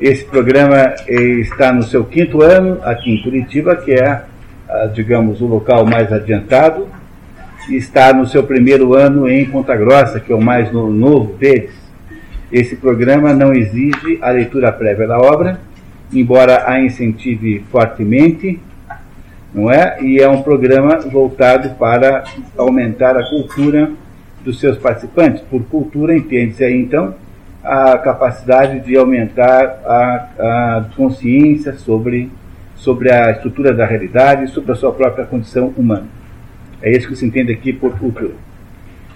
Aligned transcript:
Esse 0.00 0.24
programa 0.24 0.92
eh, 1.06 1.40
está 1.40 1.72
no 1.72 1.84
seu 1.84 2.04
quinto 2.04 2.42
ano 2.42 2.80
aqui 2.82 3.12
em 3.12 3.22
Curitiba, 3.22 3.76
que 3.76 3.92
é, 3.92 4.22
ah, 4.68 4.90
digamos, 4.92 5.40
o 5.40 5.46
local 5.46 5.86
mais 5.86 6.12
adiantado, 6.12 6.88
e 7.68 7.76
está 7.76 8.12
no 8.12 8.26
seu 8.26 8.42
primeiro 8.42 8.94
ano 8.94 9.28
em 9.28 9.46
Ponta 9.46 9.76
Grossa, 9.76 10.18
que 10.18 10.32
é 10.32 10.34
o 10.34 10.42
mais 10.42 10.72
novo 10.72 11.34
deles. 11.34 11.70
Esse 12.50 12.74
programa 12.74 13.32
não 13.32 13.54
exige 13.54 14.18
a 14.20 14.30
leitura 14.30 14.72
prévia 14.72 15.06
da 15.06 15.18
obra, 15.18 15.60
embora 16.12 16.68
a 16.68 16.80
incentive 16.80 17.64
fortemente, 17.70 18.60
não 19.54 19.70
é? 19.70 20.02
E 20.02 20.18
é 20.18 20.28
um 20.28 20.42
programa 20.42 20.98
voltado 20.98 21.70
para 21.76 22.24
aumentar 22.58 23.16
a 23.16 23.22
cultura 23.30 23.92
dos 24.44 24.58
seus 24.58 24.76
participantes. 24.76 25.40
Por 25.42 25.62
cultura 25.66 26.16
entende-se 26.16 26.64
aí 26.64 26.76
então 26.76 27.14
a 27.64 27.96
capacidade 27.96 28.80
de 28.80 28.96
aumentar 28.96 29.80
a, 29.86 30.78
a 30.78 30.84
consciência 30.94 31.72
sobre, 31.74 32.30
sobre 32.76 33.10
a 33.10 33.30
estrutura 33.30 33.72
da 33.72 33.86
realidade, 33.86 34.50
sobre 34.50 34.72
a 34.72 34.74
sua 34.74 34.92
própria 34.92 35.24
condição 35.24 35.72
humana. 35.76 36.06
É 36.82 36.90
isso 36.90 37.08
que 37.08 37.16
se 37.16 37.24
entende 37.24 37.52
aqui 37.52 37.72
por 37.72 37.98
cultura. 37.98 38.34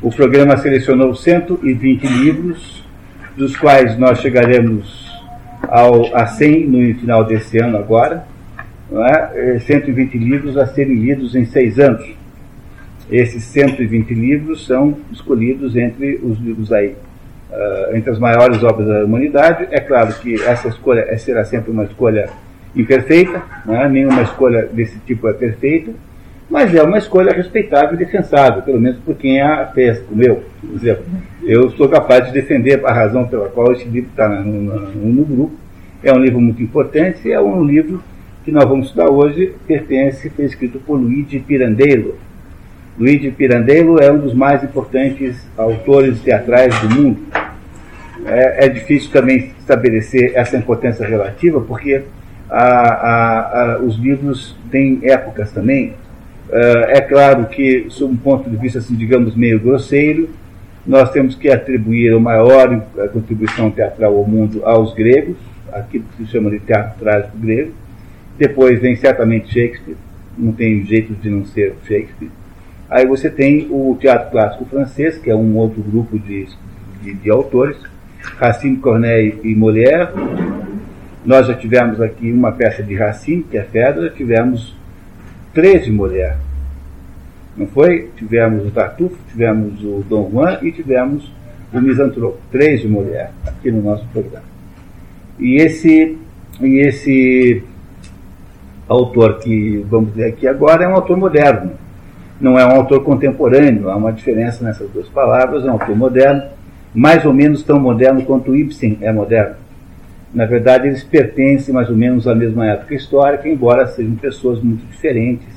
O 0.00 0.10
programa 0.10 0.56
selecionou 0.56 1.14
120 1.14 2.06
livros, 2.06 2.84
dos 3.36 3.56
quais 3.56 3.98
nós 3.98 4.20
chegaremos 4.20 5.12
ao, 5.68 6.16
a 6.16 6.26
100 6.26 6.66
no 6.66 6.94
final 6.98 7.24
desse 7.24 7.58
ano 7.58 7.76
agora, 7.76 8.24
não 8.90 9.04
é? 9.04 9.58
120 9.58 10.14
é, 10.14 10.18
livros 10.18 10.56
a 10.56 10.66
serem 10.66 10.94
lidos 10.94 11.34
em 11.34 11.44
seis 11.44 11.78
anos. 11.78 12.06
Esses 13.10 13.44
120 13.44 14.14
livros 14.14 14.66
são 14.66 14.96
escolhidos 15.12 15.76
entre 15.76 16.20
os 16.22 16.38
livros 16.38 16.72
aí, 16.72 16.94
uh, 17.50 17.96
entre 17.96 18.10
as 18.10 18.18
maiores 18.18 18.62
obras 18.62 18.86
da 18.86 19.04
humanidade. 19.04 19.68
É 19.70 19.80
claro 19.80 20.12
que 20.14 20.34
essa 20.42 20.68
escolha 20.68 21.16
será 21.18 21.44
sempre 21.44 21.70
uma 21.70 21.84
escolha 21.84 22.28
imperfeita, 22.74 23.42
é? 23.68 23.88
nenhuma 23.88 24.22
escolha 24.22 24.68
desse 24.72 24.98
tipo 25.00 25.28
é 25.28 25.32
perfeita, 25.32 25.90
mas 26.50 26.74
é 26.74 26.82
uma 26.82 26.98
escolha 26.98 27.32
respeitável 27.32 27.94
e 27.94 27.96
defensável, 27.98 28.62
pelo 28.62 28.80
menos 28.80 28.98
por 29.00 29.14
quem 29.16 29.40
a 29.40 29.66
fez, 29.66 29.98
como 30.00 30.22
eu, 30.22 30.42
por 30.60 30.76
exemplo. 30.76 31.04
Eu 31.42 31.70
sou 31.70 31.88
capaz 31.88 32.26
de 32.26 32.32
defender 32.32 32.84
a 32.86 32.92
razão 32.92 33.26
pela 33.26 33.48
qual 33.48 33.72
esse 33.72 33.84
livro 33.84 34.10
está 34.10 34.28
no, 34.28 34.52
no, 34.52 34.90
no 34.90 35.24
grupo. 35.24 35.54
É 36.02 36.12
um 36.12 36.18
livro 36.18 36.40
muito 36.40 36.62
importante, 36.62 37.30
é 37.30 37.40
um 37.40 37.64
livro 37.64 38.02
que 38.44 38.52
nós 38.52 38.64
vamos 38.64 38.86
estudar 38.86 39.10
hoje, 39.10 39.54
pertence, 39.66 40.30
foi 40.30 40.46
escrito 40.46 40.78
por 40.78 40.94
Luigi 40.94 41.38
Pirandello. 41.38 42.14
Luigi 42.98 43.30
Pirandello 43.30 44.00
é 44.00 44.10
um 44.10 44.18
dos 44.18 44.34
mais 44.34 44.62
importantes 44.64 45.36
autores 45.56 46.20
teatrais 46.20 46.76
do 46.80 46.90
mundo. 46.90 47.20
É, 48.26 48.66
é 48.66 48.68
difícil 48.68 49.10
também 49.12 49.52
estabelecer 49.60 50.32
essa 50.34 50.56
importância 50.56 51.06
relativa, 51.06 51.60
porque 51.60 52.02
a, 52.50 52.58
a, 52.58 53.74
a, 53.74 53.78
os 53.78 53.96
livros 53.96 54.56
têm 54.70 54.98
épocas 55.02 55.52
também. 55.52 55.94
Uh, 56.48 56.88
é 56.88 57.00
claro 57.00 57.46
que, 57.46 57.86
sob 57.88 58.14
um 58.14 58.16
ponto 58.16 58.50
de 58.50 58.56
vista, 58.56 58.80
assim, 58.80 58.96
digamos, 58.96 59.36
meio 59.36 59.60
grosseiro, 59.60 60.28
nós 60.84 61.10
temos 61.12 61.36
que 61.36 61.50
atribuir 61.50 62.14
a 62.14 62.18
maior 62.18 62.80
contribuição 63.12 63.70
teatral 63.70 64.16
ao 64.16 64.24
mundo 64.24 64.64
aos 64.64 64.92
gregos, 64.94 65.36
aquilo 65.72 66.04
que 66.16 66.24
se 66.24 66.32
chama 66.32 66.50
de 66.50 66.58
teatro 66.60 66.98
trágico 66.98 67.36
grego, 67.36 67.72
depois 68.38 68.80
vem 68.80 68.96
certamente 68.96 69.52
Shakespeare, 69.52 69.96
não 70.36 70.52
tem 70.52 70.84
jeito 70.84 71.12
de 71.12 71.28
não 71.28 71.44
ser 71.44 71.74
Shakespeare. 71.86 72.30
Aí 72.90 73.06
você 73.06 73.28
tem 73.28 73.66
o 73.70 73.96
teatro 74.00 74.30
clássico 74.30 74.64
francês, 74.64 75.18
que 75.18 75.30
é 75.30 75.36
um 75.36 75.56
outro 75.56 75.82
grupo 75.82 76.18
de, 76.18 76.48
de, 77.02 77.14
de 77.14 77.30
autores, 77.30 77.76
Racine, 78.38 78.78
Corneille 78.78 79.38
e 79.44 79.54
Molière. 79.54 80.10
Nós 81.24 81.46
já 81.46 81.54
tivemos 81.54 82.00
aqui 82.00 82.32
uma 82.32 82.52
peça 82.52 82.82
de 82.82 82.94
Racine, 82.94 83.42
que 83.42 83.58
é 83.58 83.62
Fedra, 83.62 84.08
tivemos 84.10 84.74
três 85.52 85.84
de 85.84 85.92
Molière. 85.92 86.36
Não 87.56 87.66
foi? 87.66 88.10
Tivemos 88.16 88.66
o 88.66 88.70
Tartufo, 88.70 89.18
tivemos 89.30 89.82
o 89.82 90.04
Dom 90.08 90.30
Juan 90.30 90.58
e 90.62 90.72
tivemos 90.72 91.30
o 91.72 91.80
Misantropo. 91.80 92.38
Três 92.50 92.80
de 92.80 92.88
Molière, 92.88 93.30
aqui 93.46 93.70
no 93.70 93.82
nosso 93.82 94.06
programa. 94.06 94.46
E 95.38 95.56
esse, 95.56 96.16
e 96.60 96.78
esse 96.78 97.62
autor 98.88 99.38
que 99.40 99.84
vamos 99.90 100.14
ver 100.14 100.26
aqui 100.26 100.46
agora 100.48 100.84
é 100.84 100.88
um 100.88 100.94
autor 100.94 101.16
moderno, 101.16 101.72
não 102.40 102.58
é 102.58 102.64
um 102.64 102.70
autor 102.70 103.02
contemporâneo, 103.02 103.90
há 103.90 103.96
uma 103.96 104.12
diferença 104.12 104.64
nessas 104.64 104.88
duas 104.90 105.08
palavras, 105.08 105.64
é 105.64 105.68
um 105.68 105.72
autor 105.72 105.96
moderno, 105.96 106.42
mais 106.94 107.24
ou 107.24 107.32
menos 107.32 107.62
tão 107.62 107.78
moderno 107.80 108.22
quanto 108.22 108.54
Ibsen 108.54 108.98
é 109.00 109.12
moderno. 109.12 109.56
Na 110.32 110.44
verdade, 110.44 110.86
eles 110.86 111.02
pertencem 111.02 111.74
mais 111.74 111.88
ou 111.88 111.96
menos 111.96 112.28
à 112.28 112.34
mesma 112.34 112.66
época 112.66 112.94
histórica, 112.94 113.48
embora 113.48 113.86
sejam 113.86 114.14
pessoas 114.14 114.60
muito 114.62 114.86
diferentes, 114.86 115.48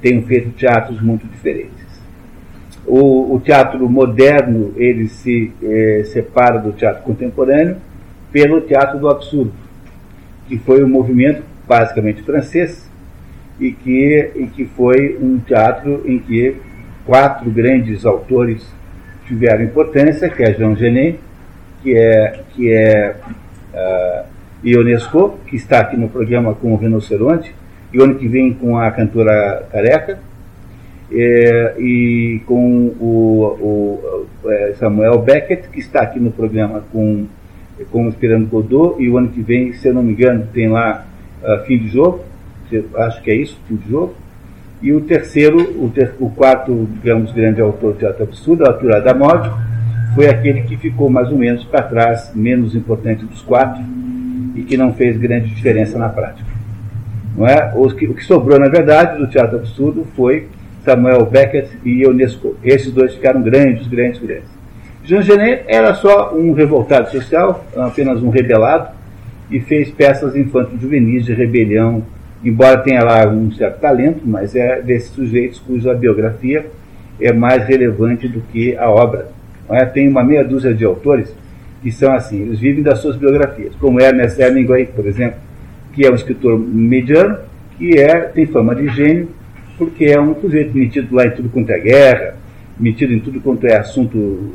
tenham 0.00 0.22
feito 0.22 0.50
teatros 0.50 1.00
muito 1.00 1.26
diferentes. 1.26 1.86
O, 2.86 3.34
o 3.34 3.40
teatro 3.40 3.88
moderno 3.88 4.72
ele 4.76 5.08
se 5.08 5.52
eh, 5.62 6.04
separa 6.06 6.58
do 6.58 6.72
teatro 6.72 7.02
contemporâneo 7.02 7.76
pelo 8.32 8.62
teatro 8.62 8.98
do 8.98 9.08
absurdo, 9.08 9.52
que 10.46 10.58
foi 10.58 10.82
um 10.82 10.88
movimento 10.88 11.42
basicamente 11.66 12.22
francês, 12.22 12.87
e 13.60 13.72
que, 13.72 14.30
e 14.36 14.46
que 14.46 14.64
foi 14.64 15.18
um 15.20 15.38
teatro 15.38 16.02
em 16.06 16.18
que 16.18 16.56
quatro 17.04 17.50
grandes 17.50 18.04
autores 18.06 18.64
tiveram 19.26 19.64
importância, 19.64 20.28
que 20.28 20.42
é 20.42 20.54
Jean 20.54 20.76
Genet, 20.76 21.18
que 21.82 21.96
é, 21.96 22.40
que 22.54 22.72
é 22.72 23.16
uh, 23.74 24.24
Ionesco, 24.64 25.38
que 25.46 25.56
está 25.56 25.80
aqui 25.80 25.96
no 25.96 26.08
programa 26.08 26.54
com 26.54 26.72
o 26.72 26.76
Rinoceronte, 26.76 27.54
e 27.92 28.02
ano 28.02 28.16
que 28.16 28.28
vem 28.28 28.52
com 28.52 28.78
a 28.78 28.90
cantora 28.90 29.66
Careca, 29.72 30.18
é, 31.10 31.74
e 31.78 32.42
com 32.44 32.88
o, 33.00 34.26
o, 34.44 34.50
é, 34.50 34.74
Samuel 34.78 35.18
Beckett, 35.20 35.68
que 35.70 35.80
está 35.80 36.02
aqui 36.02 36.20
no 36.20 36.30
programa 36.30 36.84
com, 36.92 37.26
com 37.90 38.06
o 38.06 38.08
Esperando 38.10 38.46
Godot, 38.46 39.02
e 39.02 39.08
o 39.08 39.16
ano 39.16 39.28
que 39.28 39.40
vem, 39.40 39.72
se 39.72 39.88
eu 39.88 39.94
não 39.94 40.02
me 40.02 40.12
engano, 40.12 40.46
tem 40.52 40.68
lá 40.68 41.06
uh, 41.42 41.64
fim 41.64 41.78
de 41.78 41.88
jogo, 41.88 42.24
acho 42.96 43.22
que 43.22 43.30
é 43.30 43.34
isso, 43.34 43.58
fim 43.66 43.76
de 43.76 43.90
jogo. 43.90 44.14
E 44.80 44.92
o 44.92 45.00
terceiro, 45.00 45.58
o, 45.82 45.90
ter, 45.90 46.14
o 46.20 46.30
quarto, 46.30 46.88
digamos, 46.94 47.32
grande 47.32 47.60
autor 47.60 47.94
de 47.94 48.00
teatro 48.00 48.24
absurdo, 48.24 48.64
Arthur 48.64 48.96
Adamodio, 48.96 49.52
foi 50.14 50.28
aquele 50.28 50.62
que 50.62 50.76
ficou 50.76 51.10
mais 51.10 51.30
ou 51.30 51.38
menos 51.38 51.64
para 51.64 51.82
trás, 51.82 52.32
menos 52.34 52.74
importante 52.74 53.24
dos 53.24 53.42
quatro, 53.42 53.82
e 54.54 54.62
que 54.62 54.76
não 54.76 54.92
fez 54.92 55.16
grande 55.16 55.48
diferença 55.48 55.98
na 55.98 56.08
prática. 56.08 56.48
Não 57.36 57.46
é? 57.46 57.72
o, 57.74 57.88
que, 57.88 58.06
o 58.06 58.14
que 58.14 58.24
sobrou, 58.24 58.58
na 58.58 58.68
verdade, 58.68 59.18
do 59.18 59.28
teatro 59.28 59.58
absurdo 59.58 60.06
foi 60.16 60.48
Samuel 60.84 61.26
Beckett 61.26 61.70
e 61.84 62.02
Ionesco. 62.02 62.56
Esses 62.64 62.92
dois 62.92 63.14
ficaram 63.14 63.42
grandes, 63.42 63.86
grandes, 63.86 64.20
grandes. 64.20 64.58
Jean 65.04 65.22
Genet 65.22 65.64
era 65.68 65.94
só 65.94 66.34
um 66.34 66.52
revoltado 66.52 67.10
social, 67.10 67.64
apenas 67.76 68.22
um 68.22 68.28
rebelado, 68.28 68.88
e 69.50 69.60
fez 69.60 69.90
peças 69.90 70.36
infanto-juvenis 70.36 71.24
de 71.24 71.32
rebelião, 71.32 72.02
embora 72.44 72.78
tenha 72.78 73.02
lá 73.02 73.28
um 73.28 73.50
certo 73.52 73.80
talento, 73.80 74.20
mas 74.24 74.54
é 74.54 74.80
desses 74.80 75.10
sujeitos 75.10 75.58
cuja 75.60 75.94
biografia 75.94 76.66
é 77.20 77.32
mais 77.32 77.66
relevante 77.66 78.28
do 78.28 78.40
que 78.40 78.76
a 78.76 78.88
obra. 78.88 79.28
É? 79.70 79.84
Tem 79.84 80.08
uma 80.08 80.24
meia 80.24 80.44
dúzia 80.44 80.72
de 80.72 80.84
autores 80.84 81.34
que 81.82 81.92
são 81.92 82.12
assim, 82.12 82.42
eles 82.42 82.58
vivem 82.58 82.82
das 82.82 82.98
suas 82.98 83.16
biografias, 83.16 83.74
como 83.76 84.00
Ernest 84.00 84.40
Hemingway, 84.40 84.86
por 84.86 85.06
exemplo, 85.06 85.38
que 85.92 86.04
é 86.04 86.10
um 86.10 86.14
escritor 86.14 86.58
mediano, 86.58 87.38
que 87.76 87.98
é, 87.98 88.20
tem 88.20 88.46
fama 88.46 88.74
de 88.74 88.88
gênio, 88.88 89.28
porque 89.76 90.06
é 90.06 90.20
um 90.20 90.34
sujeito 90.40 90.76
metido 90.76 91.14
lá 91.14 91.26
em 91.26 91.30
tudo 91.30 91.48
quanto 91.48 91.70
é 91.70 91.78
guerra, 91.78 92.34
metido 92.78 93.12
em 93.12 93.20
tudo 93.20 93.40
quanto 93.40 93.66
é 93.66 93.76
assunto 93.76 94.52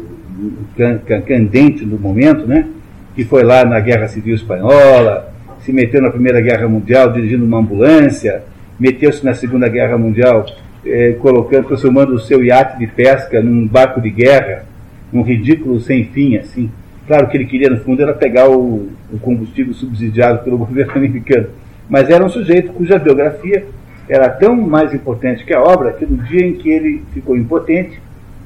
candente 1.26 1.86
no 1.86 1.98
momento, 1.98 2.46
né? 2.46 2.68
que 3.16 3.24
foi 3.24 3.44
lá 3.44 3.64
na 3.64 3.80
Guerra 3.80 4.08
Civil 4.08 4.36
Espanhola, 4.36 5.32
se 5.63 5.71
meteu 5.71 6.01
na 6.01 6.10
Primeira 6.10 6.42
Guerra 6.42 6.68
Mundial 6.68 7.12
dirigindo 7.12 7.45
uma 7.45 7.60
ambulância, 7.60 8.44
meteu-se 8.80 9.24
na 9.24 9.33
Segunda 9.33 9.68
Guerra 9.69 9.98
Mundial 9.98 10.45
eh, 10.86 11.15
colocando, 11.19 11.68
transformando 11.68 12.13
o 12.13 12.19
seu 12.19 12.44
iate 12.44 12.77
de 12.77 12.88
pesca 12.88 13.42
num 13.42 13.65
barco 13.65 14.01
de 14.01 14.10
guerra, 14.10 14.65
um 15.12 15.21
ridículo 15.21 15.80
sem 15.80 16.06
fim, 16.06 16.36
assim. 16.36 16.69
Claro 17.07 17.27
que 17.27 17.38
ele 17.38 17.45
queria, 17.45 17.69
no 17.69 17.77
fundo, 17.77 18.01
era 18.01 18.13
pegar 18.13 18.50
o, 18.50 18.89
o 19.12 19.19
combustível 19.21 19.74
subsidiado 19.74 20.44
pelo 20.44 20.57
governo 20.60 20.94
americano. 20.95 21.48
Mas 21.89 22.09
era 22.09 22.24
um 22.24 22.30
sujeito 22.30 22.74
cuja 22.74 22.98
biografia 22.98 23.66
era 24.07 24.30
tão 24.30 24.56
mais 24.56 24.94
importante 24.94 25.45
que 25.45 25.54
a 25.54 25.62
obra 25.62 25.94
que 25.94 26.06
no 26.06 26.18
dia 26.24 26.45
em 26.45 26.54
que 26.54 26.69
ele 26.69 27.04
ficou 27.13 27.38
impotente, 27.38 28.01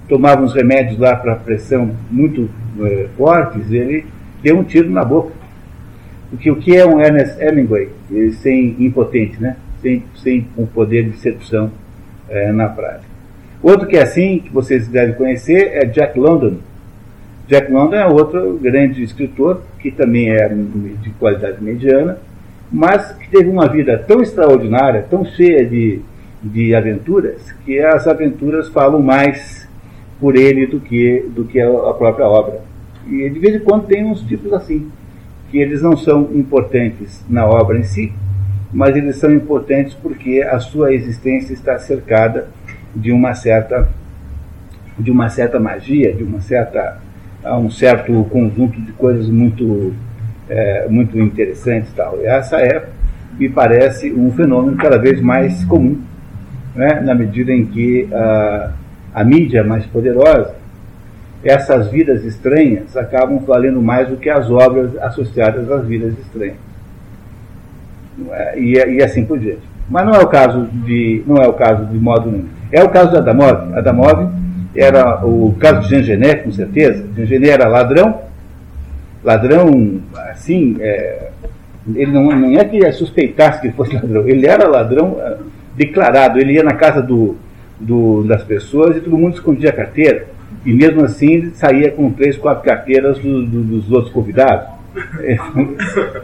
tomava 0.08 0.42
uns 0.42 0.54
remédios 0.54 0.98
lá 1.00 1.16
para 1.16 1.36
pressão 1.36 1.92
muito 2.10 2.50
eh, 2.80 3.08
fortes, 3.18 3.72
ele 3.72 4.06
deu 4.42 4.58
um 4.58 4.64
tiro 4.64 4.90
na 4.90 5.04
boca. 5.04 5.32
Porque 6.30 6.52
o 6.52 6.58
que 6.58 6.76
é 6.76 6.86
um 6.86 7.00
Ernest 7.00 7.42
Hemingway 7.42 7.90
sem 8.42 8.76
impotente, 8.80 9.42
né? 9.42 9.56
sem, 9.82 10.04
sem 10.16 10.48
um 10.58 10.66
poder 10.66 11.10
de 11.10 11.18
sedução 11.18 11.72
é, 12.30 12.52
na 12.52 12.68
prática? 12.68 13.08
Outro 13.62 13.88
que 13.88 13.98
é 13.98 14.04
assim, 14.04 14.40
que 14.40 14.52
vocês 14.52 14.88
devem 14.88 15.16
conhecer, 15.16 15.72
é 15.74 15.86
Jack 15.86 16.20
London, 16.20 16.58
Jack 17.48 17.72
London 17.72 17.96
é 17.96 18.06
outro 18.06 18.60
grande 18.62 19.02
escritor, 19.02 19.62
que 19.80 19.90
também 19.90 20.32
é 20.32 20.50
de 20.50 21.10
qualidade 21.12 21.64
mediana, 21.64 22.18
mas 22.70 23.14
que 23.14 23.30
teve 23.30 23.50
uma 23.50 23.70
vida 23.70 23.98
tão 24.06 24.22
extraordinária, 24.22 25.06
tão 25.10 25.24
cheia 25.24 25.66
de, 25.66 26.02
de 26.44 26.76
aventuras, 26.76 27.54
que 27.66 27.80
as 27.80 28.06
aventuras 28.06 28.68
falam 28.68 29.02
mais 29.02 29.66
por 30.20 30.36
ele 30.36 30.68
do 30.68 30.82
que, 30.82 31.26
do 31.30 31.46
que 31.46 31.62
a 31.62 31.94
própria 31.94 32.28
obra. 32.28 32.60
E 33.08 33.30
de 33.30 33.40
vez 33.40 33.56
em 33.56 33.60
quando 33.60 33.88
tem 33.88 34.04
uns 34.04 34.22
tipos 34.24 34.52
assim, 34.52 34.92
que 35.50 35.58
eles 35.58 35.82
não 35.82 35.96
são 35.96 36.30
importantes 36.34 37.24
na 37.30 37.46
obra 37.46 37.78
em 37.78 37.84
si, 37.84 38.12
mas 38.72 38.96
eles 38.96 39.18
são 39.18 39.32
importantes 39.32 39.94
porque 39.94 40.42
a 40.42 40.60
sua 40.60 40.94
existência 40.94 41.54
está 41.54 41.78
cercada 41.80 42.48
de 42.96 43.12
uma 43.12 43.34
certa 43.34 43.90
de 45.00 45.12
uma 45.12 45.30
certa 45.30 45.60
magia, 45.60 46.12
de 46.12 46.24
uma 46.24 46.42
certa 46.42 47.00
um 47.46 47.70
certo 47.70 48.26
conjunto 48.26 48.82
de 48.82 48.92
coisas 48.94 49.30
muito 49.30 49.94
é, 50.50 50.88
muito 50.90 51.20
interessantes 51.20 51.92
tal. 51.94 52.20
E 52.22 52.26
essa 52.26 52.58
é, 52.58 52.86
me 53.38 53.50
parece, 53.50 54.12
um 54.12 54.32
fenômeno 54.32 54.76
cada 54.78 54.98
vez 54.98 55.22
mais 55.22 55.64
comum, 55.66 56.00
né, 56.76 57.02
na 57.02 57.14
medida 57.14 57.52
em 57.52 57.66
que 57.66 58.08
a, 58.12 58.72
a 59.14 59.24
mídia 59.24 59.64
mais 59.64 59.86
poderosa, 59.86 60.56
essas 61.50 61.90
vidas 61.90 62.24
estranhas 62.24 62.96
acabam 62.98 63.40
valendo 63.40 63.82
mais 63.82 64.08
do 64.08 64.18
que 64.18 64.30
as 64.30 64.50
obras 64.50 64.96
associadas 64.98 65.70
às 65.72 65.86
vidas 65.86 66.14
estranhas. 66.20 66.56
É? 68.32 68.60
E, 68.60 68.74
e, 68.74 69.04
assim 69.04 69.26
por 69.26 69.40
diante. 69.40 69.62
Mas 69.90 70.06
não 70.06 70.14
é 70.14 70.20
o 70.20 70.28
caso 70.28 70.66
de, 70.66 71.24
não 71.26 71.38
é 71.38 71.48
o 71.48 71.54
caso 71.54 71.86
de 71.86 71.98
modo 71.98 72.30
nenhum. 72.32 72.48
É 72.72 72.84
o 72.84 72.90
caso 72.90 73.12
de 73.12 73.18
Adamov. 73.18 73.74
Adamov 73.76 74.30
era 74.76 75.26
o 75.26 75.56
caso 75.60 75.82
de 75.82 75.90
Jean 75.90 76.04
Genet, 76.04 76.44
com 76.44 76.52
certeza. 76.52 77.06
Jean 77.16 77.26
Genet 77.26 77.52
era 77.52 77.68
ladrão, 77.68 78.22
ladrão, 79.24 80.02
assim, 80.32 80.76
é, 80.80 81.30
ele 81.96 82.12
não, 82.12 82.24
não 82.24 82.60
é 82.60 82.66
que 82.66 82.92
suspeitasse 82.92 83.62
que 83.62 83.72
fosse 83.72 83.94
ladrão, 83.96 84.28
ele 84.28 84.46
era 84.46 84.68
ladrão 84.68 85.18
é, 85.20 85.38
declarado. 85.76 86.40
Ele 86.40 86.54
ia 86.54 86.64
na 86.64 86.74
casa 86.74 87.02
do, 87.02 87.38
do, 87.80 88.24
das 88.24 88.44
pessoas 88.44 88.98
e 88.98 89.00
todo 89.00 89.18
mundo 89.18 89.36
escondia 89.36 89.70
a 89.70 89.74
carteira. 89.74 90.28
E 90.66 90.74
mesmo 90.74 91.04
assim 91.04 91.52
saía 91.54 91.92
com 91.92 92.12
três, 92.12 92.38
quatro 92.38 92.64
carteiras 92.64 93.18
do, 93.20 93.46
do, 93.46 93.64
dos 93.64 93.92
outros 93.92 94.12
convidados. 94.12 94.68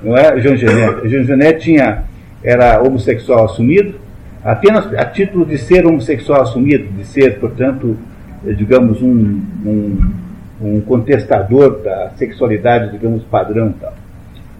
Não 0.01 0.17
é, 0.17 0.39
Jean 0.39 0.57
Genet? 0.57 1.07
Jean 1.07 1.23
Genet 1.23 1.59
tinha, 1.59 2.03
era 2.43 2.81
homossexual 2.81 3.45
assumido, 3.45 3.95
apenas 4.43 4.93
a 4.95 5.05
título 5.05 5.45
de 5.45 5.57
ser 5.57 5.85
homossexual 5.85 6.41
assumido, 6.41 6.85
de 6.91 7.05
ser, 7.05 7.39
portanto, 7.39 7.97
digamos, 8.43 9.01
um, 9.01 9.41
um, 9.65 10.13
um 10.61 10.81
contestador 10.81 11.81
da 11.81 12.11
sexualidade, 12.15 12.91
digamos, 12.91 13.23
padrão 13.23 13.73
tal. 13.79 13.93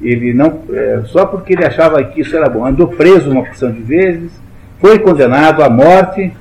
Ele 0.02 0.34
não, 0.34 0.60
é, 0.72 1.02
só 1.06 1.26
porque 1.26 1.54
ele 1.54 1.66
achava 1.66 2.04
que 2.04 2.22
isso 2.22 2.36
era 2.36 2.50
bom, 2.50 2.66
andou 2.66 2.88
preso 2.88 3.30
uma 3.30 3.44
porção 3.44 3.72
de 3.72 3.82
vezes, 3.82 4.32
foi 4.80 5.00
condenado 5.00 5.64
à 5.64 5.70
morte, 5.70 6.32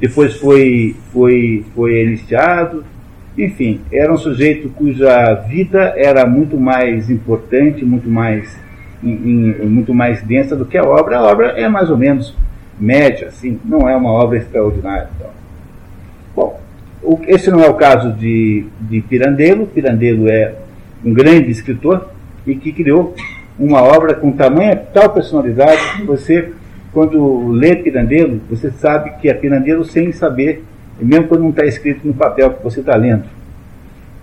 depois 0.00 0.36
foi, 0.36 0.94
foi, 1.12 1.64
foi 1.74 2.02
iniciado, 2.02 2.84
enfim, 3.36 3.80
era 3.92 4.12
um 4.12 4.16
sujeito 4.16 4.70
cuja 4.70 5.34
vida 5.46 5.92
era 5.96 6.26
muito 6.26 6.58
mais 6.58 7.10
importante, 7.10 7.84
muito 7.84 8.08
mais, 8.08 8.58
in, 9.02 9.10
in, 9.62 9.66
muito 9.66 9.92
mais 9.92 10.22
densa 10.22 10.56
do 10.56 10.64
que 10.64 10.78
a 10.78 10.84
obra. 10.84 11.18
A 11.18 11.22
obra 11.22 11.48
é 11.48 11.68
mais 11.68 11.90
ou 11.90 11.98
menos 11.98 12.34
média, 12.80 13.28
assim, 13.28 13.60
não 13.64 13.88
é 13.88 13.94
uma 13.94 14.10
obra 14.10 14.38
extraordinária. 14.38 15.08
Então. 15.16 15.30
Bom, 16.34 16.60
o, 17.02 17.20
esse 17.26 17.50
não 17.50 17.62
é 17.62 17.68
o 17.68 17.74
caso 17.74 18.12
de, 18.12 18.64
de 18.80 19.02
Pirandello. 19.02 19.66
Pirandello 19.66 20.28
é 20.30 20.54
um 21.04 21.12
grande 21.12 21.50
escritor 21.50 22.10
e 22.46 22.54
que 22.54 22.72
criou 22.72 23.14
uma 23.58 23.82
obra 23.82 24.14
com 24.14 24.32
tamanha 24.32 24.76
tal 24.76 25.10
personalidade 25.10 25.96
que 25.96 26.04
você, 26.04 26.52
quando 26.96 27.48
lê 27.48 27.76
Pirandello, 27.76 28.40
você 28.48 28.70
sabe 28.70 29.10
que 29.20 29.28
é 29.28 29.34
Pirandello 29.34 29.84
sem 29.84 30.12
saber 30.12 30.64
mesmo 30.98 31.28
quando 31.28 31.42
não 31.42 31.50
está 31.50 31.66
escrito 31.66 32.06
no 32.06 32.14
papel 32.14 32.54
que 32.54 32.64
você 32.64 32.80
está 32.80 32.96
lendo. 32.96 33.24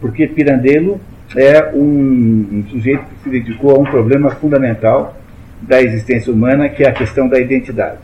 Porque 0.01 0.25
Pirandello 0.25 0.99
é 1.35 1.69
um, 1.71 1.83
um, 2.51 2.65
sujeito 2.71 3.03
que 3.03 3.23
se 3.25 3.29
dedicou 3.29 3.75
a 3.75 3.79
um 3.79 3.83
problema 3.83 4.31
fundamental 4.31 5.15
da 5.61 5.83
existência 5.83 6.33
humana, 6.33 6.67
que 6.67 6.83
é 6.83 6.89
a 6.89 6.93
questão 6.93 7.27
da 7.27 7.39
identidade. 7.39 7.99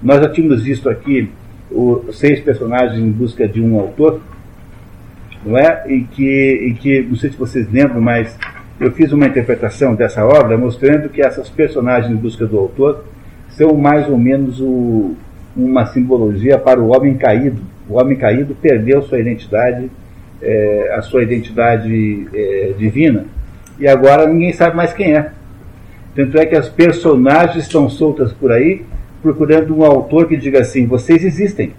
Nós 0.00 0.20
já 0.20 0.28
tínhamos 0.28 0.62
visto 0.62 0.88
aqui 0.88 1.28
os 1.68 2.16
seis 2.16 2.38
personagens 2.38 3.00
em 3.02 3.10
busca 3.10 3.48
de 3.48 3.60
um 3.60 3.76
autor, 3.76 4.20
não 5.44 5.58
é? 5.58 5.82
E 5.88 6.02
que, 6.02 6.68
e 6.68 6.74
que, 6.74 7.02
não 7.02 7.16
sei 7.16 7.30
se 7.30 7.36
vocês 7.36 7.68
lembram, 7.72 8.00
mas 8.00 8.38
eu 8.78 8.92
fiz 8.92 9.10
uma 9.10 9.26
interpretação 9.26 9.96
dessa 9.96 10.24
obra 10.24 10.56
mostrando 10.56 11.08
que 11.08 11.20
essas 11.20 11.48
personagens 11.48 12.12
em 12.12 12.14
busca 12.14 12.46
do 12.46 12.56
autor 12.56 13.04
são 13.56 13.74
mais 13.74 14.08
ou 14.08 14.18
menos 14.18 14.60
o, 14.60 15.14
uma 15.56 15.86
simbologia 15.86 16.58
para 16.58 16.80
o 16.80 16.94
homem 16.94 17.14
caído 17.14 17.60
o 17.88 17.98
homem 17.98 18.16
caído 18.16 18.54
perdeu 18.60 19.02
sua 19.02 19.20
identidade, 19.20 19.90
é, 20.42 20.94
a 20.96 21.02
sua 21.02 21.22
identidade 21.22 22.26
é, 22.34 22.72
divina, 22.76 23.26
e 23.78 23.86
agora 23.86 24.26
ninguém 24.26 24.52
sabe 24.52 24.76
mais 24.76 24.92
quem 24.92 25.14
é. 25.14 25.30
Tanto 26.14 26.36
é 26.38 26.46
que 26.46 26.56
as 26.56 26.68
personagens 26.68 27.64
estão 27.64 27.88
soltas 27.88 28.32
por 28.32 28.50
aí, 28.50 28.82
procurando 29.22 29.76
um 29.76 29.84
autor 29.84 30.26
que 30.26 30.36
diga 30.36 30.60
assim: 30.60 30.86
vocês 30.86 31.24
existem. 31.24 31.72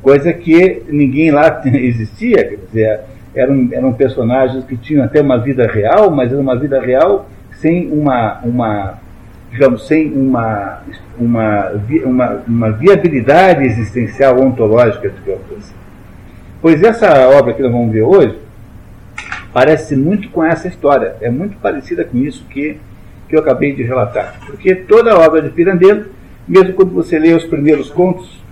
Coisa 0.00 0.32
que 0.32 0.82
ninguém 0.88 1.30
lá 1.30 1.60
existia, 1.66 2.36
quer 2.36 2.58
dizer, 2.66 3.00
eram, 3.34 3.68
eram 3.72 3.92
personagens 3.92 4.64
que 4.64 4.76
tinham 4.76 5.04
até 5.04 5.20
uma 5.20 5.38
vida 5.38 5.66
real, 5.66 6.10
mas 6.10 6.32
era 6.32 6.40
uma 6.40 6.56
vida 6.56 6.80
real 6.80 7.28
sem 7.60 7.90
uma, 7.90 8.40
uma 8.44 8.98
digamos, 9.56 9.86
sem 9.86 10.12
uma, 10.12 10.82
uma, 11.18 11.72
uma, 12.04 12.42
uma 12.46 12.72
viabilidade 12.72 13.64
existencial 13.64 14.38
ontológica, 14.38 15.08
digamos 15.08 15.46
assim. 15.58 15.74
Pois 16.60 16.82
essa 16.82 17.28
obra 17.30 17.54
que 17.54 17.62
nós 17.62 17.72
vamos 17.72 17.90
ver 17.90 18.02
hoje 18.02 18.36
parece 19.52 19.96
muito 19.96 20.28
com 20.28 20.44
essa 20.44 20.68
história, 20.68 21.16
é 21.22 21.30
muito 21.30 21.56
parecida 21.56 22.04
com 22.04 22.18
isso 22.18 22.44
que, 22.50 22.76
que 23.28 23.34
eu 23.34 23.40
acabei 23.40 23.74
de 23.74 23.82
relatar. 23.82 24.38
Porque 24.44 24.74
toda 24.74 25.14
a 25.14 25.18
obra 25.18 25.40
de 25.40 25.48
Pirandello, 25.48 26.04
mesmo 26.46 26.74
quando 26.74 26.92
você 26.92 27.18
lê 27.18 27.32
os 27.32 27.44
primeiros 27.44 27.88
contos, 27.88 28.44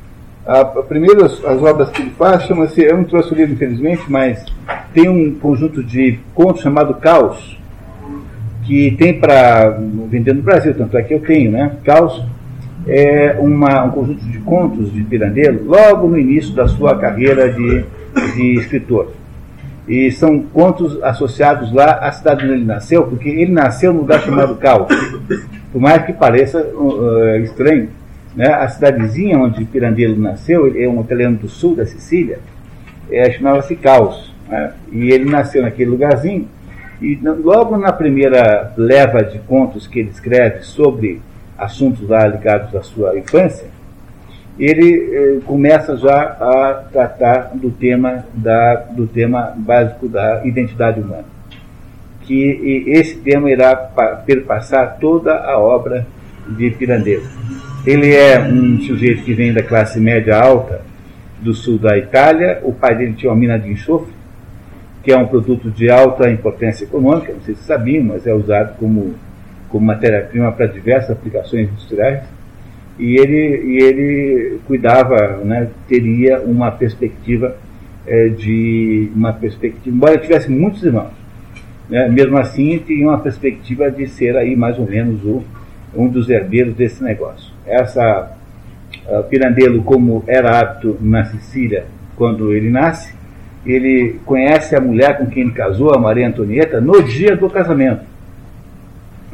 a, 0.46 0.60
a 0.60 0.82
primeiras 0.82 1.44
as 1.44 1.62
obras 1.62 1.90
que 1.90 2.00
ele 2.00 2.12
faz 2.12 2.44
chama-se, 2.44 2.82
eu 2.82 2.96
não 2.96 3.04
trouxe 3.04 3.32
o 3.32 3.36
livro 3.36 3.52
infelizmente, 3.52 4.04
mas 4.08 4.42
tem 4.94 5.08
um 5.08 5.34
conjunto 5.38 5.84
de 5.84 6.18
contos 6.34 6.62
chamado 6.62 6.94
Caos, 6.94 7.58
que 8.64 8.92
tem 8.92 9.20
para 9.20 9.78
vender 10.08 10.34
no 10.34 10.42
Brasil, 10.42 10.74
tanto 10.74 10.96
é 10.96 11.02
que 11.02 11.14
eu 11.14 11.20
tenho, 11.20 11.50
né? 11.50 11.76
Caos 11.84 12.24
é 12.86 13.36
uma, 13.38 13.84
um 13.84 13.90
conjunto 13.90 14.24
de 14.24 14.38
contos 14.40 14.92
de 14.92 15.02
Pirandello 15.02 15.64
logo 15.64 16.08
no 16.08 16.18
início 16.18 16.54
da 16.54 16.66
sua 16.66 16.98
carreira 16.98 17.50
de, 17.50 17.84
de 18.34 18.54
escritor. 18.58 19.12
E 19.86 20.10
são 20.12 20.40
contos 20.42 21.02
associados 21.02 21.72
lá 21.72 21.98
à 21.98 22.10
cidade 22.10 22.44
onde 22.44 22.54
ele 22.54 22.64
nasceu, 22.64 23.04
porque 23.04 23.28
ele 23.28 23.52
nasceu 23.52 23.92
num 23.92 24.00
lugar 24.00 24.20
chamado 24.22 24.56
Caos. 24.56 24.88
Por 25.70 25.80
mais 25.80 26.04
que 26.06 26.12
pareça 26.12 26.62
uh, 26.62 27.36
estranho, 27.42 27.88
né? 28.34 28.46
a 28.46 28.66
cidadezinha 28.68 29.38
onde 29.38 29.64
Pirandello 29.64 30.16
nasceu, 30.16 30.66
ele 30.66 30.82
é 30.82 30.88
um 30.88 31.00
italiano 31.02 31.36
do 31.36 31.48
sul 31.48 31.76
da 31.76 31.84
Sicília, 31.84 32.38
é, 33.10 33.30
chamava-se 33.30 33.76
Caos. 33.76 34.32
Né? 34.48 34.72
E 34.90 35.10
ele 35.10 35.30
nasceu 35.30 35.62
naquele 35.62 35.90
lugarzinho 35.90 36.48
e 37.04 37.20
logo 37.22 37.76
na 37.76 37.92
primeira 37.92 38.72
leva 38.76 39.22
de 39.22 39.38
contos 39.40 39.86
que 39.86 39.98
ele 39.98 40.10
escreve 40.10 40.62
sobre 40.62 41.20
assuntos 41.58 42.08
lá 42.08 42.26
ligados 42.26 42.74
à 42.74 42.82
sua 42.82 43.18
infância, 43.18 43.66
ele 44.58 45.10
eh, 45.12 45.40
começa 45.44 45.96
já 45.96 46.16
a 46.40 46.84
tratar 46.90 47.50
do 47.54 47.70
tema, 47.70 48.24
da, 48.32 48.76
do 48.90 49.06
tema 49.06 49.52
básico 49.56 50.08
da 50.08 50.42
identidade 50.44 51.00
humana. 51.00 51.24
Que 52.22 52.84
esse 52.86 53.16
tema 53.16 53.50
irá 53.50 53.76
perpassar 54.24 54.96
toda 54.98 55.34
a 55.34 55.58
obra 55.58 56.06
de 56.48 56.70
Pirandello. 56.70 57.26
Ele 57.86 58.14
é 58.14 58.40
um 58.40 58.80
sujeito 58.80 59.24
que 59.24 59.34
vem 59.34 59.52
da 59.52 59.62
classe 59.62 60.00
média 60.00 60.40
alta 60.40 60.80
do 61.40 61.52
sul 61.52 61.78
da 61.78 61.98
Itália, 61.98 62.60
o 62.62 62.72
pai 62.72 62.96
dele 62.96 63.12
tinha 63.12 63.30
uma 63.30 63.38
mina 63.38 63.58
de 63.58 63.70
enxofre, 63.70 64.10
que 65.04 65.12
é 65.12 65.18
um 65.18 65.26
produto 65.26 65.70
de 65.70 65.90
alta 65.90 66.30
importância 66.30 66.84
econômica, 66.84 67.32
não 67.32 67.42
sei 67.42 67.54
se 67.54 67.62
sabiam, 67.64 68.04
mas 68.04 68.26
é 68.26 68.32
usado 68.32 68.78
como, 68.78 69.14
como 69.68 69.86
matéria-prima 69.86 70.50
para 70.50 70.66
diversas 70.66 71.10
aplicações 71.10 71.68
industriais. 71.68 72.24
E 72.98 73.16
ele, 73.16 73.62
e 73.66 73.82
ele 73.82 74.58
cuidava, 74.66 75.42
né, 75.44 75.68
teria 75.86 76.40
uma 76.40 76.70
perspectiva 76.70 77.54
é, 78.06 78.28
de 78.28 79.10
uma 79.14 79.32
perspectiva, 79.32 79.94
embora 79.94 80.18
tivesse 80.18 80.50
muitos 80.50 80.82
irmãos, 80.82 81.12
né, 81.88 82.08
mesmo 82.08 82.38
assim 82.38 82.78
tinha 82.78 83.06
uma 83.06 83.18
perspectiva 83.18 83.90
de 83.90 84.06
ser 84.06 84.36
aí 84.36 84.56
mais 84.56 84.78
ou 84.78 84.86
menos 84.86 85.22
o, 85.24 85.44
um 85.94 86.08
dos 86.08 86.30
herdeiros 86.30 86.74
desse 86.74 87.02
negócio. 87.02 87.52
Essa 87.66 88.36
uh, 89.06 89.22
Pirandello, 89.24 89.82
como 89.82 90.24
era 90.26 90.58
hábito 90.58 90.96
na 91.00 91.24
Sicília 91.24 91.86
quando 92.16 92.52
ele 92.52 92.70
nasce, 92.70 93.14
ele 93.66 94.20
conhece 94.24 94.76
a 94.76 94.80
mulher 94.80 95.18
com 95.18 95.26
quem 95.26 95.44
ele 95.44 95.52
casou, 95.52 95.94
a 95.94 95.98
Maria 95.98 96.28
Antonieta, 96.28 96.80
no 96.80 97.02
dia 97.02 97.36
do 97.36 97.48
casamento. 97.48 98.02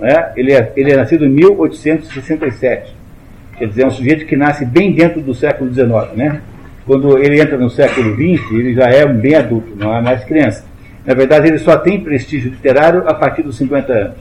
É? 0.00 0.32
Ele, 0.37 0.52
é, 0.52 0.72
ele 0.76 0.92
é 0.92 0.96
nascido 0.96 1.26
em 1.26 1.30
1867. 1.30 2.94
Quer 3.58 3.66
dizer, 3.68 3.82
é 3.82 3.87
um 3.87 3.90
sujeito 3.90 4.25
que 4.25 4.37
nasce 4.37 4.64
bem 4.64 4.92
dentro 4.92 5.20
do 5.20 5.34
século 5.34 5.72
XIX. 5.72 6.16
Né? 6.16 6.40
Quando 6.87 7.18
ele 7.18 7.40
entra 7.40 7.58
no 7.58 7.68
século 7.68 8.14
XX, 8.14 8.50
ele 8.52 8.75
já 8.75 8.87
é 8.87 9.06
bem 9.06 9.34
adulto, 9.34 9.76
não 9.76 9.94
é 9.94 10.00
mais 10.00 10.25
criança. 10.25 10.64
Na 11.04 11.14
verdade, 11.14 11.49
ele 11.49 11.58
só 11.58 11.76
tem 11.76 12.00
prestígio 12.00 12.50
literário 12.50 13.06
a 13.08 13.14
partir 13.14 13.42
dos 13.42 13.56
50 13.58 13.92
anos. 13.92 14.16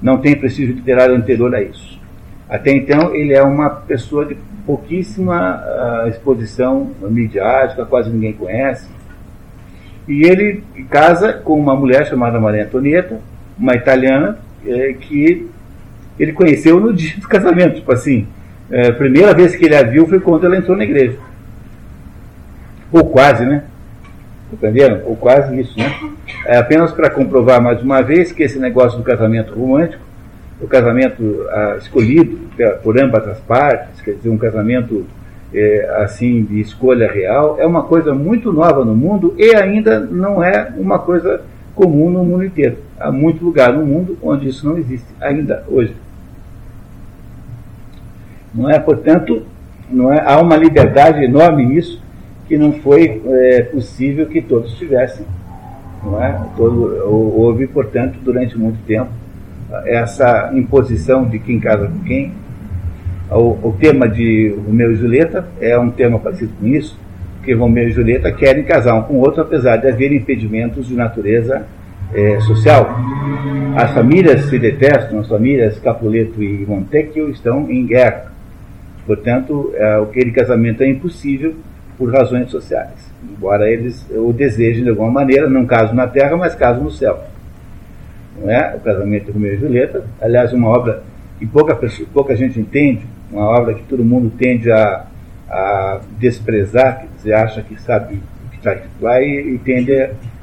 Não 0.00 0.18
tem 0.18 0.34
prestígio 0.34 0.74
literário 0.74 1.14
anterior 1.14 1.54
a 1.54 1.62
isso. 1.62 2.00
Até 2.48 2.72
então, 2.72 3.14
ele 3.14 3.32
é 3.32 3.42
uma 3.42 3.70
pessoa 3.70 4.24
de 4.24 4.36
pouquíssima 4.66 5.62
uh, 6.04 6.08
exposição 6.08 6.90
midiática, 7.02 7.84
quase 7.84 8.10
ninguém 8.10 8.32
conhece. 8.32 8.88
E 10.08 10.24
ele 10.24 10.62
casa 10.90 11.32
com 11.32 11.58
uma 11.58 11.74
mulher 11.74 12.06
chamada 12.06 12.40
Maria 12.40 12.64
Antonieta, 12.64 13.20
uma 13.58 13.74
italiana, 13.74 14.38
é, 14.66 14.94
que 14.94 15.48
ele 16.18 16.32
conheceu 16.32 16.80
no 16.80 16.92
dia 16.92 17.16
do 17.18 17.28
casamento. 17.28 17.76
Tipo 17.76 17.92
assim, 17.92 18.26
é, 18.70 18.88
a 18.88 18.92
primeira 18.92 19.34
vez 19.34 19.54
que 19.54 19.64
ele 19.64 19.76
a 19.76 19.82
viu 19.82 20.06
foi 20.06 20.20
quando 20.20 20.44
ela 20.46 20.56
entrou 20.56 20.76
na 20.76 20.84
igreja. 20.84 21.18
Ou 22.92 23.04
quase, 23.06 23.44
né? 23.44 23.64
Entenderam? 24.52 25.02
Ou 25.04 25.16
quase 25.16 25.58
isso, 25.60 25.78
né? 25.78 25.94
É 26.44 26.56
apenas 26.56 26.92
para 26.92 27.08
comprovar 27.08 27.62
mais 27.62 27.80
uma 27.82 28.02
vez 28.02 28.32
que 28.32 28.42
esse 28.42 28.58
negócio 28.58 28.98
do 28.98 29.04
casamento 29.04 29.54
romântico, 29.54 30.02
o 30.60 30.66
casamento 30.66 31.46
ah, 31.50 31.76
escolhido 31.78 32.38
por 32.82 33.00
ambas 33.00 33.26
as 33.28 33.40
partes, 33.40 34.02
quer 34.02 34.12
dizer, 34.12 34.28
um 34.28 34.36
casamento 34.36 35.06
é, 35.52 35.96
assim 36.02 36.42
de 36.42 36.60
escolha 36.60 37.10
real, 37.10 37.56
é 37.58 37.66
uma 37.66 37.82
coisa 37.82 38.14
muito 38.14 38.52
nova 38.52 38.84
no 38.84 38.94
mundo 38.94 39.34
e 39.36 39.54
ainda 39.54 40.00
não 40.00 40.42
é 40.42 40.72
uma 40.76 40.98
coisa 40.98 41.42
comum 41.74 42.10
no 42.10 42.24
mundo 42.24 42.44
inteiro. 42.44 42.76
Há 42.98 43.10
muito 43.10 43.44
lugar 43.44 43.72
no 43.72 43.84
mundo 43.84 44.16
onde 44.22 44.48
isso 44.48 44.66
não 44.68 44.76
existe 44.78 45.06
ainda 45.20 45.64
hoje. 45.68 45.94
Não 48.54 48.68
é, 48.68 48.78
portanto, 48.78 49.42
não 49.90 50.12
é, 50.12 50.22
há 50.24 50.40
uma 50.40 50.56
liberdade 50.56 51.24
enorme 51.24 51.64
nisso 51.64 52.02
que 52.46 52.58
não 52.58 52.72
foi 52.72 53.22
é, 53.24 53.62
possível 53.62 54.26
que 54.26 54.42
todos 54.42 54.74
tivessem. 54.74 55.24
Não 56.02 56.22
é? 56.22 56.40
Todo, 56.56 57.04
houve, 57.06 57.66
portanto, 57.66 58.18
durante 58.22 58.58
muito 58.58 58.78
tempo, 58.86 59.10
essa 59.84 60.50
imposição 60.52 61.24
de 61.28 61.38
quem 61.38 61.60
casa 61.60 61.86
com 61.86 62.00
quem. 62.00 62.32
O, 63.30 63.68
o 63.68 63.76
tema 63.78 64.08
de 64.08 64.54
Romeu 64.66 64.90
e 64.92 64.96
Julieta 64.96 65.46
é 65.60 65.78
um 65.78 65.90
tema 65.90 66.18
parecido 66.18 66.52
com 66.58 66.66
isso, 66.66 66.98
porque 67.36 67.54
Romeu 67.54 67.88
e 67.88 67.92
Julieta 67.92 68.32
querem 68.32 68.64
casar 68.64 68.94
um 68.94 69.02
com 69.02 69.14
o 69.14 69.20
outro, 69.20 69.42
apesar 69.42 69.76
de 69.76 69.88
haver 69.88 70.12
impedimentos 70.12 70.88
de 70.88 70.94
natureza 70.94 71.64
é, 72.12 72.40
social. 72.40 72.90
As 73.76 73.92
famílias 73.92 74.46
se 74.46 74.58
detestam, 74.58 75.20
as 75.20 75.28
famílias 75.28 75.78
Capuleto 75.78 76.42
e 76.42 76.66
Montecchio 76.66 77.30
estão 77.30 77.70
em 77.70 77.86
guerra. 77.86 78.32
Portanto, 79.06 79.72
é, 79.74 80.02
aquele 80.02 80.32
casamento 80.32 80.82
é 80.82 80.88
impossível 80.88 81.54
por 81.96 82.12
razões 82.12 82.50
sociais, 82.50 83.12
embora 83.22 83.70
eles 83.70 84.06
o 84.10 84.32
desejem 84.32 84.82
de 84.82 84.90
alguma 84.90 85.10
maneira, 85.10 85.48
não 85.48 85.66
caso 85.66 85.94
na 85.94 86.06
terra, 86.06 86.36
mas 86.36 86.54
caso 86.54 86.80
no 86.80 86.90
céu. 86.90 87.22
Não 88.40 88.50
é? 88.50 88.74
O 88.74 88.80
casamento 88.80 89.26
de 89.26 89.32
Romeu 89.32 89.54
e 89.54 89.56
Julieta, 89.56 90.04
aliás, 90.20 90.52
uma 90.52 90.68
obra 90.68 91.02
que 91.38 91.46
pouca, 91.46 91.78
pouca 92.12 92.34
gente 92.34 92.58
entende, 92.58 93.02
uma 93.30 93.44
obra 93.44 93.74
que 93.74 93.82
todo 93.84 94.04
mundo 94.04 94.32
tende 94.36 94.70
a, 94.70 95.06
a 95.48 96.00
desprezar, 96.18 97.00
quer 97.00 97.08
dizer, 97.16 97.32
acha 97.34 97.62
que 97.62 97.80
sabe 97.80 98.20
o 98.46 98.50
que 98.50 98.56
está 98.56 98.76
lá 99.00 99.20
e, 99.20 99.54
e 99.54 99.58
tende 99.58 99.92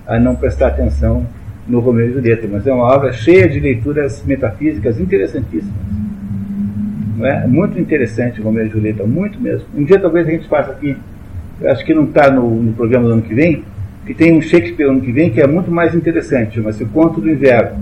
a 0.06 0.20
não 0.20 0.36
prestar 0.36 0.68
atenção 0.68 1.26
no 1.68 1.80
Romeu 1.80 2.10
e 2.10 2.14
Julieta, 2.14 2.48
mas 2.50 2.66
é 2.66 2.74
uma 2.74 2.86
obra 2.86 3.12
cheia 3.12 3.48
de 3.48 3.60
leituras 3.60 4.24
metafísicas 4.26 5.00
interessantíssimas. 5.00 5.76
Não 7.18 7.26
é? 7.26 7.46
Muito 7.48 7.80
interessante 7.80 8.42
Romeu 8.42 8.66
e 8.66 8.70
Julieta, 8.70 9.04
muito 9.06 9.40
mesmo. 9.40 9.68
Um 9.76 9.84
dia 9.84 10.00
talvez 10.00 10.28
a 10.28 10.32
gente 10.32 10.48
faça 10.48 10.72
aqui 10.72 10.96
acho 11.66 11.84
que 11.86 11.94
não 11.94 12.04
está 12.04 12.30
no, 12.30 12.50
no, 12.50 12.74
programa 12.74 13.08
do 13.08 13.14
ano 13.14 13.22
que 13.22 13.34
vem, 13.34 13.64
que 14.06 14.14
tem 14.14 14.38
um 14.38 14.42
Shakespeare 14.42 14.88
ano 14.88 15.02
que 15.02 15.12
vem 15.12 15.30
que 15.30 15.42
é 15.42 15.48
muito 15.48 15.72
mais 15.72 15.96
interessante, 15.96 16.56
chama-se 16.56 16.84
O 16.84 16.88
Conto 16.88 17.20
do 17.20 17.30
Inverno. 17.30 17.78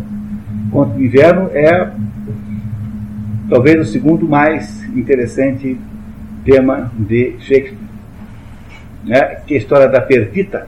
O 0.68 0.72
Conto 0.72 0.94
do 0.94 1.04
Inverno 1.04 1.50
é 1.54 1.90
talvez 3.50 3.88
o 3.88 3.92
segundo 3.92 4.28
mais 4.28 4.84
interessante 4.96 5.78
tema 6.44 6.92
de 6.98 7.36
Shakespeare, 7.40 7.78
né? 9.04 9.42
que 9.48 9.54
é 9.54 9.58
a 9.58 9.60
história 9.60 9.88
da 9.88 10.02
Perdita, 10.02 10.68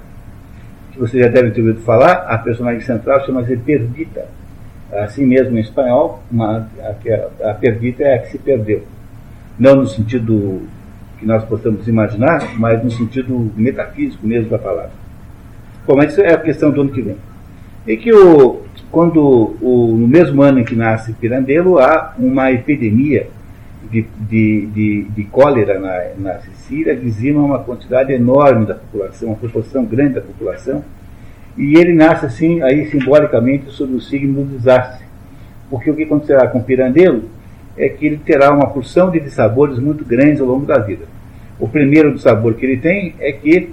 que 0.91 0.99
você 0.99 1.19
já 1.19 1.27
deve 1.27 1.51
ter 1.51 1.61
ouvido 1.61 1.81
falar, 1.81 2.25
a 2.27 2.37
personagem 2.37 2.81
central 2.81 3.25
chama-se 3.25 3.55
Perdita. 3.57 4.25
Assim 4.91 5.25
mesmo 5.25 5.57
em 5.57 5.61
espanhol, 5.61 6.23
uma, 6.31 6.67
a, 6.79 7.49
a 7.49 7.53
Perdita 7.53 8.03
é 8.03 8.15
a 8.15 8.19
que 8.19 8.31
se 8.31 8.37
perdeu. 8.37 8.83
Não 9.59 9.75
no 9.75 9.87
sentido 9.87 10.61
que 11.19 11.25
nós 11.25 11.43
possamos 11.43 11.87
imaginar, 11.87 12.57
mas 12.57 12.83
no 12.83 12.91
sentido 12.91 13.51
metafísico 13.55 14.25
mesmo 14.25 14.49
da 14.49 14.57
palavra. 14.57 14.91
Bom, 15.85 15.95
mas 15.95 16.11
isso 16.11 16.21
é 16.21 16.33
a 16.33 16.37
questão 16.37 16.71
do 16.71 16.81
ano 16.81 16.91
que 16.91 17.01
vem. 17.01 17.17
E 17.85 17.97
que 17.97 18.13
o, 18.13 18.61
quando 18.91 19.55
o, 19.61 19.95
no 19.97 20.07
mesmo 20.07 20.41
ano 20.41 20.59
em 20.59 20.63
que 20.63 20.75
nasce 20.75 21.13
Pirandello, 21.13 21.79
há 21.79 22.15
uma 22.17 22.51
epidemia 22.51 23.27
de, 23.91 24.05
de, 24.19 24.65
de, 24.67 25.03
de 25.03 25.23
cólera 25.25 25.79
na, 25.79 26.31
na 26.31 26.39
Sicília, 26.39 26.95
dizima 26.95 27.41
uma 27.41 27.59
quantidade 27.59 28.11
enorme 28.13 28.65
da 28.65 28.75
população, 28.75 29.29
uma 29.29 29.37
proporção 29.37 29.85
grande 29.85 30.15
da 30.15 30.21
população, 30.21 30.83
e 31.57 31.75
ele 31.77 31.93
nasce 31.93 32.25
assim, 32.25 32.61
aí 32.61 32.87
simbolicamente, 32.87 33.71
sob 33.71 33.93
o 33.93 34.01
signo 34.01 34.43
do 34.43 34.57
desastre. 34.57 35.05
Porque 35.69 35.89
o 35.89 35.95
que 35.95 36.03
acontecerá 36.03 36.47
com 36.47 36.61
Pirandello 36.61 37.23
é 37.75 37.89
que 37.89 38.05
ele 38.05 38.17
terá 38.17 38.53
uma 38.53 38.67
porção 38.67 39.09
de 39.09 39.19
dissabores 39.19 39.79
muito 39.79 40.05
grandes 40.05 40.39
ao 40.39 40.47
longo 40.47 40.65
da 40.65 40.77
vida. 40.77 41.05
O 41.59 41.67
primeiro 41.67 42.13
dissabor 42.13 42.53
que 42.53 42.65
ele 42.65 42.77
tem 42.77 43.15
é 43.19 43.31
que, 43.31 43.69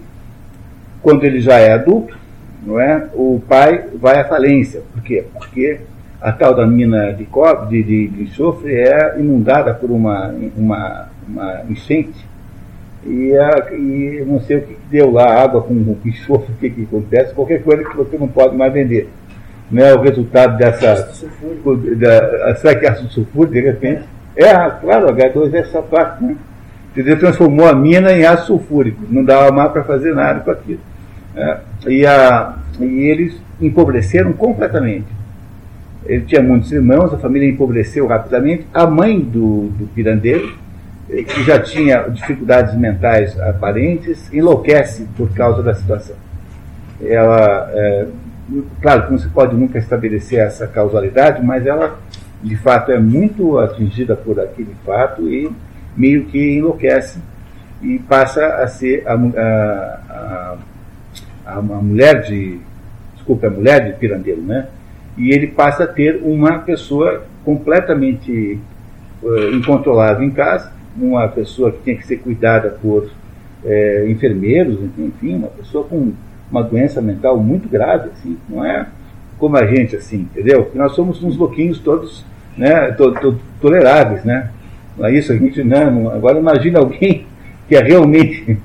quando 1.02 1.24
ele 1.24 1.40
já 1.40 1.58
é 1.58 1.72
adulto, 1.72 2.16
não 2.64 2.80
é, 2.80 3.08
o 3.14 3.42
pai 3.48 3.84
vai 3.94 4.20
à 4.20 4.24
falência. 4.24 4.82
Por 4.92 5.02
quê? 5.02 5.24
Porque 5.32 5.80
a 6.20 6.32
tal 6.32 6.54
da 6.54 6.66
mina 6.66 7.12
de 7.12 7.24
cobre, 7.24 7.82
de, 7.82 7.82
de, 7.82 8.08
de 8.08 8.22
enxofre, 8.24 8.74
é 8.74 9.18
inundada 9.18 9.74
por 9.74 9.90
uma, 9.90 10.34
uma, 10.56 11.08
uma 11.28 11.62
enchente. 11.68 12.26
E, 13.04 13.36
a, 13.36 13.72
e 13.72 14.24
não 14.26 14.40
sei 14.40 14.56
o 14.56 14.62
que 14.62 14.76
deu 14.90 15.10
lá, 15.10 15.42
água 15.42 15.60
com, 15.62 15.96
enxofre, 16.04 16.52
o 16.52 16.56
que, 16.56 16.70
que 16.70 16.82
acontece, 16.84 17.34
qualquer 17.34 17.62
coisa 17.62 17.84
que 17.84 17.96
você 17.96 18.16
não 18.16 18.28
pode 18.28 18.56
mais 18.56 18.72
vender 18.72 19.10
não 19.70 19.84
é 19.84 19.94
o 19.94 20.00
resultado 20.00 20.56
dessa. 20.56 20.94
Da, 21.96 22.56
será 22.56 22.78
que 22.78 22.86
é 22.86 22.90
ácido 22.90 23.10
sulfúrico, 23.10 23.52
de 23.54 23.60
repente? 23.60 24.04
É, 24.36 24.52
claro, 24.52 25.14
H2 25.14 25.54
é 25.54 25.58
essa 25.58 25.82
parte, 25.82 26.24
né? 26.24 26.36
Entendeu? 26.92 27.18
Transformou 27.18 27.66
a 27.66 27.74
mina 27.74 28.12
em 28.12 28.24
ácido 28.24 28.46
sulfúrico. 28.46 29.02
Não 29.08 29.24
dava 29.24 29.50
mais 29.50 29.72
para 29.72 29.84
fazer 29.84 30.14
nada 30.14 30.40
com 30.40 30.50
aquilo. 30.50 30.80
É, 31.36 31.58
e, 31.86 32.06
a, 32.06 32.54
e 32.80 32.84
eles 32.84 33.40
empobreceram 33.60 34.32
completamente. 34.32 35.06
Ele 36.06 36.24
tinha 36.24 36.42
muitos 36.42 36.70
irmãos, 36.70 37.12
a 37.14 37.18
família 37.18 37.48
empobreceu 37.48 38.06
rapidamente. 38.06 38.66
A 38.72 38.86
mãe 38.86 39.18
do, 39.18 39.68
do 39.70 39.86
pirandeiro, 39.94 40.56
eh, 41.10 41.22
que 41.22 41.42
já 41.44 41.58
tinha 41.58 42.08
dificuldades 42.08 42.74
mentais 42.76 43.38
aparentes, 43.40 44.32
enlouquece 44.32 45.08
por 45.16 45.32
causa 45.32 45.62
da 45.62 45.74
situação. 45.74 46.16
Ela 47.00 47.70
é, 47.72 48.06
Claro 48.80 49.06
que 49.06 49.12
não 49.12 49.18
se 49.18 49.28
pode 49.28 49.56
nunca 49.56 49.78
estabelecer 49.78 50.38
essa 50.38 50.66
causalidade, 50.66 51.44
mas 51.44 51.66
ela 51.66 51.98
de 52.42 52.56
fato 52.56 52.92
é 52.92 52.98
muito 52.98 53.58
atingida 53.58 54.14
por 54.14 54.38
aquele 54.38 54.74
fato 54.84 55.26
e 55.26 55.50
meio 55.96 56.26
que 56.26 56.58
enlouquece 56.58 57.18
e 57.80 57.98
passa 58.00 58.46
a 58.46 58.66
ser 58.66 59.02
a, 59.06 59.14
a, 59.14 60.00
a, 60.10 60.56
a 61.46 61.60
mulher 61.60 62.22
de 62.22 62.58
desculpa, 63.24 63.46
a 63.46 63.50
mulher 63.50 63.84
de 63.86 63.98
Pirandello, 63.98 64.42
né? 64.42 64.68
E 65.16 65.32
ele 65.32 65.46
passa 65.46 65.84
a 65.84 65.86
ter 65.86 66.20
uma 66.22 66.58
pessoa 66.58 67.24
completamente 67.44 68.58
uh, 69.22 69.54
incontrolável 69.54 70.22
em 70.22 70.30
casa, 70.30 70.72
uma 70.96 71.26
pessoa 71.28 71.72
que 71.72 71.78
tem 71.78 71.96
que 71.96 72.06
ser 72.06 72.18
cuidada 72.18 72.70
por 72.82 73.04
uh, 73.04 74.08
enfermeiros, 74.08 74.78
enfim, 74.98 75.36
uma 75.36 75.48
pessoa 75.48 75.84
com 75.84 76.12
uma 76.50 76.62
doença 76.62 77.00
mental 77.00 77.38
muito 77.38 77.68
grave, 77.68 78.10
assim, 78.10 78.36
não 78.48 78.64
é 78.64 78.86
como 79.38 79.56
a 79.56 79.66
gente, 79.66 79.96
assim, 79.96 80.28
entendeu? 80.32 80.70
Nós 80.74 80.92
somos 80.92 81.22
uns 81.22 81.36
louquinhos 81.36 81.78
todos, 81.78 82.24
né, 82.56 82.92
to, 82.92 83.12
to, 83.12 83.40
toleráveis, 83.60 84.24
né? 84.24 84.50
Não 84.96 85.06
é 85.06 85.12
isso, 85.12 85.32
a 85.32 85.36
gente, 85.36 85.62
né, 85.64 85.84
agora 86.14 86.38
imagina 86.38 86.78
alguém 86.78 87.26
que 87.68 87.74
é 87.74 87.82
realmente 87.82 88.58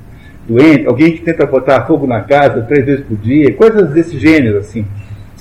doente, 0.49 0.87
alguém 0.87 1.11
que 1.11 1.21
tenta 1.21 1.45
botar 1.45 1.85
fogo 1.85 2.07
na 2.07 2.21
casa 2.21 2.63
três 2.63 2.83
vezes 2.83 3.05
por 3.05 3.15
dia, 3.17 3.53
coisas 3.53 3.91
desse 3.91 4.17
gênero, 4.17 4.57
assim. 4.57 4.83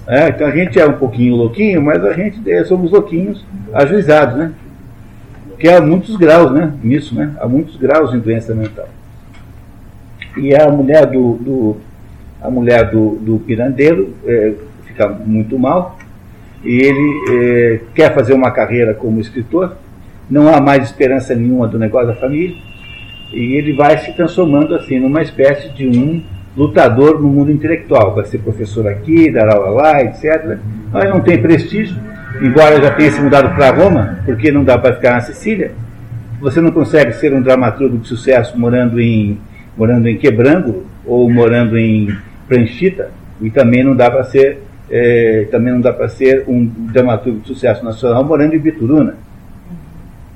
É, 0.07 0.29
então 0.29 0.47
a 0.47 0.51
gente 0.51 0.79
é 0.79 0.87
um 0.87 0.93
pouquinho 0.93 1.35
louquinho, 1.35 1.83
mas 1.83 2.05
a 2.05 2.13
gente 2.13 2.51
é, 2.51 2.63
somos 2.65 2.91
louquinhos 2.91 3.45
ajuizados, 3.73 4.37
né? 4.37 4.53
Que 5.59 5.69
há 5.69 5.81
muitos 5.81 6.17
graus, 6.17 6.53
né? 6.53 6.73
Nisso, 6.83 7.15
né? 7.15 7.35
Há 7.41 7.49
muitos 7.49 7.77
graus 7.77 8.15
em 8.15 8.19
doença 8.19 8.55
mental. 8.55 8.89
E 10.37 10.55
a 10.55 10.71
mulher 10.71 11.07
do, 11.07 11.35
do 11.35 11.77
a 12.41 12.51
mulher 12.51 12.91
do, 12.91 13.17
do 13.17 13.39
Pirandello 13.41 14.15
é, 14.25 14.53
fica 14.87 15.09
muito 15.09 15.59
mal 15.59 15.99
e 16.65 16.75
ele 16.83 17.21
é, 17.31 17.81
quer 17.95 18.15
fazer 18.15 18.33
uma 18.33 18.51
carreira 18.51 18.95
como 18.95 19.21
escritor, 19.21 19.77
não 20.31 20.53
há 20.53 20.61
mais 20.61 20.85
esperança 20.85 21.35
nenhuma 21.35 21.67
do 21.67 21.79
negócio 21.79 22.09
da 22.09 22.15
família 22.15 22.57
e 23.33 23.55
ele 23.55 23.73
vai 23.73 23.99
se 23.99 24.13
transformando 24.13 24.75
assim 24.75 24.99
numa 24.99 25.23
espécie 25.23 25.69
de 25.71 25.87
um 25.87 26.23
lutador 26.57 27.21
no 27.21 27.29
mundo 27.29 27.53
intelectual, 27.53 28.15
vai 28.15 28.25
ser 28.25 28.39
professor 28.39 28.89
aqui, 28.89 29.31
dar 29.31 29.49
aula 29.49 29.71
lá, 29.71 30.03
etc. 30.03 30.59
Mas 30.93 31.09
não 31.09 31.21
tem 31.21 31.41
prestígio, 31.41 31.97
embora 32.43 32.83
já 32.83 32.91
tenha 32.91 33.13
se 33.13 33.21
mudado 33.21 33.55
para 33.55 33.71
Roma, 33.71 34.19
porque 34.25 34.51
não 34.51 34.65
dá 34.65 34.77
para 34.77 34.97
ficar 34.97 35.13
na 35.13 35.21
Sicília. 35.21 35.73
Você 36.41 36.61
não 36.61 36.71
consegue 36.71 37.13
ser 37.13 37.33
um 37.33 37.43
dramaturgo 37.43 37.99
de 37.99 38.09
sucesso 38.09 38.59
morando 38.59 39.01
em, 39.01 39.39
morando 39.77 40.09
em 40.09 40.17
Quebrango 40.17 40.85
ou 41.05 41.31
morando 41.31 41.79
em 41.79 42.09
Pranchita, 42.49 43.11
e 43.41 43.51
também 43.51 43.85
não 43.85 43.95
dá 43.95 44.11
para 44.11 44.25
ser 44.25 44.63
é, 44.91 45.47
também 45.51 45.73
não 45.73 45.81
dá 45.81 45.93
para 45.93 46.09
ser 46.09 46.45
um 46.49 46.65
dramaturgo 46.65 47.41
de 47.41 47.49
sucesso 47.49 47.85
nacional 47.85 48.25
morando 48.25 48.55
em 48.55 48.59
Bituruna. 48.59 49.17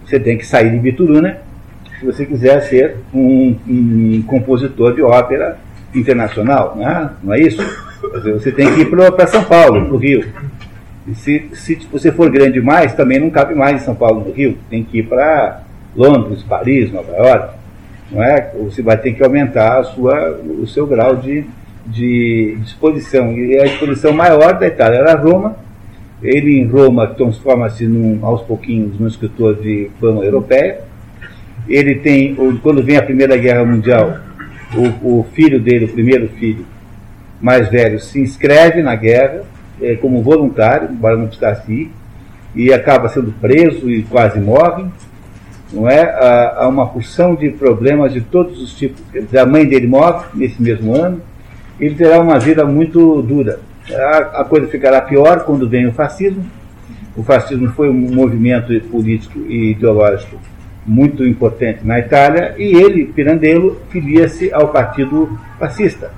Você 0.04 0.20
tem 0.20 0.36
que 0.36 0.46
sair 0.46 0.70
de 0.70 0.78
Bituruna 0.78 1.38
se 2.02 2.06
você 2.06 2.26
quiser 2.26 2.60
ser 2.62 2.96
um, 3.14 3.54
um 3.68 4.22
compositor 4.26 4.92
de 4.92 5.02
ópera 5.02 5.56
internacional, 5.94 6.74
não 6.76 6.88
é, 6.88 7.10
não 7.22 7.34
é 7.34 7.40
isso? 7.40 7.62
Você 8.24 8.50
tem 8.50 8.74
que 8.74 8.80
ir 8.80 8.90
para 8.90 9.26
São 9.28 9.44
Paulo, 9.44 9.86
para 9.86 9.94
o 9.94 9.96
Rio. 9.96 10.26
E 11.06 11.14
se, 11.14 11.48
se 11.52 11.76
você 11.90 12.10
for 12.10 12.28
grande 12.28 12.54
demais, 12.54 12.92
também 12.94 13.20
não 13.20 13.30
cabe 13.30 13.54
mais 13.54 13.80
em 13.80 13.84
São 13.84 13.94
Paulo, 13.94 14.24
no 14.26 14.32
Rio. 14.32 14.58
Tem 14.68 14.82
que 14.82 14.98
ir 14.98 15.04
para 15.04 15.62
Londres, 15.94 16.42
Paris, 16.42 16.90
Nova 16.90 17.12
York. 17.12 17.54
Não 18.10 18.20
é? 18.20 18.52
Você 18.64 18.82
vai 18.82 18.96
ter 18.96 19.12
que 19.12 19.22
aumentar 19.22 19.78
a 19.78 19.84
sua, 19.84 20.40
o 20.60 20.66
seu 20.66 20.84
grau 20.88 21.14
de, 21.14 21.44
de 21.86 22.58
exposição. 22.64 23.30
E 23.32 23.60
a 23.60 23.64
exposição 23.64 24.12
maior 24.12 24.58
da 24.58 24.66
Itália 24.66 24.98
era 24.98 25.14
Roma. 25.14 25.54
Ele 26.20 26.58
em 26.58 26.66
Roma 26.66 27.06
transforma-se 27.06 27.88
aos 28.22 28.42
pouquinhos 28.42 28.98
num 28.98 29.06
escritor 29.06 29.54
de 29.54 29.88
fama 30.00 30.24
europeia. 30.24 30.91
Ele 31.68 31.96
tem, 31.96 32.34
quando 32.62 32.82
vem 32.82 32.96
a 32.96 33.02
Primeira 33.02 33.36
Guerra 33.36 33.64
Mundial, 33.64 34.18
o, 34.74 35.20
o 35.20 35.26
filho 35.32 35.60
dele, 35.60 35.84
o 35.84 35.92
primeiro 35.92 36.28
filho 36.28 36.66
mais 37.40 37.68
velho, 37.68 37.98
se 37.98 38.20
inscreve 38.20 38.82
na 38.82 38.94
guerra 38.94 39.42
é, 39.80 39.96
como 39.96 40.22
voluntário, 40.22 40.88
embora 40.90 41.16
não 41.16 41.26
precisasse 41.26 41.72
ir, 41.72 41.90
e 42.54 42.72
acaba 42.72 43.08
sendo 43.08 43.32
preso 43.40 43.90
e 43.90 44.02
quase 44.02 44.38
morre. 44.40 44.84
Não 45.72 45.88
é? 45.88 46.02
Há, 46.02 46.56
há 46.58 46.68
uma 46.68 46.86
porção 46.86 47.34
de 47.34 47.48
problemas 47.50 48.12
de 48.12 48.20
todos 48.20 48.60
os 48.62 48.74
tipos. 48.74 49.02
A 49.34 49.46
mãe 49.46 49.66
dele 49.66 49.86
morre 49.86 50.26
nesse 50.34 50.60
mesmo 50.62 50.94
ano, 50.94 51.20
ele 51.80 51.94
terá 51.94 52.20
uma 52.20 52.38
vida 52.38 52.64
muito 52.64 53.22
dura. 53.22 53.58
A, 53.90 54.40
a 54.42 54.44
coisa 54.44 54.68
ficará 54.68 55.00
pior 55.00 55.44
quando 55.44 55.68
vem 55.68 55.86
o 55.86 55.92
fascismo. 55.92 56.44
O 57.16 57.22
fascismo 57.22 57.68
foi 57.68 57.88
um 57.88 58.14
movimento 58.14 58.78
político 58.88 59.38
e 59.48 59.72
ideológico 59.72 60.38
muito 60.86 61.24
importante 61.24 61.80
na 61.84 61.98
Itália, 61.98 62.54
e 62.58 62.74
ele, 62.74 63.06
Pirandello, 63.06 63.80
filia-se 63.90 64.52
ao 64.52 64.68
partido 64.68 65.38
fascista. 65.58 66.10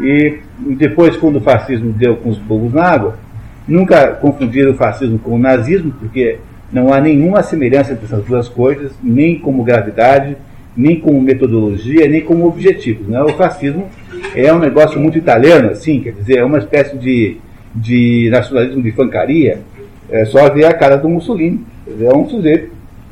E 0.00 0.38
depois, 0.76 1.16
quando 1.16 1.36
o 1.36 1.40
fascismo 1.40 1.92
deu 1.92 2.16
com 2.16 2.28
os 2.28 2.38
burros 2.38 2.72
na 2.72 2.84
água, 2.84 3.18
nunca 3.66 4.08
confundiram 4.12 4.70
o 4.70 4.76
fascismo 4.76 5.18
com 5.18 5.32
o 5.34 5.38
nazismo, 5.38 5.92
porque 5.98 6.38
não 6.72 6.92
há 6.92 7.00
nenhuma 7.00 7.42
semelhança 7.42 7.92
entre 7.92 8.04
essas 8.04 8.24
duas 8.24 8.48
coisas, 8.48 8.92
nem 9.02 9.38
como 9.38 9.64
gravidade, 9.64 10.36
nem 10.76 11.00
como 11.00 11.20
metodologia, 11.20 12.06
nem 12.06 12.20
como 12.20 12.46
objetivos. 12.46 13.08
Né? 13.08 13.20
O 13.22 13.30
fascismo 13.30 13.88
é 14.34 14.52
um 14.52 14.60
negócio 14.60 15.00
muito 15.00 15.18
italiano, 15.18 15.70
assim, 15.70 16.00
quer 16.00 16.12
dizer, 16.12 16.38
é 16.38 16.44
uma 16.44 16.58
espécie 16.58 16.96
de, 16.96 17.38
de 17.74 18.28
nacionalismo 18.30 18.82
de 18.82 18.92
fancaria, 18.92 19.58
é 20.08 20.24
só 20.24 20.48
ver 20.48 20.66
a 20.66 20.72
cara 20.72 20.96
do 20.96 21.08
Mussolini. 21.08 21.60
É 22.00 22.14
um 22.14 22.28
sujeito 22.28 22.70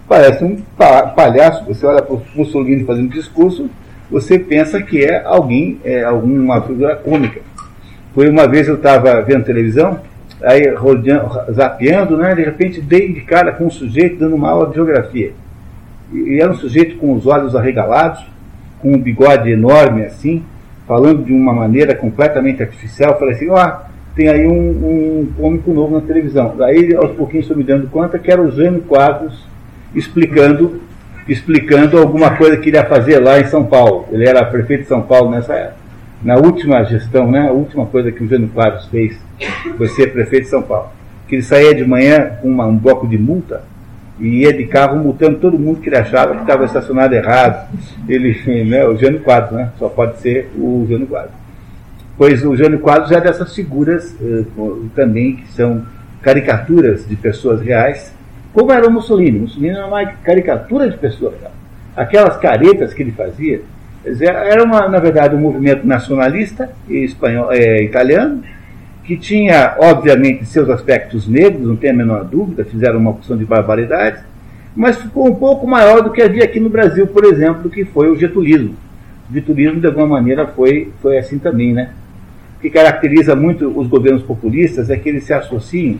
parece 0.08 0.44
um 0.44 0.56
palhaço. 0.76 1.64
Você 1.66 1.84
olha 1.86 2.02
para 2.02 2.14
o 2.14 2.22
Mussolini 2.34 2.84
fazendo 2.84 3.10
discurso, 3.10 3.68
você 4.10 4.38
pensa 4.38 4.82
que 4.82 5.04
é 5.04 5.22
alguém, 5.24 5.78
é 5.84 6.04
alguma 6.04 6.60
figura 6.62 6.96
cômica. 6.96 7.40
Foi 8.14 8.28
uma 8.28 8.46
vez 8.46 8.68
eu 8.68 8.76
estava 8.76 9.20
vendo 9.22 9.44
televisão, 9.44 10.00
aí 10.42 10.68
rodeando, 10.74 11.52
zapeando, 11.52 12.16
né, 12.16 12.34
de 12.34 12.42
repente 12.42 12.80
dei 12.80 13.12
de 13.12 13.20
cara 13.22 13.52
com 13.52 13.66
um 13.66 13.70
sujeito 13.70 14.18
dando 14.18 14.36
uma 14.36 14.50
aula 14.50 14.68
de 14.68 14.74
geografia. 14.74 15.32
E 16.12 16.40
era 16.40 16.50
um 16.50 16.54
sujeito 16.54 16.96
com 16.96 17.14
os 17.14 17.26
olhos 17.26 17.54
arregalados, 17.56 18.24
com 18.80 18.92
um 18.92 18.98
bigode 18.98 19.50
enorme 19.50 20.04
assim, 20.04 20.44
falando 20.86 21.24
de 21.24 21.32
uma 21.32 21.52
maneira 21.52 21.94
completamente 21.94 22.62
artificial. 22.62 23.12
Eu 23.12 23.18
falei 23.18 23.34
assim, 23.34 23.50
ó, 23.50 23.80
tem 24.14 24.28
aí 24.28 24.46
um, 24.46 24.52
um 24.52 25.28
cômico 25.36 25.72
novo 25.72 25.96
na 25.96 26.00
televisão. 26.00 26.54
Daí 26.56 26.94
aos 26.94 27.10
pouquinhos 27.12 27.44
estou 27.44 27.56
me 27.56 27.64
dando 27.64 27.88
conta 27.88 28.18
que 28.18 28.30
era 28.30 28.40
o 28.40 28.50
Jânio 28.50 28.82
Quadros 28.82 29.44
explicando, 29.94 30.80
explicando 31.28 31.98
alguma 31.98 32.36
coisa 32.36 32.56
que 32.56 32.68
ele 32.68 32.76
ia 32.76 32.84
fazer 32.84 33.18
lá 33.18 33.40
em 33.40 33.46
São 33.46 33.64
Paulo. 33.64 34.06
Ele 34.10 34.28
era 34.28 34.44
prefeito 34.44 34.82
de 34.82 34.88
São 34.88 35.02
Paulo 35.02 35.30
nessa 35.30 35.54
época. 35.54 35.86
Na 36.22 36.36
última 36.36 36.82
gestão, 36.84 37.30
né, 37.30 37.48
a 37.48 37.52
última 37.52 37.86
coisa 37.86 38.10
que 38.10 38.24
o 38.24 38.28
Jânio 38.28 38.48
Quadros 38.48 38.86
fez 38.86 39.18
foi 39.76 39.88
ser 39.88 40.12
prefeito 40.12 40.44
de 40.44 40.50
São 40.50 40.62
Paulo. 40.62 40.88
Que 41.28 41.36
ele 41.36 41.42
saía 41.42 41.74
de 41.74 41.84
manhã 41.84 42.38
com 42.40 42.48
uma, 42.48 42.66
um 42.66 42.76
bloco 42.76 43.06
de 43.06 43.18
multa 43.18 43.62
e 44.18 44.42
ia 44.42 44.52
de 44.52 44.66
carro 44.66 44.98
multando 44.98 45.38
todo 45.38 45.58
mundo 45.58 45.80
que 45.80 45.88
ele 45.88 45.96
achava 45.96 46.34
que 46.34 46.40
estava 46.40 46.64
estacionado 46.64 47.14
errado. 47.14 47.68
Ele, 48.08 48.64
né, 48.64 48.86
o 48.86 48.96
Jânio 48.96 49.20
Quadros, 49.20 49.52
né, 49.52 49.70
só 49.78 49.88
pode 49.88 50.18
ser 50.20 50.50
o 50.56 50.86
Jânio 50.88 51.06
Quadros. 51.06 51.34
Pois 52.16 52.42
o 52.44 52.56
Jânio 52.56 52.78
Quadros 52.78 53.12
é 53.12 53.20
dessas 53.20 53.54
figuras 53.54 54.16
eh, 54.22 54.44
também 54.94 55.36
que 55.36 55.48
são 55.52 55.82
caricaturas 56.22 57.06
de 57.06 57.14
pessoas 57.14 57.60
reais 57.60 58.15
como 58.56 58.72
era 58.72 58.88
o 58.88 58.90
Mussolini. 58.90 59.40
Mussolini 59.40 59.76
era 59.76 59.86
uma 59.86 60.02
caricatura 60.06 60.88
de 60.88 60.96
pessoa. 60.96 61.34
Aquelas 61.94 62.38
caretas 62.38 62.94
que 62.94 63.02
ele 63.02 63.12
fazia, 63.12 63.60
era 64.22 64.64
uma, 64.64 64.88
na 64.88 64.98
verdade 64.98 65.36
um 65.36 65.38
movimento 65.38 65.86
nacionalista 65.86 66.70
espanhol, 66.88 67.52
é, 67.52 67.82
italiano, 67.82 68.42
que 69.04 69.14
tinha, 69.14 69.76
obviamente, 69.78 70.46
seus 70.46 70.70
aspectos 70.70 71.28
negros, 71.28 71.68
não 71.68 71.76
tem 71.76 71.90
a 71.90 71.92
menor 71.92 72.24
dúvida, 72.24 72.64
fizeram 72.64 72.98
uma 72.98 73.10
opção 73.10 73.36
de 73.36 73.44
barbaridades, 73.44 74.22
mas 74.74 74.96
ficou 74.96 75.28
um 75.28 75.34
pouco 75.34 75.66
maior 75.66 76.00
do 76.00 76.10
que 76.10 76.22
havia 76.22 76.44
aqui 76.44 76.58
no 76.58 76.70
Brasil, 76.70 77.06
por 77.06 77.26
exemplo, 77.26 77.68
que 77.68 77.84
foi 77.84 78.08
o 78.08 78.16
getulismo. 78.16 78.74
O 79.30 79.34
getulismo, 79.34 79.80
de 79.80 79.86
alguma 79.86 80.06
maneira, 80.06 80.46
foi, 80.46 80.90
foi 81.02 81.18
assim 81.18 81.38
também, 81.38 81.74
né? 81.74 81.90
O 82.56 82.62
que 82.62 82.70
caracteriza 82.70 83.36
muito 83.36 83.68
os 83.78 83.86
governos 83.86 84.22
populistas 84.22 84.88
é 84.88 84.96
que 84.96 85.10
eles 85.10 85.24
se 85.24 85.34
associam 85.34 85.98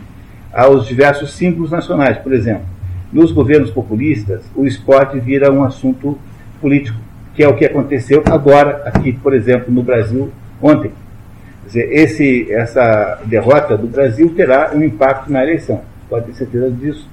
aos 0.53 0.87
diversos 0.87 1.33
símbolos 1.33 1.71
nacionais. 1.71 2.19
Por 2.19 2.33
exemplo, 2.33 2.65
nos 3.13 3.33
governos 3.33 3.71
populistas, 3.71 4.45
o 4.55 4.67
esporte 4.67 5.19
vira 5.19 5.53
um 5.53 5.63
assunto 5.63 6.19
político, 6.61 6.99
que 7.35 7.43
é 7.43 7.49
o 7.49 7.55
que 7.55 7.65
aconteceu 7.65 8.23
agora, 8.27 8.83
aqui, 8.85 9.13
por 9.13 9.35
exemplo, 9.35 9.73
no 9.73 9.83
Brasil, 9.83 10.31
ontem. 10.61 10.91
Quer 11.63 11.67
dizer, 11.67 11.93
esse, 11.93 12.53
essa 12.53 13.21
derrota 13.25 13.77
do 13.77 13.87
Brasil 13.87 14.33
terá 14.35 14.73
um 14.75 14.83
impacto 14.83 15.31
na 15.31 15.43
eleição, 15.43 15.83
pode 16.09 16.27
ter 16.27 16.35
certeza 16.35 16.71
disso, 16.71 17.09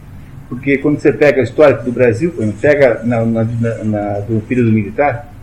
porque 0.48 0.78
quando 0.78 1.00
você 1.00 1.12
pega 1.12 1.42
a 1.42 1.44
história 1.44 1.78
do 1.78 1.92
Brasil, 1.92 2.32
quando 2.36 2.54
pega 2.60 3.02
na, 3.04 3.26
na, 3.26 3.44
na, 3.84 4.20
do 4.20 4.42
período 4.48 4.72
militar, 4.72 5.34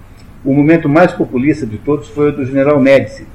o 0.44 0.55
momento 0.55 0.88
mais 0.88 1.12
populista 1.12 1.66
de 1.66 1.79
todos 1.79 2.09
foi 2.09 2.31
o 2.31 2.33
do 2.33 2.44
general 2.44 2.81
Médici. 2.81 3.26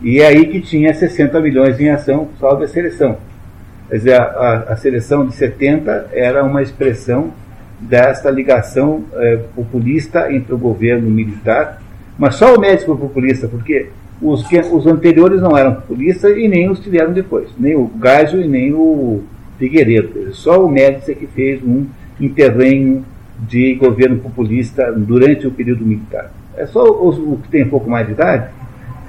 E 0.00 0.20
é 0.20 0.28
aí 0.28 0.46
que 0.46 0.60
tinha 0.60 0.94
60 0.94 1.40
milhões 1.40 1.78
em 1.80 1.90
ação, 1.90 2.28
salvo 2.38 2.62
a 2.62 2.68
seleção. 2.68 3.18
Quer 3.88 3.96
dizer, 3.96 4.20
a, 4.20 4.66
a, 4.68 4.76
seleção 4.76 5.26
de 5.26 5.34
70 5.34 6.10
era 6.12 6.44
uma 6.44 6.62
expressão 6.62 7.32
dessa 7.80 8.30
ligação 8.30 9.04
é, 9.14 9.38
populista 9.54 10.32
entre 10.32 10.52
o 10.52 10.58
governo 10.58 11.08
militar, 11.10 11.80
mas 12.18 12.34
só 12.34 12.54
o 12.54 12.60
Médici 12.60 12.86
foi 12.86 12.96
populista, 12.96 13.48
porque 13.48 13.86
os, 14.20 14.46
que, 14.46 14.58
os 14.58 14.86
anteriores 14.86 15.40
não 15.40 15.56
eram 15.56 15.74
populistas 15.74 16.36
e 16.36 16.48
nem 16.48 16.68
os 16.68 16.80
que 16.80 16.90
vieram 16.90 17.12
depois, 17.12 17.48
nem 17.58 17.76
o 17.76 17.90
Geisel 18.02 18.42
e 18.42 18.48
nem 18.48 18.74
o 18.74 19.22
Figueiredo. 19.58 20.34
Só 20.34 20.64
o 20.64 20.68
Médici 20.68 21.12
é 21.12 21.14
que 21.14 21.26
fez 21.26 21.62
um 21.62 21.86
intervenho 22.20 23.04
de 23.38 23.74
governo 23.74 24.18
populista 24.18 24.92
durante 24.92 25.46
o 25.46 25.50
período 25.50 25.86
militar. 25.86 26.30
É 26.56 26.66
só 26.66 26.82
os, 26.82 27.16
o 27.16 27.38
que 27.42 27.48
tem 27.48 27.64
um 27.64 27.68
pouco 27.68 27.88
mais 27.88 28.06
de 28.06 28.12
idade 28.12 28.48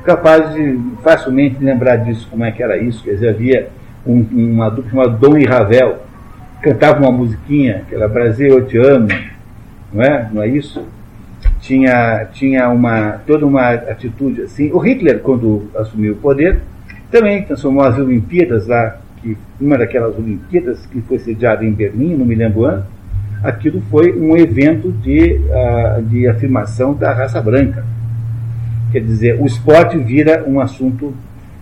capaz 0.04 0.54
de 0.54 0.80
facilmente 1.04 1.64
lembrar 1.64 1.98
disso, 1.98 2.28
como 2.30 2.44
é 2.44 2.52
que 2.52 2.64
era 2.64 2.78
isso, 2.78 3.04
quer 3.04 3.12
dizer, 3.12 3.30
havia 3.30 3.70
um, 4.06 4.26
uma 4.32 4.70
dupla 4.70 4.90
chamada 4.90 5.10
Dom 5.18 5.38
e 5.38 5.46
Ravel, 5.46 6.00
cantava 6.62 7.00
uma 7.00 7.12
musiquinha, 7.12 7.84
que 7.88 7.96
era 7.96 8.08
Brasil, 8.08 8.48
eu 8.48 8.66
te 8.66 8.78
amo, 8.78 9.08
não 9.94 10.04
é? 10.04 10.30
Não 10.32 10.42
é 10.42 10.48
isso? 10.48 10.84
Tinha, 11.62 12.26
tinha 12.34 12.70
uma, 12.70 13.14
toda 13.26 13.46
uma 13.46 13.72
atitude 13.72 14.42
assim. 14.42 14.72
O 14.72 14.78
Hitler, 14.78 15.20
quando 15.20 15.70
assumiu 15.76 16.14
o 16.14 16.18
poder, 16.18 16.62
também 17.12 17.44
transformou 17.44 17.84
as 17.84 17.98
Olimpíadas 17.98 18.68
lá, 18.68 18.98
que 19.22 19.38
uma 19.60 19.78
daquelas 19.78 20.18
Olimpíadas 20.18 20.86
que 20.86 21.02
foi 21.02 21.20
sediada 21.20 21.66
em 21.66 21.72
Berlim, 21.72 22.16
não 22.16 22.26
me 22.26 22.36
lembro 22.36 22.62
o 22.62 22.66
ano, 22.66 22.86
aquilo 23.44 23.82
foi 23.90 24.14
um 24.18 24.36
evento 24.38 24.92
de, 24.92 25.40
uh, 25.50 26.02
de 26.04 26.28
afirmação 26.28 26.94
da 26.94 27.14
raça 27.14 27.42
branca. 27.42 27.86
Quer 28.92 29.02
dizer, 29.02 29.40
o 29.40 29.46
esporte 29.46 29.98
vira 29.98 30.44
um 30.48 30.60
assunto, 30.60 31.14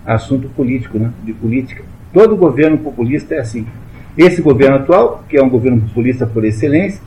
assunto 0.06 0.50
político, 0.50 0.98
né? 0.98 1.12
de 1.24 1.34
política. 1.34 1.84
Todo 2.18 2.36
governo 2.36 2.80
populista 2.80 3.36
é 3.36 3.38
assim. 3.38 3.68
Esse 4.18 4.42
governo 4.42 4.78
atual, 4.78 5.24
que 5.30 5.38
é 5.38 5.44
um 5.44 5.48
governo 5.48 5.82
populista 5.82 6.26
por 6.26 6.44
excelência, 6.44 7.00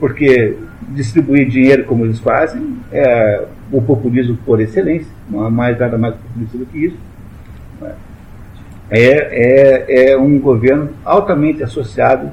porque 0.00 0.56
distribuir 0.88 1.48
dinheiro 1.48 1.84
como 1.84 2.04
eles 2.04 2.18
fazem 2.18 2.76
é 2.90 3.44
o 3.70 3.80
populismo 3.80 4.36
por 4.44 4.60
excelência, 4.60 5.06
não 5.30 5.44
há 5.44 5.50
mais 5.52 5.78
nada 5.78 5.96
mais 5.96 6.16
populista 6.16 6.58
do 6.58 6.66
que 6.66 6.86
isso. 6.86 6.96
É, 8.90 8.98
é, 8.98 10.10
é 10.10 10.18
um 10.18 10.36
governo 10.40 10.90
altamente 11.04 11.62
associado 11.62 12.32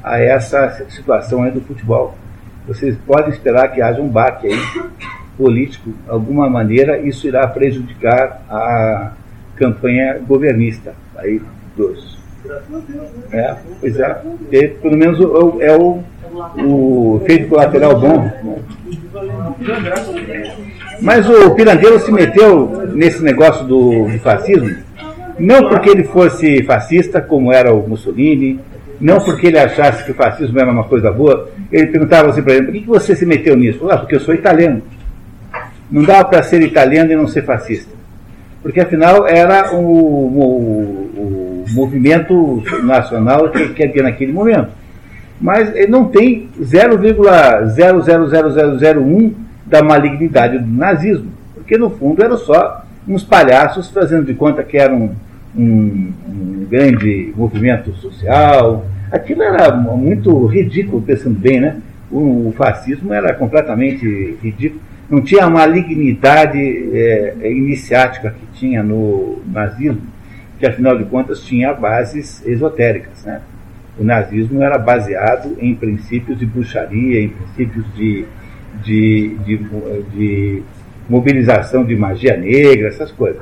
a 0.00 0.20
essa 0.20 0.86
situação 0.90 1.42
aí 1.42 1.50
do 1.50 1.60
futebol. 1.60 2.16
Vocês 2.68 2.96
podem 3.04 3.30
esperar 3.30 3.72
que 3.72 3.82
haja 3.82 4.00
um 4.00 4.08
baque 4.08 4.46
aí 4.46 4.90
político, 5.36 5.90
de 5.90 5.96
alguma 6.08 6.48
maneira, 6.48 7.00
isso 7.00 7.26
irá 7.26 7.44
prejudicar 7.48 8.44
a 8.48 9.10
campanha 9.56 10.20
governista 10.24 10.94
aí 11.16 11.42
dos. 11.76 12.14
É, 13.32 13.54
pois 13.80 13.98
é, 13.98 14.20
e, 14.52 14.68
pelo 14.68 14.96
menos 14.96 15.18
é 15.60 15.76
o, 15.76 16.02
o 16.62 17.20
efeito 17.22 17.48
colateral 17.48 17.98
bom. 17.98 18.30
Mas 21.00 21.28
o 21.28 21.54
Pirandello 21.54 21.98
se 22.00 22.12
meteu 22.12 22.90
nesse 22.92 23.22
negócio 23.22 23.64
do, 23.64 24.08
do 24.08 24.18
fascismo, 24.18 24.76
não 25.38 25.68
porque 25.68 25.88
ele 25.88 26.04
fosse 26.04 26.62
fascista, 26.64 27.20
como 27.20 27.52
era 27.52 27.72
o 27.72 27.88
Mussolini, 27.88 28.60
não 29.00 29.20
porque 29.20 29.48
ele 29.48 29.58
achasse 29.58 30.04
que 30.04 30.12
o 30.12 30.14
fascismo 30.14 30.58
era 30.58 30.70
uma 30.70 30.84
coisa 30.84 31.10
boa, 31.10 31.48
ele 31.72 31.86
perguntava 31.88 32.30
assim 32.30 32.42
para 32.42 32.54
ele, 32.54 32.66
por 32.66 32.72
que 32.72 32.86
você 32.86 33.16
se 33.16 33.26
meteu 33.26 33.56
nisso? 33.56 33.88
Ah, 33.90 33.98
porque 33.98 34.14
eu 34.14 34.20
sou 34.20 34.34
italiano. 34.34 34.82
Não 35.90 36.02
dava 36.02 36.24
para 36.26 36.42
ser 36.42 36.62
italiano 36.62 37.10
e 37.10 37.16
não 37.16 37.26
ser 37.26 37.42
fascista. 37.42 37.92
Porque 38.62 38.80
afinal 38.80 39.26
era 39.26 39.74
o, 39.74 39.78
o, 39.78 40.40
o 41.16 41.43
movimento 41.72 42.62
nacional 42.82 43.50
que, 43.50 43.84
havia 43.84 44.02
naquele 44.02 44.32
momento. 44.32 44.70
Mas 45.40 45.74
ele 45.74 45.88
não 45.88 46.04
tem 46.06 46.48
0,000001 46.60 49.32
da 49.66 49.82
malignidade 49.82 50.58
do 50.58 50.66
nazismo. 50.66 51.32
Porque 51.54 51.78
no 51.78 51.90
fundo 51.90 52.22
eram 52.22 52.38
só 52.38 52.84
uns 53.06 53.24
palhaços 53.24 53.90
fazendo 53.90 54.26
de 54.26 54.34
conta 54.34 54.62
que 54.62 54.76
eram 54.76 55.10
um, 55.56 56.12
um 56.28 56.66
grande 56.68 57.32
movimento 57.36 57.92
social. 57.96 58.86
Aquilo 59.10 59.42
era 59.42 59.74
muito 59.74 60.46
ridículo, 60.46 61.02
pensando 61.02 61.38
bem, 61.38 61.60
né? 61.60 61.76
O, 62.10 62.48
o 62.48 62.54
fascismo 62.56 63.12
era 63.12 63.34
completamente 63.34 64.38
ridículo. 64.42 64.80
Não 65.08 65.20
tinha 65.20 65.44
a 65.44 65.50
malignidade 65.50 66.58
é, 66.58 67.50
iniciática 67.50 68.30
que 68.30 68.58
tinha 68.58 68.82
no 68.82 69.38
nazismo, 69.46 70.00
que 70.64 70.70
afinal 70.70 70.96
de 70.96 71.04
contas 71.04 71.40
tinha 71.40 71.74
bases 71.74 72.42
esotéricas. 72.46 73.22
Né? 73.24 73.42
O 73.98 74.04
nazismo 74.04 74.62
era 74.62 74.78
baseado 74.78 75.56
em 75.60 75.74
princípios 75.74 76.38
de 76.38 76.46
bruxaria, 76.46 77.20
em 77.20 77.28
princípios 77.28 77.84
de, 77.94 78.24
de, 78.82 79.36
de, 79.44 79.58
de 80.14 80.62
mobilização 81.06 81.84
de 81.84 81.94
magia 81.94 82.34
negra, 82.36 82.88
essas 82.88 83.12
coisas. 83.12 83.40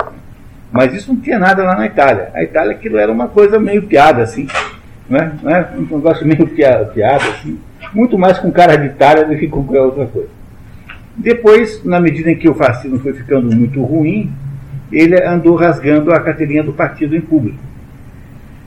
Mas 0.73 0.93
isso 0.95 1.13
não 1.13 1.21
tinha 1.21 1.39
nada 1.39 1.63
lá 1.63 1.77
na 1.77 1.87
Itália. 1.87 2.31
A 2.35 2.43
Itália 2.43 2.73
aquilo 2.73 2.99
era 2.99 3.13
uma 3.13 3.29
coisa 3.29 3.61
meio 3.61 3.83
piada, 3.83 4.23
assim. 4.23 4.49
Não 5.09 5.19
é? 5.19 5.33
Não 5.43 5.51
é? 5.51 5.71
Um 5.77 5.97
negócio 5.97 6.27
meio 6.27 6.47
piada, 6.49 6.87
piada, 6.87 7.25
assim. 7.25 7.57
Muito 7.95 8.19
mais 8.19 8.39
com 8.39 8.51
cara 8.51 8.75
de 8.77 8.87
Itália 8.87 9.25
do 9.25 9.37
que 9.37 9.47
com 9.47 9.63
qualquer 9.63 9.83
outra 9.83 10.07
coisa. 10.07 10.29
Depois, 11.17 11.85
na 11.85 12.01
medida 12.01 12.33
em 12.33 12.37
que 12.37 12.49
o 12.49 12.55
fascismo 12.55 12.99
foi 12.99 13.13
ficando 13.13 13.55
muito 13.55 13.81
ruim, 13.83 14.33
ele 14.93 15.23
andou 15.25 15.55
rasgando 15.55 16.13
a 16.13 16.21
carteirinha 16.21 16.63
do 16.63 16.73
partido 16.73 17.17
em 17.17 17.21
público. 17.21 17.59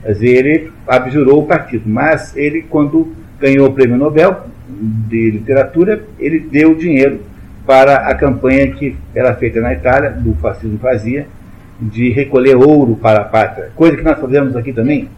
Quer 0.02 0.12
dizer, 0.12 0.46
ele 0.46 0.72
abjurou 0.86 1.42
o 1.42 1.46
partido. 1.46 1.84
Mas 1.86 2.36
ele, 2.36 2.62
quando 2.62 3.12
ganhou 3.40 3.68
o 3.68 3.72
prêmio 3.72 3.96
Nobel 3.96 4.44
de 4.68 5.30
literatura, 5.30 6.02
ele 6.18 6.40
deu 6.40 6.74
dinheiro 6.74 7.20
para 7.66 8.08
a 8.08 8.14
campanha 8.14 8.70
que 8.70 8.96
era 9.14 9.34
feita 9.34 9.60
na 9.60 9.72
Itália, 9.72 10.10
do 10.10 10.34
fascismo 10.34 10.78
fazia, 10.78 11.26
de 11.80 12.10
recolher 12.10 12.56
ouro 12.56 12.96
para 12.96 13.20
a 13.20 13.24
pátria, 13.24 13.70
coisa 13.74 13.96
que 13.96 14.02
nós 14.02 14.18
fazemos 14.18 14.56
aqui 14.56 14.72
também. 14.72 15.08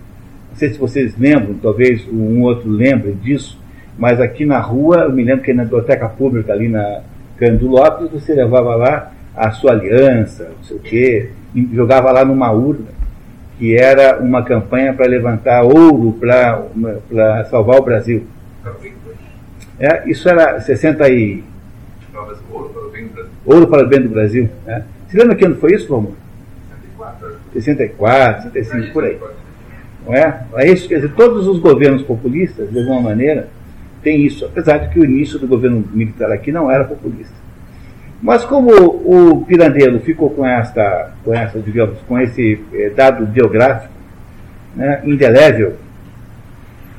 Não 0.51 0.57
sei 0.57 0.71
se 0.71 0.79
vocês 0.79 1.15
lembram, 1.17 1.55
talvez 1.63 2.07
um 2.11 2.43
outro 2.43 2.69
lembre 2.69 3.13
disso, 3.13 3.61
mas 3.99 4.21
aqui 4.21 4.45
na 4.45 4.59
rua, 4.59 5.03
eu 5.03 5.13
me 5.13 5.23
lembro 5.23 5.45
que 5.45 5.53
na 5.53 5.65
biblioteca 5.65 6.09
pública 6.09 6.53
ali 6.53 6.69
na 6.69 7.03
Cândido 7.37 7.69
Lopes, 7.69 8.11
você 8.11 8.35
levava 8.35 8.75
lá 8.75 9.13
a 9.39 9.53
sua 9.53 9.73
aliança, 9.73 10.51
não 10.57 10.65
sei 10.65 10.77
o 10.77 10.81
quê, 10.81 11.31
jogava 11.73 12.11
lá 12.11 12.25
numa 12.25 12.51
urna, 12.51 12.89
que 13.59 13.77
era 13.77 14.19
uma 14.21 14.43
campanha 14.43 14.93
para 14.93 15.07
levantar 15.07 15.63
ouro 15.63 16.13
para 16.13 17.45
salvar 17.45 17.79
o 17.79 17.83
Brasil. 17.83 18.27
É, 19.79 20.09
isso 20.11 20.29
era 20.29 20.61
60 20.61 21.09
e... 21.09 21.45
Ouro 23.47 23.69
para 23.69 23.85
o 23.85 23.89
bem 23.89 24.03
do 24.03 24.09
Brasil. 24.09 24.49
É. 24.67 24.83
Você 25.07 25.17
lembra 25.17 25.37
que 25.37 25.45
ano 25.45 25.57
foi 25.57 25.75
isso, 25.75 25.93
Romulo? 25.93 26.17
64, 27.53 28.51
65, 28.53 28.93
por 28.93 29.05
aí. 29.05 29.19
Não 30.05 30.15
é? 30.15 30.45
é 30.57 30.71
isso, 30.71 30.89
quer 30.89 30.97
dizer, 30.97 31.13
todos 31.15 31.47
os 31.47 31.59
governos 31.59 32.03
populistas, 32.03 32.71
de 32.71 32.79
alguma 32.79 33.01
maneira, 33.01 33.49
têm 34.03 34.25
isso, 34.25 34.45
apesar 34.45 34.79
de 34.79 34.89
que 34.91 34.99
o 34.99 35.05
início 35.05 35.39
do 35.39 35.47
governo 35.47 35.85
militar 35.93 36.31
aqui 36.33 36.51
não 36.53 36.71
era 36.71 36.85
populista. 36.85 37.35
Mas 38.21 38.45
como 38.45 38.71
o 38.73 39.45
Pirandello 39.45 40.01
ficou 40.01 40.31
com 40.31 40.45
esta, 40.45 41.13
com 41.25 41.33
essa, 41.33 41.61
digamos, 41.61 41.99
com 42.09 42.19
esse 42.19 42.61
eh, 42.73 42.91
dado 42.91 43.25
biográfico 43.27 43.93
né, 44.75 45.03
indelével, 45.05 45.77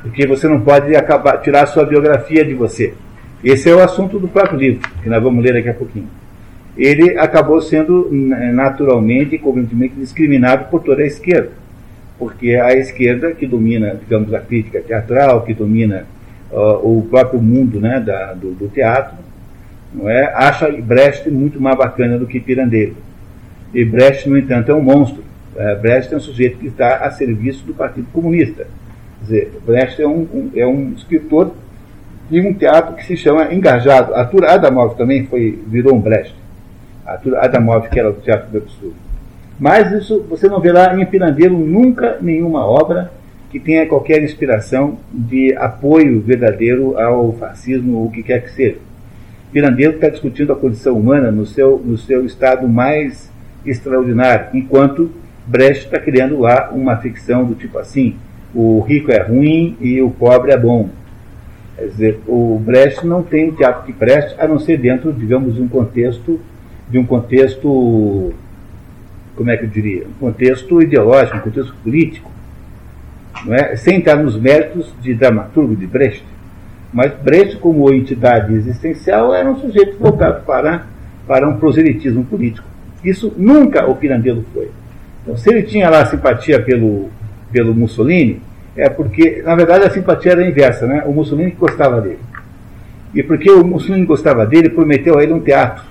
porque 0.01 0.25
você 0.25 0.47
não 0.47 0.62
pode 0.62 0.95
acabar, 0.95 1.38
tirar 1.41 1.63
a 1.63 1.67
sua 1.67 1.86
biografia 1.86 2.45
de 2.45 2.53
você. 2.53 2.93
Esse 3.43 3.69
é 3.69 3.75
o 3.75 3.84
assunto 3.84 4.17
do 4.17 4.29
próprio 4.29 4.58
livro, 4.58 4.89
que 5.03 5.10
nós 5.10 5.21
vamos 5.21 5.43
ler 5.43 5.53
daqui 5.53 5.69
a 5.69 5.73
pouquinho 5.73 6.08
ele 6.79 7.17
acabou 7.17 7.62
sendo 7.62 8.08
naturalmente 8.12 9.36
e 9.36 9.39
convenientemente 9.39 9.95
discriminado 9.95 10.65
por 10.69 10.82
toda 10.82 11.01
a 11.01 11.05
esquerda, 11.05 11.51
porque 12.17 12.55
a 12.55 12.73
esquerda 12.73 13.32
que 13.32 13.45
domina, 13.45 13.95
digamos, 13.99 14.34
a 14.34 14.39
crítica 14.39 14.79
teatral, 14.79 15.43
que 15.43 15.53
domina 15.53 16.05
uh, 16.49 16.97
o 16.97 17.05
próprio 17.10 17.41
mundo 17.41 17.82
né, 17.82 17.99
da, 17.99 18.34
do, 18.34 18.51
do, 18.51 18.69
teatro, 18.69 19.17
não 19.93 20.10
é, 20.10 20.32
acha 20.36 20.71
Brecht 20.71 21.30
muito 21.30 21.60
mais 21.60 21.78
bacana 21.78 22.17
do 22.17 22.28
que 22.28 22.39
Pirandello. 22.39 22.95
E 23.73 23.84
Brecht, 23.84 24.28
no 24.30 24.38
entanto, 24.38 24.71
é 24.71 24.75
um 24.75 24.82
monstro. 24.82 25.23
Uh, 25.56 25.80
Brecht 25.82 26.13
é 26.13 26.17
um 26.17 26.19
sujeito 26.19 26.58
que 26.58 26.67
está 26.67 26.97
a 26.97 27.12
serviço 27.12 27.65
do 27.65 27.73
Partido 27.73 28.08
Comunista. 28.12 28.67
Quer 29.19 29.23
dizer, 29.23 29.52
Brecht 29.65 30.02
é 30.02 30.08
um, 30.08 30.28
um, 30.34 30.52
é 30.56 30.65
um 30.65 30.93
escritor 30.93 31.54
de 32.30 32.39
um 32.39 32.54
teatro 32.54 32.95
que 32.95 33.06
se 33.06 33.17
chama 33.17 33.54
Engajado. 33.54 34.13
Arthur 34.13 34.45
Adamov 34.45 34.95
também 34.95 35.25
foi, 35.25 35.60
virou 35.67 35.95
um 35.95 35.99
Brecht. 35.99 36.36
Adamov, 37.38 37.89
que 37.89 37.99
era 37.99 38.10
o 38.10 38.13
Teatro 38.13 38.52
do 38.52 38.58
Absurdo. 38.60 38.95
Mas 39.60 39.91
isso 39.91 40.23
você 40.30 40.47
não 40.47 40.60
vê 40.60 40.71
lá 40.71 40.95
em 40.95 41.06
Pirandello 41.06 41.58
nunca 41.58 42.17
nenhuma 42.21 42.65
obra 42.65 43.12
que 43.49 43.60
tenha 43.60 43.88
qualquer 43.88 44.23
inspiração 44.23 44.97
de 45.12 45.56
apoio 45.58 46.21
verdadeiro 46.21 46.97
ao 46.97 47.34
fascismo 47.34 47.97
ou 47.97 48.06
o 48.06 48.12
que 48.12 48.21
quer 48.21 48.43
que 48.43 48.52
seja. 48.52 48.78
Pirandello 49.51 49.95
está 49.95 50.09
discutindo 50.09 50.53
a 50.53 50.55
condição 50.55 50.97
humana 50.97 51.31
no 51.31 51.45
seu, 51.45 51.81
no 51.83 51.97
seu 51.97 52.25
estado 52.25 52.67
mais 52.67 53.31
extraordinário, 53.65 54.47
enquanto 54.53 55.12
Brecht 55.45 55.85
está 55.85 55.99
criando 55.99 56.39
lá 56.39 56.69
uma 56.71 56.97
ficção 56.97 57.45
do 57.45 57.55
tipo 57.55 57.79
assim: 57.79 58.15
o 58.53 58.79
rico 58.81 59.12
é 59.12 59.21
ruim 59.21 59.75
e 59.81 60.01
o 60.01 60.12
pobre 60.12 60.51
é 60.51 60.57
bom. 60.57 60.89
Quer 61.75 61.85
dizer, 61.88 62.19
o 62.27 62.62
Brecht 62.63 63.05
não 63.05 63.23
tem 63.23 63.51
teatro 63.51 63.85
que 63.85 63.93
preste, 63.93 64.35
a 64.39 64.47
não 64.47 64.59
ser 64.59 64.77
dentro, 64.77 65.12
digamos, 65.13 65.55
de 65.55 65.62
um 65.62 65.67
contexto 65.67 66.39
de 66.89 66.97
um 66.97 67.05
contexto, 67.05 68.33
como 69.35 69.49
é 69.49 69.57
que 69.57 69.65
eu 69.65 69.69
diria, 69.69 70.07
um 70.07 70.19
contexto 70.19 70.81
ideológico, 70.81 71.38
um 71.38 71.41
contexto 71.41 71.73
político, 71.83 72.31
não 73.45 73.53
é? 73.53 73.75
sem 73.75 73.99
estar 73.99 74.15
nos 74.15 74.35
méritos 74.35 74.93
de 75.01 75.13
dramaturgo 75.13 75.75
de 75.75 75.85
Brecht. 75.85 76.25
Mas 76.91 77.13
Brecht, 77.13 77.58
como 77.58 77.91
entidade 77.93 78.54
existencial, 78.54 79.34
era 79.34 79.49
um 79.49 79.58
sujeito 79.58 79.97
voltado 79.99 80.43
para, 80.45 80.86
para 81.28 81.47
um 81.47 81.58
proselitismo 81.58 82.23
político. 82.25 82.67
Isso 83.04 83.34
nunca 83.38 83.86
o 83.86 83.95
Pirandello 83.95 84.43
foi. 84.54 84.69
Então, 85.21 85.38
se 85.38 85.49
ele 85.49 85.63
tinha 85.63 85.89
lá 85.89 86.06
simpatia 86.06 86.62
pelo, 86.62 87.10
pelo 87.52 87.75
Mussolini, 87.75 88.41
é 88.75 88.89
porque, 88.89 89.41
na 89.43 89.56
verdade, 89.56 89.86
a 89.86 89.89
simpatia 89.89 90.32
era 90.32 90.41
a 90.41 90.47
inversa, 90.47 90.88
né? 90.88 91.04
O 91.06 91.13
Mussolini 91.13 91.52
gostava 91.52 92.02
dele. 92.02 92.19
E 93.13 93.21
porque 93.21 93.49
o 93.52 93.63
Mussolini 93.63 94.06
gostava 94.06 94.45
dele, 94.45 94.69
prometeu 94.69 95.17
a 95.17 95.23
ele 95.23 95.34
um 95.34 95.39
teatro 95.39 95.89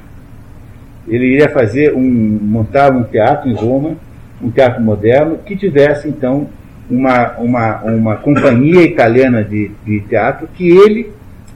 ele 1.08 1.26
iria 1.26 1.48
fazer 1.48 1.94
um, 1.94 2.02
montar 2.02 2.92
um 2.92 3.02
teatro 3.02 3.48
em 3.48 3.54
Roma, 3.54 3.96
um 4.42 4.50
teatro 4.50 4.82
moderno, 4.82 5.38
que 5.38 5.56
tivesse 5.56 6.08
então 6.08 6.48
uma, 6.90 7.32
uma, 7.38 7.82
uma 7.82 8.16
companhia 8.16 8.82
italiana 8.82 9.44
de, 9.44 9.70
de 9.84 10.00
teatro 10.00 10.48
que 10.54 10.68
ele, 10.68 11.12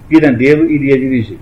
Pirandello, 0.08 0.70
iria 0.70 0.98
dirigir. 0.98 1.38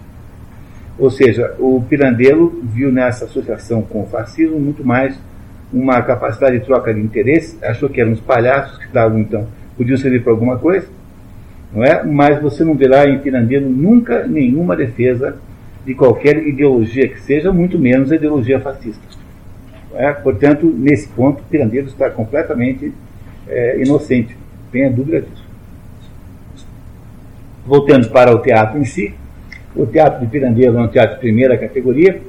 Ou 0.99 1.11
seja, 1.11 1.55
o 1.59 1.83
Pirandello 1.89 2.61
viu 2.63 2.93
nessa 2.93 3.25
associação 3.25 3.83
com 3.83 4.03
o 4.03 4.07
fascismo 4.07 4.61
muito 4.61 4.85
mais 4.85 5.19
uma 5.73 6.03
capacidade 6.03 6.59
de 6.59 6.65
troca 6.67 6.93
de 6.93 7.01
interesse, 7.01 7.57
achou 7.63 7.89
que 7.89 8.01
eram 8.01 8.13
os 8.13 8.21
palhaços 8.21 8.77
que 8.79 8.87
estavam 8.87 9.19
então, 9.19 9.47
podiam 9.77 9.97
servir 9.97 10.23
para 10.23 10.33
alguma 10.33 10.59
coisa, 10.59 10.89
não 11.73 11.85
é? 11.85 12.03
Mas 12.03 12.41
você 12.43 12.65
não 12.65 12.75
verá 12.75 13.09
em 13.09 13.19
Pirandello 13.19 13.71
nunca 13.71 14.27
nenhuma 14.27 14.77
defesa 14.77 15.37
de 15.87 15.95
qualquer 15.95 16.47
ideologia 16.47 17.09
que 17.09 17.21
seja, 17.21 17.53
muito 17.53 17.79
menos 17.79 18.13
a 18.13 18.17
ideologia 18.17 18.61
fascista. 18.61 19.01
É? 19.95 20.13
Portanto, 20.13 20.67
nesse 20.67 21.09
ponto, 21.09 21.43
Pirandello 21.51 21.89
está 21.89 22.11
completamente 22.11 22.93
é, 23.51 23.83
inocente, 23.83 24.37
tenha 24.73 24.91
dúvida 24.91 25.21
disso. 25.21 25.45
Voltando 27.67 28.09
para 28.09 28.35
o 28.35 28.39
teatro 28.39 28.79
em 28.79 28.85
si, 28.85 29.15
o 29.75 29.87
teatro 29.87 30.21
de 30.21 30.27
Pirandello 30.27 30.79
é 30.79 30.83
um 30.83 30.89
teatro 30.89 31.17
de 31.17 31.21
primeira 31.21 31.57
categoria, 31.59 32.21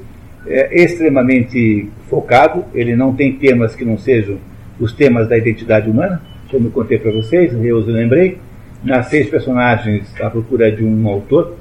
é 0.45 0.83
extremamente 0.83 1.89
focado, 2.09 2.65
ele 2.73 2.95
não 2.95 3.13
tem 3.13 3.33
temas 3.33 3.75
que 3.75 3.85
não 3.85 3.97
sejam 3.97 4.37
os 4.79 4.93
temas 4.93 5.27
da 5.29 5.37
identidade 5.37 5.89
humana, 5.89 6.21
como 6.49 6.67
eu 6.67 6.71
contei 6.71 6.97
para 6.97 7.11
vocês, 7.11 7.53
eu 7.53 7.77
os 7.77 7.87
lembrei, 7.87 8.37
nas 8.83 9.07
seis 9.07 9.29
personagens 9.29 10.11
à 10.19 10.29
procura 10.29 10.71
de 10.71 10.83
um 10.83 11.07
autor, 11.07 11.55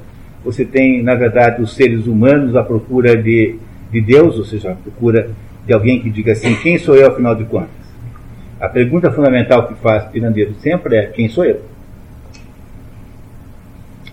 você 0.44 0.64
tem, 0.64 1.02
na 1.02 1.14
verdade, 1.14 1.62
os 1.62 1.74
seres 1.74 2.06
humanos 2.06 2.56
à 2.56 2.62
procura 2.62 3.16
de, 3.16 3.56
de 3.92 4.00
Deus, 4.00 4.38
ou 4.38 4.44
seja, 4.44 4.72
à 4.72 4.74
procura 4.74 5.30
de 5.66 5.72
alguém 5.72 6.00
que 6.00 6.08
diga 6.08 6.32
assim: 6.32 6.54
quem 6.56 6.78
sou 6.78 6.96
eu, 6.96 7.08
afinal 7.08 7.34
de 7.34 7.44
contas? 7.44 7.79
A 8.60 8.68
pergunta 8.68 9.10
fundamental 9.10 9.66
que 9.66 9.74
faz 9.76 10.04
Pirandello 10.04 10.54
sempre 10.56 10.96
é: 10.96 11.06
quem 11.06 11.28
sou 11.28 11.44
eu? 11.44 11.62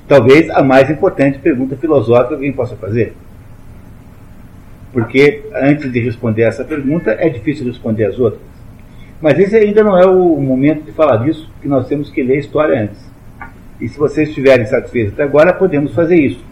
Talvez 0.08 0.50
a 0.50 0.64
mais 0.64 0.90
importante 0.90 1.38
pergunta 1.38 1.76
filosófica 1.76 2.30
que 2.30 2.34
alguém 2.36 2.54
possa 2.54 2.78
fazer. 2.78 3.14
Porque 4.94 5.44
antes 5.54 5.92
de 5.92 6.00
responder 6.00 6.44
essa 6.44 6.64
pergunta, 6.64 7.12
é 7.20 7.28
difícil 7.28 7.68
responder 7.68 8.06
as 8.06 8.18
outras. 8.18 8.42
Mas 9.22 9.38
esse 9.38 9.56
ainda 9.58 9.84
não 9.84 9.98
é 9.98 10.06
o 10.06 10.38
momento 10.38 10.86
de 10.86 10.94
falar 10.94 11.18
disso, 11.18 11.52
que 11.62 11.68
nós 11.68 11.88
temos 11.88 12.10
que 12.10 12.24
ler 12.24 12.36
a 12.36 12.40
história 12.40 12.84
antes. 12.84 13.12
E 13.82 13.90
se 13.90 14.00
vocês 14.00 14.30
estiverem 14.30 14.66
satisfeitos 14.66 15.14
até 15.14 15.24
agora, 15.24 15.54
podemos 15.54 15.94
fazer 15.94 16.16
isso. 16.16 16.44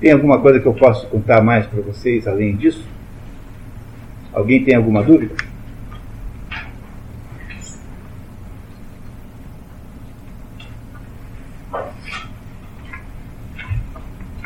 Tem 0.00 0.10
alguma 0.10 0.40
coisa 0.40 0.58
que 0.58 0.66
eu 0.66 0.74
posso 0.74 1.06
contar 1.06 1.40
mais 1.42 1.64
para 1.66 1.80
vocês 1.80 2.26
além 2.26 2.56
disso? 2.56 2.84
Alguém 4.32 4.64
tem 4.64 4.74
alguma 4.74 5.02
dúvida? 5.02 5.34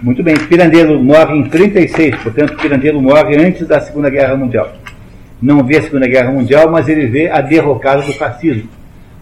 Muito 0.03 0.23
bem, 0.23 0.35
Pirandello 0.35 1.03
morre 1.03 1.37
em 1.37 1.43
36, 1.43 2.17
portanto, 2.23 2.57
Pirandello 2.57 3.03
morre 3.03 3.37
antes 3.37 3.69
da 3.69 3.79
Segunda 3.81 4.09
Guerra 4.09 4.35
Mundial. 4.35 4.73
Não 5.43 5.63
vê 5.63 5.77
a 5.77 5.83
Segunda 5.83 6.09
Guerra 6.09 6.33
Mundial, 6.33 6.71
mas 6.71 6.89
ele 6.89 7.07
vê 7.07 7.29
a 7.29 7.43
derrocada 7.43 8.01
do 8.01 8.13
fascismo, 8.15 8.67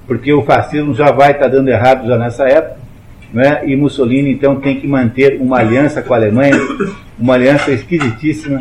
porque 0.06 0.32
o 0.32 0.42
fascismo 0.42 0.94
já 0.94 1.10
vai 1.10 1.32
estar 1.32 1.48
dando 1.48 1.68
errado 1.68 2.06
já 2.06 2.16
nessa 2.16 2.44
época, 2.44 2.76
né? 3.34 3.62
e 3.66 3.74
Mussolini 3.74 4.30
então 4.30 4.60
tem 4.60 4.78
que 4.78 4.86
manter 4.86 5.40
uma 5.40 5.58
aliança 5.58 6.00
com 6.00 6.14
a 6.14 6.16
Alemanha, 6.16 6.54
uma 7.18 7.34
aliança 7.34 7.72
esquisitíssima, 7.72 8.60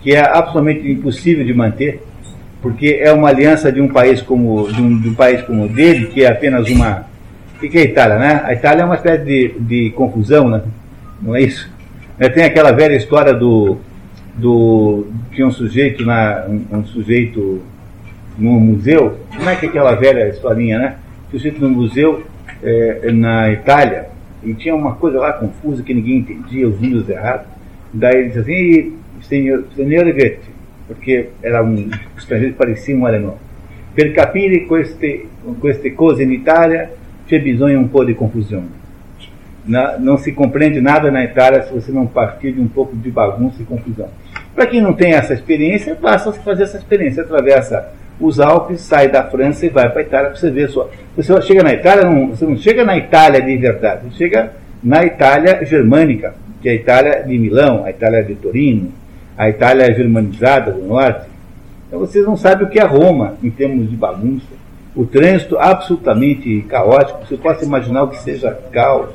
que 0.00 0.14
é 0.14 0.20
absolutamente 0.20 0.90
impossível 0.90 1.44
de 1.44 1.52
manter, 1.52 2.02
porque 2.62 3.00
é 3.02 3.12
uma 3.12 3.28
aliança 3.28 3.70
de 3.70 3.82
um 3.82 3.88
país 3.88 4.22
como 4.22 4.66
de 4.72 4.80
um, 4.80 4.98
de 4.98 5.10
um 5.10 5.14
país 5.14 5.42
como 5.42 5.64
o 5.64 5.68
dele, 5.68 6.06
que 6.06 6.24
é 6.24 6.28
apenas 6.28 6.70
uma. 6.70 7.04
O 7.56 7.68
que 7.68 7.76
é 7.76 7.82
a 7.82 7.84
Itália, 7.84 8.18
né? 8.18 8.42
A 8.44 8.54
Itália 8.54 8.82
é 8.82 8.84
uma 8.86 8.94
espécie 8.94 9.24
de, 9.24 9.54
de 9.60 9.90
confusão, 9.90 10.48
né? 10.48 10.62
Não 11.20 11.34
é 11.34 11.42
isso? 11.42 11.70
É, 12.18 12.28
tem 12.28 12.44
aquela 12.44 12.72
velha 12.72 12.96
história 12.96 13.34
do. 13.34 13.78
do 14.34 15.06
tinha 15.32 15.46
um 15.46 15.50
sujeito 15.50 16.04
na. 16.04 16.46
um, 16.48 16.78
um 16.78 16.84
sujeito 16.84 17.62
no 18.38 18.58
museu. 18.58 19.18
Como 19.36 19.48
é 19.48 19.56
que 19.56 19.66
é 19.66 19.68
aquela 19.68 19.94
velha 19.94 20.28
historinha, 20.28 20.78
né? 20.78 20.96
Um 21.28 21.30
sujeito 21.32 21.60
no 21.60 21.70
museu 21.70 22.24
é, 22.62 23.10
na 23.12 23.50
Itália 23.52 24.10
e 24.42 24.54
tinha 24.54 24.74
uma 24.74 24.94
coisa 24.94 25.18
lá 25.18 25.32
confusa 25.34 25.82
que 25.82 25.92
ninguém 25.92 26.18
entendia, 26.18 26.66
os 26.66 26.80
números 26.80 27.08
errados. 27.08 27.46
Daí 27.92 28.16
ele 28.16 28.28
disse 28.28 28.38
assim, 28.40 28.96
senhor, 29.22 29.64
senhor 29.76 30.04
Goethe, 30.04 30.50
porque 30.86 31.28
era 31.42 31.62
um 31.62 31.90
estrangeiro 32.16 32.52
que 32.52 32.58
parecia 32.58 32.96
um 32.96 33.06
alemão. 33.06 33.36
Per 33.94 34.14
capire 34.14 34.66
queste, 34.66 35.26
queste 35.60 35.90
cose 35.90 36.22
in 36.22 36.32
Italia 36.32 36.90
c'è 37.26 37.40
bisogno 37.40 37.78
un 37.78 37.90
po' 37.90 38.04
di 38.04 38.14
confusione. 38.14 38.79
Na, 39.66 39.98
não 39.98 40.16
se 40.16 40.32
compreende 40.32 40.80
nada 40.80 41.10
na 41.10 41.22
Itália 41.22 41.62
se 41.62 41.72
você 41.72 41.92
não 41.92 42.06
partir 42.06 42.52
de 42.52 42.60
um 42.60 42.68
pouco 42.68 42.96
de 42.96 43.10
bagunça 43.10 43.60
e 43.60 43.64
confusão. 43.64 44.08
Para 44.54 44.66
quem 44.66 44.80
não 44.80 44.92
tem 44.92 45.12
essa 45.12 45.34
experiência, 45.34 45.94
basta 45.94 46.32
fazer 46.32 46.64
essa 46.64 46.78
experiência. 46.78 47.22
Atravessa 47.22 47.92
os 48.20 48.38
Alpes, 48.38 48.82
sai 48.82 49.08
da 49.08 49.24
França 49.24 49.64
e 49.64 49.70
vai 49.70 49.88
para 49.88 50.00
a 50.00 50.04
Itália 50.04 50.30
para 50.30 50.38
você 50.38 50.50
ver 50.50 50.68
só. 50.68 50.88
Você 51.16 51.40
chega 51.42 51.62
na 51.62 51.72
Itália, 51.72 52.04
não, 52.04 52.28
você 52.28 52.44
não 52.44 52.56
chega 52.56 52.84
na 52.84 52.96
Itália 52.96 53.40
de 53.40 53.56
verdade, 53.56 54.10
você 54.10 54.18
chega 54.18 54.52
na 54.82 55.04
Itália 55.04 55.64
germânica, 55.64 56.34
que 56.60 56.68
é 56.68 56.72
a 56.72 56.74
Itália 56.74 57.22
de 57.22 57.38
Milão, 57.38 57.84
a 57.84 57.90
Itália 57.90 58.22
de 58.22 58.34
Torino, 58.34 58.92
a 59.36 59.48
Itália 59.48 59.92
germanizada 59.94 60.72
do 60.72 60.86
norte. 60.86 61.28
Então 61.88 61.98
vocês 61.98 62.24
não 62.24 62.36
sabem 62.36 62.66
o 62.66 62.70
que 62.70 62.78
é 62.78 62.84
Roma 62.84 63.34
em 63.42 63.50
termos 63.50 63.88
de 63.88 63.96
bagunça. 63.96 64.60
O 64.94 65.06
trânsito 65.06 65.56
absolutamente 65.58 66.62
caótico, 66.68 67.26
você 67.26 67.36
pode 67.36 67.64
imaginar 67.64 68.02
o 68.02 68.08
que 68.08 68.18
seja 68.18 68.52
caos. 68.70 69.10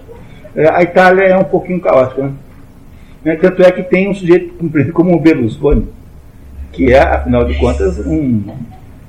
É, 0.55 0.69
a 0.69 0.81
Itália 0.81 1.23
é 1.25 1.37
um 1.37 1.43
pouquinho 1.43 1.81
caótica, 1.81 2.23
né? 2.23 2.31
né? 3.23 3.35
Tanto 3.35 3.61
é 3.61 3.71
que 3.71 3.83
tem 3.83 4.09
um 4.09 4.13
sujeito 4.13 4.53
como 4.93 5.13
o 5.13 5.19
Berlusconi, 5.19 5.87
que 6.71 6.93
é, 6.93 7.01
afinal 7.01 7.43
de 7.45 7.55
contas, 7.55 7.99
um, 7.99 8.43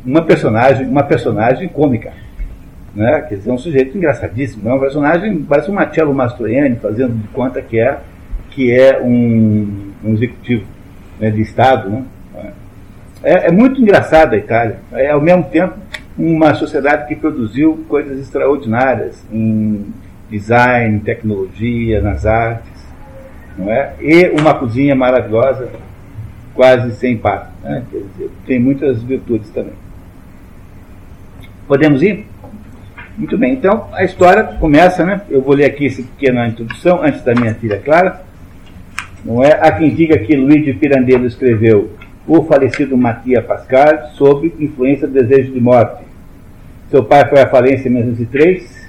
uma 0.04 0.22
personagem, 0.22 0.86
uma 0.86 1.02
personagem 1.04 1.68
cômica. 1.68 2.12
Né? 2.94 3.20
Quer 3.28 3.36
dizer, 3.36 3.50
um 3.50 3.58
sujeito 3.58 3.96
engraçadíssimo. 3.96 4.68
É 4.68 4.74
um 4.74 4.80
personagem, 4.80 5.42
parece 5.42 5.70
um 5.70 5.74
Marcello 5.74 6.14
Mastroianni 6.14 6.76
fazendo 6.76 7.14
de 7.14 7.28
conta 7.28 7.60
que 7.60 7.78
é, 7.78 7.98
que 8.50 8.72
é 8.72 9.00
um, 9.02 9.92
um 10.02 10.14
executivo 10.14 10.64
né, 11.20 11.30
de 11.30 11.42
Estado. 11.42 11.90
Né? 11.90 12.04
É, 13.22 13.48
é, 13.48 13.52
muito 13.52 13.80
engraçada 13.80 14.34
a 14.34 14.38
Itália. 14.38 14.78
É, 14.92 15.10
ao 15.10 15.20
mesmo 15.20 15.44
tempo, 15.44 15.74
uma 16.18 16.54
sociedade 16.54 17.06
que 17.06 17.14
produziu 17.14 17.84
coisas 17.88 18.18
extraordinárias 18.18 19.22
em 19.30 19.84
design, 20.30 21.00
tecnologia, 21.00 22.00
nas 22.00 22.26
artes. 22.26 22.72
Não 23.56 23.70
é? 23.70 23.94
E 24.00 24.28
uma 24.38 24.54
cozinha 24.54 24.94
maravilhosa, 24.94 25.70
quase 26.54 26.94
sem 26.96 27.16
par. 27.16 27.52
Né? 27.62 27.82
Quer 27.90 27.98
dizer, 27.98 28.30
tem 28.46 28.60
muitas 28.60 29.02
virtudes 29.02 29.50
também. 29.50 29.72
Podemos 31.66 32.02
ir? 32.02 32.26
Muito 33.16 33.38
bem, 33.38 33.54
então 33.54 33.88
a 33.92 34.04
história 34.04 34.44
começa, 34.44 35.04
né? 35.04 35.22
Eu 35.30 35.40
vou 35.40 35.54
ler 35.54 35.64
aqui 35.64 35.86
essa 35.86 36.02
pequena 36.02 36.46
introdução 36.46 37.02
antes 37.02 37.22
da 37.22 37.34
minha 37.34 37.54
filha 37.54 37.78
Clara. 37.78 38.20
Não 39.24 39.42
é? 39.42 39.52
Há 39.52 39.72
quem 39.72 39.94
diga 39.94 40.18
que 40.18 40.36
Luigi 40.36 40.72
Pirandello 40.74 41.26
escreveu 41.26 41.90
O 42.26 42.44
falecido 42.44 42.96
Mattia 42.96 43.42
Pascal 43.42 44.10
sob 44.12 44.54
influência 44.60 45.08
do 45.08 45.14
desejo 45.14 45.52
de 45.52 45.60
morte. 45.60 46.04
Seu 46.90 47.02
pai 47.02 47.26
foi 47.28 47.40
à 47.40 47.48
falência 47.48 47.88
em 47.88 47.92
1903 47.92 48.85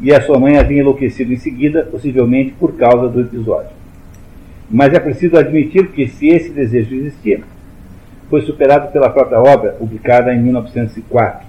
e 0.00 0.12
a 0.12 0.20
sua 0.20 0.38
mãe 0.38 0.58
havia 0.58 0.80
enlouquecido 0.80 1.32
em 1.32 1.38
seguida, 1.38 1.84
possivelmente 1.84 2.52
por 2.52 2.76
causa 2.76 3.08
do 3.08 3.20
episódio. 3.20 3.70
Mas 4.70 4.92
é 4.92 4.98
preciso 4.98 5.36
admitir 5.36 5.88
que, 5.88 6.08
se 6.08 6.28
esse 6.28 6.50
desejo 6.50 6.94
existia, 6.94 7.40
foi 8.28 8.42
superado 8.42 8.90
pela 8.92 9.08
própria 9.08 9.40
obra, 9.40 9.72
publicada 9.72 10.34
em 10.34 10.42
1904. 10.42 11.46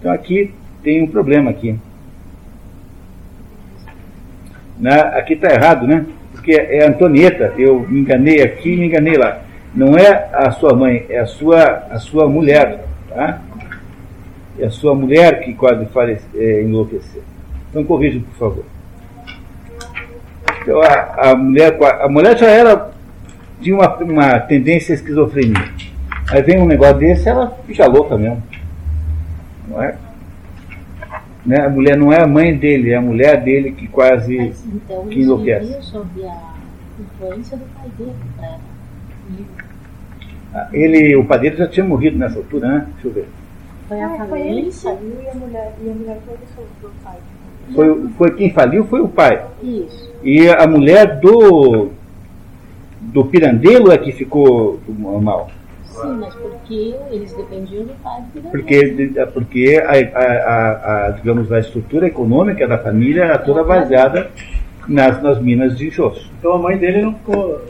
Então 0.00 0.12
aqui 0.12 0.52
tem 0.82 1.02
um 1.02 1.06
problema 1.06 1.50
aqui. 1.50 1.78
Na, 4.78 5.00
aqui 5.18 5.34
está 5.34 5.52
errado, 5.52 5.86
né? 5.86 6.06
Porque 6.32 6.52
é 6.52 6.86
Antonieta, 6.86 7.54
eu 7.56 7.80
me 7.88 8.00
enganei 8.00 8.42
aqui 8.42 8.76
me 8.76 8.86
enganei 8.86 9.16
lá. 9.16 9.42
Não 9.74 9.96
é 9.96 10.28
a 10.32 10.50
sua 10.50 10.74
mãe, 10.74 11.06
é 11.08 11.18
a 11.20 11.26
sua, 11.26 11.62
a 11.90 11.98
sua 11.98 12.28
mulher. 12.28 12.84
Tá? 13.08 13.40
É 14.58 14.66
a 14.66 14.70
sua 14.70 14.94
mulher 14.94 15.40
que 15.40 15.52
quase 15.52 15.86
falece, 15.86 16.24
é, 16.34 16.62
enlouqueceu. 16.62 17.22
Então 17.74 17.82
corrija, 17.82 18.20
por 18.20 18.34
favor. 18.38 18.64
Então, 20.62 20.80
a, 20.80 21.30
a, 21.32 21.36
mulher, 21.36 21.76
a 21.82 22.08
mulher 22.08 22.38
já 22.38 22.46
era, 22.46 22.92
tinha 23.60 23.74
uma, 23.74 23.96
uma 23.96 24.38
tendência 24.38 24.92
à 24.92 24.94
esquizofrenia. 24.94 25.72
Aí 26.30 26.40
vem 26.40 26.62
um 26.62 26.66
negócio 26.66 26.98
desse, 26.98 27.28
ela 27.28 27.50
fica 27.66 27.84
louca 27.88 28.16
mesmo. 28.16 28.40
Não 29.66 29.82
é? 29.82 29.96
Né? 31.44 31.66
A 31.66 31.68
mulher 31.68 31.96
não 31.96 32.12
é 32.12 32.22
a 32.22 32.28
mãe 32.28 32.56
dele, 32.56 32.92
é 32.92 32.96
a 32.96 33.00
mulher 33.00 33.42
dele 33.42 33.72
que 33.72 33.88
quase 33.88 34.36
Mas, 34.36 34.64
então, 34.72 35.08
que 35.08 35.20
enlouquece. 35.20 35.82
sobre 35.82 36.24
a 36.24 36.54
influência 37.00 37.56
do 37.56 37.64
pai 37.74 37.90
dele 37.98 38.14
né? 38.38 38.60
Ele, 40.72 41.16
o 41.16 41.24
pai 41.24 41.40
dele 41.40 41.56
já 41.56 41.66
tinha 41.66 41.84
morrido 41.84 42.16
nessa 42.16 42.38
altura, 42.38 42.68
né? 42.68 42.86
Deixa 42.92 43.08
eu 43.08 43.12
ver. 43.12 43.28
Foi 43.88 44.00
a 44.00 44.06
ah, 44.06 44.26
falência 44.28 44.90
e 44.90 45.28
a 45.28 45.34
mulher, 45.34 45.74
e 45.82 45.90
a 45.90 45.92
mulher 45.92 46.20
foi 46.24 46.64
do 46.80 46.94
pai. 47.02 47.18
Foi, 47.74 48.08
foi 48.18 48.30
quem 48.32 48.50
faliu 48.50 48.84
foi 48.84 49.00
o 49.00 49.08
pai. 49.08 49.44
Isso. 49.62 50.12
E 50.22 50.48
a 50.48 50.66
mulher 50.66 51.20
do 51.20 51.90
do 53.00 53.24
Pirandello 53.26 53.92
é 53.92 53.98
que 53.98 54.12
ficou 54.12 54.80
mal. 54.88 55.50
Sim, 55.84 56.16
mas 56.18 56.34
porque 56.34 56.94
eles 57.10 57.32
dependiam 57.34 57.84
do 57.84 57.92
pai 58.02 58.22
do 58.22 58.40
Pirandello. 58.40 58.50
Porque, 58.50 59.30
porque 59.32 59.82
a, 59.84 60.18
a, 60.18 60.24
a, 60.24 61.06
a, 61.06 61.10
digamos, 61.10 61.52
a 61.52 61.60
estrutura 61.60 62.06
econômica 62.06 62.66
da 62.66 62.78
família 62.78 63.24
era 63.24 63.38
toda 63.38 63.62
baseada 63.62 64.30
nas, 64.88 65.22
nas 65.22 65.40
minas 65.40 65.76
de 65.76 65.88
enxofre. 65.88 66.24
Então 66.38 66.52
a 66.52 66.58
mãe 66.58 66.76
dele 66.76 67.02
não 67.02 67.14
ficou. 67.14 67.60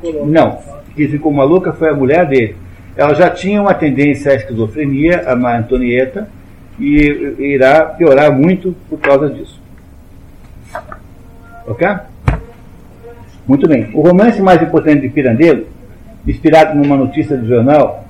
ficou 0.00 0.26
não, 0.26 0.58
quem 0.94 1.08
ficou 1.08 1.32
maluca 1.32 1.72
foi 1.72 1.88
a 1.88 1.94
mulher 1.94 2.26
dele. 2.26 2.56
Ela 2.94 3.14
já 3.14 3.30
tinha 3.30 3.60
uma 3.60 3.74
tendência 3.74 4.32
à 4.32 4.34
esquizofrenia, 4.34 5.24
a 5.26 5.56
Antonieta, 5.56 6.28
e 6.78 7.36
irá 7.38 7.84
piorar 7.84 8.32
muito 8.32 8.74
por 8.88 8.98
causa 8.98 9.28
disso. 9.28 9.60
Ok? 11.66 11.86
Muito 13.46 13.68
bem. 13.68 13.90
O 13.94 14.02
romance 14.02 14.40
mais 14.40 14.62
importante 14.62 15.02
de 15.02 15.08
Pirandello, 15.08 15.66
inspirado 16.26 16.78
numa 16.78 16.96
notícia 16.96 17.36
do 17.36 17.46
jornal, 17.46 18.04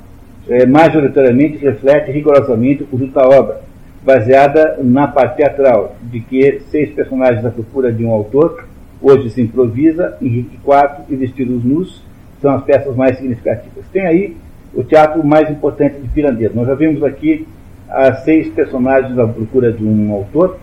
é, 0.48 0.66
majoritariamente 0.66 1.58
reflete 1.58 2.10
rigorosamente 2.10 2.82
o 2.82 2.86
conjunto 2.86 3.14
da 3.14 3.26
obra, 3.26 3.60
baseada 4.02 4.78
na 4.82 5.06
parte 5.06 5.36
teatral, 5.36 5.96
de 6.02 6.20
que 6.20 6.60
seis 6.70 6.90
personagens 6.90 7.44
à 7.44 7.50
procura 7.50 7.92
de 7.92 8.04
um 8.04 8.10
autor, 8.10 8.66
hoje 9.00 9.30
se 9.30 9.40
improvisa, 9.40 10.16
Henrique 10.20 10.56
IV 10.56 11.04
e 11.08 11.16
Vestidos 11.16 11.64
Nus, 11.64 12.02
são 12.40 12.54
as 12.54 12.64
peças 12.64 12.94
mais 12.96 13.16
significativas. 13.16 13.84
Tem 13.92 14.06
aí 14.06 14.36
o 14.74 14.82
teatro 14.82 15.24
mais 15.24 15.48
importante 15.50 16.00
de 16.00 16.08
Pirandello. 16.08 16.56
Nós 16.56 16.66
já 16.66 16.74
vimos 16.74 17.02
aqui 17.04 17.46
as 17.92 18.24
seis 18.24 18.48
personagens 18.48 19.18
à 19.18 19.26
procura 19.26 19.72
de 19.72 19.84
um 19.84 20.12
autor. 20.12 20.58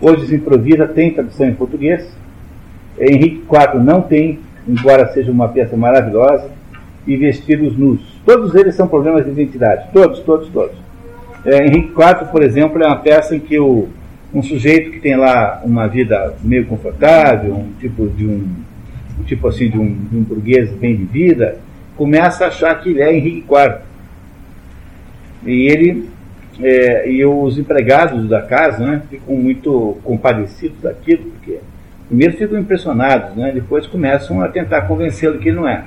Hoje 0.00 0.26
se 0.26 0.34
improvisa, 0.34 0.86
tem 0.86 1.12
tradução 1.12 1.48
em 1.48 1.54
português. 1.54 2.06
Henrique 2.98 3.44
IV 3.48 3.80
não 3.82 4.02
tem, 4.02 4.40
embora 4.66 5.12
seja 5.12 5.30
uma 5.30 5.48
peça 5.48 5.76
maravilhosa. 5.76 6.50
E 7.06 7.16
Vestidos 7.16 7.76
Nus. 7.76 8.00
Todos 8.24 8.54
eles 8.54 8.74
são 8.74 8.86
problemas 8.86 9.24
de 9.24 9.30
identidade. 9.30 9.88
Todos, 9.92 10.20
todos, 10.20 10.48
todos. 10.48 10.76
É, 11.44 11.64
Henrique 11.64 11.90
IV, 11.90 12.30
por 12.30 12.42
exemplo, 12.42 12.82
é 12.82 12.86
uma 12.86 12.98
peça 12.98 13.34
em 13.34 13.40
que 13.40 13.58
o, 13.58 13.88
um 14.32 14.42
sujeito 14.42 14.90
que 14.90 15.00
tem 15.00 15.16
lá 15.16 15.60
uma 15.64 15.88
vida 15.88 16.34
meio 16.42 16.66
confortável, 16.66 17.54
um 17.54 17.72
tipo 17.80 18.08
de 18.08 18.26
um, 18.26 18.46
um 19.20 19.24
tipo 19.24 19.48
assim 19.48 19.68
de 19.68 19.78
um, 19.78 19.92
de 19.92 20.16
um 20.16 20.22
burguês 20.22 20.70
bem 20.72 20.96
de 20.96 21.04
vida, 21.04 21.58
começa 21.96 22.44
a 22.44 22.48
achar 22.48 22.74
que 22.80 22.90
ele 22.90 23.02
é 23.02 23.12
Henrique 23.12 23.44
IV. 23.48 23.78
E 25.44 25.68
ele 25.68 26.11
é, 26.60 27.10
e 27.10 27.24
os 27.24 27.58
empregados 27.58 28.28
da 28.28 28.42
casa 28.42 28.84
né, 28.84 29.02
ficam 29.08 29.34
muito 29.36 29.96
compadecidos 30.04 30.80
daquilo, 30.82 31.30
porque 31.30 31.60
primeiro 32.08 32.36
ficam 32.36 32.58
impressionados, 32.58 33.36
né, 33.36 33.52
depois 33.52 33.86
começam 33.86 34.40
a 34.42 34.48
tentar 34.48 34.82
convencê-lo 34.82 35.38
que 35.38 35.48
ele 35.48 35.56
não 35.56 35.68
é. 35.68 35.84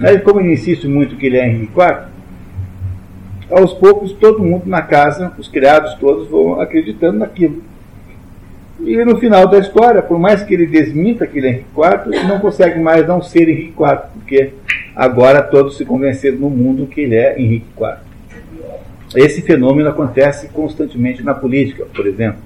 Mas 0.00 0.22
como 0.22 0.40
ele 0.40 0.52
insiste 0.52 0.88
muito 0.88 1.16
que 1.16 1.26
ele 1.26 1.36
é 1.36 1.46
Henrique 1.46 1.72
IV, 1.78 2.14
aos 3.50 3.72
poucos 3.74 4.12
todo 4.12 4.42
mundo 4.42 4.64
na 4.66 4.82
casa, 4.82 5.32
os 5.38 5.48
criados 5.48 5.94
todos 5.94 6.28
vão 6.28 6.60
acreditando 6.60 7.18
naquilo. 7.18 7.62
E 8.80 9.02
no 9.04 9.16
final 9.18 9.46
da 9.46 9.58
história, 9.58 10.02
por 10.02 10.18
mais 10.18 10.42
que 10.42 10.52
ele 10.52 10.66
desminta 10.66 11.26
que 11.26 11.38
ele 11.38 11.46
é 11.46 11.50
Henrique 11.50 11.68
IV, 11.76 12.14
ele 12.14 12.26
não 12.26 12.40
consegue 12.40 12.80
mais 12.80 13.06
não 13.06 13.22
ser 13.22 13.48
Henrique 13.48 13.74
IV, 13.80 13.98
porque 14.14 14.52
agora 14.96 15.42
todos 15.42 15.76
se 15.76 15.84
convenceram 15.84 16.38
no 16.38 16.50
mundo 16.50 16.86
que 16.86 17.02
ele 17.02 17.14
é 17.14 17.40
Henrique 17.40 17.66
IV. 17.78 18.13
Esse 19.14 19.42
fenômeno 19.42 19.88
acontece 19.88 20.48
constantemente 20.48 21.22
na 21.22 21.34
política, 21.34 21.86
por 21.94 22.06
exemplo, 22.06 22.40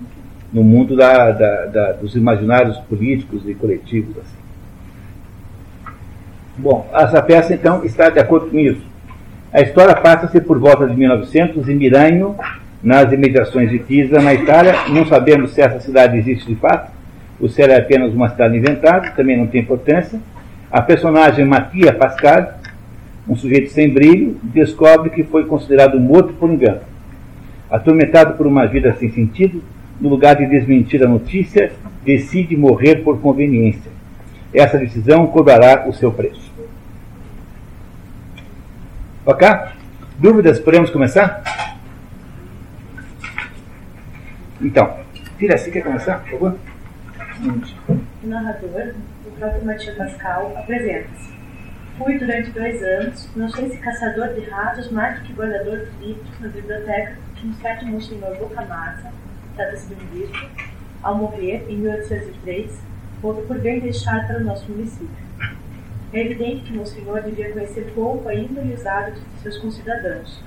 no 0.52 0.62
mundo 0.62 0.96
da, 0.96 1.30
da, 1.30 1.66
da, 1.66 1.92
dos 1.92 2.14
imaginários 2.14 2.76
políticos 2.80 3.42
e 3.46 3.54
coletivos. 3.54 4.16
Assim. 4.18 4.38
Bom, 6.58 6.88
essa 6.92 7.22
peça 7.22 7.54
então 7.54 7.84
está 7.84 8.10
de 8.10 8.18
acordo 8.18 8.50
com 8.50 8.58
isso. 8.58 8.82
A 9.52 9.62
história 9.62 9.94
passa-se 9.94 10.40
por 10.40 10.58
volta 10.58 10.86
de 10.86 10.94
1900 10.94 11.68
em 11.68 11.74
Miranho, 11.74 12.36
nas 12.82 13.10
imediações 13.12 13.70
de 13.70 13.78
Pisa, 13.78 14.20
na 14.20 14.34
Itália. 14.34 14.74
Não 14.88 15.06
sabemos 15.06 15.52
se 15.52 15.60
essa 15.62 15.80
cidade 15.80 16.18
existe 16.18 16.46
de 16.46 16.54
fato, 16.56 16.92
ou 17.40 17.48
se 17.48 17.62
ela 17.62 17.72
é 17.72 17.78
apenas 17.78 18.12
uma 18.12 18.28
cidade 18.28 18.56
inventada, 18.56 19.10
também 19.10 19.38
não 19.38 19.46
tem 19.46 19.62
importância. 19.62 20.20
A 20.70 20.82
personagem 20.82 21.46
Mattia 21.46 21.94
Pascal, 21.94 22.57
um 23.28 23.36
sujeito 23.36 23.70
sem 23.70 23.92
brilho, 23.92 24.38
descobre 24.42 25.10
que 25.10 25.22
foi 25.22 25.44
considerado 25.44 26.00
morto 26.00 26.32
por 26.34 26.50
engano. 26.50 26.80
Atormentado 27.70 28.34
por 28.34 28.46
uma 28.46 28.66
vida 28.66 28.96
sem 28.98 29.12
sentido, 29.12 29.62
no 30.00 30.08
lugar 30.08 30.36
de 30.36 30.46
desmentir 30.46 31.02
a 31.04 31.08
notícia, 31.08 31.72
decide 32.04 32.56
morrer 32.56 33.02
por 33.02 33.20
conveniência. 33.20 33.90
Essa 34.54 34.78
decisão 34.78 35.26
cobrará 35.26 35.86
o 35.86 35.92
seu 35.92 36.10
preço. 36.10 36.50
Ok? 39.26 39.46
Dúvidas? 40.18 40.58
Podemos 40.58 40.88
começar? 40.88 41.42
Então, 44.60 44.96
Tira, 45.38 45.56
você 45.56 45.70
quer 45.70 45.82
começar, 45.82 46.20
por 46.20 46.30
favor? 46.30 46.58
O 48.24 48.26
narrador, 48.26 48.94
o 49.26 49.30
próprio 49.32 49.64
Matias 49.64 49.96
Pascal, 49.96 50.52
apresenta-se. 50.56 51.37
Fui 51.98 52.16
durante 52.16 52.50
dois 52.50 52.80
anos, 52.80 53.28
não 53.34 53.50
sei 53.50 53.70
se 53.70 53.78
caçador 53.78 54.28
de 54.28 54.48
ratos 54.48 54.88
mais 54.92 55.18
do 55.18 55.26
que 55.26 55.32
guardador 55.32 55.78
de 55.78 56.06
livros 56.06 56.40
na 56.40 56.46
biblioteca 56.48 57.16
que 57.34 57.46
um 57.46 57.54
certo 57.54 57.86
monsenhor 57.86 58.36
Bocamassa, 58.38 59.12
trata-se 59.56 59.92
de 59.92 59.94
um 59.94 60.06
bispo, 60.06 60.48
ao 61.02 61.16
morrer, 61.16 61.66
em 61.68 61.76
1803, 61.76 62.80
houve 63.20 63.42
por 63.46 63.58
bem 63.58 63.80
deixar 63.80 64.26
para 64.28 64.38
o 64.38 64.44
nosso 64.44 64.70
município. 64.70 65.28
É 66.12 66.20
evidente 66.20 66.62
que 66.62 66.72
Monsenhor 66.72 67.22
devia 67.22 67.52
conhecer 67.52 67.92
pouco 67.94 68.28
a 68.28 68.34
índole 68.34 68.74
os 68.74 68.86
hábitos 68.86 69.22
de 69.22 69.42
seus 69.42 69.58
concidadãos, 69.58 70.42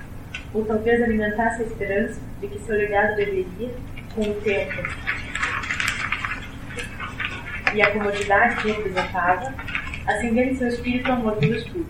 ou 0.52 0.64
talvez 0.64 1.02
alimentasse 1.02 1.62
a 1.62 1.66
esperança 1.66 2.20
de 2.40 2.48
que 2.48 2.58
seu 2.60 2.76
legado 2.76 3.14
deveria, 3.16 3.70
com 4.14 4.22
o 4.22 4.34
tempo 4.40 4.82
e 7.74 7.80
a 7.80 7.90
comodidade 7.92 8.56
que 8.56 8.72
representava, 8.72 9.54
em 10.08 10.56
seu 10.56 10.68
espírito 10.68 11.08
o 11.08 11.12
amor 11.12 11.36
pelo 11.36 11.54
estudo. 11.54 11.86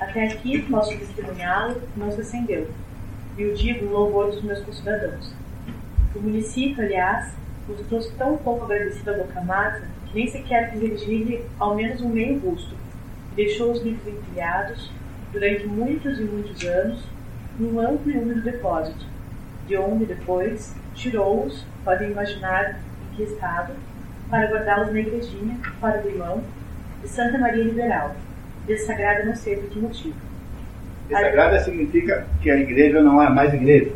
Até 0.00 0.24
aqui 0.24 0.62
posso 0.62 0.96
testemunhá-lo, 0.98 1.82
não 1.96 2.10
se 2.10 2.20
acendeu, 2.20 2.68
e 3.38 3.44
o 3.44 3.54
digo 3.54 3.86
louvor 3.86 4.30
dos 4.30 4.42
meus 4.42 4.60
concidadãos. 4.60 5.34
O 6.14 6.20
município, 6.20 6.84
aliás, 6.84 7.32
mostrou-se 7.68 8.12
tão 8.12 8.36
pouco 8.36 8.64
agradecido 8.64 9.10
a 9.10 9.14
Bocamata 9.14 9.94
nem 10.14 10.28
sequer 10.28 10.70
quis 10.70 10.80
erigir 10.80 11.42
ao 11.58 11.74
menos 11.74 12.00
um 12.00 12.08
meio 12.08 12.38
busto. 12.38 12.74
Deixou 13.34 13.72
os 13.72 13.82
livros 13.82 14.06
empilhados, 14.06 14.90
durante 15.32 15.66
muitos 15.66 16.20
e 16.20 16.22
muitos 16.22 16.64
anos, 16.64 17.02
num 17.58 17.80
amplo 17.80 18.12
e 18.12 18.16
úmido 18.16 18.42
depósito, 18.42 19.04
de 19.66 19.76
onde 19.76 20.04
depois 20.04 20.74
tirou-os, 20.94 21.66
podem 21.84 22.12
imaginar 22.12 22.78
em 22.78 23.16
que 23.16 23.24
estado, 23.24 23.72
para 24.30 24.46
guardá-los 24.46 24.92
na 24.92 25.00
igrejinha, 25.00 25.58
fora 25.80 26.00
do 26.00 26.08
irmão, 26.08 26.44
de 27.04 27.10
Santa 27.10 27.36
Maria 27.38 27.62
Liberal, 27.62 28.16
desagrada 28.66 29.24
não 29.24 29.36
sei 29.36 29.56
por 29.56 29.68
que 29.68 29.78
motivo. 29.78 30.14
Desagrada 31.06 31.60
significa 31.60 32.26
que 32.40 32.50
a 32.50 32.56
igreja 32.56 33.02
não 33.02 33.22
é 33.22 33.28
mais 33.28 33.52
igreja. 33.52 33.92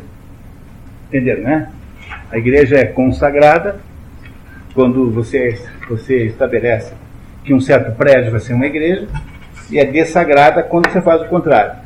Entenderam, 1.09 1.43
né? 1.43 1.73
A 2.31 2.37
igreja 2.37 2.77
é 2.77 2.85
consagrada 2.85 3.81
quando 4.75 5.11
você, 5.11 5.59
você 5.89 6.27
estabelece 6.27 6.93
que 7.43 7.55
um 7.55 7.61
certo 7.61 7.97
prédio 7.97 8.31
vai 8.31 8.41
ser 8.41 8.53
uma 8.53 8.67
igreja, 8.67 9.09
e 9.71 9.79
é 9.79 9.85
dessagrada 9.87 10.63
quando 10.63 10.91
você 10.91 11.01
faz 11.01 11.23
o 11.23 11.27
contrário. 11.29 11.81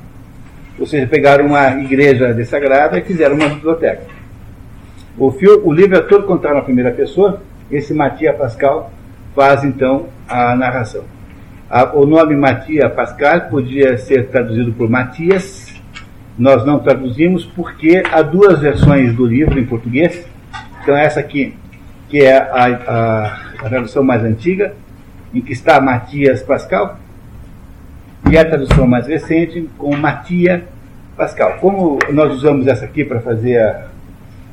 Ou 0.78 0.87
seja, 0.87 1.06
pegaram 1.06 1.46
uma 1.46 1.70
igreja 1.80 2.35
dessagrada 2.35 2.98
e 2.98 3.02
fizeram 3.02 3.37
uma 3.37 3.48
biblioteca. 3.48 4.02
O, 5.16 5.30
fio, 5.30 5.64
o 5.64 5.72
livro 5.72 5.96
é 5.96 6.00
todo 6.00 6.26
contado 6.26 6.54
na 6.54 6.62
primeira 6.62 6.90
pessoa, 6.90 7.40
esse 7.70 7.94
Matia 7.94 8.32
Pascal 8.32 8.90
faz 9.35 9.64
então 9.64 10.09
a 10.29 10.55
narração. 10.55 11.05
A, 11.71 11.97
o 11.97 12.07
nome 12.07 12.37
Matia 12.37 12.88
Pascal 12.90 13.42
podia 13.42 13.96
ser 13.98 14.29
traduzido 14.29 14.73
por 14.73 14.88
Matias, 14.90 15.73
nós 16.38 16.65
não 16.65 16.79
traduzimos 16.79 17.44
porque 17.44 18.02
há 18.11 18.23
duas 18.23 18.61
versões 18.61 19.15
do 19.15 19.27
livro 19.27 19.59
em 19.59 19.65
português. 19.65 20.27
Então, 20.83 20.96
essa 20.96 21.21
aqui 21.21 21.54
que 22.13 22.21
é 22.21 22.37
a, 22.37 22.67
a, 22.67 23.25
a 23.65 23.69
tradução 23.71 24.04
mais 24.04 24.23
antiga, 24.23 24.75
em 25.33 25.40
que 25.40 25.54
está 25.54 25.81
Matias 25.81 26.42
Pascal, 26.42 26.98
e 28.31 28.37
a 28.37 28.44
tradução 28.44 28.87
mais 28.87 29.06
recente 29.06 29.67
com 29.79 29.96
Matia 29.96 30.67
Pascal. 31.17 31.56
Como 31.59 31.98
nós 32.13 32.35
usamos 32.35 32.67
essa 32.67 32.85
aqui 32.85 33.02
para 33.02 33.21
fazer 33.21 33.59
a, 33.59 33.87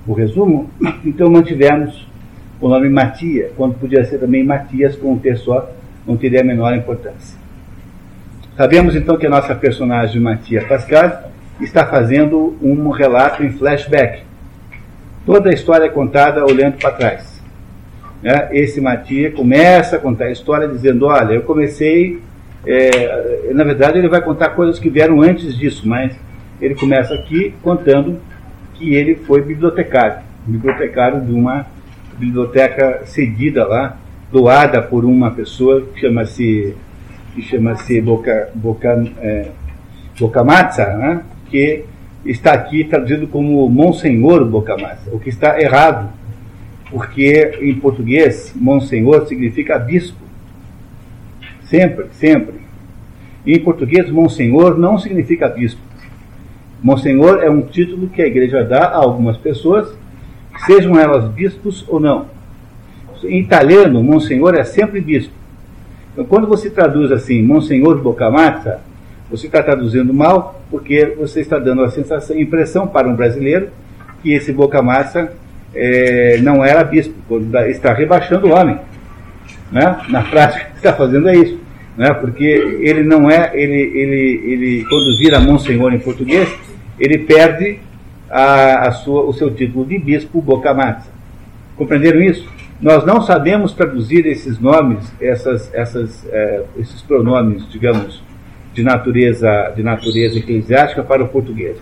o 0.08 0.14
resumo, 0.14 0.70
então 1.04 1.30
mantivemos 1.30 2.09
o 2.62 2.68
nome 2.68 2.90
Matia, 2.90 3.52
quando 3.56 3.76
podia 3.76 4.04
ser 4.06 4.20
também 4.20 4.44
Matias 4.44 4.96
com 4.96 5.14
um 5.14 5.20
T 5.20 5.36
só, 5.38 5.70
não 6.06 6.18
teria 6.18 6.42
a 6.42 6.44
menor 6.44 6.76
importância. 6.76 7.38
Sabemos 8.58 8.96
então 8.96 9.18
que 9.18 9.26
a 9.26 9.30
nossa 9.30 9.56
personagem 9.56 10.22
Matia 10.22 10.66
Pascal 10.68 11.32
está 11.62 11.86
fazendo 11.86 12.58
um 12.62 12.90
relato 12.90 13.44
em 13.44 13.52
flashback. 13.52 14.24
Toda 15.26 15.50
a 15.50 15.54
história 15.54 15.86
é 15.86 15.90
contada 15.90 16.46
olhando 16.46 16.78
para 16.78 16.92
trás 16.92 17.40
né, 18.22 18.50
esse 18.52 18.82
Matias 18.82 19.34
começa 19.34 19.96
a 19.96 20.00
contar 20.00 20.26
a 20.26 20.32
história 20.32 20.68
dizendo: 20.68 21.06
Olha, 21.06 21.34
eu 21.34 21.42
comecei 21.42 22.22
É, 22.66 23.52
na 23.54 23.64
verdade, 23.64 23.98
ele 23.98 24.10
vai 24.10 24.22
contar 24.22 24.50
coisas 24.50 24.78
que 24.78 24.90
vieram 24.90 25.22
antes 25.22 25.58
disso, 25.58 25.88
mas 25.88 26.14
ele 26.62 26.76
começa 26.76 27.14
aqui 27.14 27.54
contando 27.64 28.20
que 28.74 28.94
ele 28.96 29.16
foi 29.16 29.42
bibliotecário, 29.42 30.18
bibliotecário 30.46 31.22
de 31.22 31.32
uma 31.32 31.66
biblioteca 32.20 33.02
cedida 33.06 33.66
lá, 33.66 33.98
doada 34.32 34.82
por 34.82 35.06
uma 35.06 35.32
pessoa 35.32 35.82
que 35.82 36.02
chama-se 36.02 36.76
que 37.34 37.42
chama-se 37.42 38.02
Boca, 38.02 38.50
Boca, 38.54 39.06
é, 39.22 39.48
né? 40.98 41.22
que 41.50 41.86
está 42.26 42.54
aqui 42.54 42.84
traduzido 42.84 43.28
como 43.28 43.70
Monsenhor 43.70 44.46
Bocamatza, 44.46 45.10
o 45.12 45.20
que 45.20 45.30
está 45.30 45.60
errado, 45.62 46.10
porque 46.92 47.60
em 47.62 47.76
português 47.76 48.54
Monsenhor 48.56 49.28
significa 49.28 49.78
bispo. 49.78 50.20
Sempre, 51.64 52.08
sempre. 52.14 52.56
E 53.46 53.54
em 53.54 53.60
português, 53.60 54.10
Monsenhor 54.10 54.78
não 54.78 54.98
significa 54.98 55.48
bispo. 55.48 55.82
Monsenhor 56.82 57.42
é 57.44 57.50
um 57.50 57.62
título 57.62 58.08
que 58.10 58.22
a 58.22 58.28
igreja 58.28 58.64
dá 58.64 58.86
a 58.86 58.98
algumas 58.98 59.38
pessoas, 59.38 59.96
sejam 60.66 61.00
elas 61.00 61.28
bispos 61.30 61.86
ou 61.88 62.00
não. 62.00 62.28
Em 63.24 63.40
italiano, 63.40 64.02
Monsenhor 64.02 64.56
é 64.56 64.64
sempre 64.64 65.02
bispo. 65.02 65.34
Então, 66.14 66.26
quando 66.26 66.48
você 66.48 66.70
traduz 66.70 67.12
assim, 67.12 67.42
Monsenhor 67.42 67.98
Bocamazza, 68.02 68.80
você 69.30 69.48
está 69.48 69.62
traduzindo 69.62 70.14
mal, 70.14 70.62
porque 70.72 71.14
você 71.18 71.42
está 71.42 71.60
dando 71.60 71.84
a 71.84 71.90
sensação, 71.90 72.38
impressão 72.40 72.88
para 72.88 73.08
um 73.08 73.16
brasileiro 73.16 73.70
que 74.22 74.34
esse 74.34 74.52
Bocamazza 74.52 75.32
é, 75.74 76.40
não 76.42 76.64
era 76.64 76.84
bispo, 76.84 77.14
está 77.68 77.94
rebaixando 77.94 78.48
o 78.48 78.52
homem. 78.52 78.78
Né? 79.72 79.98
Na 80.10 80.24
prática, 80.24 80.72
está 80.76 80.94
fazendo 80.94 81.30
é 81.30 81.36
isso. 81.36 81.60
Né? 81.96 82.14
Porque 82.14 82.44
ele 82.44 83.04
não 83.04 83.30
é, 83.30 83.52
ele, 83.54 83.92
ele, 83.94 84.42
ele, 84.46 84.86
quando 84.90 85.18
vira 85.18 85.40
Monsenhor 85.40 85.94
em 85.94 86.00
português, 86.00 86.50
ele 87.00 87.20
perde 87.20 87.80
a, 88.30 88.88
a 88.88 88.92
sua, 88.92 89.24
o 89.24 89.34
seu 89.34 89.54
título 89.54 89.86
de 89.86 89.98
bispo 89.98 90.42
Bocamazza. 90.42 91.10
Compreenderam 91.76 92.22
isso? 92.22 92.48
Nós 92.82 93.06
não 93.06 93.22
sabemos 93.22 93.74
traduzir 93.74 94.26
esses 94.26 94.60
nomes, 94.60 95.12
essas, 95.20 95.74
essas, 95.74 96.26
é, 96.32 96.64
esses 96.78 97.02
pronomes, 97.02 97.70
digamos, 97.70 98.22
de 98.74 98.84
natureza, 98.84 99.74
de 99.76 99.84
natureza 99.84 100.40
eclesiástica 100.40 101.04
para 101.04 101.24
o 101.24 101.28
português. 101.28 101.78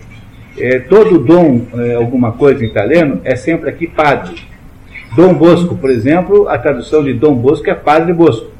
É, 0.56 0.80
todo 0.80 1.18
dom, 1.18 1.66
é, 1.74 1.94
alguma 1.94 2.32
coisa 2.32 2.64
em 2.64 2.68
italiano, 2.68 3.20
é 3.24 3.36
sempre 3.36 3.70
aqui 3.70 3.86
padre. 3.86 4.42
Dom 5.14 5.34
Bosco, 5.34 5.76
por 5.76 5.90
exemplo, 5.90 6.48
a 6.48 6.58
tradução 6.58 7.04
de 7.04 7.12
Dom 7.12 7.34
Bosco 7.34 7.70
é 7.70 7.74
Padre 7.74 8.12
Bosco. 8.12 8.50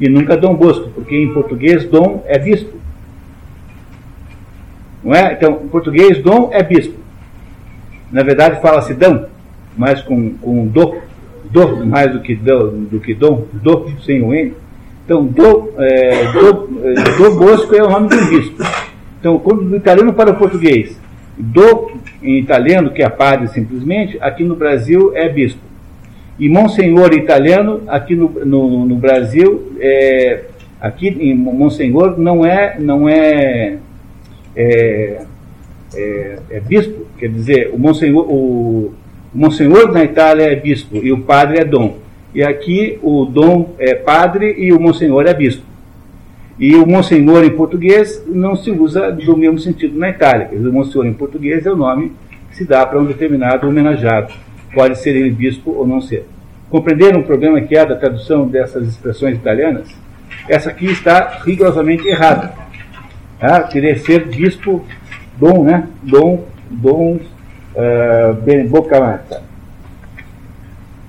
E 0.00 0.08
nunca 0.08 0.36
Dom 0.36 0.54
Bosco, 0.54 0.90
porque 0.90 1.16
em 1.16 1.32
português 1.32 1.84
Dom 1.84 2.22
é 2.26 2.38
bispo. 2.38 2.78
Não 5.02 5.14
é? 5.14 5.32
Então, 5.32 5.62
em 5.64 5.68
português, 5.68 6.22
dom 6.22 6.50
é 6.52 6.62
bispo. 6.62 6.98
Na 8.10 8.22
verdade, 8.22 8.60
fala-se 8.60 8.94
dão, 8.94 9.26
mas 9.76 10.00
com, 10.02 10.34
com 10.34 10.66
do, 10.66 10.96
do 11.50 11.86
mais 11.86 12.12
do 12.12 12.20
que, 12.20 12.34
do, 12.34 12.70
do 12.70 13.00
que 13.00 13.14
dom, 13.14 13.46
do 13.52 13.92
sem 14.04 14.22
o 14.22 14.32
N. 14.32 14.54
Então, 15.04 15.24
do, 15.24 15.72
é, 15.78 16.32
do, 16.32 16.80
é, 16.84 16.94
do 17.16 17.38
Bosco 17.38 17.74
é 17.74 17.82
o 17.82 17.90
nome 17.90 18.08
um 18.14 18.28
bispo. 18.28 18.62
Então, 19.18 19.38
quando 19.38 19.64
do 19.64 19.76
italiano 19.76 20.12
para 20.12 20.30
o 20.30 20.36
português, 20.36 20.98
do 21.36 21.90
em 22.22 22.38
italiano, 22.38 22.90
que 22.90 23.02
é 23.02 23.08
padre 23.08 23.48
simplesmente, 23.48 24.18
aqui 24.20 24.44
no 24.44 24.56
Brasil 24.56 25.12
é 25.14 25.28
bispo. 25.28 25.60
E 26.38 26.48
Monsenhor 26.48 27.12
italiano, 27.14 27.82
aqui 27.86 28.14
no, 28.14 28.28
no, 28.44 28.86
no 28.86 28.96
Brasil, 28.96 29.72
é, 29.80 30.44
aqui 30.80 31.08
em 31.08 31.34
Monsenhor 31.34 32.18
não 32.18 32.44
é, 32.44 32.76
não 32.78 33.08
é 33.08 33.78
é, 34.54 35.22
é, 35.94 36.38
é, 36.50 36.60
bispo, 36.60 37.06
quer 37.18 37.28
dizer, 37.28 37.70
o 37.72 37.78
monsenhor, 37.78 38.24
o, 38.28 38.92
o 39.34 39.38
monsenhor 39.38 39.92
na 39.92 40.04
Itália 40.04 40.44
é 40.44 40.56
bispo 40.56 40.96
e 40.96 41.12
o 41.12 41.20
padre 41.20 41.60
é 41.60 41.64
dom. 41.64 41.96
E 42.34 42.42
aqui 42.42 42.98
o 43.02 43.24
dom 43.24 43.74
é 43.78 43.94
padre 43.94 44.54
e 44.58 44.72
o 44.72 44.80
monsenhor 44.80 45.26
é 45.26 45.34
bispo. 45.34 45.62
E 46.58 46.74
o 46.74 46.86
monsenhor 46.86 47.44
em 47.44 47.50
português 47.50 48.24
não 48.26 48.56
se 48.56 48.70
usa 48.70 49.12
do 49.12 49.36
mesmo 49.36 49.58
sentido 49.58 49.98
na 49.98 50.10
Itália. 50.10 50.46
Quer 50.46 50.56
dizer, 50.56 50.68
o 50.68 50.72
monsenhor 50.72 51.06
em 51.06 51.12
português 51.12 51.64
é 51.66 51.72
o 51.72 51.76
nome 51.76 52.12
que 52.50 52.56
se 52.56 52.64
dá 52.64 52.84
para 52.84 52.98
um 52.98 53.04
determinado 53.04 53.66
homenageado. 53.68 54.32
Pode 54.74 54.98
ser 54.98 55.16
ele 55.16 55.30
bispo 55.30 55.70
ou 55.70 55.86
não 55.86 56.00
ser. 56.00 56.26
Compreenderam 56.68 57.20
o 57.20 57.24
problema 57.24 57.60
que 57.60 57.76
há 57.76 57.84
da 57.84 57.96
tradução 57.96 58.46
dessas 58.46 58.86
expressões 58.88 59.36
italianas? 59.36 59.88
Essa 60.48 60.70
aqui 60.70 60.86
está 60.86 61.40
rigorosamente 61.44 62.06
errada 62.06 62.52
ah, 63.40 63.60
querer 63.62 63.98
ser 64.00 64.26
bispo 64.26 64.84
Dom, 65.38 65.62
né? 65.62 65.86
Dom, 66.02 66.44
Dom 66.70 67.16
uh, 67.16 68.34
ben, 68.42 68.66
Bocamata. 68.68 69.42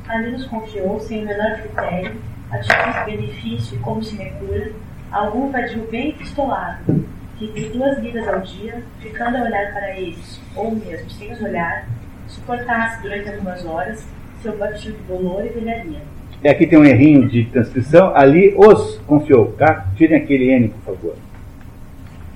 Ali 0.07 0.31
nos 0.31 0.45
confiou, 0.45 0.99
sem 0.99 1.23
o 1.23 1.27
menor 1.27 1.59
critério, 1.59 2.15
a 2.51 2.57
título 2.59 2.93
de 2.93 3.17
benefício 3.17 3.77
e 3.77 3.79
como 3.79 4.03
sinecura, 4.03 4.71
algum 5.11 5.51
vadio 5.51 5.87
bem 5.91 6.13
pistolado, 6.13 7.05
que 7.37 7.47
de 7.51 7.69
duas 7.69 7.99
lidas 7.99 8.27
ao 8.27 8.41
dia, 8.41 8.83
ficando 8.99 9.37
a 9.37 9.43
olhar 9.43 9.71
para 9.71 9.97
eles, 9.97 10.41
ou 10.55 10.75
mesmo 10.75 11.09
sem 11.11 11.31
os 11.31 11.41
olhar, 11.41 11.87
suportasse 12.27 13.01
durante 13.01 13.29
algumas 13.29 13.65
horas 13.65 14.07
seu 14.41 14.57
batismo 14.57 14.97
de 14.97 15.03
bolor 15.03 15.45
e 15.45 15.49
velharia. 15.49 15.99
E 16.43 16.47
aqui 16.47 16.65
tem 16.65 16.79
um 16.79 16.85
errinho 16.85 17.27
de 17.27 17.45
transcrição, 17.45 18.15
ali 18.15 18.55
os 18.57 18.97
confiou, 19.05 19.51
tá? 19.57 19.87
Tirem 19.97 20.17
aquele 20.17 20.51
N, 20.51 20.69
por 20.69 20.95
favor. 20.95 21.15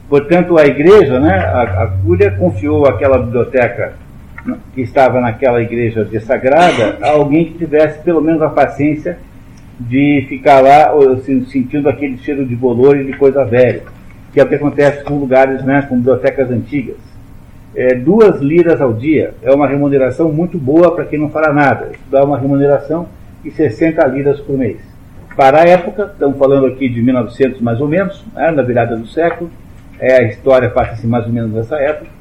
Portanto, 0.09 0.57
a 0.57 0.65
igreja, 0.65 1.19
né, 1.19 1.33
a, 1.33 1.83
a 1.83 1.87
Cúria 1.87 2.31
confiou 2.31 2.85
aquela 2.87 3.17
biblioteca 3.17 3.93
que 4.73 4.81
estava 4.81 5.21
naquela 5.21 5.61
igreja 5.61 6.03
desagrada 6.03 6.97
a 7.01 7.11
alguém 7.11 7.45
que 7.45 7.59
tivesse 7.59 8.01
pelo 8.03 8.21
menos 8.21 8.41
a 8.41 8.49
paciência 8.49 9.17
de 9.79 10.25
ficar 10.27 10.61
lá 10.61 10.91
assim, 11.13 11.45
sentindo 11.45 11.89
aquele 11.89 12.17
cheiro 12.17 12.45
de 12.45 12.55
bolor 12.55 12.97
e 12.97 13.05
de 13.05 13.13
coisa 13.13 13.43
velha, 13.43 13.83
que 14.31 14.39
é 14.39 14.43
o 14.43 14.47
que 14.47 14.55
acontece 14.55 15.03
com 15.03 15.17
lugares, 15.17 15.63
né, 15.63 15.85
com 15.87 15.95
bibliotecas 15.95 16.51
antigas. 16.51 16.97
É, 17.75 17.95
duas 17.95 18.39
liras 18.39 18.79
ao 18.81 18.93
dia 18.93 19.33
é 19.41 19.51
uma 19.51 19.67
remuneração 19.67 20.31
muito 20.31 20.59
boa 20.59 20.93
para 20.93 21.05
quem 21.05 21.17
não 21.17 21.29
fala 21.29 21.51
nada. 21.51 21.89
Isso 21.91 22.03
dá 22.11 22.23
uma 22.23 22.37
remuneração 22.37 23.07
de 23.43 23.49
60 23.49 24.05
liras 24.07 24.39
por 24.41 24.57
mês. 24.57 24.77
Para 25.35 25.61
a 25.61 25.67
época, 25.67 26.11
estamos 26.13 26.37
falando 26.37 26.67
aqui 26.67 26.87
de 26.87 27.01
1900 27.01 27.59
mais 27.61 27.81
ou 27.81 27.87
menos, 27.87 28.23
né, 28.35 28.51
na 28.51 28.61
virada 28.61 28.95
do 28.95 29.07
século, 29.07 29.49
é, 30.03 30.17
a 30.17 30.23
história 30.23 30.69
passa-se 30.69 31.07
mais 31.07 31.25
ou 31.25 31.31
menos 31.31 31.53
nessa 31.53 31.77
época. 31.77 32.11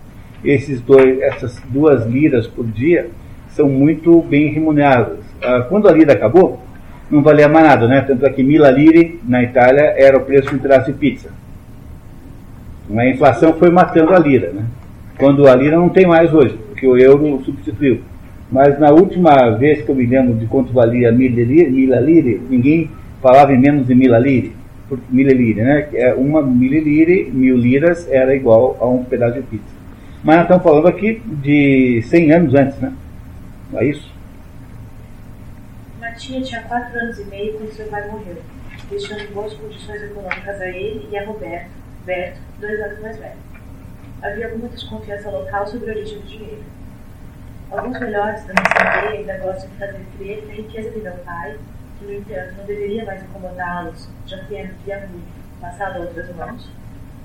Esses 0.45 0.81
dois, 0.81 1.21
essas 1.21 1.61
duas 1.69 2.07
liras 2.07 2.47
por 2.47 2.65
dia 2.65 3.09
são 3.49 3.69
muito 3.69 4.23
bem 4.23 4.53
remuneradas. 4.53 5.19
Ah, 5.43 5.67
quando 5.69 5.89
a 5.89 5.93
lira 5.93 6.13
acabou, 6.13 6.63
não 7.11 7.25
valia 7.25 7.49
mais 7.49 7.67
nada, 7.67 7.89
né? 7.89 8.01
Tanto 8.03 8.25
é 8.25 8.31
que 8.31 8.41
mila 8.41 8.71
lire 8.71 9.21
na 9.27 9.43
Itália 9.43 9.95
era 9.97 10.17
o 10.17 10.21
preço 10.21 10.51
de 10.51 10.55
um 10.55 10.59
pedaço 10.61 10.93
de 10.93 10.97
pizza. 10.97 11.31
A 12.97 13.09
inflação 13.09 13.55
foi 13.55 13.71
matando 13.71 14.15
a 14.15 14.19
lira, 14.19 14.53
né? 14.53 14.65
Quando 15.19 15.49
a 15.49 15.55
lira 15.57 15.77
não 15.77 15.89
tem 15.89 16.07
mais 16.07 16.33
hoje, 16.33 16.57
porque 16.69 16.87
o 16.87 16.97
euro 16.97 17.43
substituiu. 17.45 18.01
Mas 18.51 18.79
na 18.79 18.91
última 18.91 19.51
vez 19.57 19.83
que 19.83 19.89
eu 19.89 19.97
me 19.97 20.07
lembro 20.07 20.35
de 20.35 20.47
quanto 20.47 20.73
valia 20.73 21.11
mila 21.11 22.01
lire, 22.01 22.41
ninguém 22.49 22.89
falava 23.21 23.53
em 23.53 23.59
menos 23.59 23.89
de 23.89 23.95
mila 23.95 24.21
lire 24.21 24.62
por 24.93 25.01
mililire, 25.09 25.63
né? 25.63 25.89
É 25.95 26.13
uma 26.13 26.43
mililire, 26.43 27.31
mil 27.33 27.57
liras, 27.57 28.07
era 28.11 28.37
igual 28.37 28.77
a 28.79 28.87
um 28.87 29.03
pedaço 29.03 29.41
de 29.41 29.43
pizza. 29.47 29.75
Mas 30.23 30.37
nós 30.37 30.45
estamos 30.45 30.63
falando 30.63 30.87
aqui 30.87 31.23
de 31.27 32.03
100 32.03 32.33
anos 32.33 32.55
antes, 32.55 32.79
né? 32.79 32.93
Não 33.73 33.81
é 33.81 33.87
isso? 33.87 34.13
Matia 35.99 36.43
tinha 36.43 36.61
4 36.61 36.99
anos 36.99 37.19
e 37.21 37.25
meio 37.25 37.55
quando 37.55 37.73
seu 37.73 37.87
pai 37.87 38.07
morreu, 38.07 38.37
deixando 38.91 39.33
boas 39.33 39.55
condições 39.55 40.03
econômicas 40.03 40.61
a 40.61 40.69
ele 40.69 41.09
e 41.11 41.17
a 41.17 41.25
Roberto, 41.25 41.71
Berto, 42.05 42.39
dois 42.61 42.79
anos 42.79 43.01
mais 43.01 43.17
velho. 43.17 43.39
Havia 44.23 44.47
alguma 44.49 44.69
desconfiança 44.69 45.31
local 45.31 45.67
sobre 45.67 45.91
a 45.91 45.95
origem 45.95 46.19
do 46.19 46.27
dinheiro. 46.27 46.63
Alguns 47.71 47.99
melhores 47.99 48.45
da 48.45 48.53
nossa 48.53 48.97
aldeia 48.99 49.21
ainda 49.21 49.39
gostam 49.39 49.71
de 49.71 49.77
fazer 49.79 50.01
crer 50.19 50.43
que 50.43 50.51
a 50.51 50.55
riqueza 50.55 50.91
de 50.91 51.01
meu 51.01 51.15
pai 51.25 51.57
no 52.07 52.13
entanto, 52.13 52.55
não 52.59 52.65
deveria 52.67 53.05
mais 53.05 53.23
incomodá-los, 53.23 54.09
já 54.27 54.39
que 54.39 54.57
havia 54.57 55.09
passado 55.61 55.97
a 55.97 56.01
outras 56.01 56.35
mãos, 56.37 56.69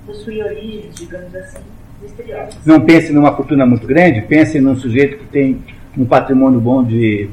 possuía 0.06 0.46
origens, 0.46 0.96
digamos 0.96 1.36
assim, 1.36 1.60
misteriosas. 2.02 2.58
Não 2.66 2.82
pense 2.82 3.12
numa 3.12 3.36
fortuna 3.36 3.66
muito 3.66 3.86
grande, 3.88 4.22
pense 4.22 4.60
num 4.60 4.76
sujeito 4.76 5.18
que 5.18 5.26
tem 5.26 5.62
um 5.98 6.06
patrimônio 6.06 6.60
bom 6.60 6.84
de, 6.84 7.30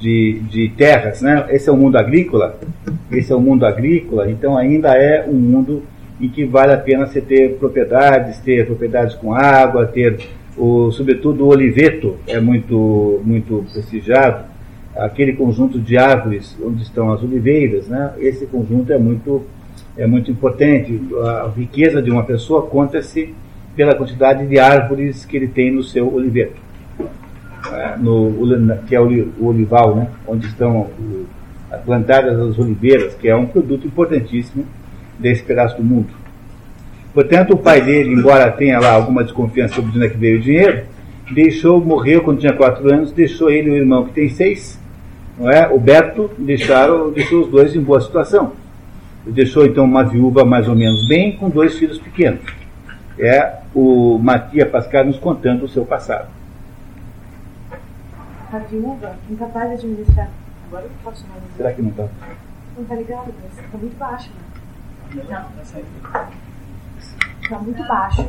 de, 0.00 0.40
de 0.50 0.68
terras, 0.70 1.20
né? 1.20 1.46
Esse 1.50 1.68
é 1.68 1.72
o 1.72 1.76
mundo 1.76 1.96
agrícola, 1.96 2.58
esse 3.10 3.32
é 3.32 3.36
o 3.36 3.40
mundo 3.40 3.66
agrícola, 3.66 4.30
então 4.30 4.56
ainda 4.56 4.94
é 4.94 5.26
um 5.28 5.34
mundo 5.34 5.82
em 6.20 6.28
que 6.28 6.44
vale 6.44 6.72
a 6.72 6.78
pena 6.78 7.06
você 7.06 7.20
ter 7.20 7.56
propriedades, 7.56 8.38
ter 8.38 8.66
propriedades 8.66 9.14
com 9.16 9.34
água, 9.34 9.86
ter 9.86 10.18
o, 10.56 10.90
sobretudo 10.90 11.44
o 11.44 11.48
oliveto 11.48 12.16
é 12.26 12.40
muito, 12.40 13.20
muito 13.22 13.66
prestigiado 13.70 14.55
aquele 14.96 15.34
conjunto 15.34 15.78
de 15.78 15.96
árvores 15.96 16.56
onde 16.62 16.82
estão 16.82 17.12
as 17.12 17.22
oliveiras, 17.22 17.86
né? 17.86 18.12
esse 18.18 18.46
conjunto 18.46 18.92
é 18.92 18.98
muito, 18.98 19.44
é 19.96 20.06
muito 20.06 20.30
importante. 20.30 21.00
A 21.22 21.50
riqueza 21.54 22.00
de 22.00 22.10
uma 22.10 22.24
pessoa 22.24 22.62
conta-se 22.62 23.34
pela 23.74 23.94
quantidade 23.94 24.46
de 24.46 24.58
árvores 24.58 25.24
que 25.24 25.36
ele 25.36 25.48
tem 25.48 25.70
no 25.70 25.82
seu 25.82 26.12
oliveto, 26.12 26.56
é, 27.72 27.96
no, 27.98 28.76
que 28.86 28.94
é 28.94 29.00
o 29.00 29.46
olival, 29.46 29.96
né? 29.96 30.08
onde 30.26 30.46
estão 30.46 30.88
plantadas 31.84 32.38
as 32.38 32.58
oliveiras, 32.58 33.14
que 33.14 33.28
é 33.28 33.36
um 33.36 33.46
produto 33.46 33.86
importantíssimo 33.86 34.64
desse 35.18 35.42
pedaço 35.42 35.76
do 35.76 35.84
mundo. 35.84 36.08
Portanto, 37.12 37.54
o 37.54 37.56
pai 37.56 37.80
dele, 37.80 38.12
embora 38.12 38.50
tenha 38.50 38.78
lá 38.78 38.92
alguma 38.92 39.24
desconfiança 39.24 39.74
sobre 39.74 39.90
onde 39.90 40.06
é 40.06 40.08
que 40.08 40.18
veio 40.18 40.38
o 40.38 40.42
dinheiro, 40.42 40.84
deixou, 41.32 41.82
morreu 41.82 42.22
quando 42.22 42.40
tinha 42.40 42.52
quatro 42.52 42.92
anos, 42.92 43.10
deixou 43.10 43.50
ele 43.50 43.70
e 43.70 43.72
o 43.72 43.76
irmão 43.76 44.04
que 44.04 44.12
tem 44.12 44.28
seis, 44.28 44.78
não 45.38 45.50
é? 45.50 45.68
o 45.68 45.78
Beto, 45.78 46.30
deixaram, 46.38 47.10
deixou 47.12 47.42
os 47.42 47.50
dois 47.50 47.74
em 47.76 47.80
boa 47.80 48.00
situação. 48.00 48.52
Deixou 49.26 49.66
então 49.66 49.84
uma 49.84 50.04
viúva 50.04 50.44
mais 50.44 50.68
ou 50.68 50.74
menos 50.74 51.06
bem, 51.08 51.36
com 51.36 51.50
dois 51.50 51.76
filhos 51.78 51.98
pequenos. 51.98 52.40
É 53.18 53.58
o 53.74 54.18
Matias 54.18 54.68
Pascal 54.70 55.04
nos 55.04 55.18
contando 55.18 55.64
o 55.64 55.68
seu 55.68 55.84
passado. 55.84 56.28
A 58.52 58.58
viúva, 58.58 59.16
incapaz 59.28 59.68
de 59.68 59.74
administrar. 59.74 60.28
Agora 60.68 60.84
eu 60.84 60.90
posso 61.02 61.22
chamar 61.22 61.40
Será 61.56 61.72
que 61.72 61.82
não 61.82 61.90
está? 61.90 62.08
Não 62.76 62.82
está 62.82 62.94
ligado, 62.94 63.34
mas 63.42 63.64
está 63.64 63.78
muito 63.78 63.96
baixo. 63.98 64.30
Né? 65.14 65.22
Não. 65.28 65.46
Está 67.42 67.58
muito 67.58 67.88
baixo. 67.88 68.28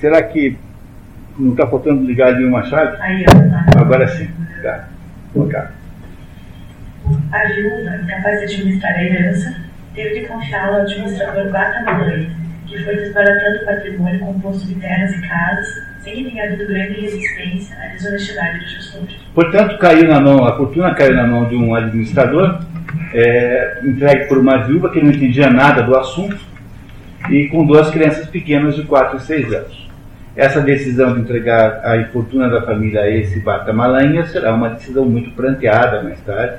Será 0.00 0.22
que 0.22 0.56
não 1.38 1.52
está 1.52 1.66
faltando 1.66 2.04
ligar 2.04 2.28
ali 2.28 2.44
uma 2.44 2.62
chave? 2.64 2.96
Aí, 3.02 3.24
ó. 3.28 3.80
Agora 3.80 4.06
sim. 4.08 4.28
Tá. 4.62 4.88
Colocar. 5.38 5.72
A 7.30 7.44
viúva, 7.46 7.96
incapaz 8.02 8.40
de 8.40 8.44
administrar 8.46 8.92
a 8.92 9.04
herança, 9.04 9.54
teve 9.94 10.20
de 10.20 10.26
confiá-la 10.26 10.78
ao 10.78 10.82
administrador 10.82 11.46
Guatamalaí, 11.52 12.28
que 12.66 12.82
foi 12.82 12.96
desbaratando 12.96 13.62
o 13.62 13.64
patrimônio 13.64 14.18
composto 14.18 14.66
de 14.66 14.74
terras 14.74 15.12
e 15.12 15.28
casas, 15.28 15.66
sem 16.02 16.24
que 16.24 16.30
tenha 16.30 16.44
havido 16.44 16.66
grande 16.66 17.00
resistência 17.02 17.76
à 17.76 17.86
desonestidade 17.86 18.58
do 18.58 18.66
gestor. 18.66 19.02
Portanto, 19.32 19.78
caiu 19.78 20.08
na 20.08 20.20
mão, 20.20 20.44
a 20.44 20.56
fortuna 20.56 20.92
caiu 20.92 21.14
na 21.14 21.26
mão 21.28 21.48
de 21.48 21.54
um 21.54 21.72
administrador, 21.72 22.60
é, 23.14 23.80
entregue 23.84 24.26
por 24.26 24.38
uma 24.38 24.66
viúva 24.66 24.90
que 24.90 25.00
não 25.00 25.12
entendia 25.12 25.48
nada 25.48 25.82
do 25.82 25.96
assunto, 25.96 26.36
e 27.30 27.46
com 27.46 27.64
duas 27.64 27.90
crianças 27.90 28.26
pequenas 28.26 28.74
de 28.74 28.82
4 28.82 29.18
e 29.18 29.20
6 29.20 29.52
anos. 29.52 29.87
Essa 30.38 30.60
decisão 30.60 31.14
de 31.14 31.22
entregar 31.22 31.84
a 31.84 32.00
fortuna 32.12 32.48
da 32.48 32.62
família 32.62 33.00
a 33.00 33.10
esse 33.10 33.40
Bata 33.40 33.72
Malanha 33.72 34.24
será 34.24 34.54
uma 34.54 34.70
decisão 34.70 35.04
muito 35.04 35.32
pranteada 35.32 36.00
mais 36.00 36.20
tarde, 36.20 36.58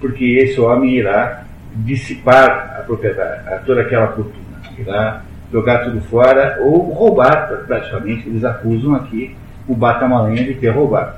porque 0.00 0.24
esse 0.24 0.60
homem 0.60 0.96
irá 0.96 1.44
dissipar 1.72 2.78
a 2.80 2.82
propriedade, 2.82 3.48
a 3.48 3.58
toda 3.58 3.82
aquela 3.82 4.08
fortuna, 4.08 4.58
irá 4.76 5.22
jogar 5.52 5.84
tudo 5.84 6.00
fora 6.00 6.58
ou 6.62 6.80
roubar, 6.92 7.46
praticamente, 7.64 8.28
eles 8.28 8.42
acusam 8.42 8.96
aqui 8.96 9.36
o 9.68 9.76
Batamalanha 9.76 10.42
de 10.42 10.54
ter 10.54 10.70
roubado. 10.70 11.14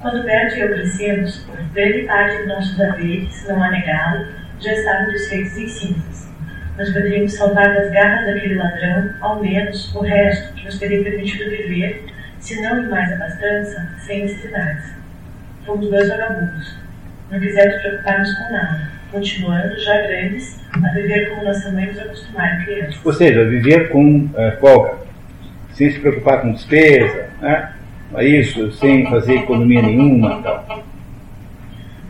Quando 0.00 0.22
Bert 0.22 0.56
e 0.56 0.60
eu 0.60 0.68
crescemos, 0.68 1.44
grande 1.74 2.04
parte 2.04 2.36
dos 2.38 2.46
nossos 2.46 2.80
haveres, 2.80 3.48
não 3.48 3.60
há 3.64 3.68
negá-lo, 3.72 4.26
já 4.60 4.72
estavam 4.72 5.08
desfeitos 5.08 5.58
em 5.58 5.66
cinzas. 5.66 6.25
Nós 6.78 6.92
poderíamos 6.92 7.32
salvar 7.32 7.74
das 7.74 7.90
garras 7.90 8.26
daquele 8.26 8.56
ladrão, 8.56 9.10
ao 9.20 9.42
menos, 9.42 9.94
o 9.94 10.00
resto 10.00 10.52
que 10.54 10.66
nos 10.66 10.78
teria 10.78 11.02
permitido 11.02 11.48
viver, 11.48 12.04
se 12.38 12.60
não 12.60 12.84
em 12.84 12.88
mais 12.88 13.10
abastança, 13.12 13.88
sem 14.06 14.22
necessidades. 14.22 14.92
Fomos 15.64 15.88
dois 15.88 16.08
vagabundos, 16.08 16.76
não 17.30 17.40
quisemos 17.40 17.80
preocupar-nos 17.80 18.34
com 18.34 18.52
nada, 18.52 18.90
continuando, 19.10 19.80
já 19.80 20.02
grandes, 20.02 20.60
a 20.74 20.92
viver 20.92 21.30
como 21.30 21.44
nossa 21.44 21.72
mãe 21.72 21.86
nos 21.86 21.98
acostumaram 21.98 22.64
crianças. 22.64 23.00
Ou 23.04 23.12
seja, 23.14 23.44
viver 23.46 23.88
com 23.88 24.28
é, 24.36 24.50
folga, 24.52 24.98
sem 25.72 25.90
se 25.90 25.98
preocupar 25.98 26.42
com 26.42 26.52
despesa, 26.52 27.30
né? 27.40 27.72
isso, 28.20 28.70
sem 28.72 29.08
fazer 29.08 29.36
economia 29.36 29.80
nenhuma 29.80 30.42
tal. 30.42 30.84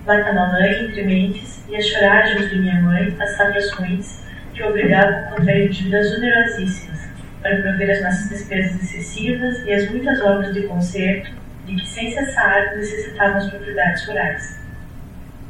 Bata 0.04 0.32
mamãe 0.32 0.84
entre 0.84 1.02
mentes 1.04 1.64
e 1.68 1.76
as 1.76 1.86
choragens 1.86 2.50
de 2.50 2.58
minha 2.58 2.80
mãe, 2.82 3.16
as 3.18 3.30
safras 3.36 3.70
ruins, 3.72 4.25
que 4.56 4.62
obrigavam 4.62 5.18
a 5.18 5.22
contrair 5.36 5.68
dívidas 5.68 6.16
onerosíssimas 6.16 7.08
para 7.42 7.60
prover 7.60 7.90
as 7.90 8.02
nossas 8.02 8.28
despesas 8.30 8.82
excessivas 8.82 9.62
e 9.66 9.72
as 9.72 9.90
muitas 9.90 10.20
obras 10.22 10.54
de 10.54 10.62
conserto 10.62 11.30
de 11.66 11.76
que 11.76 11.86
sem 11.86 12.10
cessar 12.10 12.74
necessitavam 12.76 13.36
as 13.36 13.50
propriedades 13.50 14.06
rurais. 14.06 14.66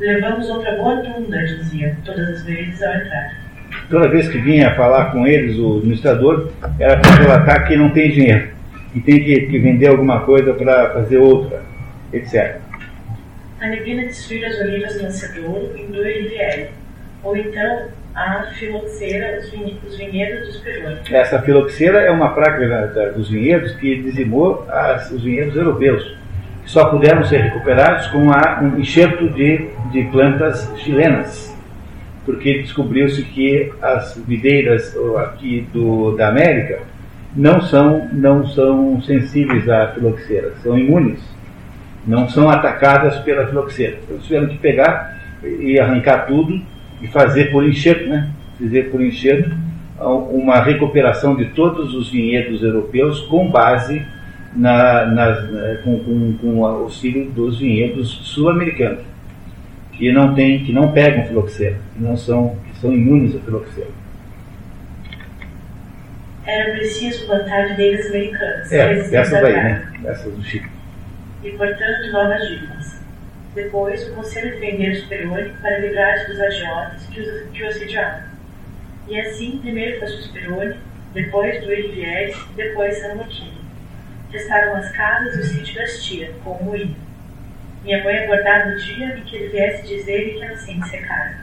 Levamos 0.01 0.51
outra 0.51 0.73
boa 0.73 0.97
tunda, 1.03 1.39
dizia, 1.39 1.97
todas 2.05 2.29
as 2.29 2.45
vezes 2.45 2.83
ao 2.83 2.95
entrar. 2.95 3.47
Toda 3.89 4.09
vez 4.09 4.29
que 4.29 4.39
vinha 4.39 4.75
falar 4.75 5.13
com 5.13 5.27
eles, 5.27 5.57
o 5.59 5.79
administrador, 5.79 6.51
era 6.79 6.99
para 6.99 7.15
relatar 7.15 7.67
que 7.67 7.77
não 7.77 7.91
tem 7.91 8.11
dinheiro, 8.11 8.51
e 8.95 9.01
tem 9.01 9.23
que, 9.23 9.47
que 9.47 9.59
vender 9.59 9.89
alguma 9.89 10.21
coisa 10.21 10.53
para 10.53 10.91
fazer 10.93 11.19
outra, 11.19 11.63
etc. 12.13 12.57
A 13.61 13.69
neblina 13.69 14.03
desfila 14.03 14.49
as 14.49 14.59
olivas 14.61 14.95
do 14.95 15.03
Lancedouro 15.05 15.73
em 15.77 15.87
Dura 15.87 16.09
Riviere, 16.09 16.71
ou 17.23 17.37
então 17.37 17.89
a 18.17 18.45
filoxera, 18.55 19.39
os 19.41 19.97
vinhedos 19.97 20.47
dos 20.47 20.57
Peroni. 20.63 20.99
Essa 21.13 21.43
filoxera 21.43 22.01
é 22.01 22.11
uma 22.11 22.31
praga 22.31 23.13
dos 23.15 23.29
vinhedos 23.29 23.73
que 23.73 24.03
dizimou 24.03 24.65
as, 24.71 25.11
os 25.11 25.23
vinhedos 25.23 25.55
europeus 25.55 26.17
só 26.65 26.87
puderam 26.87 27.23
ser 27.25 27.43
recuperados 27.43 28.09
com 28.09 28.19
um 28.19 28.79
enxerto 28.79 29.29
de, 29.29 29.69
de 29.93 30.05
plantas 30.11 30.69
chilenas, 30.79 31.55
porque 32.25 32.63
descobriu-se 32.63 33.23
que 33.23 33.73
as 33.81 34.17
videiras 34.27 34.97
aqui 35.19 35.69
do, 35.73 36.17
da 36.17 36.29
América 36.29 36.81
não 37.37 37.61
são, 37.61 38.09
não 38.13 38.47
são 38.49 39.01
sensíveis 39.03 39.69
à 39.69 39.89
filoxera, 39.89 40.55
são 40.63 40.77
imunes, 40.77 41.21
não 42.07 42.29
são 42.29 42.49
atacadas 42.49 43.19
pela 43.19 43.47
filoxera. 43.47 43.99
Então 44.03 44.19
tiveram 44.19 44.49
que 44.49 44.59
pegar 44.59 45.21
e 45.45 45.79
arrancar 45.79 46.27
tudo 46.27 46.61
e 47.01 47.07
fazer 47.09 47.51
por 47.51 47.65
enxerto, 47.67 48.09
né? 48.09 48.31
fazer 48.59 48.91
por 48.91 49.03
enxerto 49.03 49.51
uma 50.31 50.63
recuperação 50.63 51.35
de 51.35 51.47
todos 51.47 51.95
os 51.95 52.11
vinhedos 52.11 52.63
europeus 52.63 53.21
com 53.23 53.49
base 53.51 54.05
na, 54.55 55.07
na, 55.07 55.77
com, 55.83 55.99
com, 56.01 56.39
com, 56.39 56.59
o 56.59 56.67
auxílio 56.67 57.31
dos 57.31 57.59
vinhedos 57.59 58.09
sul-americanos, 58.09 59.05
que 59.93 60.11
não 60.13 60.35
tem, 60.35 60.65
que 60.65 60.73
não 60.73 60.93
pegam 60.93 61.27
filoxera, 61.27 61.77
que 61.95 62.03
não 62.03 62.17
são, 62.17 62.57
que 62.67 62.79
são 62.81 62.93
imunes 62.93 63.37
à 63.37 63.39
filoxera. 63.41 63.89
Era 66.47 66.73
preciso 66.73 67.27
plantar 67.27 67.69
videiras 67.69 68.07
americanas. 68.07 68.73
É, 68.73 69.09
dessas 69.09 69.45
aí, 69.45 69.53
né? 69.53 69.93
Dessas 70.01 70.33
do 70.33 70.43
Chico. 70.45 70.69
E, 71.43 71.51
portanto, 71.51 72.13
novas 72.13 72.49
dívidas. 72.49 72.96
Depois, 73.57 74.07
o 74.07 74.15
Conselho 74.15 74.53
de 74.53 74.61
Vender 74.61 74.95
Superior 74.97 75.51
para 75.63 75.79
livrar-se 75.79 76.27
dos 76.31 76.39
agiotas 76.39 77.07
que, 77.07 77.21
os, 77.23 77.59
o 77.59 77.67
assediavam. 77.67 78.21
E 79.09 79.19
assim, 79.19 79.59
primeiro 79.63 79.99
foi 79.99 80.09
o 80.09 80.23
Superior, 80.23 80.77
depois 81.15 81.65
do 81.65 81.73
Elivieres, 81.73 82.37
depois 82.55 82.99
San 82.99 83.15
Martino 83.15 83.57
Testaram 84.31 84.77
as 84.77 84.91
casas 84.91 85.37
e 85.37 85.41
o 85.41 85.45
sítio 85.45 85.75
das 85.77 86.05
tias, 86.05 86.31
com 86.45 86.51
o. 86.51 86.97
Minha 87.83 88.05
mãe 88.05 88.19
aguardava 88.19 88.71
o 88.71 88.77
dia 88.77 89.17
em 89.17 89.23
que 89.23 89.37
ele 89.37 89.49
viesse 89.49 89.87
dizer 89.87 90.35
que 90.35 90.45
a 90.45 90.49
nascente 90.51 90.89
secara. 90.89 91.37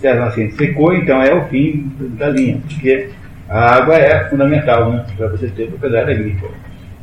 Se 0.00 0.08
a 0.08 0.14
nascente 0.14 0.56
secou, 0.56 0.94
então 0.94 1.22
é 1.22 1.32
o 1.32 1.46
fim 1.46 1.92
da 2.18 2.30
linha, 2.30 2.60
porque 2.66 3.10
a 3.48 3.76
água 3.76 3.94
é 3.94 4.28
fundamental 4.28 4.90
né, 4.90 5.06
para 5.16 5.28
você 5.28 5.48
ter 5.48 5.68
propriedade 5.68 6.10
agrícola. 6.10 6.52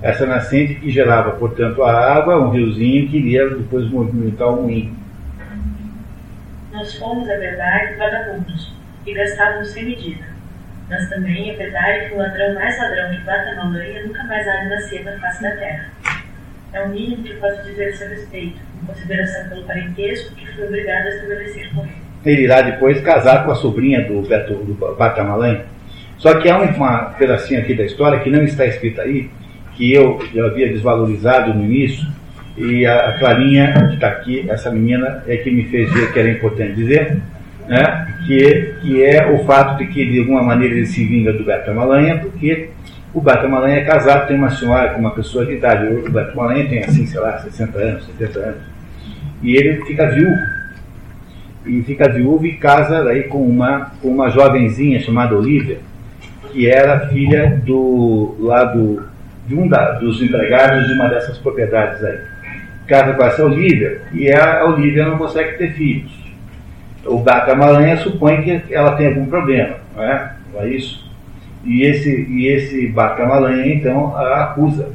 Essa 0.02 0.26
nascente 0.26 0.76
que 0.76 0.92
gerava, 0.92 1.32
portanto, 1.32 1.84
a 1.84 2.16
água, 2.16 2.38
um 2.38 2.52
riozinho 2.52 3.08
que 3.10 3.18
iria 3.18 3.50
depois 3.50 3.90
movimentar 3.90 4.50
o 4.50 4.64
moinho. 4.64 4.96
Nós 6.72 6.96
fomos, 6.98 7.30
a 7.30 7.38
verdade, 7.38 7.96
vagabundos 7.96 8.74
e 9.06 9.14
gastávamos 9.14 9.70
sem 9.70 9.86
medida 9.86 10.36
mas 10.90 11.10
também 11.10 11.50
é 11.50 11.54
verdade 11.56 12.10
que 12.10 12.16
o 12.16 12.18
ladrão 12.18 12.54
mais 12.54 12.78
ladrão 12.78 13.10
que 13.10 13.22
bata 13.22 13.56
na 13.56 13.70
lenha 13.70 14.04
nunca 14.06 14.24
mais 14.26 14.48
há 14.48 14.58
de 14.58 14.70
nascer 14.70 15.04
na 15.04 15.20
face 15.20 15.42
da 15.42 15.52
terra. 15.52 15.86
É 16.74 16.82
o 16.82 16.90
mínimo 16.90 17.24
que 17.24 17.34
posso 17.36 17.64
dizer 17.64 17.90
a 17.90 17.94
seu 17.94 18.10
respeito, 18.10 18.60
em 18.82 18.86
consideração 18.86 19.50
pelo 19.50 19.64
parentesco 19.64 20.36
que 20.36 20.46
fui 20.48 20.66
obrigado 20.66 21.08
a 21.08 21.10
estabelecer 21.10 21.74
com 21.74 21.82
ele. 21.82 21.96
Ele 22.26 22.42
irá 22.44 22.62
depois 22.62 23.02
casar 23.02 23.46
com 23.46 23.52
a 23.52 23.56
sobrinha 23.56 24.04
do, 24.04 24.22
Beto, 24.22 24.54
do. 24.54 24.78
Só 26.18 26.40
que 26.40 26.50
há 26.50 26.58
uma 26.58 27.06
pedacinho 27.18 27.62
aqui 27.62 27.74
da 27.74 27.84
história 27.84 28.20
que 28.20 28.30
não 28.30 28.44
está 28.44 28.66
escrita 28.66 29.04
aí, 29.04 29.30
que 29.76 29.94
eu 29.94 30.20
já 30.34 30.46
havia 30.46 30.70
desvalorizado 30.70 31.54
no 31.54 31.66
início, 31.66 32.06
e 32.58 32.86
a 32.86 33.18
Clarinha, 33.20 33.74
que 33.90 33.96
está 33.96 34.08
aqui, 34.08 34.46
essa 34.50 34.72
menina, 34.72 35.24
é 35.28 35.36
que 35.38 35.52
me 35.52 35.66
fez 35.66 35.92
ver 35.92 36.14
que 36.14 36.20
era 36.20 36.30
importante 36.32 36.74
dizer, 36.74 37.18
né, 37.68 38.08
que, 38.26 38.76
que 38.82 39.04
é 39.04 39.30
o 39.30 39.44
fato 39.46 39.78
de 39.78 39.88
que, 39.88 40.06
de 40.06 40.20
alguma 40.20 40.42
maneira, 40.42 40.76
ele 40.76 40.86
se 40.86 41.04
vinga 41.04 41.34
do 41.34 41.44
Beto 41.44 41.74
Malanha, 41.74 42.20
porque 42.20 42.70
o 43.14 43.20
Beto 43.20 43.50
Malanha 43.50 43.78
é 43.78 43.84
casado, 43.84 44.28
tem 44.28 44.38
uma 44.38 44.52
senhora 44.52 44.94
com 44.94 45.00
uma 45.00 45.12
pessoa 45.12 45.46
de 45.46 45.54
idade. 45.54 45.88
O 45.88 46.10
Beto 46.10 46.36
Malanha 46.36 46.68
tem, 46.68 46.80
assim, 46.80 47.06
sei 47.06 47.20
lá, 47.20 47.38
60 47.40 47.78
anos, 47.78 48.06
70 48.18 48.40
anos. 48.40 48.62
E 49.42 49.56
ele 49.56 49.84
fica 49.86 50.08
viúvo. 50.08 50.42
e 51.66 51.82
fica 51.84 52.08
viúva 52.08 52.48
e 52.48 52.54
casa 52.54 53.10
aí 53.10 53.24
com 53.24 53.42
uma, 53.42 53.92
com 54.02 54.10
uma 54.10 54.30
jovenzinha 54.30 55.00
chamada 55.00 55.36
Olivia, 55.36 55.80
que 56.52 56.70
era 56.70 57.08
filha 57.10 57.62
do, 57.66 58.36
lá 58.40 58.64
do, 58.64 59.04
de 59.48 59.56
um 59.56 59.68
da, 59.68 59.94
dos 59.94 60.22
empregados 60.22 60.88
de 60.88 60.94
uma 60.94 61.08
dessas 61.08 61.38
propriedades 61.38 62.04
aí. 62.04 62.20
Casa 62.88 63.14
com 63.14 63.24
essa 63.24 63.44
Olivia 63.44 64.02
e 64.14 64.32
a 64.32 64.66
Olivia 64.66 65.06
não 65.06 65.18
consegue 65.18 65.58
ter 65.58 65.74
filhos. 65.74 66.12
O 67.06 67.20
Bata 67.20 67.56
Malanha 67.56 67.98
supõe 67.98 68.42
que 68.42 68.74
ela 68.74 68.96
tem 68.96 69.08
algum 69.08 69.26
problema, 69.26 69.76
não 69.96 70.04
é? 70.04 70.34
Não 70.54 70.62
é 70.62 70.70
isso? 70.70 71.06
E 71.64 71.84
esse, 71.84 72.10
e 72.30 72.48
esse 72.48 72.88
Bata 72.88 73.26
Malanha, 73.26 73.74
então, 73.74 74.16
a 74.16 74.44
acusa. 74.44 74.90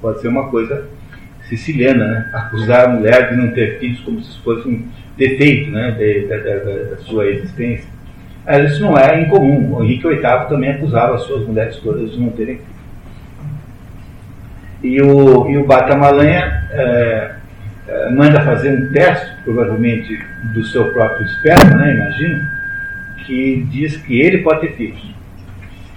Pode 0.00 0.20
ser 0.20 0.28
uma 0.28 0.48
coisa 0.48 0.86
siciliana, 1.48 2.06
né? 2.06 2.30
Acusar 2.32 2.86
a 2.86 2.88
mulher 2.88 3.30
de 3.30 3.36
não 3.36 3.52
ter 3.52 3.78
filhos 3.78 4.00
como 4.00 4.22
se 4.22 4.38
fosse 4.42 4.68
um 4.68 4.86
defeito 5.16 5.70
né? 5.70 5.90
de, 5.90 6.26
da 6.26 6.96
sua 6.98 7.26
existência. 7.26 7.88
Mas 8.46 8.72
isso 8.72 8.80
não 8.80 8.96
é 8.96 9.20
incomum. 9.20 9.74
O 9.74 9.84
Henrique 9.84 10.08
VIII 10.08 10.48
também 10.48 10.70
acusava 10.70 11.16
as 11.16 11.22
suas 11.22 11.46
mulheres 11.46 11.76
todas 11.76 12.12
de 12.12 12.18
não 12.18 12.30
terem 12.30 12.56
filhos. 12.56 12.77
E 14.82 15.00
o, 15.02 15.50
e 15.50 15.56
o 15.56 15.66
Bata 15.66 15.96
Malanha 15.96 16.64
é, 16.70 17.30
é, 17.88 18.10
manda 18.10 18.40
fazer 18.42 18.70
um 18.70 18.92
teste, 18.92 19.32
provavelmente 19.44 20.18
do 20.54 20.62
seu 20.64 20.92
próprio 20.92 21.26
esperma, 21.26 21.76
né? 21.76 21.94
Imagino, 21.94 22.46
que 23.26 23.66
diz 23.70 23.96
que 23.96 24.20
ele 24.20 24.38
pode 24.38 24.60
ter 24.60 24.72
filhos. 24.76 25.14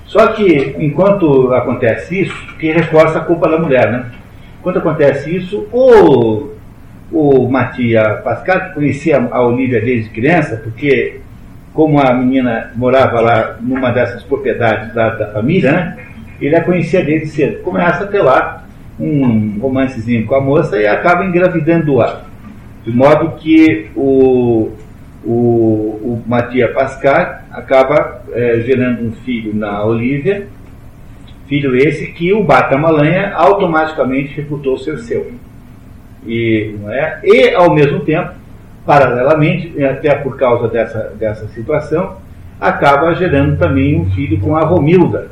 Só 0.05 0.27
que, 0.27 0.75
enquanto 0.77 1.53
acontece 1.53 2.21
isso, 2.21 2.55
que 2.57 2.71
reforça 2.71 3.19
a 3.19 3.23
culpa 3.23 3.49
da 3.49 3.59
mulher, 3.59 3.91
né? 3.91 4.05
Quando 4.61 4.79
acontece 4.79 5.35
isso, 5.35 5.67
o, 5.71 6.51
o 7.11 7.49
Matia 7.49 8.21
Pascal, 8.23 8.71
conhecia 8.73 9.17
a 9.31 9.41
Olivia 9.41 9.81
desde 9.81 10.09
criança, 10.09 10.57
porque 10.57 11.21
como 11.73 11.99
a 11.99 12.13
menina 12.13 12.71
morava 12.75 13.21
lá 13.21 13.57
numa 13.61 13.91
dessas 13.91 14.23
propriedades 14.23 14.93
da, 14.93 15.09
da 15.11 15.31
família, 15.31 15.71
né, 15.71 15.97
ele 16.41 16.55
a 16.55 16.63
conhecia 16.63 17.03
desde 17.03 17.27
cedo. 17.27 17.63
Começa 17.63 18.03
a 18.03 18.07
ter 18.07 18.21
lá 18.21 18.60
um 18.99 19.59
romancezinho 19.59 20.25
com 20.25 20.35
a 20.35 20.41
moça 20.41 20.77
e 20.77 20.87
acaba 20.87 21.25
engravidando-a. 21.25 22.23
De 22.85 22.91
modo 22.91 23.37
que 23.37 23.89
o, 23.95 24.71
o, 25.23 25.31
o 25.31 26.23
Matia 26.25 26.71
Pascal 26.73 27.41
acaba 27.51 28.23
é, 28.33 28.61
gerando 28.65 29.07
um 29.07 29.11
filho 29.11 29.55
na 29.55 29.83
Olivia, 29.85 30.47
Filho 31.51 31.75
esse 31.75 32.07
que 32.13 32.31
o 32.31 32.45
Bata 32.45 32.77
Malanha 32.77 33.33
automaticamente 33.35 34.33
reputou 34.35 34.77
ser 34.77 34.99
seu. 34.99 35.33
E, 36.25 36.77
não 36.79 36.89
é? 36.89 37.19
e, 37.25 37.53
ao 37.53 37.75
mesmo 37.75 37.99
tempo, 38.05 38.31
paralelamente, 38.85 39.83
até 39.83 40.15
por 40.15 40.37
causa 40.37 40.69
dessa, 40.69 41.13
dessa 41.19 41.49
situação, 41.49 42.15
acaba 42.57 43.13
gerando 43.15 43.57
também 43.57 43.99
um 43.99 44.09
filho 44.11 44.39
com 44.39 44.55
a 44.55 44.61
Romilda. 44.61 45.31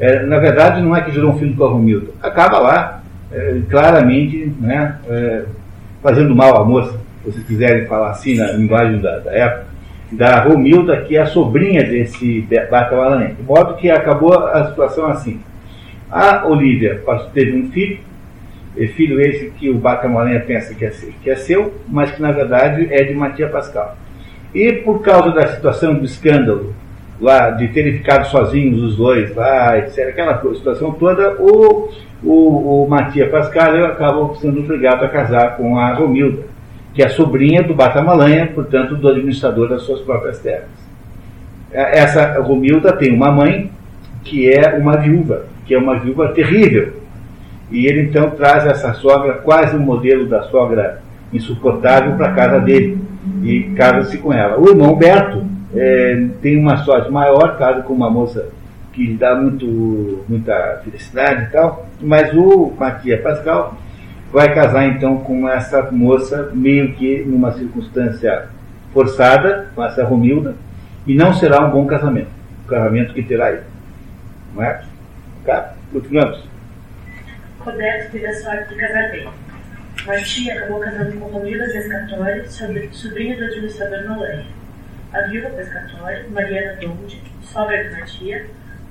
É, 0.00 0.24
na 0.24 0.38
verdade, 0.38 0.80
não 0.80 0.96
é 0.96 1.02
que 1.02 1.12
gerou 1.12 1.32
um 1.32 1.38
filho 1.38 1.54
com 1.54 1.64
a 1.64 1.68
Romilda, 1.68 2.10
acaba 2.22 2.58
lá, 2.58 3.02
é, 3.30 3.60
claramente, 3.70 4.52
né, 4.60 4.98
é, 5.08 5.44
fazendo 6.02 6.34
mal 6.34 6.60
à 6.60 6.64
moça, 6.64 6.92
se 6.92 7.30
vocês 7.30 7.46
quiserem 7.46 7.86
falar 7.86 8.10
assim 8.10 8.36
na 8.36 8.52
linguagem 8.52 9.00
da, 9.00 9.18
da 9.18 9.32
época, 9.32 9.72
da 10.12 10.42
Romilda, 10.42 11.02
que 11.02 11.16
é 11.16 11.22
a 11.22 11.26
sobrinha 11.26 11.82
desse 11.82 12.46
Malanha. 12.70 13.34
De 13.34 13.42
modo 13.42 13.74
que 13.76 13.90
acabou 13.90 14.38
a 14.38 14.68
situação 14.68 15.06
assim. 15.06 15.40
A 16.10 16.46
Olivia 16.46 17.02
teve 17.32 17.56
um 17.56 17.70
filho, 17.70 17.98
filho 18.94 19.20
esse 19.20 19.50
que 19.50 19.70
o 19.70 19.78
Bata 19.78 20.06
Malanha 20.08 20.40
pensa 20.40 20.74
que 20.74 20.84
é, 20.84 20.92
que 21.22 21.30
é 21.30 21.36
seu, 21.36 21.72
mas 21.88 22.10
que 22.10 22.20
na 22.20 22.30
verdade 22.30 22.86
é 22.90 23.02
de 23.04 23.14
Matia 23.14 23.48
Pascal. 23.48 23.96
E 24.54 24.72
por 24.72 25.00
causa 25.00 25.30
da 25.30 25.46
situação 25.46 25.94
do 25.94 26.04
escândalo, 26.04 26.74
lá 27.20 27.50
de 27.50 27.68
terem 27.68 27.92
ficado 27.94 28.26
sozinhos 28.26 28.82
os 28.82 28.96
dois 28.96 29.34
lá, 29.34 29.78
etc., 29.78 30.08
aquela 30.08 30.40
situação 30.54 30.92
toda, 30.92 31.36
o, 31.40 31.90
o, 32.22 32.84
o 32.84 32.88
Matia 32.88 33.28
Pascal 33.28 33.84
acaba 33.84 34.34
sendo 34.36 34.60
obrigado 34.60 35.04
a 35.04 35.08
casar 35.08 35.56
com 35.56 35.78
a 35.78 35.92
Romilda 35.92 36.52
que 36.94 37.02
é 37.02 37.08
sobrinha 37.08 37.62
do 37.62 37.74
Batamalanha, 37.74 38.50
portanto, 38.54 38.96
do 38.96 39.08
administrador 39.08 39.68
das 39.68 39.82
suas 39.82 40.00
próprias 40.00 40.38
terras. 40.40 40.68
É, 41.72 41.98
essa 42.00 42.40
Romilda 42.40 42.92
tem 42.92 43.14
uma 43.14 43.32
mãe 43.32 43.70
que 44.22 44.50
é 44.50 44.76
uma 44.76 44.96
viúva, 44.96 45.46
que 45.64 45.74
é 45.74 45.78
uma 45.78 45.98
viúva 45.98 46.28
terrível. 46.28 47.00
E 47.70 47.86
ele 47.86 48.02
então 48.02 48.30
traz 48.30 48.66
essa 48.66 48.92
sogra, 48.94 49.34
quase 49.34 49.74
um 49.74 49.80
modelo 49.80 50.26
da 50.26 50.42
sogra 50.44 51.00
insuportável, 51.32 52.14
para 52.16 52.28
a 52.28 52.34
casa 52.34 52.60
dele 52.60 52.98
e 53.42 53.62
casa-se 53.74 54.18
com 54.18 54.32
ela. 54.32 54.60
O 54.60 54.68
irmão 54.68 54.94
Beto 54.94 55.46
é, 55.74 56.28
tem 56.40 56.56
uma 56.58 56.78
sorte 56.78 57.10
maior, 57.10 57.56
casa 57.58 57.82
com 57.82 57.92
uma 57.92 58.10
moça 58.10 58.48
que 58.92 59.06
lhe 59.06 59.16
dá 59.16 59.34
muito, 59.34 60.24
muita 60.28 60.80
felicidade 60.84 61.44
e 61.44 61.46
tal, 61.46 61.88
mas 62.00 62.32
o 62.34 62.72
Matias 62.78 63.20
Pascal 63.22 63.76
vai 64.30 64.54
casar 64.54 64.86
então 64.86 65.18
com 65.18 65.48
essa 65.48 65.90
moça, 65.90 66.50
meio 66.52 66.92
que 66.94 67.24
numa 67.24 67.52
circunstância 67.52 68.48
forçada, 68.92 69.68
com 69.74 69.84
essa 69.84 70.04
Romilda, 70.04 70.54
e 71.06 71.14
não 71.14 71.32
será 71.34 71.66
um 71.66 71.70
bom 71.70 71.86
casamento. 71.86 72.30
O 72.64 72.68
casamento 72.68 73.14
que 73.14 73.22
terá 73.22 73.50
ele. 73.50 73.62
Não 74.54 74.62
é? 74.62 74.82
Tá? 75.44 75.74
Continuamos. 75.92 76.42
Roberto 77.60 78.12
teve 78.12 78.26
a 78.26 78.34
sorte 78.34 78.68
de 78.68 78.76
casar 78.76 79.10
bem. 79.10 79.28
Martia 80.06 80.54
acabou 80.54 80.80
casando 80.80 81.12
com 81.12 81.26
Romilda 81.26 81.64
Pescatori, 81.66 82.48
sobrinha 82.92 83.36
do 83.36 83.44
administrador 83.44 84.04
Nolanha. 84.04 84.46
A 85.12 85.20
viúva 85.22 85.50
Pescatori, 85.50 86.28
Mariana 86.30 86.76
Donde, 86.80 87.22
sogra 87.42 87.82
de 87.82 87.90
Martia, 87.90 88.46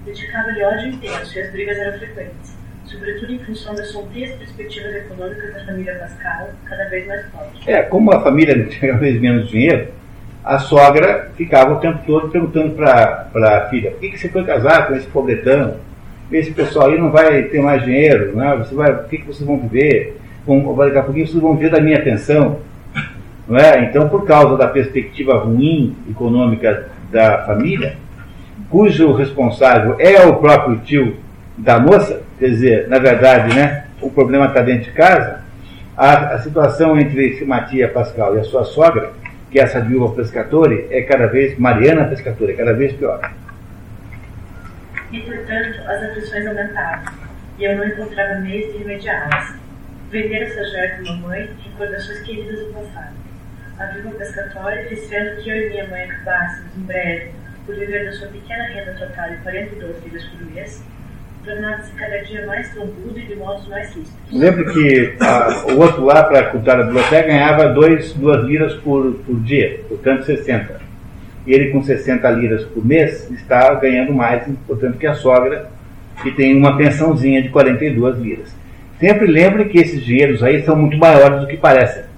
dedicava-lhe 0.06 0.64
ódio 0.64 0.90
intenso 0.90 1.38
e 1.38 1.42
as 1.42 1.52
brigas 1.52 1.78
eram 1.78 1.98
frequentes 1.98 2.62
sobretudo 2.92 3.34
em 3.34 3.40
função 3.40 3.74
das 3.74 3.88
sombrias 3.88 4.32
perspectivas 4.32 4.94
econômicas 4.96 5.54
da 5.54 5.66
família 5.66 5.96
Pascal, 5.96 6.50
cada 6.68 6.90
vez 6.90 7.08
mais 7.08 7.26
pobre. 7.28 7.48
É, 7.66 7.82
como 7.84 8.14
a 8.14 8.22
família 8.22 8.66
tinha 8.66 8.92
cada 8.92 9.00
vez 9.00 9.20
menos 9.20 9.50
dinheiro, 9.50 9.88
a 10.44 10.60
sogra 10.60 11.32
ficava 11.36 11.74
o 11.74 11.80
tempo 11.80 12.00
todo 12.06 12.30
perguntando 12.30 12.76
para 12.76 13.30
a 13.34 13.70
filha: 13.70 13.92
por 13.92 14.00
que, 14.00 14.10
que 14.10 14.20
você 14.20 14.30
foi 14.30 14.44
casar 14.44 14.88
com 14.88 14.96
esse 14.96 15.08
pobretão? 15.08 15.78
Esse 16.32 16.52
pessoal 16.52 16.90
aí 16.90 16.98
não 16.98 17.12
vai 17.12 17.44
ter 17.44 17.62
mais 17.62 17.84
dinheiro, 17.84 18.36
né? 18.36 18.56
você 18.58 18.74
vai, 18.74 18.92
o 18.92 19.04
que, 19.04 19.18
que 19.18 19.28
vocês 19.28 19.46
vão 19.46 19.60
viver? 19.60 20.18
Vão, 20.46 20.76
daqui 20.76 20.98
a 20.98 21.04
pouquinho 21.04 21.28
vocês 21.28 21.42
vão 21.42 21.56
viver 21.56 21.70
da 21.70 21.82
minha 21.82 22.02
pensão. 22.02 22.60
É? 23.58 23.84
Então, 23.86 24.08
por 24.08 24.26
causa 24.26 24.58
da 24.58 24.68
perspectiva 24.68 25.38
ruim 25.38 25.96
econômica 26.10 26.90
da 27.12 27.40
família, 27.46 27.96
cujo 28.70 29.14
responsável 29.14 29.96
é 30.00 30.26
o 30.26 30.38
próprio 30.38 30.78
tio 30.80 31.18
da 31.58 31.80
moça, 31.80 32.22
quer 32.40 32.50
dizer, 32.50 32.88
na 32.88 32.98
verdade, 32.98 33.54
né, 33.56 33.86
o 34.02 34.10
problema 34.10 34.46
está 34.46 34.62
dentro 34.62 34.86
de 34.86 34.92
casa, 34.92 35.42
a, 35.98 36.36
a 36.36 36.40
situação 36.40 36.98
entre 36.98 37.44
Matia 37.46 37.90
Pascal 37.90 38.36
e 38.36 38.40
a 38.40 38.44
sua 38.44 38.64
sogra, 38.64 39.12
que 39.52 39.60
é 39.60 39.64
essa 39.64 39.82
viúva 39.82 40.16
pescatore, 40.16 40.88
é 40.90 41.02
cada 41.02 41.28
vez, 41.28 41.60
Mariana 41.60 42.06
Pescatore, 42.06 42.54
é 42.54 42.56
cada 42.56 42.74
vez 42.74 42.94
pior. 42.94 43.20
E, 45.12 45.20
portanto, 45.20 45.82
as 45.88 46.04
aflições 46.04 46.48
aumentavam, 46.48 47.14
e 47.60 47.64
eu 47.66 47.78
não 47.78 47.86
encontrava 47.86 48.40
meios 48.40 48.72
de 48.72 48.80
remediá-las. 48.80 49.56
Vender 50.10 50.44
essa 50.44 50.64
joia 50.64 50.98
com 50.98 51.14
mamãe, 51.14 51.50
recordações 51.64 52.20
queridas 52.22 52.60
do 52.60 52.74
passado. 52.74 53.21
A 53.82 53.86
viúva 53.88 54.12
pescatória, 54.12 54.88
receando 54.88 55.42
que 55.42 55.50
eu 55.50 55.56
e 55.56 55.70
minha 55.70 55.88
mãe 55.88 56.04
acabássemos, 56.04 56.70
em 56.78 56.82
breve, 56.82 57.32
por 57.66 57.76
viver 57.76 58.06
da 58.06 58.12
sua 58.12 58.28
pequena 58.28 58.64
renda 58.66 58.94
total 58.94 59.32
de 59.32 59.38
42 59.38 60.04
libras 60.04 60.24
por 60.26 60.52
mês, 60.54 60.84
tornava-se 61.44 61.92
cada 61.94 62.18
dia 62.20 62.46
mais 62.46 62.70
trombudo 62.70 63.18
e 63.18 63.24
de 63.24 63.36
modos 63.38 63.68
mais 63.70 63.88
ríspidos. 63.88 64.32
Lembro 64.32 64.72
que 64.72 65.16
a, 65.20 65.66
o 65.74 65.80
outro 65.80 66.06
lá, 66.06 66.22
para 66.26 66.44
cuidar 66.52 66.76
da 66.76 66.84
biblioteca, 66.84 67.28
ganhava 67.28 67.70
dois, 67.70 68.14
duas 68.14 68.46
liras 68.46 68.76
por, 68.76 69.14
por 69.26 69.40
dia, 69.40 69.80
portanto 69.90 70.26
60. 70.26 70.80
E 71.48 71.52
ele, 71.52 71.72
com 71.72 71.82
60 71.82 72.30
liras 72.30 72.64
por 72.66 72.86
mês, 72.86 73.32
está 73.32 73.74
ganhando 73.74 74.14
mais, 74.14 74.44
portanto, 74.68 75.00
que 75.00 75.08
a 75.08 75.16
sogra, 75.16 75.72
que 76.22 76.30
tem 76.30 76.56
uma 76.56 76.78
pensãozinha 76.78 77.42
de 77.42 77.50
42 77.50 78.20
liras. 78.20 78.56
Sempre 79.00 79.26
lembre 79.26 79.66
que 79.66 79.80
esses 79.80 80.06
dinheiros 80.06 80.44
aí 80.44 80.62
são 80.62 80.76
muito 80.76 80.96
maiores 80.98 81.40
do 81.42 81.48
que 81.48 81.58
parecem, 81.58 82.11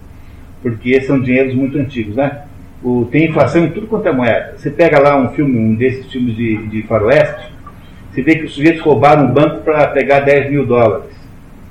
porque 0.63 1.01
são 1.01 1.19
dinheiros 1.19 1.53
muito 1.53 1.77
antigos, 1.77 2.15
né? 2.15 2.43
O, 2.81 3.05
tem 3.11 3.29
inflação 3.29 3.65
em 3.65 3.69
tudo 3.69 3.85
quanto 3.85 4.07
é 4.07 4.11
moeda. 4.11 4.53
Você 4.57 4.71
pega 4.71 4.99
lá 4.99 5.17
um 5.17 5.29
filme, 5.29 5.57
um 5.59 5.75
desses 5.75 6.11
filmes 6.11 6.35
de, 6.35 6.57
de 6.67 6.83
faroeste, 6.83 7.51
você 8.11 8.21
vê 8.21 8.35
que 8.35 8.45
os 8.45 8.53
sujeitos 8.53 8.81
roubaram 8.81 9.25
um 9.25 9.33
banco 9.33 9.61
para 9.61 9.87
pegar 9.87 10.21
10 10.21 10.49
mil 10.49 10.65
dólares. 10.65 11.11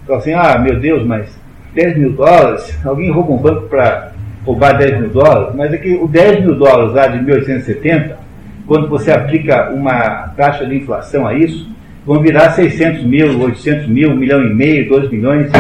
Então 0.05 0.17
assim, 0.17 0.33
ah, 0.35 0.59
meu 0.59 0.79
Deus, 0.79 1.05
mas 1.05 1.35
10 1.75 1.99
mil 1.99 2.13
dólares? 2.13 2.79
Alguém 2.85 3.11
rouba 3.11 3.33
um 3.33 3.39
banco 3.39 3.69
para 3.69 4.13
roubar 4.45 4.77
10 4.77 5.01
mil 5.01 5.11
dólares? 5.11 5.55
Mas 5.57 5.73
é 5.73 5.79
que 5.79 5.95
o 5.95 6.07
10 6.07 6.45
mil 6.45 6.55
dólares 6.55 6.95
lá 6.95 7.07
de 7.07 7.23
1870, 7.23 8.19
quando 8.67 8.89
você 8.89 9.11
aplica 9.11 9.71
uma 9.71 10.29
taxa 10.37 10.67
de 10.67 10.77
inflação 10.77 11.27
a 11.27 11.35
isso, 11.35 11.71
vão 12.05 12.21
virar 12.21 12.51
600 12.51 13.05
mil, 13.05 13.41
800 13.41 13.87
mil, 13.89 14.11
1 14.11 14.17
milhão 14.17 14.45
e 14.45 14.53
meio, 14.53 14.89
2 14.89 15.11
milhões 15.11 15.51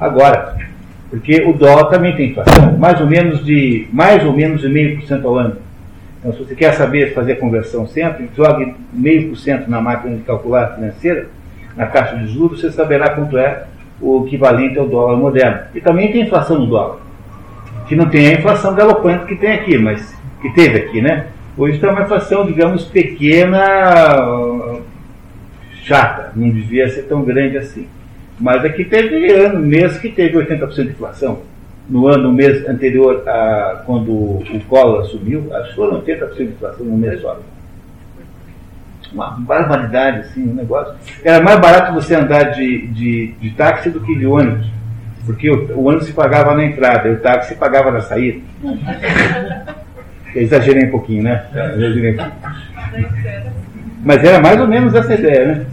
agora. 0.00 0.71
Porque 1.12 1.42
o 1.42 1.52
dólar 1.52 1.90
também 1.90 2.16
tem 2.16 2.30
inflação, 2.30 2.78
mais 2.78 2.98
ou 2.98 3.06
menos 3.06 3.44
de 3.44 3.86
mais 3.92 4.24
ou 4.24 4.32
menos 4.32 4.62
de 4.62 4.68
meio 4.70 4.96
por 4.96 5.06
cento 5.06 5.28
ao 5.28 5.36
ano. 5.36 5.56
Então, 6.18 6.32
se 6.32 6.38
você 6.38 6.54
quer 6.54 6.72
saber 6.72 7.12
fazer 7.12 7.32
a 7.32 7.36
conversão 7.36 7.86
sempre, 7.86 8.30
jogue 8.34 8.74
meio 8.94 9.28
por 9.28 9.36
cento 9.36 9.70
na 9.70 9.78
máquina 9.78 10.16
de 10.16 10.22
calcular 10.22 10.74
financeira, 10.74 11.26
na 11.76 11.84
taxa 11.84 12.16
de 12.16 12.28
juros, 12.28 12.62
você 12.62 12.72
saberá 12.72 13.10
quanto 13.10 13.36
é 13.36 13.64
o 14.00 14.24
equivalente 14.26 14.78
ao 14.78 14.88
dólar 14.88 15.18
moderno. 15.18 15.60
E 15.74 15.82
também 15.82 16.10
tem 16.10 16.22
inflação 16.22 16.58
no 16.58 16.66
dólar, 16.66 17.00
que 17.86 17.94
não 17.94 18.08
tem 18.08 18.28
a 18.28 18.38
inflação 18.38 18.74
galopante 18.74 19.26
que 19.26 19.36
tem 19.36 19.52
aqui, 19.52 19.76
mas 19.76 20.16
que 20.40 20.48
teve 20.54 20.78
aqui, 20.78 21.02
né? 21.02 21.26
Hoje 21.58 21.74
está 21.74 21.90
uma 21.90 22.04
inflação, 22.04 22.46
digamos, 22.46 22.86
pequena, 22.86 23.60
chata, 25.82 26.32
não 26.34 26.48
devia 26.48 26.88
ser 26.88 27.02
tão 27.02 27.22
grande 27.22 27.58
assim. 27.58 27.86
Mas 28.40 28.64
aqui 28.64 28.84
teve 28.84 29.32
ano, 29.32 29.60
mês 29.60 29.98
que 29.98 30.08
teve 30.10 30.36
80% 30.36 30.74
de 30.74 30.90
inflação. 30.90 31.40
No 31.88 32.06
ano, 32.06 32.32
mês 32.32 32.66
anterior, 32.68 33.22
a, 33.28 33.82
quando 33.86 34.10
o 34.12 34.64
Collor 34.68 35.02
assumiu, 35.02 35.54
acho 35.54 35.70
que 35.70 35.76
foram 35.76 36.00
80% 36.02 36.36
de 36.36 36.42
inflação 36.44 36.86
no 36.86 36.96
mês 36.96 37.20
só. 37.20 37.38
Uma 39.12 39.30
barbaridade, 39.40 40.20
assim, 40.20 40.48
um 40.48 40.54
negócio. 40.54 40.94
Era 41.22 41.42
mais 41.42 41.60
barato 41.60 41.92
você 41.92 42.14
andar 42.14 42.44
de, 42.52 42.86
de, 42.88 43.32
de 43.32 43.50
táxi 43.50 43.90
do 43.90 44.00
que 44.00 44.18
de 44.18 44.26
ônibus. 44.26 44.66
Porque 45.26 45.50
o, 45.50 45.76
o 45.76 45.84
ônibus 45.84 46.06
se 46.06 46.12
pagava 46.12 46.54
na 46.54 46.64
entrada 46.64 47.08
e 47.08 47.12
o 47.12 47.20
táxi 47.20 47.50
se 47.50 47.54
pagava 47.56 47.90
na 47.90 48.00
saída. 48.00 48.40
Eu 50.34 50.42
exagerei 50.42 50.86
um 50.86 50.90
pouquinho, 50.90 51.24
né? 51.24 51.44
Exagerei 51.52 52.12
um 52.12 52.16
pouquinho. 52.16 52.42
Mas 54.04 54.24
era 54.24 54.40
mais 54.40 54.60
ou 54.60 54.66
menos 54.66 54.94
essa 54.94 55.14
ideia, 55.14 55.46
né? 55.46 55.66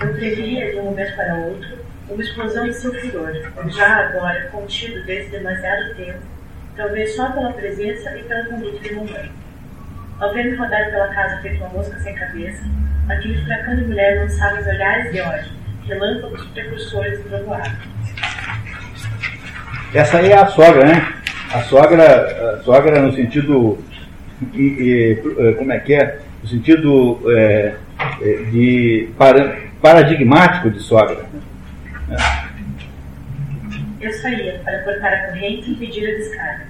Antevia, 0.00 0.70
de 0.70 0.78
um 0.78 0.84
momento 0.84 1.14
para 1.14 1.34
outro, 1.34 1.78
uma 2.08 2.22
explosão 2.22 2.64
de 2.64 2.74
seu 2.74 2.92
furor, 2.94 3.32
já 3.68 3.96
agora 3.96 4.48
contido 4.50 5.04
desde 5.04 5.30
demasiado 5.30 5.94
tempo, 5.94 6.18
talvez 6.76 7.14
só 7.14 7.30
pela 7.32 7.52
presença 7.52 8.16
e 8.16 8.22
pela 8.24 8.44
conduta 8.44 8.78
de 8.78 8.94
mamãe. 8.94 9.30
Ao 10.18 10.32
ver-me 10.32 10.56
rodar 10.56 10.90
pela 10.90 11.08
casa 11.08 11.42
feito 11.42 11.58
uma 11.58 11.68
mosca 11.68 11.98
sem 12.00 12.14
cabeça, 12.14 12.62
aquele 13.08 13.42
furacão 13.42 13.76
de 13.76 13.84
mulher 13.84 14.20
lançava 14.20 14.60
os 14.60 14.66
olhares 14.66 15.12
de 15.12 15.20
ódio, 15.20 15.52
relâmpagos 15.86 16.46
precursores 16.48 17.22
do 17.22 17.28
trovoado. 17.28 17.76
Essa 19.92 20.18
aí 20.18 20.32
é 20.32 20.36
a 20.36 20.46
sogra, 20.46 20.86
né? 20.86 21.14
A 21.52 21.62
sogra, 21.62 22.54
a 22.54 22.62
sogra 22.62 23.02
no 23.02 23.12
sentido, 23.12 23.78
e, 24.54 24.62
e, 25.18 25.54
como 25.58 25.72
é 25.72 25.78
que 25.80 25.94
é? 25.94 26.20
No 26.42 26.48
sentido 26.48 27.20
é, 27.28 27.74
é 28.22 28.32
de 28.50 29.10
para, 29.18 29.69
paradigmático 29.80 30.70
de 30.70 30.80
sogra. 30.80 31.24
Eu 34.00 34.12
saía 34.14 34.60
para 34.64 34.82
cortar 34.82 35.12
a 35.12 35.26
corrente 35.28 35.70
e 35.70 35.72
impedir 35.72 36.08
a 36.08 36.16
descarga, 36.16 36.66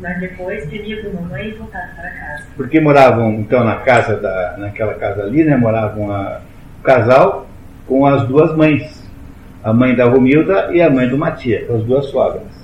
mas 0.00 0.20
depois 0.20 0.66
temia 0.68 1.02
por 1.02 1.14
mamãe 1.14 1.48
e 1.48 1.52
voltava 1.52 1.88
para 1.96 2.10
casa. 2.10 2.44
Porque 2.56 2.80
moravam 2.80 3.32
então 3.34 3.64
na 3.64 3.76
casa 3.76 4.16
da, 4.16 4.56
naquela 4.58 4.94
casa 4.94 5.22
ali, 5.22 5.44
né? 5.44 5.56
Moravam 5.56 6.10
a, 6.12 6.40
o 6.78 6.82
casal 6.82 7.46
com 7.86 8.04
as 8.04 8.26
duas 8.28 8.54
mães, 8.54 9.02
a 9.64 9.72
mãe 9.72 9.94
da 9.94 10.04
Romilda 10.04 10.68
e 10.72 10.82
a 10.82 10.90
mãe 10.90 11.08
do 11.08 11.16
Matias, 11.16 11.70
as 11.70 11.82
duas 11.84 12.06
sogras. 12.06 12.58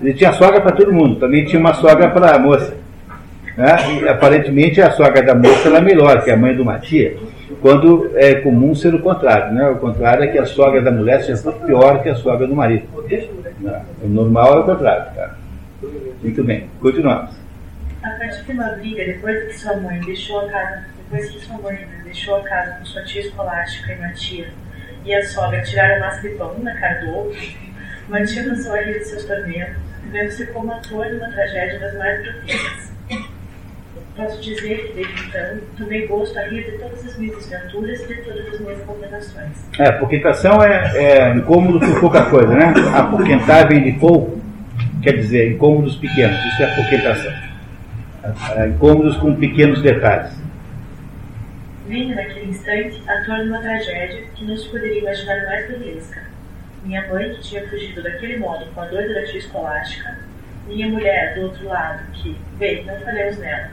Ele 0.00 0.14
tinha 0.14 0.32
sogra 0.32 0.60
para 0.60 0.72
todo 0.72 0.92
mundo, 0.92 1.20
também 1.20 1.44
tinha 1.44 1.60
uma 1.60 1.74
sogra 1.74 2.10
para 2.10 2.34
a 2.34 2.38
moça. 2.38 2.76
Né? 3.56 3.76
E, 4.02 4.08
aparentemente 4.08 4.80
a 4.80 4.90
sogra 4.90 5.22
da 5.22 5.34
moça 5.34 5.68
era 5.68 5.80
melhor 5.80 6.22
que 6.22 6.30
a 6.30 6.36
mãe 6.36 6.54
do 6.54 6.64
Matias, 6.64 7.18
quando 7.62 8.10
é 8.16 8.34
comum 8.34 8.74
ser 8.74 8.92
o 8.92 9.00
contrário. 9.00 9.54
Né? 9.54 9.64
O 9.68 9.78
contrário 9.78 10.24
é 10.24 10.26
que 10.26 10.38
a 10.38 10.44
sogra 10.44 10.82
da 10.82 10.90
mulher 10.90 11.22
seja 11.22 11.50
pior 11.52 12.02
que 12.02 12.08
a 12.08 12.14
sogra 12.16 12.46
do 12.46 12.54
marido. 12.54 12.86
Né? 13.60 13.84
O 14.02 14.08
normal 14.08 14.56
é 14.56 14.60
o 14.60 14.64
contrário. 14.64 15.14
Tá? 15.14 15.36
Muito 16.20 16.44
bem, 16.44 16.68
continuamos. 16.80 17.30
A 18.02 18.10
partir 18.10 18.42
de 18.42 18.52
uma 18.52 18.68
briga, 18.70 19.04
depois 19.04 19.44
que 19.44 19.58
sua 19.60 19.76
mãe 19.76 20.00
deixou 20.00 20.40
a 20.40 20.48
casa, 20.50 20.84
depois 20.98 21.30
que 21.30 21.38
sua 21.38 21.58
mãe 21.58 21.86
deixou 22.02 22.36
a 22.36 22.42
casa 22.42 22.72
com 22.72 22.84
sua 22.84 23.04
tia 23.04 23.20
escolástica 23.20 23.92
e 23.92 23.96
uma 23.96 24.12
tia, 24.12 24.48
e 25.04 25.14
a 25.14 25.24
sogra 25.24 25.62
tiraram 25.62 26.00
massa 26.00 26.28
de 26.28 26.34
pão 26.34 26.58
na 26.58 26.74
cara 26.74 27.04
do 27.04 27.14
outro, 27.14 27.40
mantinha 28.08 28.56
sua 28.56 28.80
rir 28.80 28.98
de 28.98 29.04
seus 29.04 29.24
tormentos, 29.24 29.76
vendo-se 30.10 30.46
como 30.46 30.72
ator 30.72 31.06
de 31.06 31.16
uma 31.16 31.30
tragédia 31.30 31.78
das 31.78 31.96
mais 31.96 32.22
grotescas. 32.22 32.92
Posso 34.16 34.42
dizer 34.42 34.88
que, 34.88 34.92
desde 34.94 35.28
então, 35.28 35.58
tomei 35.78 36.06
gosto 36.06 36.38
a 36.38 36.42
rir 36.42 36.70
de 36.70 36.78
todas 36.78 37.06
as 37.06 37.18
minhas 37.18 37.36
desventuras 37.36 38.00
e 38.02 38.06
de 38.06 38.14
todas 38.22 38.54
as 38.54 38.60
minhas 38.60 38.82
abominações. 38.82 39.70
É, 39.78 39.88
apoquentação 39.88 40.62
é, 40.62 40.92
é 40.96 41.34
incômodo 41.34 41.80
por 41.80 42.00
pouca 42.00 42.26
coisa, 42.26 42.54
né? 42.54 42.74
Apoquentar 42.94 43.68
vem 43.68 43.82
de 43.82 43.92
pouco, 43.98 44.38
quer 45.02 45.12
dizer, 45.12 45.52
incômodos 45.52 45.96
pequenos, 45.96 46.38
isso 46.44 46.62
é 46.62 46.72
apoquentação. 46.72 47.32
É, 48.56 48.68
incômodos 48.68 49.16
com 49.16 49.34
pequenos 49.34 49.80
detalhes. 49.80 50.30
Vinha 51.88 52.14
naquele 52.14 52.50
instante 52.50 53.02
ator 53.08 53.42
de 53.42 53.48
uma 53.48 53.60
tragédia 53.60 54.24
que 54.34 54.44
não 54.44 54.56
se 54.56 54.68
poderia 54.68 55.00
imaginar 55.00 55.46
mais 55.46 55.66
grotesca 55.68 56.32
minha 56.84 57.06
mãe, 57.08 57.32
que 57.34 57.40
tinha 57.40 57.68
fugido 57.68 58.02
daquele 58.02 58.38
modo 58.38 58.66
com 58.74 58.80
a 58.80 58.86
doida 58.86 59.14
da 59.14 59.24
tia 59.24 59.38
escolástica, 59.38 60.18
minha 60.66 60.88
mulher, 60.88 61.34
do 61.34 61.42
outro 61.42 61.66
lado, 61.66 62.02
que, 62.12 62.36
bem, 62.58 62.84
não 62.84 62.98
falhamos 63.00 63.38
nela, 63.38 63.70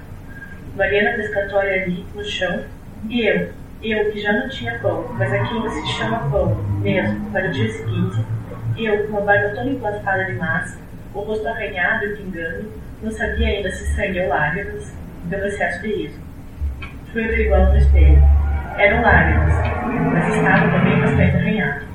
Mariana 0.75 1.17
pescatória 1.17 1.83
ali, 1.83 2.05
no 2.15 2.23
chão, 2.23 2.63
e 3.09 3.25
eu, 3.25 3.49
eu 3.83 4.11
que 4.11 4.19
já 4.19 4.33
não 4.33 4.49
tinha 4.49 4.77
pão, 4.79 5.05
mas 5.17 5.31
aqui 5.31 5.53
ainda 5.53 5.69
se 5.69 5.87
chama 5.87 6.29
pão, 6.29 6.55
mesmo, 6.81 7.31
para 7.31 7.47
o 7.47 7.51
dia 7.51 7.69
seguinte, 7.69 8.25
eu, 8.77 9.05
com 9.05 9.13
uma 9.13 9.21
barba 9.21 9.49
toda 9.49 9.69
emplastada 9.69 10.25
de 10.25 10.33
massa, 10.33 10.79
o 11.13 11.19
rosto 11.21 11.47
arranhado 11.47 12.05
e 12.05 12.15
pingando, 12.17 12.71
não 13.01 13.11
sabia 13.11 13.47
ainda 13.47 13.71
se 13.71 13.95
sangue 13.95 14.21
ou 14.21 14.29
lágrimas, 14.29 14.93
pelo 15.29 15.45
excesso 15.45 15.81
de 15.81 15.93
riso. 15.93 16.19
Fui 17.11 17.23
averiguando 17.23 17.71
no 17.71 17.77
espelho. 17.77 18.21
Eram 18.77 19.01
lágrimas, 19.01 19.53
mas 20.13 20.35
estava 20.35 20.71
também 20.71 20.99
bastante 20.99 21.35
arranhado. 21.35 21.85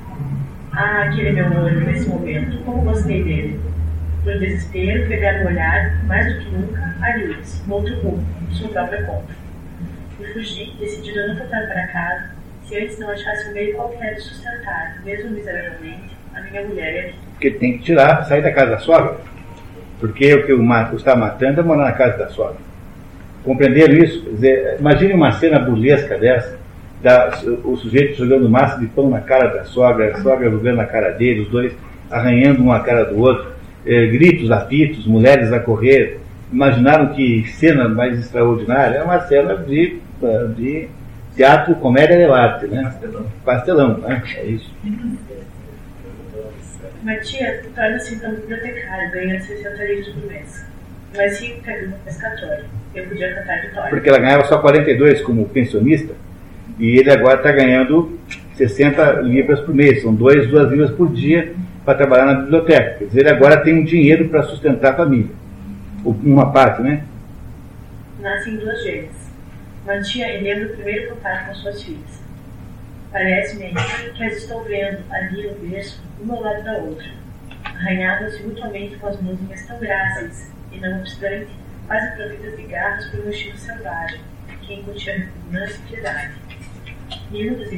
Ah, 0.71 1.03
aquele 1.03 1.31
meu 1.31 1.45
olho 1.63 1.85
nesse 1.85 2.07
momento, 2.09 2.63
como 2.63 2.81
gostei 2.81 3.23
dele. 3.23 3.59
Por 4.25 4.39
desespero, 4.39 5.07
pegar 5.07 5.43
no 5.43 5.49
olhar, 5.49 6.03
mais 6.05 6.33
do 6.33 6.39
que 6.41 6.49
nunca, 6.49 6.95
a 7.01 7.17
no 7.67 7.75
outro 7.75 7.95
rumo, 8.01 8.27
sua 8.51 8.67
própria 8.69 9.03
conta. 9.03 9.33
E 10.19 10.25
fugi, 10.33 10.73
decidido 10.77 11.19
a 11.21 11.27
não 11.27 11.35
voltar 11.37 11.67
para 11.67 11.87
casa, 11.87 12.31
se 12.65 12.77
antes 12.77 12.99
não 12.99 13.09
achasse 13.09 13.49
um 13.49 13.53
meio 13.53 13.75
qualquer 13.75 14.15
de 14.15 14.21
sustentar, 14.21 15.01
mesmo 15.05 15.29
miseravelmente, 15.29 16.09
a 16.35 16.41
minha 16.41 16.63
mulher 16.63 16.93
e 16.93 16.99
a 16.99 17.03
minha. 17.03 17.15
Porque 17.31 17.51
tem 17.51 17.77
que 17.77 17.83
tirar, 17.83 18.25
sair 18.25 18.41
da 18.41 18.51
casa 18.51 18.71
da 18.71 18.79
sogra. 18.79 19.17
Porque 19.99 20.33
o 20.33 20.45
que 20.45 20.53
o 20.53 20.95
está 20.95 21.15
matando 21.15 21.61
é 21.61 21.63
morar 21.63 21.85
na 21.85 21.91
casa 21.93 22.17
da 22.17 22.27
sogra. 22.27 22.57
Compreenderam 23.43 23.93
isso? 23.93 24.23
Quer 24.23 24.31
dizer, 24.31 24.75
imagine 24.79 25.13
uma 25.13 25.31
cena 25.33 25.59
burlesca 25.59 26.17
dessa 26.17 26.57
da, 27.05 27.37
o 27.63 27.77
sujeito 27.77 28.17
jogando 28.17 28.49
massa 28.49 28.79
de 28.79 28.87
pão 28.87 29.09
na 29.09 29.21
cara 29.21 29.47
da 29.49 29.63
sogra, 29.65 30.11
a 30.11 30.21
sogra 30.21 30.49
jogando 30.49 30.77
na 30.77 30.85
cara 30.85 31.11
dele, 31.11 31.41
os 31.41 31.49
dois 31.49 31.71
arranhando 32.09 32.63
uma 32.63 32.79
cara 32.79 33.05
do 33.05 33.19
outro, 33.19 33.51
eh, 33.85 34.07
gritos, 34.07 34.51
apitos, 34.51 35.05
mulheres 35.05 35.51
a 35.51 35.59
correr. 35.59 36.19
Imaginaram 36.51 37.13
que 37.13 37.45
cena 37.57 37.87
mais 37.89 38.19
extraordinária? 38.19 38.97
É 38.97 39.03
uma 39.03 39.19
cena 39.21 39.55
de, 39.57 39.99
de 40.55 40.87
teatro, 41.35 41.75
comédia 41.75 42.17
de 42.17 42.23
arte, 42.25 42.67
né? 42.67 42.93
Pastelão, 43.43 43.97
né? 43.97 44.23
É 44.37 44.45
isso. 44.45 44.73
Matia 47.03 47.63
torna-se 47.75 48.15
então 48.15 48.31
bibliotecário, 48.31 49.11
ganhando 49.11 49.41
60 49.41 49.83
livros 49.83 50.07
por 50.09 50.25
mês. 50.25 50.65
Mas 51.15 51.39
rica 51.39 51.71
de 51.71 51.85
uma 51.85 51.97
pescatória. 51.97 52.65
Eu 52.95 53.05
podia 53.05 53.35
cantar 53.35 53.61
vitória. 53.61 53.89
Porque 53.89 54.09
ela 54.09 54.19
ganhava 54.19 54.45
só 54.45 54.57
42 54.57 55.21
como 55.21 55.47
pensionista 55.49 56.13
e 56.79 56.97
ele 56.97 57.11
agora 57.11 57.37
está 57.37 57.51
ganhando 57.51 58.17
60 58.55 59.21
libras 59.21 59.59
por 59.61 59.73
mês, 59.73 60.01
são 60.01 60.13
dois, 60.13 60.47
duas 60.49 60.69
libras 60.69 60.91
por 60.91 61.11
dia 61.11 61.53
para 61.85 61.97
trabalhar 61.97 62.25
na 62.25 62.41
biblioteca. 62.41 62.97
Quer 62.97 63.05
dizer, 63.05 63.19
ele 63.21 63.29
agora 63.29 63.63
tem 63.63 63.75
um 63.75 63.83
dinheiro 63.83 64.27
para 64.29 64.43
sustentar 64.43 64.93
a 64.93 64.97
família. 64.97 65.31
Uma 66.03 66.51
parte, 66.51 66.81
né? 66.81 67.05
Nasce 68.19 68.49
em 68.49 68.57
duas 68.57 68.83
gêmeas. 68.83 69.31
Mantinha 69.85 70.33
e 70.33 70.41
lembro 70.41 70.73
o 70.73 70.75
primeiro 70.75 71.13
contato 71.13 71.47
com 71.47 71.55
suas 71.55 71.83
filhas. 71.83 72.25
Parece-me 73.11 73.73
que 74.13 74.23
as 74.23 74.37
estou 74.37 74.63
vendo 74.63 75.03
ali 75.11 75.47
no 75.47 75.53
berço, 75.55 76.03
uma 76.19 76.35
ao 76.35 76.41
lado 76.41 76.63
da 76.63 76.73
outra, 76.73 77.07
arranhadas 77.63 78.41
mutuamente 78.41 78.97
com 78.97 79.07
as 79.07 79.21
mãozinhas 79.21 79.65
tão 79.67 79.79
gráceis 79.79 80.51
e, 80.71 80.79
não 80.79 80.99
obstante, 80.99 81.47
quase 81.87 82.15
providas 82.15 82.57
de 82.57 82.63
garras 82.63 83.05
por 83.05 83.21
um 83.21 83.29
instinto 83.29 83.57
selvagem, 83.57 84.19
que 84.63 84.73
incutia 84.73 85.17
repugnância 85.17 85.79
e 85.85 85.89
piedade 85.89 86.45
miúdas 87.31 87.71
e 87.71 87.77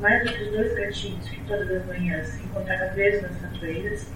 mais 0.00 0.26
outros 0.26 0.48
dois 0.52 0.74
gatinhos 0.74 1.28
que 1.28 1.40
todas 1.44 1.70
as 1.70 1.86
manhãs 1.86 2.40
encontrava 2.44 2.86
presos 2.92 3.22
nas 3.22 3.40
tatoeiras, 3.40 4.12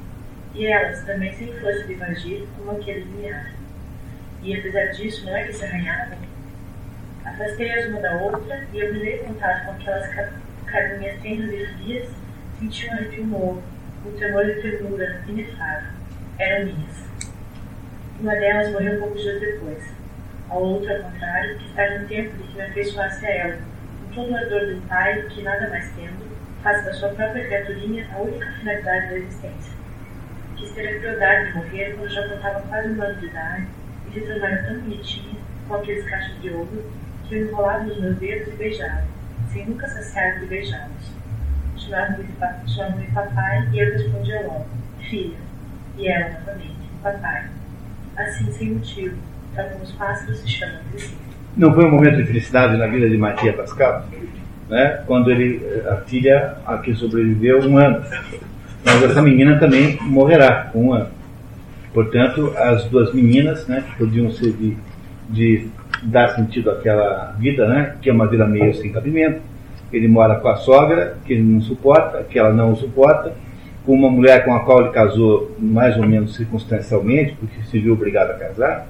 e 0.55 0.67
elas 0.67 1.05
também 1.05 1.33
sem 1.35 1.53
força 1.61 1.85
de 1.85 1.95
invagir 1.95 2.47
como 2.57 2.73
aqueles 2.73 3.07
miar. 3.07 3.53
E 4.43 4.57
apesar 4.57 4.87
disso, 4.87 5.25
não 5.25 5.37
é 5.37 5.45
que 5.45 5.53
se 5.53 5.65
arranhavam? 5.65 6.19
Afastei-as 7.25 7.87
uma 7.87 8.01
da 8.01 8.17
outra 8.17 8.67
e 8.73 8.83
o 8.83 8.89
primeiro 8.91 9.25
contato 9.25 9.65
com 9.67 9.73
aquelas 9.73 10.33
carinhas 10.67 11.21
tenras 11.23 11.53
e 11.53 11.67
frias 11.67 12.23
Senti 12.63 12.89
um 12.89 12.93
arrepio 12.93 13.27
novo, 13.27 13.63
um 14.07 14.13
tremor 14.13 14.47
de 14.47 14.63
ternura 14.63 15.21
inefável. 15.27 15.91
Eram 16.39 16.67
minhas. 16.67 17.05
Uma 18.21 18.37
delas 18.37 18.71
morreu 18.71 19.01
poucos 19.01 19.21
dias 19.21 19.41
depois. 19.41 19.83
A 20.49 20.55
outra, 20.55 20.97
ao 20.97 21.11
contrário, 21.11 21.59
que 21.59 21.67
estava 21.67 21.99
no 21.99 22.07
tempo 22.07 22.37
de 22.37 22.43
que 22.45 22.55
me 22.55 22.63
afeiçoasse 22.63 23.27
a 23.27 23.31
ela, 23.31 23.59
todo 24.15 24.35
ardor 24.35 24.77
pai 24.89 25.23
que, 25.31 25.43
nada 25.43 25.69
mais 25.69 25.91
tendo, 25.97 26.31
faz 26.63 26.85
da 26.85 26.93
sua 26.93 27.09
própria 27.11 27.45
criaturinha 27.45 28.07
a 28.13 28.19
única 28.19 28.51
finalidade 28.53 29.09
da 29.09 29.19
existência. 29.19 29.73
Quis 30.57 30.71
ter 30.73 30.89
a 30.89 31.01
crueldade 31.01 31.49
de 31.49 31.57
morrer 31.57 31.95
quando 31.97 32.11
já 32.11 32.29
contava 32.29 32.61
quase 32.63 32.89
um 32.89 33.03
ano 33.03 33.21
de 33.21 33.27
idade 33.27 33.67
e 34.09 34.13
se 34.13 34.21
tornara 34.21 34.63
tão 34.65 34.81
bonitinha, 34.81 35.37
com 35.67 35.75
aqueles 35.75 36.05
cachos 36.09 36.41
de 36.41 36.51
ouro, 36.51 36.93
que 37.25 37.35
eu 37.35 37.49
enrolava 37.49 37.85
nos 37.85 37.99
meus 37.99 38.17
dedos 38.19 38.53
e 38.53 38.57
beijava, 38.57 39.05
sem 39.53 39.67
nunca 39.67 39.89
saciar 39.89 40.39
de 40.39 40.47
beijá-los. 40.47 41.13
Chamava-me 41.77 43.07
papai 43.09 43.69
e 43.73 43.79
eu 43.79 43.93
respondia 43.93 44.43
logo, 44.43 44.67
filha. 45.01 45.37
E 45.97 46.09
ela 46.09 46.39
novamente, 46.41 46.89
papai. 47.03 47.49
Assim, 48.17 48.53
sem 48.53 48.75
motivo, 48.75 49.19
tal 49.55 49.69
como 49.71 49.83
os 49.83 49.93
pássaros 49.93 50.39
se 50.39 50.49
chamam 50.49 50.83
de 50.93 51.01
si. 51.01 51.32
Não 51.57 51.75
foi 51.75 51.85
um 51.85 51.91
momento 51.91 52.17
de 52.17 52.25
felicidade 52.25 52.77
na 52.77 52.87
vida 52.87 53.09
de 53.09 53.19
Matia 53.19 53.53
Pascal? 53.53 54.07
Né? 54.71 55.03
Quando 55.07 55.31
ele, 55.31 55.61
a 55.87 55.97
filha 55.97 56.55
a 56.67 56.79
que 56.79 56.95
sobreviveu 56.95 57.61
um 57.61 57.77
ano. 57.77 58.03
Mas 58.85 59.03
essa 59.03 59.21
menina 59.21 59.59
também 59.59 59.99
morrerá 60.01 60.71
com 60.73 60.87
um 60.87 60.93
ano. 60.95 61.09
Portanto, 61.93 62.55
as 62.57 62.87
duas 62.87 63.13
meninas, 63.13 63.67
né, 63.67 63.85
que 63.87 63.99
podiam 63.99 64.31
ser 64.33 64.53
de, 64.53 64.77
de 65.29 65.69
dar 66.03 66.29
sentido 66.29 66.71
àquela 66.71 67.37
vida, 67.39 67.69
né, 67.69 67.97
que 68.01 68.09
é 68.09 68.13
uma 68.13 68.27
vida 68.27 68.47
meio 68.47 68.75
sem 68.75 68.91
cabimento. 68.91 69.43
Ele 69.93 70.09
mora 70.09 70.37
com 70.37 70.49
a 70.49 70.57
sogra, 70.57 71.19
que 71.27 71.35
ele 71.35 71.43
não 71.43 71.61
suporta, 71.61 72.23
que 72.23 72.39
ela 72.39 72.51
não 72.51 72.73
o 72.73 72.77
suporta, 72.77 73.35
com 73.85 73.93
uma 73.93 74.11
mulher 74.11 74.43
com 74.45 74.55
a 74.55 74.61
qual 74.61 74.81
ele 74.81 74.91
casou 74.91 75.55
mais 75.59 75.99
ou 75.99 76.07
menos 76.07 76.35
circunstancialmente, 76.35 77.37
porque 77.39 77.63
se 77.65 77.79
viu 77.79 77.93
obrigado 77.93 78.31
a 78.31 78.35
casar. 78.35 78.87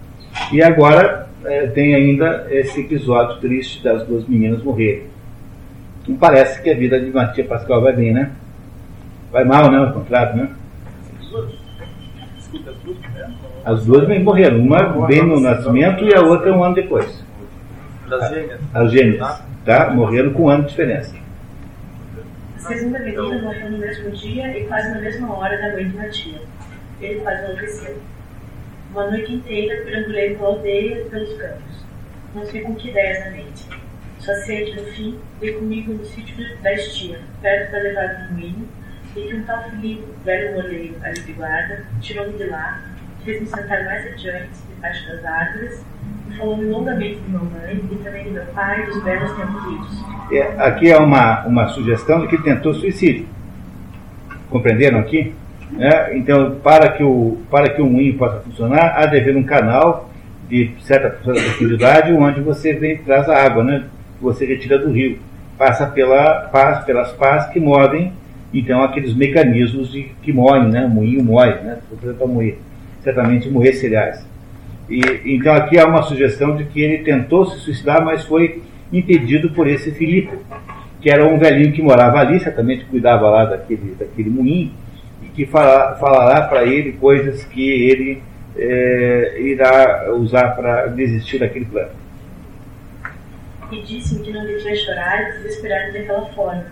E 0.52 0.62
agora 0.62 1.28
é, 1.44 1.66
tem 1.68 1.94
ainda 1.94 2.46
esse 2.50 2.80
episódio 2.80 3.40
triste 3.40 3.82
das 3.82 4.06
duas 4.06 4.26
meninas 4.26 4.62
morrerem. 4.62 5.04
Não 6.06 6.16
parece 6.16 6.60
que 6.62 6.70
a 6.70 6.74
vida 6.74 6.98
de 6.98 7.10
Matia 7.10 7.44
Pascal 7.44 7.80
vai 7.80 7.92
bem, 7.92 8.12
né? 8.12 8.32
Vai 9.30 9.44
mal, 9.44 9.70
né? 9.70 9.78
Ao 9.78 9.92
contrário, 9.92 10.36
né? 10.36 10.50
As 13.64 13.84
duas 13.86 14.06
bem 14.06 14.22
morreram. 14.22 14.58
Uma 14.58 15.06
bem 15.06 15.24
no 15.24 15.40
nascimento 15.40 16.04
e 16.04 16.14
a 16.14 16.20
outra 16.20 16.52
um 16.52 16.64
ano 16.64 16.74
depois. 16.74 17.24
Das 18.08 18.28
gêmeas. 18.30 18.60
As 18.74 18.92
gêmeas. 18.92 19.42
Tá? 19.64 19.90
Morreram 19.90 20.32
com 20.32 20.44
um 20.44 20.48
ano 20.48 20.64
de 20.64 20.70
diferença. 20.70 21.14
A 22.56 22.60
segunda 22.60 22.98
menina 22.98 23.22
morreu 23.42 23.70
no 23.70 23.78
mesmo 23.78 24.10
dia 24.10 24.58
e 24.58 24.64
quase 24.66 24.90
na 24.90 25.00
mesma 25.00 25.36
hora 25.36 25.56
da 25.56 25.72
mãe 25.72 25.88
de 25.88 25.96
Matia. 25.96 26.40
Ele 27.00 27.20
quase 27.20 27.44
enlouqueceu. 27.44 27.96
Uma 28.92 29.10
noite 29.10 29.32
inteira 29.32 29.84
perambulei 29.84 30.36
pela 30.36 30.48
aldeia 30.48 31.00
e 31.00 31.04
pelos 31.08 31.32
campos. 31.38 31.84
Não 32.34 32.44
sei 32.44 32.60
com 32.60 32.74
que 32.74 32.90
ideias 32.90 33.24
na 33.24 33.30
mente. 33.30 33.66
Só 34.18 34.34
sei 34.44 34.66
que 34.66 34.80
no 34.80 34.86
fim 34.88 35.18
veio 35.40 35.58
comigo 35.58 35.94
no 35.94 36.04
sítio 36.04 36.36
da 36.62 36.72
estia, 36.74 37.18
perto 37.40 37.72
da 37.72 37.78
levada 37.78 38.28
do 38.28 38.34
moinho, 38.34 38.68
e 39.16 39.20
que 39.22 39.34
um 39.34 39.44
tal 39.44 39.64
Filipe, 39.70 40.04
velho 40.24 40.54
moleiro 40.56 40.94
ali 41.02 41.20
de 41.20 41.32
guarda, 41.32 41.86
tirou-me 42.00 42.36
de 42.36 42.44
lá, 42.44 42.82
fez-me 43.24 43.46
sentar 43.46 43.84
mais 43.84 44.06
adiante, 44.12 44.50
debaixo 44.74 45.08
das 45.08 45.24
árvores, 45.24 45.84
e 46.30 46.36
falou-me 46.36 46.64
longamente 46.66 47.18
de 47.18 47.30
mamãe 47.30 47.82
e 47.90 47.96
também 47.96 48.24
de 48.24 48.30
meu 48.30 48.44
pai 48.46 48.86
dos 48.86 49.02
belos 49.02 49.32
tempos. 49.36 50.04
É, 50.30 50.42
aqui 50.58 50.90
é 50.90 50.98
uma, 50.98 51.46
uma 51.46 51.68
sugestão 51.68 52.20
de 52.20 52.28
que 52.28 52.42
tentou 52.42 52.74
suicídio. 52.74 53.26
Compreenderam 54.50 54.98
aqui? 54.98 55.34
É, 55.78 56.16
então, 56.16 56.56
para 56.62 56.90
que, 56.90 57.02
o, 57.02 57.38
para 57.50 57.70
que 57.70 57.80
o 57.80 57.86
moinho 57.86 58.16
possa 58.18 58.40
funcionar, 58.40 58.94
há 58.96 59.06
de 59.06 59.18
haver 59.18 59.36
um 59.36 59.42
canal 59.42 60.10
de 60.48 60.70
certa 60.80 61.08
profundidade 61.10 62.12
onde 62.12 62.40
você 62.40 62.74
vem 62.74 62.98
traz 62.98 63.28
a 63.28 63.36
água, 63.36 63.64
né? 63.64 63.84
Você 64.20 64.44
retira 64.44 64.78
do 64.78 64.90
rio. 64.90 65.18
Passa 65.56 65.86
pela, 65.86 66.50
pelas 66.84 67.12
pás 67.12 67.46
que 67.46 67.60
movem, 67.60 68.12
então, 68.52 68.82
aqueles 68.82 69.14
mecanismos 69.14 69.90
de, 69.90 70.10
que 70.22 70.32
moem, 70.32 70.68
né? 70.68 70.84
O 70.84 70.90
moinho 70.90 71.24
moe, 71.24 71.48
né? 71.48 71.78
Para 72.18 72.26
moer. 72.26 72.58
Certamente 73.02 73.48
moer 73.48 73.74
cereais. 73.74 74.24
E, 74.90 75.00
então, 75.24 75.54
aqui 75.54 75.78
há 75.78 75.86
uma 75.86 76.02
sugestão 76.02 76.54
de 76.56 76.64
que 76.64 76.80
ele 76.80 76.98
tentou 76.98 77.46
se 77.46 77.58
suicidar, 77.60 78.04
mas 78.04 78.24
foi 78.24 78.62
impedido 78.92 79.50
por 79.50 79.66
esse 79.66 79.90
Filipe, 79.92 80.36
que 81.00 81.10
era 81.10 81.26
um 81.26 81.38
velhinho 81.38 81.72
que 81.72 81.80
morava 81.80 82.18
ali, 82.18 82.38
certamente 82.40 82.84
cuidava 82.84 83.30
lá 83.30 83.46
daquele, 83.46 83.94
daquele 83.98 84.28
moinho, 84.28 84.70
que 85.34 85.46
fala, 85.46 85.96
falará 85.96 86.46
para 86.46 86.64
ele 86.64 86.92
coisas 86.92 87.44
que 87.44 87.70
ele 87.70 88.22
é, 88.56 89.40
irá 89.40 90.12
usar 90.12 90.50
para 90.50 90.86
desistir 90.88 91.38
daquele 91.38 91.64
plano. 91.64 91.90
E 93.70 93.80
disse-me 93.82 94.24
que 94.24 94.32
não 94.32 94.44
devia 94.46 94.76
chorar 94.76 95.22
e 95.22 95.32
desesperar 95.38 95.92
daquela 95.92 96.26
forma, 96.26 96.66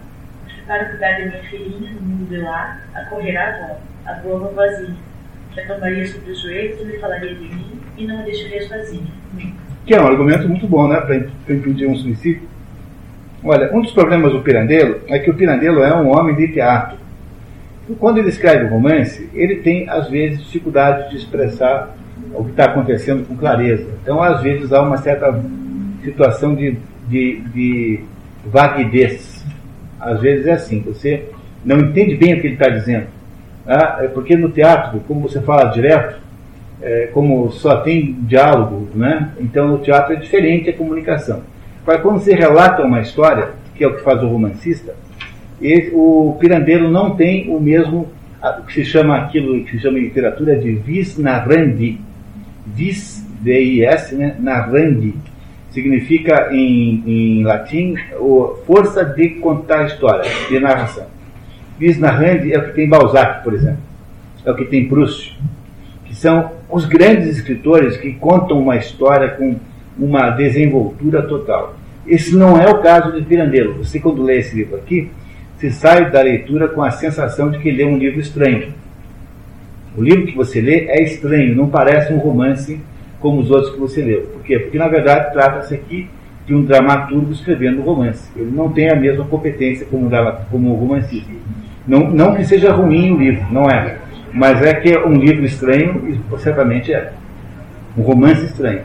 porque 0.45 0.61
para 0.67 0.85
cuidar 0.85 1.13
de 1.13 1.27
minha 1.27 1.43
filhinha 1.45 1.93
no 1.93 2.01
mundo 2.03 2.29
de 2.29 2.37
lá, 2.39 2.79
acorrerá 2.95 3.43
a 3.43 3.55
avó, 3.55 3.81
a 4.07 4.13
boa 4.15 4.39
vovozinha, 4.41 4.97
que 5.55 5.61
a 5.61 5.67
tomaria 5.67 6.07
sobre 6.07 6.31
os 6.31 6.43
joelhos 6.43 6.81
e 6.81 6.85
me 6.85 6.99
falaria 6.99 7.35
de 7.35 7.41
mim 7.41 7.81
e 7.97 8.07
não 8.07 8.21
a 8.21 8.23
deixaria 8.23 8.69
sozinha. 8.69 9.11
Que 9.87 9.95
é 9.95 10.01
um 10.01 10.07
argumento 10.07 10.47
muito 10.47 10.69
bom, 10.69 10.87
né, 10.89 11.01
para 11.01 11.17
impedir 11.55 11.87
um 11.87 11.97
suicídio. 11.97 12.43
Olha, 13.43 13.75
um 13.75 13.81
dos 13.81 13.93
problemas 13.93 14.33
do 14.33 14.43
Pirandello 14.43 15.01
é 15.09 15.19
que 15.19 15.31
o 15.31 15.35
Pirandello 15.35 15.83
é 15.83 15.97
um 15.97 16.09
homem 16.15 16.37
de 16.37 16.49
teatro. 16.49 16.99
Quando 17.99 18.19
ele 18.19 18.29
escreve 18.29 18.65
o 18.65 18.69
romance, 18.69 19.29
ele 19.35 19.57
tem, 19.57 19.89
às 19.89 20.09
vezes, 20.09 20.43
dificuldade 20.45 21.11
de 21.11 21.17
expressar 21.17 21.97
o 22.35 22.45
que 22.45 22.51
está 22.51 22.67
acontecendo 22.67 23.27
com 23.27 23.37
clareza. 23.37 23.87
Então, 24.03 24.23
às 24.23 24.43
vezes, 24.43 24.73
há 24.73 24.83
uma 24.83 24.99
certa 24.99 25.43
situação 26.03 26.55
de, 26.55 26.77
de, 27.09 27.41
de 27.53 28.01
vaguidez. 28.45 29.45
Às 29.99 30.21
vezes 30.21 30.47
é 30.47 30.53
assim, 30.53 30.81
você 30.81 31.25
não 31.65 31.79
entende 31.79 32.17
bem 32.17 32.35
o 32.35 32.41
que 32.41 32.47
ele 32.47 32.55
está 32.55 32.69
dizendo. 32.69 33.07
Ah, 33.67 34.09
porque 34.15 34.37
no 34.37 34.51
teatro, 34.51 35.01
como 35.07 35.29
você 35.29 35.41
fala 35.41 35.71
direto, 35.71 36.19
é, 36.81 37.11
como 37.13 37.51
só 37.53 37.77
tem 37.83 38.17
diálogo, 38.23 38.89
né? 38.95 39.33
então 39.39 39.69
no 39.69 39.79
teatro 39.79 40.15
é 40.15 40.17
diferente 40.17 40.71
a 40.71 40.73
comunicação. 40.73 41.43
Mas 41.87 42.01
quando 42.01 42.21
você 42.21 42.35
relata 42.35 42.83
uma 42.83 43.01
história, 43.01 43.51
que 43.75 43.85
é 43.85 43.87
o 43.87 43.95
que 43.95 44.03
faz 44.03 44.23
o 44.23 44.29
romancista, 44.29 44.95
o 45.93 46.37
pirandeiro 46.41 46.91
não 46.91 47.15
tem 47.15 47.55
o 47.55 47.61
mesmo, 47.61 48.09
o 48.43 48.63
que 48.63 48.73
se 48.73 48.85
chama 48.85 49.17
aquilo 49.19 49.63
que 49.65 49.73
se 49.73 49.81
chama 49.81 49.99
em 49.99 50.03
literatura 50.03 50.57
de 50.57 50.73
vis 50.73 51.19
narrandi. 51.19 52.01
Vis, 52.67 53.27
V-I-S, 53.43 54.15
né? 54.15 54.37
narrandi. 54.39 55.15
Significa 55.71 56.49
em, 56.53 57.03
em 57.07 57.45
latim 57.45 57.95
o, 58.19 58.57
força 58.67 59.05
de 59.05 59.31
contar 59.31 59.87
história, 59.87 60.29
de 60.49 60.59
narração. 60.59 61.07
Vis 61.79 61.99
narrandi 61.99 62.53
é 62.53 62.59
o 62.59 62.65
que 62.67 62.73
tem 62.73 62.89
Balzac, 62.89 63.45
por 63.45 63.55
exemplo. 63.55 63.81
É 64.45 64.51
o 64.51 64.57
que 64.57 64.65
tem 64.65 64.89
Proust. 64.89 65.39
Que 66.07 66.15
são 66.15 66.51
os 66.69 66.87
grandes 66.87 67.29
escritores 67.29 67.97
que 67.97 68.13
contam 68.15 68.61
uma 68.61 68.77
história 68.77 69.31
com 69.31 69.57
uma 69.99 70.31
desenvoltura 70.31 71.23
total. 71.23 71.77
Esse 72.07 72.35
não 72.35 72.61
é 72.61 72.69
o 72.69 72.79
caso 72.79 73.13
de 73.13 73.23
Pirandello. 73.23 73.85
Você, 73.85 74.01
quando 74.01 74.23
lê 74.23 74.39
esse 74.39 74.57
livro 74.57 74.77
aqui, 74.77 75.11
você 75.61 75.71
sai 75.71 76.11
da 76.11 76.23
leitura 76.23 76.69
com 76.69 76.83
a 76.83 76.91
sensação 76.91 77.51
de 77.51 77.59
que 77.59 77.71
lê 77.71 77.85
um 77.85 77.99
livro 77.99 78.19
estranho. 78.19 78.73
O 79.95 80.03
livro 80.03 80.25
que 80.25 80.35
você 80.35 80.59
lê 80.59 80.87
é 80.87 81.03
estranho, 81.03 81.55
não 81.55 81.69
parece 81.69 82.15
um 82.15 82.17
romance 82.17 82.81
como 83.21 83.43
os 83.43 83.51
outros 83.51 83.75
que 83.75 83.79
você 83.79 84.01
leu. 84.01 84.23
Por 84.23 84.43
quê? 84.43 84.59
Porque, 84.59 84.79
na 84.79 84.89
verdade, 84.89 85.35
trata-se 85.35 85.75
aqui 85.75 86.09
de 86.47 86.55
um 86.55 86.65
dramaturgo 86.65 87.31
escrevendo 87.31 87.81
um 87.81 87.85
romance. 87.85 88.31
Ele 88.35 88.51
não 88.51 88.73
tem 88.73 88.89
a 88.89 88.97
mesma 88.97 89.27
competência 89.27 89.85
como 89.85 90.07
um, 90.07 90.11
como 90.51 90.73
romancista. 90.73 91.31
Não, 91.87 92.11
não 92.11 92.35
que 92.35 92.45
seja 92.47 92.73
ruim 92.73 93.13
o 93.13 93.19
livro, 93.19 93.47
não 93.53 93.69
é. 93.69 93.99
Mas 94.33 94.63
é 94.63 94.73
que 94.73 94.95
é 94.95 95.05
um 95.05 95.13
livro 95.13 95.45
estranho, 95.45 96.09
e 96.09 96.39
certamente 96.39 96.91
é. 96.91 97.13
Um 97.99 98.03
romance 98.03 98.47
estranho. 98.47 98.81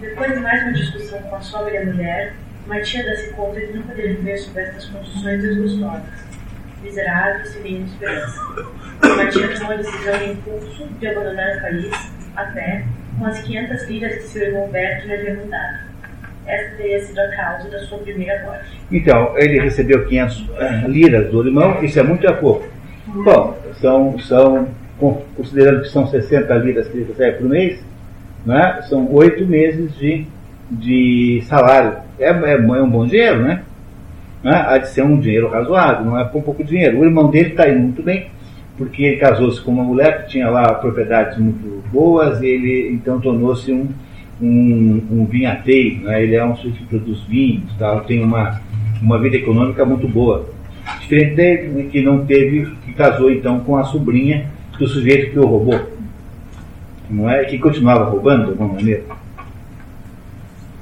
Depois 0.00 0.32
de 0.32 0.40
mais 0.40 0.62
uma 0.62 0.72
discussão 0.72 1.20
com 1.22 1.36
a 1.36 1.40
sogra 1.40 1.74
e 1.74 1.76
a 1.76 1.84
mulher, 1.84 2.34
Matia 2.68 3.02
dá-se 3.02 3.32
conta 3.32 3.58
de 3.58 3.72
não 3.72 3.82
poder 3.82 4.16
viver 4.16 4.36
sob 4.36 4.60
estas 4.60 4.84
condições 4.90 5.40
desgostosas, 5.40 6.02
miseráveis 6.82 7.56
e 7.56 7.62
sem 7.62 7.82
esperança. 7.82 8.40
Matia 9.16 9.58
tomou 9.58 9.72
a 9.72 9.76
decisão 9.76 10.22
em 10.22 10.32
impulso 10.32 10.86
de 11.00 11.06
abandonar 11.06 11.56
o 11.56 11.60
país, 11.62 12.12
a 12.36 12.44
pé, 12.44 12.84
com 13.18 13.24
as 13.24 13.40
500 13.40 13.88
liras 13.88 14.14
que 14.16 14.22
seu 14.24 14.42
irmão 14.42 14.68
Berto 14.68 15.06
lhe 15.06 15.14
havia 15.14 15.34
mandado. 15.36 15.88
Essa 16.46 16.76
teria 16.76 17.00
sido 17.00 17.18
a 17.18 17.28
causa 17.28 17.70
da 17.70 17.78
sua 17.80 17.98
primeira 17.98 18.42
morte. 18.44 18.80
Então, 18.92 19.38
ele 19.38 19.60
recebeu 19.60 20.06
500 20.06 20.40
uh, 20.40 20.88
liras 20.88 21.30
do 21.30 21.46
irmão, 21.46 21.82
isso 21.82 21.98
é 21.98 22.02
muito 22.02 22.28
a 22.28 22.34
pouco. 22.34 22.68
Bom, 23.06 23.58
são, 23.80 24.18
são, 24.18 24.68
considerando 25.34 25.82
que 25.82 25.88
são 25.88 26.06
60 26.06 26.54
liras 26.56 26.86
que 26.88 26.98
ele 26.98 27.06
recebe 27.06 27.38
por 27.38 27.48
mês, 27.48 27.82
né, 28.44 28.82
são 28.88 29.10
oito 29.14 29.46
meses 29.46 29.96
de, 29.96 30.26
de 30.70 31.42
salário. 31.46 31.98
É, 32.18 32.30
é, 32.30 32.52
é, 32.54 32.82
um 32.82 32.90
bom 32.90 33.06
dinheiro, 33.06 33.42
né? 33.42 33.62
né, 34.42 34.64
há 34.66 34.78
de 34.78 34.90
ser 34.90 35.02
um 35.02 35.18
dinheiro 35.18 35.48
razoável, 35.48 36.04
não 36.04 36.18
é 36.18 36.24
com 36.24 36.40
pouco 36.40 36.62
dinheiro. 36.64 36.98
O 36.98 37.04
irmão 37.04 37.30
dele 37.30 37.50
está 37.50 37.68
indo 37.68 37.80
muito 37.80 38.02
bem, 38.02 38.26
porque 38.76 39.02
ele 39.02 39.16
casou-se 39.16 39.60
com 39.60 39.72
uma 39.72 39.84
mulher 39.84 40.22
que 40.22 40.32
tinha 40.32 40.48
lá 40.48 40.74
propriedades 40.74 41.38
muito 41.38 41.82
boas, 41.90 42.40
e 42.42 42.46
ele 42.46 42.92
então 42.92 43.20
tornou-se 43.20 43.72
um, 43.72 43.88
um, 44.40 45.02
um 45.10 45.24
vinhateiro, 45.26 46.04
né? 46.04 46.22
ele 46.22 46.34
é 46.34 46.44
um 46.44 46.54
sujeito 46.56 46.78
que 46.78 46.84
produz 46.86 47.22
vinhos, 47.24 47.72
tal, 47.78 48.02
tem 48.02 48.22
uma, 48.22 48.60
uma 49.02 49.18
vida 49.18 49.36
econômica 49.36 49.84
muito 49.84 50.06
boa. 50.08 50.48
Diferente 51.00 51.34
dele, 51.34 51.88
que 51.90 52.00
não 52.00 52.24
teve, 52.24 52.74
que 52.84 52.92
casou 52.94 53.30
então 53.30 53.60
com 53.60 53.76
a 53.76 53.84
sobrinha 53.84 54.46
do 54.78 54.86
sujeito 54.86 55.32
que 55.32 55.38
o 55.38 55.46
roubou. 55.46 55.98
Não 57.10 57.28
é? 57.28 57.44
Que 57.44 57.58
continuava 57.58 58.04
roubando 58.04 58.44
de 58.44 58.50
alguma 58.50 58.74
maneira. 58.74 59.02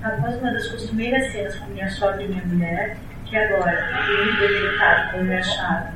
Após 0.06 0.36
uma 0.36 0.52
das 0.52 0.68
costumeiras 0.68 1.32
cenas 1.32 1.56
com 1.56 1.66
minha 1.66 1.90
sogra 1.90 2.22
e 2.22 2.28
minha 2.28 2.44
mulher, 2.44 2.96
que 3.24 3.36
agora, 3.36 3.88
muito 4.06 4.38
debilitado 4.38 5.10
como 5.10 5.24
me 5.24 5.36
achava, 5.36 5.92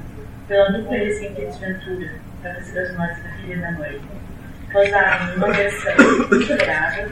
pela 0.49 0.73
dupla 0.73 0.97
recente 0.97 1.41
desventura 1.41 2.11
da 2.43 2.55
fazer 2.55 2.75
das 2.75 2.97
mortes 2.97 3.23
da 3.23 3.31
filha 3.31 3.59
da 3.59 3.71
mãe, 3.71 4.01
causaram 4.71 5.37
uma 5.37 5.53
versão 5.53 5.93
intolerável, 5.93 7.11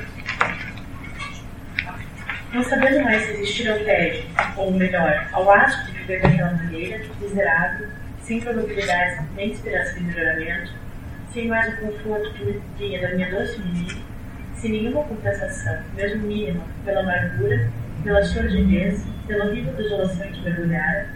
não 2.52 2.64
sabendo 2.64 3.04
mais 3.04 3.22
se 3.22 3.30
existir 3.30 3.70
ao 3.70 3.78
tédio, 3.78 4.24
ou 4.56 4.72
melhor, 4.72 5.28
ao 5.32 5.52
asco 5.52 5.86
de 5.86 5.98
viver 5.98 6.20
daquela 6.20 6.50
maneira, 6.50 7.00
miserável, 7.20 7.86
sem 8.22 8.40
probabilidades 8.40 9.20
nem 9.36 9.52
esperança 9.52 9.94
de 9.94 10.00
melhoramento, 10.00 10.72
sem 11.32 11.46
mais 11.46 11.72
o 11.74 11.76
conforto 11.76 12.34
que 12.34 12.60
vinha 12.76 13.00
da 13.00 13.14
minha 13.14 13.30
doce 13.30 13.60
menina, 13.60 13.94
sem 14.60 14.72
nenhuma 14.72 15.02
compensação, 15.04 15.76
mesmo 15.96 16.26
mínima, 16.26 16.62
pela 16.84 17.00
amargura, 17.00 17.70
pela 18.02 18.24
sordidez, 18.24 19.04
pela 19.26 19.46
horrível 19.46 19.72
desolação 19.74 20.26
que 20.26 20.42
mergulhara, 20.42 21.08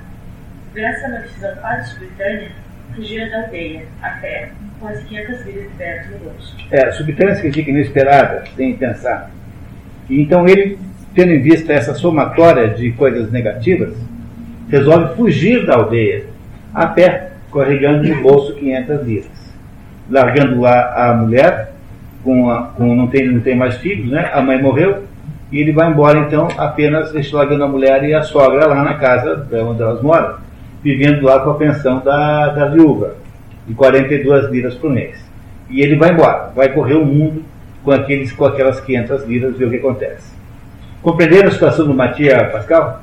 graças 0.75 1.05
a 1.05 1.09
uma 1.09 1.19
decisão 1.19 1.55
quase 1.57 1.91
subitânea, 1.91 2.51
fugira 2.95 3.31
da 3.31 3.43
aldeia, 3.43 3.85
a 4.03 4.11
pé, 4.11 4.51
com 4.79 4.89
as 4.89 5.03
500 5.05 5.45
vidas 5.45 5.63
de 5.63 5.69
perto 5.77 6.11
no 6.13 6.19
bolso. 6.19 6.57
É, 6.71 6.93
subitânea 6.93 7.35
significa 7.37 7.71
inesperada, 7.71 8.45
sem 8.57 8.77
pensar. 8.77 9.31
E 10.09 10.21
então 10.21 10.47
ele, 10.47 10.79
tendo 11.15 11.33
em 11.33 11.41
vista 11.41 11.73
essa 11.73 11.95
somatória 11.95 12.69
de 12.69 12.93
coisas 12.93 13.31
negativas, 13.31 13.97
resolve 14.69 15.15
fugir 15.17 15.67
da 15.67 15.75
aldeia, 15.75 16.25
a 16.75 16.87
pé, 16.87 17.33
carregando 17.53 18.09
no 18.09 18.23
bolso 18.23 18.55
500 18.55 19.07
liras. 19.07 19.53
Largando 20.11 20.61
lá 20.61 21.11
a 21.11 21.15
mulher, 21.15 21.72
com, 22.23 22.51
a, 22.51 22.63
com 22.77 22.95
não, 22.95 23.07
tem, 23.07 23.31
não 23.31 23.41
tem 23.41 23.57
mais 23.57 23.77
filhos, 23.77 24.11
né? 24.11 24.31
a 24.33 24.41
mãe 24.41 24.61
morreu, 24.61 25.05
e 25.51 25.61
ele 25.61 25.73
vai 25.73 25.91
embora 25.91 26.21
então 26.21 26.49
apenas 26.57 27.13
largando 27.31 27.65
a 27.65 27.69
mulher 27.69 28.05
e 28.05 28.15
a 28.15 28.23
sogra 28.23 28.67
lá 28.67 28.83
na 28.83 28.95
casa 28.95 29.47
onde 29.67 29.83
elas 29.83 30.01
moram, 30.01 30.37
vivendo 30.83 31.23
lá 31.23 31.41
com 31.41 31.51
a 31.51 31.55
pensão 31.55 32.01
da, 32.01 32.49
da 32.49 32.67
viúva, 32.67 33.17
de 33.67 33.75
42 33.75 34.51
liras 34.51 34.75
por 34.75 34.91
mês. 34.91 35.23
E 35.69 35.81
ele 35.81 35.97
vai 35.97 36.13
embora, 36.13 36.51
vai 36.55 36.69
correr 36.71 36.95
o 36.95 37.05
mundo 37.05 37.45
com, 37.85 37.91
aqueles, 37.91 38.33
com 38.33 38.45
aquelas 38.45 38.81
500 38.81 39.25
liras, 39.27 39.57
ver 39.57 39.67
o 39.67 39.71
que 39.71 39.77
acontece. 39.77 40.33
Compreenderam 41.03 41.49
a 41.49 41.53
situação 41.53 41.87
do 41.87 41.95
Matias 41.95 42.51
Pascal? 42.53 43.03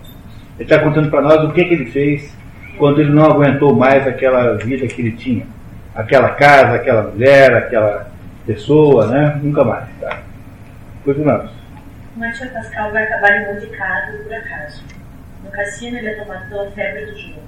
Ele 0.58 0.64
está 0.64 0.80
contando 0.80 1.10
para 1.10 1.22
nós 1.22 1.44
o 1.44 1.52
que, 1.52 1.64
que 1.64 1.74
ele 1.74 1.86
fez 1.86 2.36
quando 2.78 3.02
ele 3.02 3.12
não 3.12 3.26
aguentou 3.26 3.76
mais 3.76 4.08
aquela 4.08 4.54
vida 4.56 4.88
que 4.88 5.02
ele 5.02 5.12
tinha. 5.12 5.46
Aquela 5.94 6.30
casa, 6.30 6.76
aquela 6.76 7.04
mulher, 7.04 7.54
aquela 7.54 8.09
pessoa, 8.50 9.06
né? 9.06 9.40
Nunca 9.44 9.64
mais. 9.64 9.88
Tá? 10.02 10.24
Continuamos. 11.06 11.52
Matias 12.16 12.52
Pascal 12.52 12.92
vai 12.92 13.04
acabar 13.04 13.44
embondicado 13.44 14.18
por 14.24 14.34
acaso. 14.34 14.84
No 15.44 15.52
cassino 15.52 15.98
ele 15.98 16.08
é 16.08 16.16
tomado 16.16 16.50
pela 16.50 16.72
febre 16.72 17.06
do 17.06 17.18
jogo. 17.18 17.42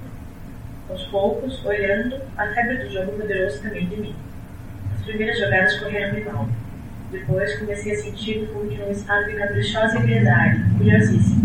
Aos 0.89 1.03
poucos, 1.05 1.65
olhando, 1.65 2.21
a 2.37 2.45
febre 2.47 2.77
do 2.77 2.93
jogo 2.93 3.13
poderou-se 3.13 3.59
também 3.63 3.87
de 3.87 3.97
mim. 3.97 4.15
As 4.93 5.01
primeiras 5.03 5.39
jogadas 5.39 5.79
correram-me 5.79 6.23
mal. 6.23 6.47
Depois 7.11 7.59
comecei 7.59 7.93
a 7.93 7.97
sentir 7.97 8.47
como 8.53 8.69
que 8.69 8.81
um 8.81 8.91
estado 8.91 9.25
de 9.25 9.33
caprichosa 9.33 9.97
ebriedade, 9.97 10.63
curiosíssimo. 10.77 11.41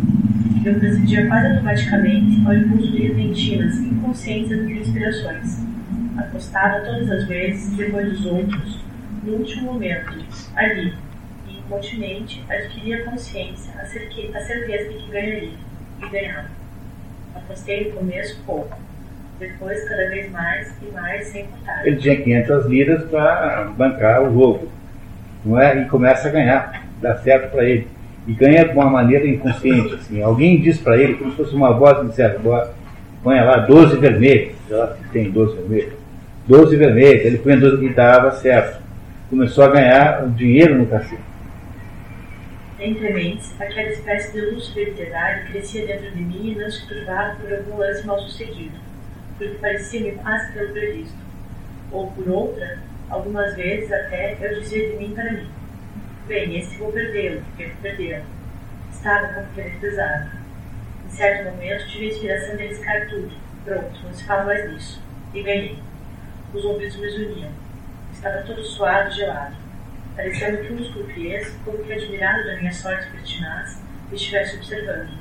Eu 0.64 0.78
procedia 0.78 1.26
quase 1.28 1.46
automaticamente 1.46 2.46
ao 2.46 2.54
impulso 2.54 2.92
de 2.92 3.08
repentinas, 3.08 3.78
inconscientes 3.78 4.52
inspirações. 4.52 5.64
Apostava 6.18 6.80
todas 6.80 7.10
as 7.10 7.24
vezes, 7.24 7.76
depois 7.76 8.10
dos 8.10 8.26
outros, 8.26 8.85
no 9.26 9.38
último 9.38 9.72
momento, 9.72 10.12
ali, 10.54 10.94
incontinente 11.48 12.44
adquiria 12.48 13.04
consciência, 13.04 13.72
a 13.80 13.84
certeza 13.84 14.88
de 14.88 14.98
que 14.98 15.10
ganharia, 15.10 15.50
e 16.00 16.08
ganhava. 16.08 16.48
Apostei 17.34 17.88
no 17.88 17.96
começo 17.96 18.40
pouco, 18.46 18.78
depois 19.40 19.88
cada 19.88 20.08
vez 20.08 20.30
mais 20.30 20.72
e 20.80 20.92
mais 20.92 21.26
sem 21.26 21.46
contar. 21.46 21.86
Ele 21.86 21.96
tinha 21.96 22.16
500 22.22 22.66
liras 22.66 23.04
para 23.10 23.64
bancar 23.76 24.22
o 24.22 24.32
jogo, 24.32 24.68
não 25.44 25.60
é? 25.60 25.82
E 25.82 25.84
começa 25.86 26.28
a 26.28 26.30
ganhar, 26.30 26.86
dá 27.02 27.16
certo 27.16 27.50
para 27.50 27.64
ele. 27.64 27.88
E 28.26 28.32
ganha 28.32 28.64
de 28.64 28.72
uma 28.72 28.90
maneira 28.90 29.26
inconsciente, 29.26 29.94
assim. 29.94 30.22
Alguém 30.22 30.60
diz 30.60 30.78
para 30.78 30.96
ele, 30.96 31.14
como 31.14 31.30
se 31.30 31.36
fosse 31.36 31.54
uma 31.54 31.72
voz 31.72 31.98
que 31.98 32.06
dissesse, 32.06 32.38
põe 33.22 33.40
lá 33.40 33.58
12 33.58 33.98
vermelhos, 33.98 34.54
sei 34.66 34.76
lá 34.76 34.96
se 34.96 35.08
tem 35.10 35.30
12 35.30 35.56
vermelhos, 35.56 35.92
12 36.48 36.76
vermelhos, 36.76 37.24
ele 37.24 37.38
põe 37.38 37.58
12 37.58 37.84
e 37.84 37.88
dava 37.90 38.32
certo. 38.32 38.85
Começou 39.28 39.64
a 39.64 39.70
ganhar 39.70 40.28
dinheiro 40.36 40.78
no 40.78 40.86
cassino. 40.86 41.24
Entre 42.78 43.12
mentes, 43.12 43.60
aquela 43.60 43.88
espécie 43.88 44.32
de 44.32 44.40
luz 44.52 44.72
de 44.72 44.86
piedade 44.86 45.50
crescia 45.50 45.84
dentro 45.84 46.12
de 46.12 46.22
mim 46.22 46.52
e 46.52 46.54
não 46.54 46.70
se 46.70 46.86
turvava 46.86 47.34
por 47.34 47.52
algum 47.52 47.76
lance 47.76 48.06
mal 48.06 48.20
sucedido, 48.20 48.78
porque 49.36 49.56
parecia-me 49.56 50.12
quase 50.12 50.52
pelo 50.52 50.72
previsto. 50.72 51.16
Ou 51.90 52.08
por 52.12 52.28
outra, 52.28 52.78
algumas 53.10 53.56
vezes 53.56 53.90
até 53.90 54.36
eu 54.40 54.60
dizia 54.60 54.90
de 54.90 54.96
mim 54.96 55.12
para 55.12 55.32
mim: 55.32 55.48
Bem, 56.28 56.58
esse 56.58 56.78
vou 56.78 56.92
perdê-lo, 56.92 57.42
quero 57.56 57.74
perdê-lo. 57.82 58.24
Estava 58.92 59.44
pesado. 59.80 60.30
Em 61.04 61.10
certo 61.10 61.50
momento 61.50 61.88
tive 61.88 62.04
a 62.04 62.08
inspiração 62.10 62.56
de 62.56 62.62
arriscar 62.62 63.08
tudo. 63.08 63.32
Pronto, 63.64 64.04
não 64.04 64.12
se 64.12 64.24
fala 64.24 64.44
mais 64.44 64.70
nisso. 64.70 65.02
E 65.34 65.42
ganhei. 65.42 65.78
Os 66.54 66.64
ouvidos 66.64 66.96
me 66.96 67.08
uniam. 67.08 67.65
Estava 68.26 68.42
todo 68.42 68.64
suado 68.64 69.08
e 69.08 69.12
gelado. 69.14 69.54
Parecendo 70.16 70.58
que 70.58 70.72
um 70.72 70.76
dos 70.76 70.92
croupiers, 70.92 71.48
como 71.64 71.78
que 71.78 71.92
admirado 71.92 72.44
da 72.44 72.56
minha 72.56 72.72
sorte 72.72 73.08
pertinaz, 73.12 73.80
estivesse 74.10 74.56
observando. 74.56 75.16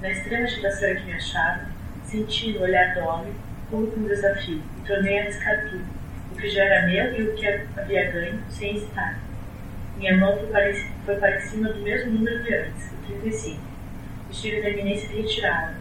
Na 0.00 0.10
extrema 0.10 0.44
agitação 0.44 0.88
em 0.88 0.96
que 0.96 1.04
me 1.04 1.12
achava, 1.12 1.66
senti 2.06 2.54
no 2.54 2.62
olhar 2.62 2.94
do 2.94 3.00
homem 3.00 3.34
como 3.68 3.94
um 3.94 4.08
desafio 4.08 4.62
e 4.78 4.86
tornei 4.86 5.18
a 5.18 5.22
arriscar 5.24 5.68
tudo, 5.68 5.84
o 6.32 6.36
que 6.36 6.48
já 6.48 6.64
era 6.64 6.86
meu 6.86 7.20
e 7.20 7.22
o 7.22 7.34
que 7.34 7.46
havia 7.46 8.10
ganho, 8.10 8.42
sem 8.48 8.76
hesitar. 8.76 9.20
Minha 9.98 10.16
mão 10.16 10.34
foi 10.38 10.46
para, 10.46 10.74
foi 11.04 11.16
para 11.16 11.38
cima 11.42 11.68
do 11.68 11.82
mesmo 11.82 12.12
número 12.12 12.42
de 12.44 12.54
antes, 12.54 12.92
o 12.92 12.96
35. 13.08 13.60
Estive 14.30 14.62
na 14.62 14.70
iminência 14.70 15.06
de 15.06 15.20
retirá-la. 15.20 15.74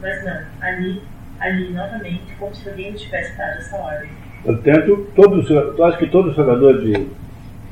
Mas 0.00 0.24
não, 0.24 0.46
ali, 0.62 1.02
ali 1.38 1.68
novamente, 1.74 2.34
como 2.38 2.54
se 2.54 2.66
alguém 2.66 2.92
me 2.92 2.98
tivesse 2.98 3.36
dado 3.36 3.58
essa 3.58 3.76
ordem. 3.76 4.19
Portanto, 4.44 5.08
todo, 5.14 5.42
eu 5.52 5.84
acho 5.84 5.98
que 5.98 6.06
todo 6.06 6.32
jogador 6.32 6.80
de. 6.80 7.06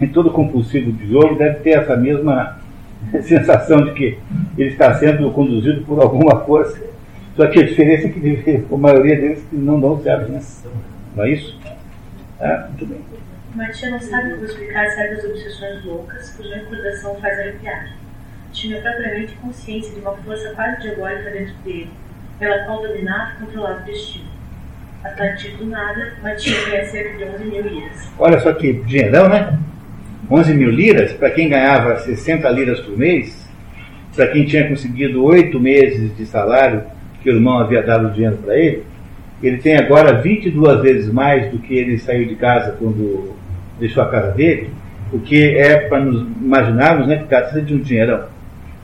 todo 0.09 0.31
compulsivo 0.31 0.93
de 0.93 1.09
jogo 1.11 1.37
deve 1.37 1.61
ter 1.61 1.71
essa 1.71 1.97
mesma 1.97 2.59
sensação 3.23 3.85
de 3.85 3.93
que 3.93 4.19
ele 4.57 4.71
está 4.71 4.95
sendo 4.95 5.31
conduzido 5.31 5.83
por 5.85 6.01
alguma 6.01 6.45
força. 6.45 6.79
Só 7.37 7.47
que 7.47 7.61
a 7.61 7.67
diferença 7.67 8.09
é 8.09 8.11
que 8.11 8.65
a 8.71 8.77
maioria 8.77 9.17
deles 9.17 9.47
não 9.53 9.81
dão 9.81 10.01
certo, 10.03 10.31
né? 10.31 10.43
Não 11.15 11.25
é 11.25 11.31
isso? 11.31 11.59
Ah, 12.41 12.67
muito 12.69 12.87
bem. 12.87 13.01
Matia 13.55 13.91
não 13.91 14.01
sabe 14.01 14.35
como 14.35 14.45
explicar 14.45 14.89
certas 14.91 15.25
obsessões 15.25 15.85
loucas 15.85 16.31
cuja 16.31 16.55
recordação 16.57 17.15
faz 17.17 17.39
arrepiar. 17.39 17.97
Tinha 18.53 18.81
propriamente 18.81 19.35
consciência 19.37 19.95
de 19.95 20.01
uma 20.01 20.17
força 20.17 20.51
quase 20.55 20.83
diabólica 20.83 21.31
dentro 21.31 21.55
dele, 21.65 21.91
pela 22.39 22.65
qual 22.65 22.83
dominava 22.83 23.33
e 23.33 23.45
controlava 23.45 23.83
o 23.83 23.85
destino. 23.85 24.38
A 25.05 25.11
partir 25.11 25.57
do 25.57 25.67
nada, 25.67 26.15
Matia 26.23 26.57
ganha 26.69 26.85
cerca 26.87 27.17
de 27.19 27.25
11 27.25 27.45
mil 27.45 27.63
liras. 27.63 28.13
Olha 28.19 28.41
só 28.41 28.53
que 28.53 28.73
dinheirão, 28.73 29.29
né? 29.29 29.57
11 30.31 30.55
mil 30.55 30.71
liras, 30.71 31.13
para 31.13 31.31
quem 31.31 31.49
ganhava 31.49 31.97
60 31.99 32.49
liras 32.51 32.81
por 32.81 32.99
mês, 32.99 33.49
para 34.15 34.27
quem 34.27 34.45
tinha 34.45 34.69
conseguido 34.69 35.25
oito 35.25 35.61
meses 35.61 36.15
de 36.17 36.27
salário 36.27 36.83
que 37.23 37.31
o 37.31 37.35
irmão 37.35 37.59
havia 37.59 37.83
dado 37.83 38.13
dinheiro 38.13 38.37
para 38.39 38.59
ele, 38.59 38.83
ele 39.43 39.59
tem 39.59 39.77
agora 39.77 40.21
22 40.21 40.83
vezes 40.83 41.13
mais 41.13 41.51
do 41.53 41.59
que 41.59 41.75
ele 41.75 41.97
saiu 41.99 42.27
de 42.27 42.35
casa 42.35 42.73
quando 42.73 43.37
deixou 43.79 44.03
a 44.03 44.11
casa 44.11 44.33
dele, 44.33 44.71
o 45.13 45.21
que 45.21 45.57
é 45.57 45.77
para 45.89 46.01
nos 46.01 46.27
imaginarmos 46.41 47.07
né, 47.07 47.19
que 47.19 47.29
trata 47.29 47.63
de 47.63 47.73
um 47.73 47.79
dinheirão. 47.79 48.25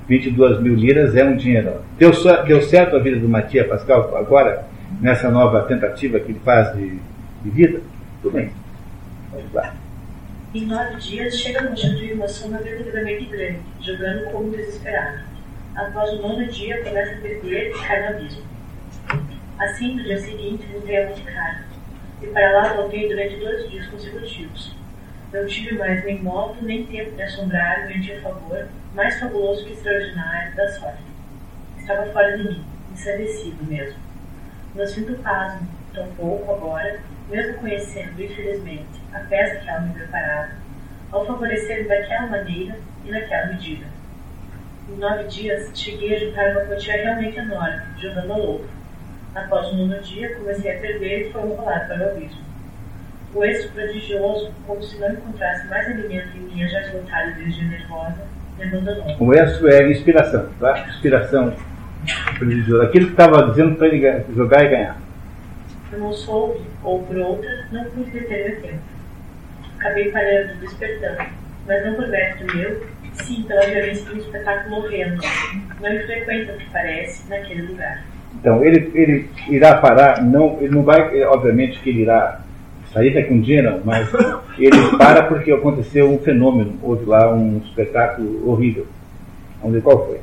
22 0.09 0.61
mil 0.61 0.75
liras 0.75 1.17
é 1.17 1.25
um 1.25 1.37
dinheirão. 1.37 1.79
Deu, 1.99 2.12
deu 2.47 2.62
certo 2.62 2.95
a 2.95 2.99
vida 3.01 3.19
do 3.19 3.29
Matias 3.29 3.67
Pascal 3.67 4.17
agora, 4.17 4.65
nessa 5.01 5.30
nova 5.30 5.62
tentativa 5.62 6.20
que 6.20 6.32
ele 6.32 6.40
faz 6.40 6.74
de, 6.74 6.99
de 7.42 7.51
vida? 7.51 7.80
Tudo 8.22 8.34
bem. 8.34 8.53
Vamos 9.30 9.53
lá. 9.53 9.74
Em 10.55 10.66
nove 10.66 10.97
dias, 10.97 11.36
chega 11.36 11.61
a 11.61 11.66
constituir 11.66 12.14
uma 12.14 12.28
soma 12.28 12.59
verdadeiramente 12.59 13.24
grande, 13.24 13.61
jogando 13.80 14.30
como 14.30 14.51
desesperado. 14.51 15.18
Após 15.74 16.11
o 16.12 16.22
nono 16.22 16.47
dia, 16.47 16.82
começa 16.84 17.16
a 17.16 17.20
perder 17.20 17.70
e 17.70 17.72
cai 17.72 18.03
no 18.03 18.16
abismo. 18.16 18.45
Assim, 19.59 19.97
no 19.97 20.05
dia 20.05 20.18
seguinte, 20.18 20.64
voltei 20.72 20.97
a 20.97 21.09
Carlo, 21.09 21.64
e 22.22 22.26
para 22.28 22.53
lá 22.53 22.72
voltei 22.74 23.09
durante 23.09 23.36
dois 23.36 23.68
dias 23.68 23.86
consecutivos. 23.88 24.76
Não 25.32 25.45
tive 25.47 25.76
mais 25.76 26.05
nem 26.05 26.22
modo, 26.22 26.55
nem 26.62 26.86
tempo 26.86 27.16
de 27.16 27.22
assombrar 27.22 27.86
o 27.86 27.99
meu 27.99 28.22
favor, 28.22 28.68
mais 28.95 29.18
fabuloso 29.18 29.64
que 29.64 29.72
extraordinário 29.72 30.55
da 30.55 30.68
sorte. 30.68 31.03
Estava 31.78 32.07
fora 32.12 32.38
de 32.38 32.45
mim, 32.45 32.64
ensandecido 32.92 33.64
mesmo. 33.64 33.99
Não 34.75 34.85
sinto 34.85 35.14
pasmo, 35.22 35.68
tão 35.95 36.07
pouco 36.16 36.53
agora, 36.53 37.01
mesmo 37.31 37.59
conhecendo, 37.59 38.20
infelizmente, 38.20 39.01
a 39.12 39.20
peça 39.20 39.61
que 39.61 39.68
ela 39.68 39.83
me 39.83 39.95
preparava, 39.95 40.51
ao 41.12 41.25
favorecer-me 41.25 41.89
daquela 41.89 42.27
maneira 42.27 42.77
e 43.05 43.11
naquela 43.11 43.47
medida. 43.53 43.87
Em 44.89 44.97
nove 44.99 45.25
dias, 45.25 45.70
cheguei 45.75 46.16
a 46.16 46.18
juntar 46.18 46.51
uma 46.51 46.62
quantia 46.62 46.95
realmente 46.95 47.39
enorme, 47.39 47.83
jogando 47.99 48.33
a 48.33 48.37
louco. 48.37 48.66
Após 49.35 49.68
o 49.68 49.77
nono 49.77 50.01
dia, 50.03 50.35
comecei 50.35 50.77
a 50.77 50.81
perder 50.81 51.29
e 51.29 51.33
foi 51.33 51.43
enrolado 51.43 51.87
para 51.87 52.07
o 52.07 52.11
abismo. 52.11 52.43
O 53.33 53.45
êxito 53.45 53.72
prodigioso, 53.75 54.53
como 54.66 54.83
se 54.83 54.99
não 54.99 55.12
encontrasse 55.12 55.68
mais 55.68 55.87
alimento 55.87 56.37
em 56.37 56.41
minha 56.41 56.68
já 56.68 56.81
esgotada 56.81 57.31
energia 57.31 57.68
nervosa, 57.68 58.27
me 58.59 58.64
abandonou. 58.64 59.16
O 59.20 59.35
êxito 59.35 59.68
é 59.68 59.91
inspiração, 59.91 60.49
tá? 60.59 60.87
Inspiração 60.89 61.55
Aquilo 62.82 63.07
que 63.07 63.12
estava 63.12 63.48
dizendo 63.50 63.76
para 63.76 63.88
ele 63.88 64.24
jogar 64.34 64.64
e 64.64 64.68
ganhar. 64.68 65.00
Eu 65.92 65.98
não 65.98 66.12
soube, 66.12 66.61
ou 66.82 67.02
por 67.02 67.16
outra, 67.16 67.50
não 67.70 67.84
pude 67.84 68.11
deter 68.11 68.50
meu 68.50 68.61
tempo. 68.62 68.82
Acabei 69.78 70.11
parando, 70.11 70.55
despertando, 70.61 71.30
mas 71.66 71.84
não 71.84 71.94
por 71.94 72.09
mérito 72.09 72.57
meu, 72.57 72.82
sim 73.12 73.44
pela 73.46 73.66
violência 73.66 74.05
de 74.07 74.14
um 74.14 74.18
espetáculo 74.18 74.76
horrendo, 74.76 75.22
não 75.80 75.94
infrequente 75.94 76.50
o 76.50 76.57
que 76.57 76.70
parece, 76.70 77.28
naquele 77.28 77.62
lugar. 77.62 78.05
Então, 78.34 78.64
ele, 78.64 78.90
ele 78.94 79.30
irá 79.48 79.76
parar, 79.76 80.22
não, 80.22 80.59
ele 80.61 80.74
não 80.74 80.82
vai, 80.82 81.22
obviamente 81.24 81.78
que 81.80 81.90
ele 81.90 82.02
irá 82.02 82.40
sair 82.92 83.12
daqui 83.12 83.32
um 83.32 83.40
dia, 83.40 83.62
não, 83.62 83.80
mas 83.84 84.09
ele 84.59 84.96
para 84.96 85.24
porque 85.24 85.52
aconteceu 85.52 86.11
um 86.11 86.18
fenômeno, 86.18 86.78
houve 86.82 87.05
lá 87.05 87.32
um 87.32 87.59
espetáculo 87.59 88.48
horrível. 88.48 88.86
Vamos 89.61 89.76
ver 89.76 89.82
qual 89.82 90.07
foi. 90.07 90.20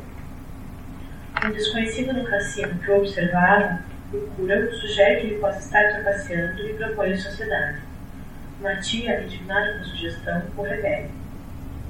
Um 1.44 1.52
desconhecido 1.52 2.14
no 2.14 2.24
cassino 2.24 2.78
que 2.78 2.92
o 2.92 2.98
observava 2.98 3.80
procura, 4.12 4.72
sugere 4.76 5.22
que 5.22 5.28
ele 5.28 5.40
possa 5.40 5.58
estar 5.58 5.90
trapaceando 5.90 6.62
e 6.62 6.74
propõe 6.76 7.14
a 7.14 7.18
sociedade. 7.18 7.80
Uma 8.60 8.76
tia, 8.76 9.22
indignada 9.22 9.74
com 9.74 9.80
a 9.80 9.84
sugestão, 9.86 10.44
o 10.56 10.62
rebelde. 10.62 11.10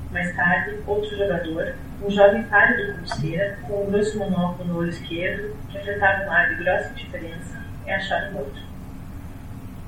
Mais 0.09 0.33
tarde, 0.37 0.79
outro 0.87 1.17
jogador, 1.17 1.75
um 2.01 2.09
jovem 2.09 2.43
pálido 2.43 2.93
como 2.93 3.07
cera, 3.07 3.57
com 3.67 3.83
um 3.83 3.91
grosso 3.91 4.17
monóculo 4.19 4.69
no 4.69 4.79
olho 4.79 4.89
esquerdo, 4.89 5.53
que 5.69 5.77
afetava 5.77 6.23
um 6.23 6.31
ar 6.31 6.47
de 6.47 6.63
grossa 6.63 6.89
indiferença, 6.91 7.61
é 7.85 7.95
achado 7.95 8.31
morto. 8.31 8.61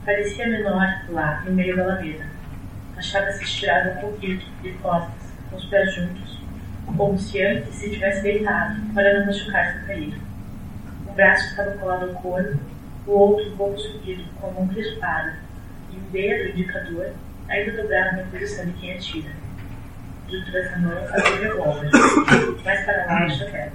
Parecia 0.04 0.46
menor 0.46 1.06
lá, 1.08 1.42
no 1.46 1.54
meio 1.54 1.78
da 1.78 1.84
alameda. 1.84 2.26
Achava-se 2.98 3.42
estirado 3.42 3.92
ao 3.92 3.96
conflito, 3.96 4.46
de 4.62 4.74
costas, 4.74 5.32
com 5.50 5.56
os 5.56 5.66
pés 5.66 5.96
juntos, 5.96 6.33
como 6.86 7.18
se 7.18 7.44
antes 7.44 7.76
se 7.76 7.90
tivesse 7.90 8.22
deitado, 8.22 8.82
para 8.94 9.20
não 9.20 9.26
machucar-se 9.26 9.80
ao 9.80 9.86
cair. 9.86 10.14
Um 11.08 11.14
braço 11.14 11.50
estava 11.50 11.72
colado 11.72 12.10
ao 12.10 12.22
corpo, 12.22 12.60
o 13.08 13.12
outro 13.12 13.52
um 13.52 13.58
pouco 13.58 13.78
subido, 13.80 14.24
com 14.40 14.48
a 14.48 14.52
mão 14.52 14.68
crispada, 14.68 15.38
e 15.92 15.98
o 15.98 16.02
dedo 16.12 16.50
indicador 16.52 17.12
ainda 17.50 17.82
dobrado 17.82 18.18
na 18.18 18.24
posição 18.24 18.66
de 18.66 18.74
quem 18.74 18.94
atira. 18.94 19.32
Junto 20.30 20.52
dessa 20.52 20.78
mão 20.78 20.94
havia 20.98 21.34
o 21.36 21.42
revólver, 21.42 21.90
mais 22.64 22.86
para 22.86 23.06
baixo 23.06 23.44
até. 23.44 23.72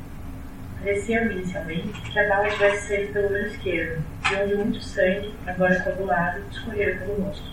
Parecia-me 0.78 1.34
inicialmente 1.34 2.00
que 2.00 2.18
a 2.18 2.28
bala 2.28 2.48
tivesse 2.50 2.88
saído 2.88 3.12
pelo 3.12 3.26
olho 3.28 3.46
esquerdo, 3.46 4.04
de 4.28 4.34
onde 4.36 4.54
muito 4.54 4.80
sangue, 4.80 5.34
agora 5.46 5.80
coagulado, 5.80 6.40
escorrera 6.50 6.98
pelo 6.98 7.22
rosto. 7.22 7.50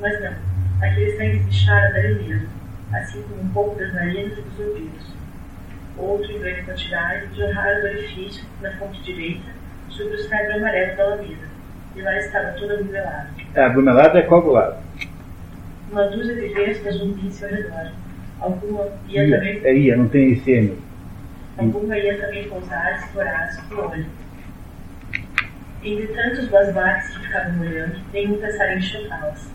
Mas 0.00 0.20
não, 0.22 0.34
aquele 0.82 1.16
sangue 1.16 1.44
pichara 1.44 1.92
dali 1.92 2.14
mesmo, 2.14 2.48
assim 2.92 3.22
como 3.22 3.42
um 3.42 3.48
pouco 3.48 3.78
das 3.78 3.92
narinas 3.94 4.38
e 4.38 4.42
dos 4.42 4.58
ouvidos 4.58 5.18
outro 5.98 6.30
em 6.30 6.38
grande 6.38 6.62
quantidade, 6.62 7.26
jorrara 7.36 7.80
do 7.80 7.86
orifício, 7.88 8.44
na 8.62 8.70
fonte 8.76 9.02
direita, 9.02 9.48
sobre 9.90 10.14
o 10.14 10.28
cérebro 10.28 10.56
amarelo 10.58 10.96
da 10.96 11.02
alameda. 11.02 11.48
E 11.96 12.02
lá 12.02 12.16
estava 12.18 12.52
todo 12.52 12.72
aglomerado. 12.72 13.28
É, 13.54 13.64
aglomerado 13.64 14.18
é 14.18 14.22
coagulado. 14.22 14.76
Uma 15.90 16.04
dúzia 16.04 16.34
de 16.36 16.54
vestas 16.54 16.94
zumbis 16.94 17.42
ao 17.42 17.50
redor. 17.50 17.92
Alguma 18.40 18.86
ia, 19.08 19.24
Ia, 19.24 19.38
também. 19.38 19.60
é 19.64 19.74
ia, 19.74 19.96
não 19.96 20.08
tem 20.08 20.32
ICM. 20.34 20.78
Alguma 21.58 21.98
ia 21.98 22.16
também 22.20 22.48
pousar-se 22.48 23.12
voraz 23.12 23.68
no 23.68 23.80
olho. 23.90 24.06
Entre 25.82 26.06
tantos 26.08 26.46
basbaques 26.48 27.08
que 27.16 27.26
ficavam 27.26 27.60
olhando, 27.60 27.96
nenhum 28.12 28.38
pensara 28.38 28.74
em 28.76 28.80
chocá-las. 28.80 29.50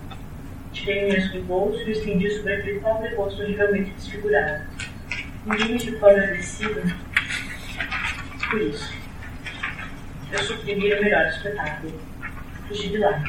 Tirei 0.74 1.05
minhas 1.05 1.32
do 1.32 1.41
bolso 1.43 1.80
e 1.82 1.86
o 1.86 1.91
estendi 1.91 2.30
sobre 2.32 2.53
aquele 2.53 2.80
pobre 2.80 3.13
rosto 3.15 3.41
horrivelmente 3.41 3.91
desfigurado. 3.91 4.63
Ninguém 5.45 5.74
me 5.74 5.80
ficou 5.80 6.09
agradecido 6.09 6.82
por 8.49 8.61
isso. 8.61 8.93
Eu 10.32 10.39
suprimi 10.39 10.93
o 10.93 11.01
melhor 11.01 11.28
espetáculo. 11.28 11.93
Fugi 12.67 12.89
de 12.89 12.97
lá. 12.97 13.24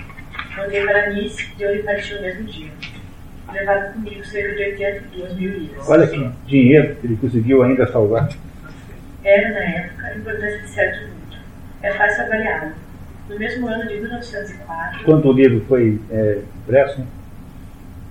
Voltei 0.56 0.84
para 0.86 1.10
Nice 1.10 1.52
e 1.58 1.62
eu 1.62 1.74
lhe 1.74 1.82
parti 1.82 2.14
no 2.14 2.22
mesmo 2.22 2.44
dia. 2.44 2.70
Levava 3.52 3.92
comigo 3.92 4.24
cerca 4.24 4.54
de 4.54 4.64
82 4.72 5.34
mil 5.34 5.58
liras. 5.58 5.88
Olha 5.88 6.06
que 6.06 6.30
dinheiro 6.46 6.96
que 6.96 7.06
ele 7.06 7.16
conseguiu 7.16 7.62
ainda 7.62 7.86
salvar. 7.86 8.28
Era, 9.22 9.50
na 9.50 9.60
época, 9.60 10.06
a 10.06 10.16
importância 10.16 10.58
de 10.58 10.68
certo 10.68 11.08
vulto. 11.08 11.38
É 11.82 11.92
fácil 11.92 12.24
avaliá-lo. 12.24 12.72
No 13.28 13.38
mesmo 13.38 13.66
ano 13.68 13.86
de 13.88 14.00
1904, 14.00 15.04
Quando 15.04 15.28
o 15.28 15.32
livro 15.32 15.64
foi 15.66 16.00
é, 16.10 16.38
impresso, 16.62 17.06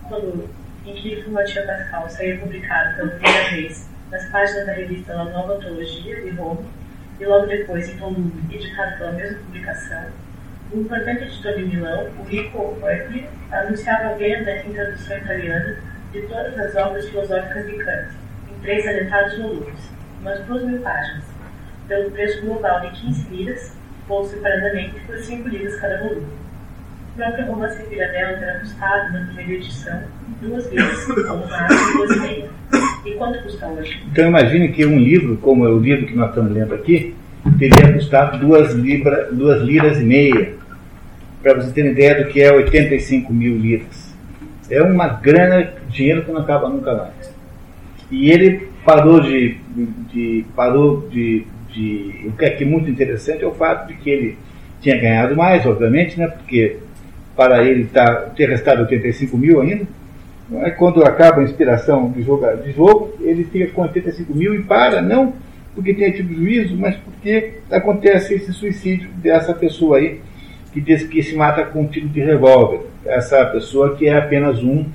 quando 0.08 0.50
em 0.86 0.94
que 0.94 1.14
Informativa 1.14 1.66
Pascal 1.66 2.10
saía 2.10 2.40
publicado 2.40 2.96
pela 2.96 3.12
primeira 3.12 3.50
vez 3.50 3.90
nas 4.12 4.26
páginas 4.26 4.66
da 4.66 4.74
revista 4.74 5.16
La 5.16 5.26
Nova 5.26 5.56
Antologia 5.56 6.22
de 6.22 6.30
Roma, 6.32 6.64
e 7.20 7.26
logo 7.26 7.46
depois 7.46 7.90
em 7.90 7.98
volume 7.98 8.32
editado 8.52 8.98
pela 8.98 9.12
mesma 9.14 9.40
publicação, 9.40 10.06
o 10.72 10.80
importante 10.80 11.24
editor 11.24 11.54
de 11.54 11.64
Milão, 11.66 12.10
o 12.20 12.24
Rico 12.24 12.78
Oepli, 12.82 13.30
anunciava 13.52 14.10
a 14.10 14.14
venda 14.16 14.58
em 14.58 14.74
tradução 14.74 15.18
italiana 15.18 15.78
de 16.12 16.22
todas 16.24 16.60
as 16.60 16.76
obras 16.76 17.08
filosóficas 17.08 17.66
de 17.66 17.78
Kant, 17.78 18.10
em 18.52 18.62
três 18.62 18.88
alentados 18.88 19.38
volumes, 19.38 19.90
umas 20.20 20.40
duas 20.46 20.64
mil 20.64 20.82
páginas, 20.82 21.24
pelo 21.88 22.12
preço 22.12 22.42
global 22.42 22.82
de 22.82 22.90
15 23.02 23.30
liras, 23.30 23.72
ou 24.10 24.26
separadamente 24.26 25.00
por 25.06 25.18
5 25.18 25.48
liras 25.48 25.80
cada 25.80 26.00
volume. 26.00 26.43
Próprio 27.16 27.46
romance 27.46 27.84
Pirandello 27.84 28.40
terá 28.40 28.60
custado, 28.60 29.14
na 29.14 29.26
primeira 29.28 29.54
edição, 29.54 30.00
duas 30.42 30.66
ou 30.66 31.38
no 31.38 31.48
máximo 31.48 31.98
duas 31.98 32.12
e 32.12 32.20
meia. 32.20 32.50
E 33.06 33.12
quanto 33.12 33.44
custa 33.44 33.68
hoje? 33.68 34.02
Então 34.12 34.30
imagine 34.30 34.70
que 34.70 34.84
um 34.84 34.98
livro, 34.98 35.38
como 35.38 35.64
é 35.66 35.70
o 35.70 35.78
livro 35.78 36.08
que 36.08 36.16
nós 36.16 36.30
estamos 36.30 36.52
lendo 36.52 36.74
aqui, 36.74 37.14
teria 37.60 37.94
custado 37.94 38.40
duas, 38.40 38.74
libra, 38.74 39.30
duas 39.32 39.62
liras 39.62 40.00
e 40.00 40.04
meia. 40.04 40.54
Para 41.44 41.54
você 41.56 41.72
ter 41.72 41.86
ideia 41.86 42.24
do 42.24 42.32
que 42.32 42.42
é 42.42 42.52
85 42.52 43.32
mil 43.32 43.58
liras. 43.58 44.16
É 44.70 44.82
uma 44.82 45.08
grana, 45.08 45.72
dinheiro 45.90 46.24
que 46.24 46.32
não 46.32 46.42
acaba 46.42 46.68
nunca 46.68 46.96
mais. 46.96 47.36
E 48.10 48.32
ele 48.32 48.70
parou 48.84 49.20
de. 49.20 49.58
de 50.12 50.46
parou 50.56 51.08
de, 51.10 51.46
de. 51.70 52.28
O 52.28 52.32
que 52.32 52.46
é 52.46 52.50
que 52.50 52.64
é 52.64 52.68
muito 52.68 52.90
interessante 52.90 53.44
é 53.44 53.48
o 53.48 53.54
fato 53.54 53.88
de 53.88 53.96
que 53.96 54.10
ele 54.10 54.38
tinha 54.82 55.00
ganhado 55.00 55.36
mais, 55.36 55.66
obviamente, 55.66 56.18
né? 56.18 56.28
Porque 56.28 56.78
para 57.36 57.64
ele 57.64 57.86
tá, 57.86 58.32
ter 58.36 58.50
restado 58.50 58.82
85 58.82 59.38
mil 59.38 59.62
ainda. 59.62 59.88
É? 60.62 60.70
Quando 60.72 61.04
acaba 61.04 61.42
a 61.42 61.44
inspiração 61.44 62.12
de, 62.12 62.22
jogar, 62.22 62.58
de 62.58 62.72
jogo, 62.72 63.14
ele 63.22 63.44
fica 63.46 63.72
com 63.72 63.82
85 63.82 64.36
mil 64.36 64.54
e 64.54 64.64
para, 64.64 65.02
não 65.02 65.34
porque 65.76 65.94
tenha 65.94 66.12
tido 66.12 66.34
juízo, 66.34 66.78
mas 66.78 66.96
porque 66.98 67.56
acontece 67.72 68.36
esse 68.36 68.54
suicídio 68.54 69.10
dessa 69.16 69.54
pessoa 69.54 69.98
aí 69.98 70.20
que 70.72 70.82
diz 70.82 71.04
que 71.04 71.22
se 71.22 71.36
mata 71.36 71.64
com 71.66 71.82
um 71.82 71.88
tiro 71.88 72.08
de 72.10 72.20
revólver. 72.20 72.82
Essa 73.06 73.46
pessoa 73.46 73.96
que 73.96 74.08
é 74.08 74.18
apenas 74.18 74.62
um, 74.64 74.86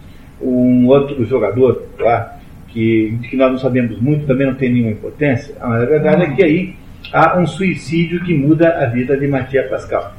um 0.41 0.87
outro 0.87 1.25
jogador 1.25 1.85
lá, 1.99 2.39
que, 2.69 3.19
que 3.29 3.37
nós 3.37 3.51
não 3.51 3.59
sabemos 3.59 4.01
muito, 4.01 4.27
também 4.27 4.47
não 4.47 4.55
tem 4.55 4.73
nenhuma 4.73 4.93
importância. 4.93 5.55
A 5.61 5.79
verdade 5.85 6.23
é 6.23 6.31
que 6.35 6.45
aí 6.45 6.75
há 7.13 7.39
um 7.39 7.47
suicídio 7.47 8.23
que 8.25 8.35
muda 8.35 8.71
a 8.71 8.87
vida 8.87 9.17
de 9.17 9.27
Matias 9.27 9.69
Pascal. 9.69 10.15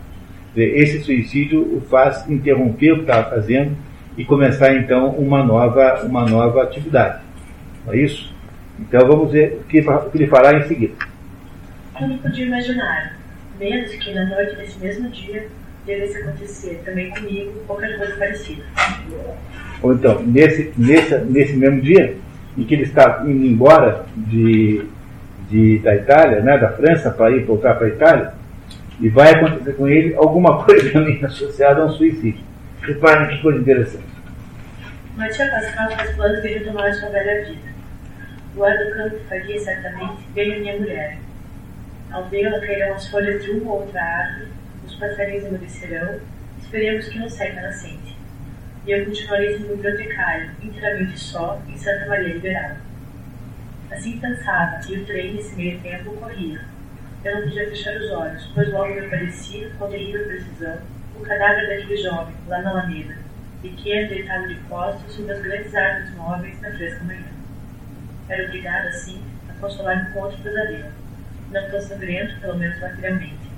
Esse 0.56 1.02
suicídio 1.02 1.62
o 1.62 1.82
faz 1.82 2.28
interromper 2.30 2.94
o 2.94 2.96
que 2.96 3.02
estava 3.02 3.30
fazendo 3.30 3.76
e 4.18 4.26
começar 4.26 4.74
então 4.76 5.10
uma 5.12 5.44
nova, 5.44 6.04
uma 6.04 6.26
nova 6.26 6.64
atividade. 6.64 7.22
Não 7.86 7.94
é 7.94 7.98
isso? 7.98 8.34
Então 8.80 9.08
vamos 9.08 9.32
ver 9.32 9.62
o 9.62 9.64
que, 9.66 9.80
o 9.80 10.10
que 10.10 10.18
ele 10.18 10.28
fará 10.28 10.58
em 10.58 10.68
seguida. 10.68 10.94
Eu 12.00 12.08
não 12.08 12.18
podia 12.18 12.46
imaginar, 12.46 13.18
menos 13.60 13.92
que 13.94 14.14
na 14.14 14.26
noite 14.26 14.56
desse 14.56 14.80
mesmo 14.80 15.10
dia 15.10 15.48
devesse 15.86 16.18
acontecer 16.18 16.82
também 16.86 17.10
comigo 17.10 17.52
qualquer 17.68 17.98
coisa 17.98 18.16
parecida. 18.16 18.64
Ou 19.82 19.94
então, 19.94 20.22
nesse, 20.24 20.74
nesse, 20.78 21.16
nesse 21.18 21.54
mesmo 21.54 21.82
dia 21.82 22.16
em 22.58 22.64
que 22.64 22.74
ele 22.74 22.84
está 22.84 23.24
indo 23.26 23.46
embora 23.46 24.06
de, 24.16 24.86
de, 25.50 25.80
da 25.80 25.96
Itália, 25.96 26.42
né, 26.42 26.58
da 26.58 26.70
França, 26.70 27.10
para 27.10 27.32
ir 27.32 27.46
voltar 27.46 27.76
para 27.76 27.88
a 27.88 27.90
Itália, 27.90 28.34
e 29.00 29.10
vai 29.10 29.34
acontecer 29.34 29.74
com 29.74 29.88
ele 29.88 30.14
alguma 30.16 30.64
coisa 30.64 30.92
também 30.94 31.24
associada 31.24 31.82
a 31.82 31.86
um 31.86 31.92
suicídio. 31.92 32.44
Reparem 32.82 33.36
que 33.36 33.42
coisa 33.42 33.60
interessante. 33.60 34.10
Matia 35.16 35.50
Pascal 35.50 35.92
faz 35.92 36.16
planos 36.16 36.42
de 36.42 36.48
retomar 36.48 36.94
sua 36.94 37.10
velha 37.10 37.46
vida. 37.46 37.70
O 38.56 38.64
ar 38.64 38.78
do 38.78 38.92
campo 38.94 39.20
faria 39.28 39.60
certamente 39.60 40.24
a 40.32 40.60
minha 40.60 40.78
mulher. 40.78 41.18
Ao 42.12 42.28
vê-la 42.30 42.60
cairão 42.60 42.96
as 42.96 43.08
folhas 43.08 43.44
de 43.44 43.52
uma 43.52 43.72
ou 43.72 43.82
outra 43.82 44.02
árvore, 44.02 44.48
os 44.86 44.96
passarinhos 44.96 45.46
emudecerão, 45.46 46.20
esperemos 46.62 47.08
que 47.08 47.20
não 47.20 47.30
seca 47.30 47.62
nascente. 47.62 48.18
E 48.88 48.92
eu 48.92 49.06
continuarei 49.06 49.58
sendo 49.58 49.76
bibliotecário, 49.76 50.52
inteiramente 50.64 51.20
só, 51.20 51.62
em 51.68 51.78
Santa 51.78 52.08
Maria 52.08 52.34
Liberal. 52.34 52.78
Assim 53.92 54.20
pensava, 54.20 54.80
e 54.90 54.98
o 54.98 55.06
trem 55.06 55.34
nesse 55.34 55.56
meio 55.56 55.80
tempo 55.82 56.12
corria. 56.14 56.62
Eu 57.24 57.36
não 57.36 57.42
podia 57.44 57.70
fechar 57.70 57.96
os 57.98 58.12
olhos, 58.12 58.50
pois 58.56 58.72
logo 58.72 58.96
me 58.96 59.08
parecia, 59.10 59.70
com 59.78 59.90
terrível 59.90 60.26
precisão, 60.26 60.78
o 61.20 61.22
cadáver 61.22 61.68
daquele 61.68 61.98
jovem, 61.98 62.34
lá 62.48 62.62
na 62.62 62.70
Alameda, 62.70 63.16
pequeno, 63.62 64.08
deitado 64.08 64.48
de 64.48 64.56
costas 64.62 65.12
sob 65.12 65.30
as 65.30 65.42
grandes 65.42 65.76
árvores 65.76 66.16
móveis 66.16 66.62
na 66.62 66.72
fresca 66.72 67.04
manhã. 67.04 67.28
Era 68.30 68.46
obrigado, 68.46 68.88
assim, 68.88 69.22
a 69.50 69.54
consolar-me 69.60 70.14
com 70.14 70.20
outro 70.20 70.42
pesadelo, 70.42 70.92
não 71.52 71.70
tão 71.70 71.82
sangrento, 71.82 72.40
pelo 72.40 72.58
menos 72.58 72.80
materialmente, 72.80 73.50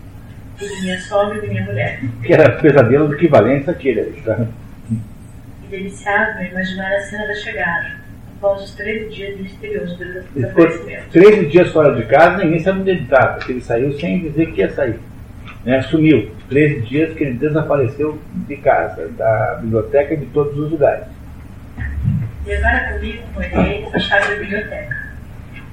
de 0.57 0.81
minha 0.81 0.99
sogra 1.01 1.37
e 1.37 1.41
de 1.41 1.47
minha 1.47 1.63
mulher. 1.63 1.99
Que 2.23 2.33
era 2.33 2.57
pesadelo 2.59 3.13
equivalente 3.13 3.69
àquele. 3.69 4.21
Tá? 4.21 4.47
E 4.89 5.67
deliciava-me 5.69 6.49
imaginar 6.49 6.93
a 6.93 7.01
cena 7.01 7.27
da 7.27 7.35
chegada, 7.35 8.00
após 8.41 8.63
os 8.63 8.73
13 8.73 9.09
dias 9.09 9.39
misteriosos 9.39 10.01
Ele 10.01 10.13
do 10.13 10.23
ficou 10.23 10.41
desaparecimento. 10.41 11.09
13 11.11 11.45
dias 11.45 11.69
fora 11.69 11.95
de 11.95 12.05
casa, 12.07 12.43
ninguém 12.43 12.59
sabe 12.59 12.79
onde 12.79 12.89
ele 12.89 13.03
estava, 13.03 13.33
porque 13.35 13.51
ele 13.51 13.61
saiu 13.61 13.99
sem 13.99 14.19
dizer 14.19 14.51
que 14.51 14.61
ia 14.61 14.71
sair. 14.71 14.99
Né? 15.63 15.81
Sumiu. 15.83 16.31
13 16.49 16.81
dias 16.81 17.13
que 17.13 17.23
ele 17.23 17.37
desapareceu 17.37 18.19
de 18.33 18.57
casa, 18.57 19.07
da 19.09 19.59
biblioteca 19.61 20.15
e 20.15 20.17
de 20.17 20.25
todos 20.27 20.57
os 20.57 20.71
lugares. 20.71 21.05
Levara 22.45 22.93
comigo 22.93 23.23
com 23.33 23.43
ele 23.43 23.87
a 23.93 23.99
chave 23.99 24.33
da 24.33 24.41
biblioteca. 24.41 25.11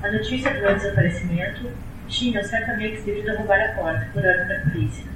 A 0.03 0.13
notícia 0.13 0.53
do 0.53 0.61
meu 0.61 0.75
desaparecimento 0.75 1.71
tinha 2.07 2.45
certamente 2.45 3.01
devido 3.01 3.31
a 3.31 3.39
roubar 3.39 3.61
a 3.61 3.73
porta 3.73 4.07
por 4.13 4.23
ordem 4.23 4.47
da 4.47 4.71
polícia. 4.71 5.07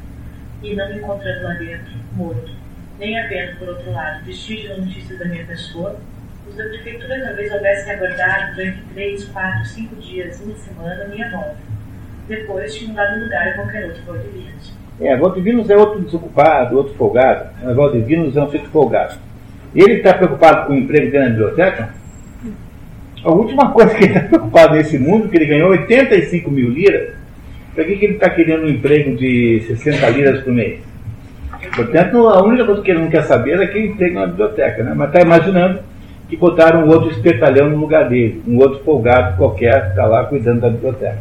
E 0.63 0.75
não 0.75 0.89
me 0.89 0.97
encontrando 0.97 1.43
lá 1.45 1.55
dentro, 1.55 1.93
morto, 2.15 2.53
nem 2.99 3.19
havendo, 3.19 3.59
por 3.59 3.69
outro 3.69 3.93
lado, 3.93 4.25
vestígio 4.25 4.73
ou 4.73 4.81
notícias 4.81 5.19
da 5.19 5.25
minha 5.27 5.45
pessoa, 5.45 6.01
os 6.53 6.57
da 6.57 6.65
prefeitura 6.65 7.21
talvez 7.25 7.53
houvessem 7.53 7.95
aguardado 7.95 8.55
durante 8.55 8.83
três, 8.95 9.25
quatro, 9.27 9.65
cinco 9.67 9.97
dias, 9.97 10.41
uma 10.45 10.55
semana, 10.57 11.05
minha 11.07 11.31
volta. 11.31 11.57
Depois 12.29 12.75
tinham 12.75 12.95
dado 12.95 13.21
lugar 13.21 13.49
a 13.49 13.53
qualquer 13.55 13.87
outro 13.87 14.03
Valdivinos. 14.07 14.73
É, 15.01 15.17
Valdivinos 15.17 15.71
é 15.71 15.77
outro 15.77 16.01
desocupado, 16.01 16.77
outro 16.77 16.95
folgado. 16.95 17.51
Mas 17.63 17.75
Valdivinos 17.75 18.37
é 18.37 18.43
um 18.43 18.47
sujeito 18.47 18.69
folgado. 18.69 19.19
Ele 19.75 19.95
está 19.95 20.15
preocupado 20.15 20.67
com 20.67 20.75
o 20.75 20.77
emprego 20.77 21.11
dele 21.11 21.25
na 21.25 21.31
biblioteca? 21.31 21.89
A 23.25 23.31
última 23.31 23.71
coisa 23.73 23.95
que 23.95 24.05
ele 24.05 24.15
está 24.15 24.29
preocupado 24.29 24.75
nesse 24.75 24.99
mundo, 24.99 25.29
que 25.29 25.37
ele 25.37 25.47
ganhou 25.47 25.71
85 25.71 26.51
mil 26.51 26.69
liras, 26.71 27.15
para 27.75 27.85
que, 27.85 27.97
que 27.97 28.05
ele 28.05 28.15
está 28.15 28.29
querendo 28.29 28.65
um 28.65 28.69
emprego 28.69 29.17
de 29.17 29.65
60 29.67 30.11
liras 30.11 30.41
por 30.43 30.53
mês? 30.53 30.81
Portanto, 31.75 32.29
a 32.29 32.43
única 32.43 32.67
coisa 32.67 32.83
que 32.83 32.91
ele 32.91 33.01
não 33.01 33.09
quer 33.09 33.23
saber 33.23 33.59
é 33.59 33.65
aquele 33.65 33.89
emprego 33.89 34.17
na 34.17 34.27
biblioteca, 34.27 34.83
né? 34.83 34.93
mas 34.95 35.09
está 35.09 35.23
imaginando 35.23 35.81
que 36.33 36.37
botaram 36.39 36.87
um 36.87 36.89
outro 36.89 37.11
espertalhão 37.11 37.69
no 37.69 37.77
lugar 37.77 38.09
dele, 38.09 38.43
um 38.49 38.57
outro 38.57 38.83
folgado 38.85 39.37
qualquer 39.37 39.83
que 39.83 39.89
está 39.91 40.07
lá 40.07 40.25
cuidando 40.25 40.63
da 40.63 40.71
biblioteca. 40.71 41.19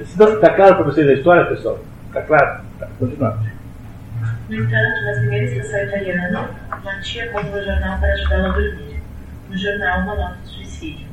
Está 0.00 0.50
claro 0.54 0.74
para 0.74 0.84
vocês 0.86 1.08
a 1.08 1.12
história, 1.12 1.44
pessoal? 1.44 1.78
Está 2.08 2.20
claro? 2.22 2.62
Tá. 2.80 2.88
No 2.98 4.56
entanto, 4.56 5.04
na 5.04 5.12
primeira 5.20 5.44
estação 5.44 5.84
italiana, 5.84 6.50
uma 6.82 7.00
tia 7.00 7.30
comprou 7.30 7.62
o 7.62 7.64
jornal 7.64 8.00
para 8.00 8.12
ajudá-la 8.12 8.48
a 8.48 8.52
dormir. 8.52 9.00
No 9.48 9.56
jornal, 9.56 10.00
uma 10.00 10.16
nota 10.16 10.38
de 10.42 10.48
suicídio. 10.48 11.06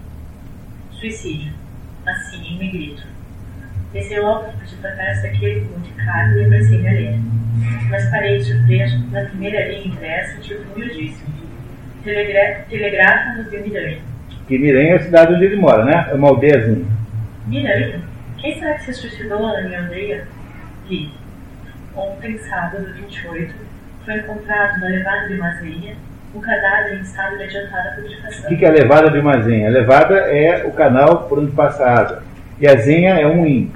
Suicídio. 0.93 1.53
Assim, 2.07 2.43
em 2.43 2.57
negrito. 2.57 3.03
Desci 3.93 4.19
logo 4.19 4.45
para 4.45 4.53
para 4.81 4.91
trás 4.95 5.21
daquele 5.21 5.61
monte 5.61 5.91
caro 5.91 6.39
e 6.39 6.45
abracei 6.45 6.87
a 6.87 6.91
ler. 6.91 7.19
Mas 7.91 8.09
parei 8.09 8.39
surpreso 8.39 8.97
na 9.11 9.25
primeira 9.25 9.67
linha 9.67 9.85
impressa, 9.85 10.41
tipo 10.41 10.73
humildíssimo. 10.73 11.36
Telegra 12.07 12.63
Telegráfamos 12.69 13.51
de 13.51 13.57
Miranha. 13.57 13.97
Que 14.47 14.57
Miranha 14.57 14.93
é 14.93 14.95
a 14.95 14.99
cidade 14.99 15.33
onde 15.33 15.43
ele 15.43 15.57
mora, 15.57 15.83
né? 15.83 16.07
É 16.09 16.13
uma 16.13 16.29
aldeiazinha. 16.29 16.85
Miranha? 17.47 18.01
Quem 18.37 18.57
será 18.57 18.75
que 18.75 18.85
se 18.85 18.93
suicidou 18.93 19.41
na 19.41 19.61
minha 19.61 19.81
aldeia? 19.81 20.25
Li. 20.89 21.11
Ontem, 21.93 22.37
sábado 22.37 22.93
28, 22.95 23.53
foi 24.05 24.13
encontrado 24.19 24.79
na 24.79 24.87
levada 24.87 25.27
de 25.27 25.35
Mazeia 25.35 25.95
um 26.33 26.39
cadáver 26.39 26.97
em 26.97 27.01
estado 27.01 27.37
de 27.37 27.43
adiantada 27.43 27.97
O 27.97 28.01
putrefação. 28.03 28.49
que, 28.49 28.55
que 28.55 28.65
é 28.65 28.69
a 28.69 28.71
levada 28.71 29.11
de 29.11 29.19
uma 29.19 29.41
zenha? 29.41 29.67
A 29.67 29.71
levada 29.71 30.15
é 30.15 30.65
o 30.65 30.71
canal 30.71 31.23
por 31.23 31.39
onde 31.39 31.51
passa 31.51 31.83
a 31.83 31.99
água. 31.99 32.23
E 32.59 32.67
a 32.67 32.75
zenha 32.77 33.15
é 33.15 33.27
um 33.27 33.35
moinho. 33.37 33.71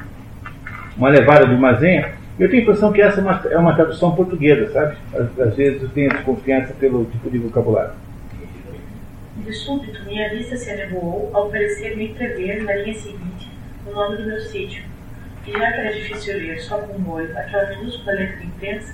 Uma 0.95 1.09
levada 1.09 1.45
de 1.47 1.53
uma 1.53 1.73
zenha. 1.73 2.11
Eu 2.39 2.49
tenho 2.49 2.61
a 2.61 2.63
impressão 2.63 2.93
que 2.93 3.01
essa 3.01 3.19
é 3.19 3.23
uma, 3.23 3.41
é 3.51 3.57
uma 3.57 3.75
tradução 3.75 4.15
portuguesa, 4.15 4.71
sabe? 4.71 4.95
Às, 5.13 5.47
às 5.47 5.55
vezes 5.55 5.81
eu 5.81 5.89
tenho 5.89 6.11
desconfiança 6.11 6.73
pelo 6.79 7.03
tipo 7.05 7.29
de 7.29 7.37
vocabulário. 7.37 7.91
De 9.45 9.51
súbito, 9.53 10.03
minha 10.05 10.29
vista 10.29 10.55
se 10.55 10.69
anevoou 10.69 11.31
ao 11.33 11.49
parecer-me 11.49 12.09
entrever 12.09 12.63
na 12.63 12.75
linha 12.75 12.93
seguinte 12.93 13.49
o 13.87 13.91
nome 13.91 14.17
do 14.17 14.27
meu 14.27 14.39
sítio. 14.39 14.83
E 15.47 15.51
já 15.51 15.71
que 15.71 15.79
era 15.79 15.93
difícil 15.93 16.37
ler 16.37 16.59
só 16.61 16.77
com 16.77 16.93
o 16.93 17.09
olho 17.09 17.35
aquela 17.35 17.75
minúscula 17.75 18.13
letra 18.13 18.37
de 18.37 18.45
imprensa, 18.45 18.93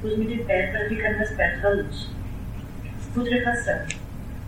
pus-me 0.00 0.26
de 0.26 0.44
pé 0.44 0.68
para 0.68 0.88
ficar 0.88 1.16
mais 1.16 1.32
perto 1.32 1.60
da 1.62 1.70
luz. 1.70 2.10
Putrefação. 3.12 3.86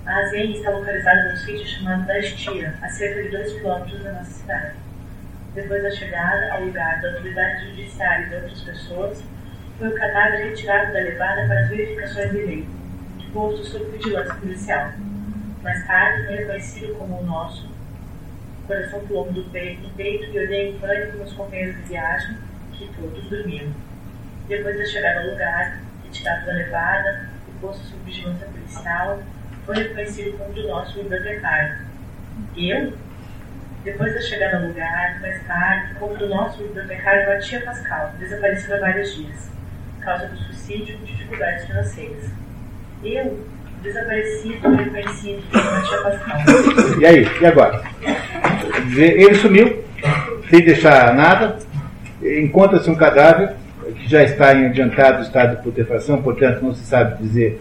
A 0.06 0.18
Azenha 0.20 0.56
está 0.56 0.70
localizada 0.70 1.31
num 1.31 1.36
sítio 1.36 1.66
chamado 1.66 2.06
da 2.06 2.18
Estia, 2.20 2.78
a 2.81 2.89
cerca 2.89 3.22
de 3.24 3.28
2 3.31 3.52
quilômetros 3.55 4.02
da 4.05 4.12
nossa 4.12 4.31
cidade. 4.31 4.74
Depois 5.56 5.82
da 5.82 5.90
chegada 5.90 6.52
ao 6.52 6.64
lugar 6.64 7.02
da 7.02 7.09
autoridade 7.09 7.70
judiciária 7.70 8.27
e 8.27 8.28
de 8.28 8.35
outras 8.36 8.60
pessoas, 8.60 9.24
foi 9.78 9.89
o 9.89 9.94
cadáver 9.94 10.51
retirado 10.51 10.93
da 10.93 11.01
levada 11.01 11.44
para 11.48 11.60
as 11.60 11.68
verificações 11.68 12.31
de 12.31 12.39
lei, 12.39 12.68
posto 13.32 13.64
sob 13.64 13.85
vigilância 13.90 14.35
policial. 14.35 14.93
Mais 15.62 15.87
tarde 15.87 16.27
foi 16.27 16.37
reconhecido 16.37 16.95
como 16.95 17.20
o 17.20 17.24
nosso, 17.24 17.66
o 17.66 18.66
coração 18.66 19.01
pulou 19.07 19.31
do 19.31 19.45
peito, 19.51 19.82
no 19.82 19.91
peito 19.91 20.24
e 20.24 20.39
olhei 20.39 20.70
em 20.70 20.78
pânico 20.78 21.19
meus 21.19 21.32
companheiros 21.35 21.77
de 21.77 21.82
viagem, 21.82 22.39
que 22.73 22.89
todos 22.95 23.28
dormiam. 23.28 23.70
Depois 24.49 24.78
da 24.78 24.87
chegada 24.87 25.20
ao 25.20 25.27
lugar, 25.27 25.82
retirado 26.03 26.47
da 26.47 26.53
levada 26.53 27.28
e 27.49 27.61
posto 27.61 27.85
sob 27.85 28.03
vigilância 28.05 28.47
policial, 28.47 29.23
foi 29.66 29.77
reconhecido 29.77 30.39
como 30.39 30.53
do 30.55 30.66
nosso 30.66 30.95
bibliotecário. 30.95 31.78
Eu? 32.57 32.97
Depois 33.85 34.15
da 34.15 34.20
chegada 34.23 34.57
ao 34.59 34.62
lugar, 34.65 35.20
mais 35.20 35.47
tarde, 35.47 35.95
como 35.95 36.16
do 36.16 36.28
nosso 36.28 36.62
bibliotecário 36.62 37.28
Matia 37.28 37.61
Pascal, 37.62 38.15
desapareceu 38.19 38.77
há 38.77 38.81
vários 38.81 39.15
dias, 39.15 39.51
causa 40.01 40.27
do 40.27 40.37
suicídio 40.39 40.99
e 41.03 41.05
dificuldades 41.05 41.66
financeiras. 41.66 42.31
Eu, 43.03 43.47
desaparecido 43.82 44.69
reconhecido 44.77 45.43
Pascal. 45.51 47.01
E 47.01 47.07
aí? 47.07 47.27
E 47.40 47.47
agora? 47.47 47.82
Ele 48.97 49.35
sumiu, 49.35 49.78
sem 50.48 50.65
deixar 50.65 51.15
nada. 51.15 51.59
Encontra-se 52.23 52.90
um 52.90 52.94
cadáver 52.94 53.55
que 53.94 54.09
já 54.09 54.23
está 54.23 54.55
em 54.55 54.66
adiantado 54.66 55.23
estado 55.23 55.57
de 55.57 55.62
putrefação, 55.62 56.23
portanto 56.23 56.62
não 56.62 56.74
se 56.74 56.85
sabe 56.85 57.23
dizer 57.23 57.61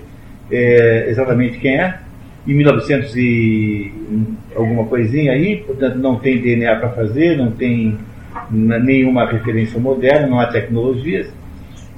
é, 0.51 1.05
exatamente 1.09 1.57
quem 1.59 1.79
é. 1.79 1.99
Em 2.47 2.53
1900 2.53 3.15
e 3.15 3.93
alguma 4.55 4.85
coisinha 4.85 5.33
aí, 5.33 5.57
portanto 5.57 5.95
não 5.95 6.17
tem 6.17 6.41
DNA 6.41 6.75
para 6.77 6.89
fazer, 6.89 7.37
não 7.37 7.51
tem 7.51 7.97
nenhuma 8.49 9.25
referência 9.25 9.79
moderna, 9.79 10.27
não 10.27 10.39
há 10.39 10.47
tecnologias. 10.47 11.31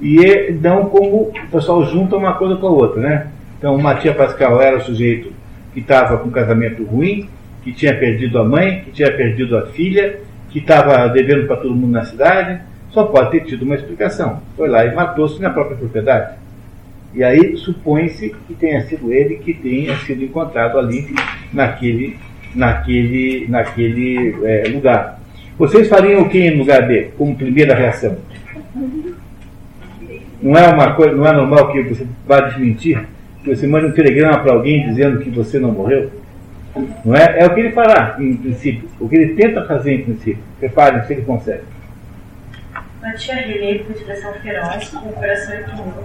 E 0.02 0.52
não 0.60 0.85
como 0.85 1.30
o 1.30 1.34
pessoal 1.52 1.85
junta 1.85 2.18
uma 2.18 2.34
coisa 2.34 2.56
com 2.56 2.68
a 2.68 2.72
outra, 2.72 3.02
né? 3.02 3.27
Então, 3.61 3.75
o 3.75 3.79
Matias 3.79 4.17
Pascal 4.17 4.59
era 4.59 4.77
o 4.77 4.81
sujeito 4.81 5.31
que 5.71 5.81
estava 5.81 6.17
com 6.17 6.29
um 6.29 6.31
casamento 6.31 6.83
ruim, 6.83 7.29
que 7.63 7.71
tinha 7.71 7.95
perdido 7.95 8.39
a 8.39 8.43
mãe, 8.43 8.81
que 8.83 8.89
tinha 8.89 9.15
perdido 9.15 9.55
a 9.55 9.67
filha, 9.67 10.19
que 10.49 10.57
estava 10.57 11.07
devendo 11.09 11.45
para 11.45 11.57
todo 11.57 11.75
mundo 11.75 11.91
na 11.91 12.03
cidade. 12.03 12.59
Só 12.89 13.03
pode 13.03 13.29
ter 13.29 13.41
tido 13.41 13.61
uma 13.61 13.75
explicação. 13.75 14.41
Foi 14.57 14.67
lá 14.67 14.83
e 14.83 14.95
matou-se 14.95 15.39
na 15.39 15.51
própria 15.51 15.77
propriedade. 15.77 16.38
E 17.13 17.23
aí 17.23 17.55
supõe-se 17.55 18.35
que 18.47 18.55
tenha 18.55 18.81
sido 18.88 19.13
ele 19.13 19.35
que 19.35 19.53
tenha 19.53 19.95
sido 19.97 20.23
encontrado 20.23 20.79
ali 20.79 21.13
naquele, 21.53 22.17
naquele, 22.55 23.45
naquele 23.47 24.38
eh, 24.43 24.69
lugar. 24.69 25.21
Vocês 25.55 25.88
fariam 25.88 26.23
o 26.23 26.29
que 26.29 26.39
em 26.39 26.57
lugar 26.57 26.88
dele, 26.88 27.11
como 27.15 27.35
primeira 27.35 27.75
reação? 27.75 28.17
Não 30.41 30.55
é 30.55 30.67
uma 30.67 30.93
coisa, 30.93 31.15
não 31.15 31.27
é 31.27 31.31
normal 31.31 31.71
que 31.71 31.83
você 31.83 32.07
vá 32.25 32.39
desmentir, 32.41 33.05
que 33.43 33.55
você 33.55 33.68
mande 33.68 33.88
um 33.88 33.91
telegrama 33.91 34.39
para 34.39 34.53
alguém 34.53 34.88
dizendo 34.88 35.19
que 35.19 35.30
você 35.30 35.59
não 35.59 35.72
morreu? 35.72 36.11
Não 37.03 37.15
é? 37.15 37.39
é 37.39 37.45
o 37.45 37.53
que 37.53 37.59
ele 37.59 37.72
fará, 37.72 38.15
em 38.19 38.38
princípio. 38.38 38.89
O 38.99 39.09
que 39.09 39.15
ele 39.15 39.35
tenta 39.35 39.65
fazer, 39.65 39.93
em 39.93 40.03
princípio. 40.03 40.43
Preparem 40.59 41.03
se 41.03 41.13
ele 41.13 41.23
consegue. 41.23 41.63
Batia 43.01 43.35
relei 43.35 43.80
com 43.80 43.93
expressão 43.93 44.34
feroz, 44.35 44.89
com 44.89 45.09
o 45.09 45.13
coração 45.13 45.55
em 45.55 45.63
tumulto. 45.63 46.03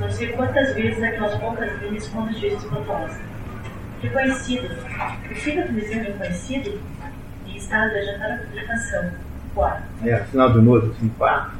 Não 0.00 0.10
sei 0.10 0.28
quantas 0.28 0.74
vezes 0.74 1.02
aquelas 1.02 1.34
poucas 1.34 1.82
linhas 1.82 2.08
quando 2.08 2.32
disse 2.32 2.56
espantosa. 2.56 3.18
Reconhecido. 4.00 4.68
Possível 5.28 5.64
que 5.64 5.72
me 5.72 5.80
seja 5.82 6.02
reconhecido? 6.02 6.80
Em 7.46 7.56
estado 7.56 7.90
de 7.90 7.98
adiantar 7.98 8.32
a 8.32 8.36
publicação. 8.38 9.10
Quá. 9.54 9.82
É, 10.04 10.18
sinal 10.30 10.52
de 10.52 10.60
novo, 10.60 10.92
assim, 10.92 11.08
pá. 11.18 11.52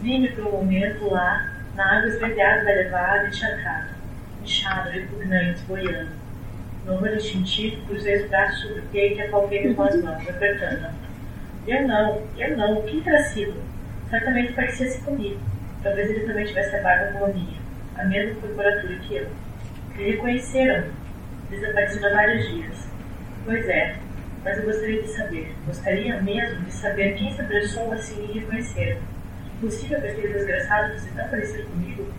Vi-me 0.00 0.28
por 0.28 0.46
um 0.46 0.52
momento 0.52 1.10
lá, 1.10 1.48
na 1.74 1.98
água 1.98 2.08
esverdeada 2.08 2.64
da 2.64 2.72
levada, 2.72 3.28
encharcado, 3.28 3.88
inchado, 4.42 4.90
repugnante, 4.90 5.62
boiando. 5.62 6.10
No 6.84 7.00
olho 7.00 7.16
instintivo, 7.16 7.86
cruzei 7.86 8.22
os 8.22 8.28
braços 8.28 8.60
sobre 8.62 8.80
o 8.80 8.82
peito 8.86 9.18
e 9.18 9.22
apalpei 9.22 9.72
com 9.72 9.82
as 9.82 10.02
mãos, 10.02 10.28
apertando-a. 10.28 10.92
Eu 11.66 11.86
não, 11.86 12.22
eu 12.36 12.56
não, 12.56 12.82
terá 13.02 13.22
sido? 13.22 13.54
Certamente 14.10 14.52
parecia-se 14.52 15.00
comigo. 15.02 15.40
Talvez 15.82 16.10
ele 16.10 16.26
também 16.26 16.44
tivesse 16.44 16.74
a 16.76 16.82
barba 16.82 17.12
como 17.12 17.26
a 17.26 17.28
minha, 17.28 17.60
a 17.96 18.04
mesma 18.04 18.40
corporatura 18.40 18.96
que 18.96 19.14
eu. 19.14 19.28
Me 19.96 20.10
reconheceram, 20.10 20.90
desaparecido 21.50 22.06
há 22.06 22.10
vários 22.10 22.48
dias. 22.48 22.88
Pois 23.44 23.68
é, 23.68 23.96
mas 24.44 24.58
eu 24.58 24.64
gostaria 24.64 25.02
de 25.02 25.08
saber, 25.08 25.54
gostaria 25.66 26.20
mesmo 26.20 26.64
de 26.64 26.72
saber 26.72 27.14
quem 27.14 27.28
essa 27.28 27.44
pessoa 27.44 27.94
assim 27.94 28.26
me 28.26 28.40
reconheceram. 28.40 29.00
Possível 29.60 30.00
que 30.00 30.08
aquele 30.08 30.32
desgraçado 30.32 30.92
fosse 30.94 31.10
tão 31.12 31.28
parecido 31.28 31.68
comigo? 31.68 32.12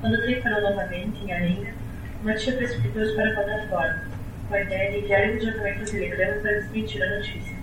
Quando 0.00 0.42
parou 0.42 0.62
novamente 0.62 1.24
em 1.24 1.32
Alenga, 1.32 1.72
uma 2.22 2.34
tia 2.34 2.54
precipitou-se 2.54 3.14
para 3.14 3.30
a 3.30 3.34
plataforma, 3.34 4.04
com 4.48 4.54
a 4.54 4.60
ideia 4.62 4.92
de 4.92 4.98
enviar 4.98 5.28
imediatamente 5.28 5.82
um 5.82 5.84
telegrama 5.84 6.40
para 6.40 6.60
desmentir 6.60 7.02
a 7.02 7.16
notícia. 7.16 7.56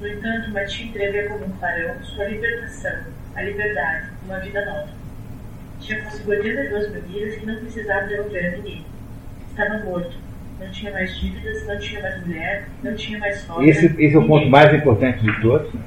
No 0.00 0.08
entanto, 0.08 0.50
Mati 0.50 0.84
entrevia 0.84 1.28
como 1.28 1.44
um 1.44 1.50
clarão 1.58 2.02
sua 2.02 2.24
libertação, 2.24 3.04
a 3.36 3.42
liberdade, 3.42 4.08
uma 4.24 4.40
vida 4.40 4.64
nova. 4.64 4.88
Tinha 5.80 6.02
consigo 6.02 6.30
82 6.30 6.90
bebidas 6.90 7.34
que 7.36 7.46
não 7.46 7.56
precisava 7.56 8.06
devolver 8.06 8.46
a 8.46 8.50
ninguém. 8.56 8.84
Estava 9.48 9.78
morto. 9.84 10.16
Não 10.60 10.70
tinha 10.72 10.92
mais 10.92 11.16
dívidas, 11.18 11.66
não 11.66 11.78
tinha 11.78 12.00
mais 12.00 12.26
mulher, 12.26 12.68
não 12.82 12.96
tinha 12.96 13.18
mais 13.18 13.40
sogra. 13.42 13.68
Esse, 13.68 13.86
esse 13.86 14.14
é 14.14 14.18
o 14.18 14.26
ponto 14.26 14.48
mais 14.48 14.74
importante 14.74 15.24
de 15.24 15.40
todos. 15.40 15.72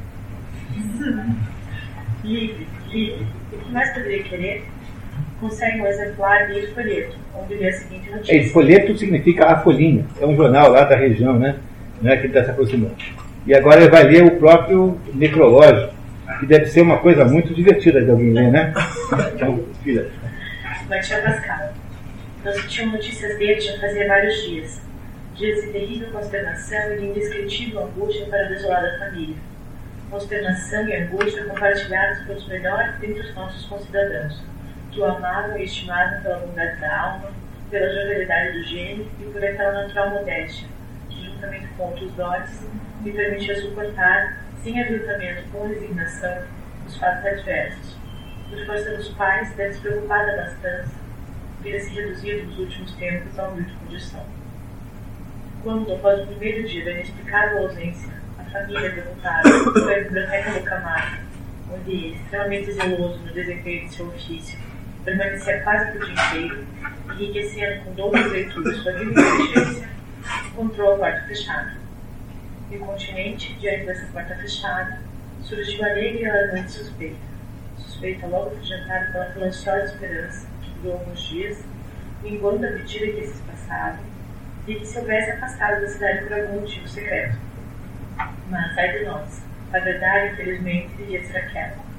livre, 2.23 2.67
livre. 2.89 3.27
O 3.51 3.57
que 3.57 3.71
mais 3.71 3.93
poderia 3.93 4.23
querer? 4.23 4.65
Consegue 5.41 5.81
um 5.81 5.87
exemplar 5.87 6.47
de 6.49 6.67
Folheto, 6.67 7.17
onde 7.35 7.55
lê 7.55 7.67
a 7.67 7.73
seguinte 7.73 8.11
notícia. 8.11 8.37
El 8.37 8.45
Folheto 8.49 8.95
significa 8.95 9.47
a 9.47 9.59
folhinha. 9.59 10.05
É 10.21 10.25
um 10.25 10.35
jornal 10.35 10.69
lá 10.69 10.83
da 10.83 10.95
região, 10.95 11.37
né? 11.39 11.55
Não 11.99 12.11
é 12.11 12.17
que 12.17 12.27
está 12.27 12.43
se 12.43 12.51
aproximando. 12.51 12.95
E 13.47 13.55
agora 13.55 13.81
ele 13.81 13.89
vai 13.89 14.03
ler 14.03 14.23
o 14.23 14.37
próprio 14.37 14.99
necrológico, 15.15 15.95
que 16.39 16.45
deve 16.45 16.67
ser 16.67 16.81
uma 16.81 16.99
coisa 16.99 17.25
muito 17.25 17.55
divertida 17.55 18.03
de 18.03 18.11
alguém 18.11 18.33
ler, 18.33 18.51
né? 18.51 18.71
Então, 19.33 19.65
filha. 19.83 20.07
Batia 20.87 21.21
Pascal. 21.23 21.73
Se 22.53 22.67
tinham 22.67 22.91
notícias 22.91 23.37
dele 23.39 23.59
já 23.59 23.79
fazia 23.79 24.07
vários 24.07 24.43
dias. 24.43 24.81
Dias 25.35 25.63
de 25.63 25.71
terrível 25.71 26.11
consternação 26.11 26.93
e 26.93 26.97
de 26.99 27.05
indescritível 27.05 27.85
angústia 27.85 28.27
para 28.27 28.45
a 28.45 28.49
desolada 28.49 28.99
família. 28.99 29.35
Consternação 30.11 30.87
e 30.87 30.95
angústia 30.97 31.45
compartilhadas 31.45 32.25
pelos 32.25 32.47
melhores 32.47 32.99
dentre 32.99 33.21
os 33.21 33.33
nossos 33.33 33.65
concidadãos, 33.65 34.43
que 34.91 34.99
o 34.99 35.05
amavam 35.05 35.57
e 35.57 35.63
estimavam 35.63 36.21
pela 36.21 36.39
bondade 36.39 36.79
da 36.79 37.01
alma, 37.01 37.31
pela 37.69 37.87
jovialidade 37.87 38.59
do 38.59 38.63
gênio 38.65 39.09
e 39.19 39.23
por 39.23 39.43
aquela 39.43 39.83
natural 39.83 40.09
modéstia, 40.09 40.67
que, 41.09 41.25
juntamente 41.25 41.67
com 41.77 41.83
outros 41.83 42.11
dotes, 42.13 42.61
me 43.01 43.11
permitia 43.11 43.59
suportar, 43.61 44.45
sem 44.61 44.79
aviltamento 44.79 45.43
com 45.51 45.67
resignação, 45.67 46.43
os 46.85 46.97
fatos 46.97 47.25
adversos. 47.25 47.97
Por 48.49 48.65
força 48.65 48.97
dos 48.97 49.09
pais, 49.09 49.55
da 49.55 49.67
despreocupada 49.67 50.33
abastança, 50.33 50.91
vira-se 51.61 51.89
reduzido 51.93 52.47
nos 52.47 52.59
últimos 52.59 52.93
tempos 52.95 53.39
a 53.39 53.47
humilde 53.47 53.73
condição. 53.73 54.25
Quando, 55.63 55.93
após 55.93 56.21
o 56.21 56.27
primeiro 56.27 56.67
dia 56.67 56.83
da 56.83 56.91
inexplicável 56.91 57.59
ausência, 57.59 58.11
a 58.37 58.43
família 58.43 58.89
deputada 58.89 59.49
foi 59.79 59.95
à 59.95 60.03
biblioteca 60.03 60.59
do 60.59 60.63
Camargo, 60.63 61.23
onde 61.71 62.13
extremamente 62.13 62.71
zeloso 62.73 63.19
no 63.19 63.33
desempenho 63.33 63.87
de 63.87 63.93
seu 63.93 64.07
ofício, 64.07 64.59
permanecia 65.03 65.61
quase 65.61 65.91
por 65.91 66.05
dia 66.05 66.13
inteiro, 66.13 66.67
enriquecendo 67.13 67.83
com 67.83 67.93
doces 67.93 68.31
leituras 68.31 68.77
sua 68.77 68.91
vida 68.93 69.21
inteligência, 69.21 69.89
encontrou 70.47 70.95
a 70.95 70.97
porta 70.97 71.27
fechada 71.27 71.81
incontinente 72.75 73.53
diante 73.55 73.85
dessa 73.85 74.05
porta 74.11 74.35
fechada, 74.35 75.01
surgiu 75.43 75.83
alegre 75.83 76.21
e 76.21 76.25
alarmante 76.25 76.71
suspeita. 76.71 77.31
Suspeita 77.77 78.27
logo 78.27 78.51
afugentada 78.51 79.11
pela 79.11 79.33
silenciosa 79.33 79.85
esperança, 79.85 80.47
que 80.61 80.69
durou 80.79 80.99
alguns 80.99 81.21
dias, 81.21 81.63
minguando 82.23 82.65
à 82.65 82.71
medida 82.71 83.05
que 83.07 83.19
esses 83.19 83.41
passavam, 83.41 83.99
e 84.67 84.75
que 84.75 84.85
se 84.85 84.99
houvesse 84.99 85.31
afastado 85.31 85.81
da 85.81 85.87
cidade 85.87 86.23
por 86.23 86.33
algum 86.33 86.61
motivo 86.61 86.87
secreto. 86.87 87.37
Mas, 88.49 88.77
ai 88.77 88.99
de 88.99 89.05
nós, 89.05 89.41
a 89.73 89.79
verdade, 89.79 90.33
infelizmente, 90.33 90.93
devia 90.95 91.23
ser 91.25 91.37
aquela. 91.37 91.91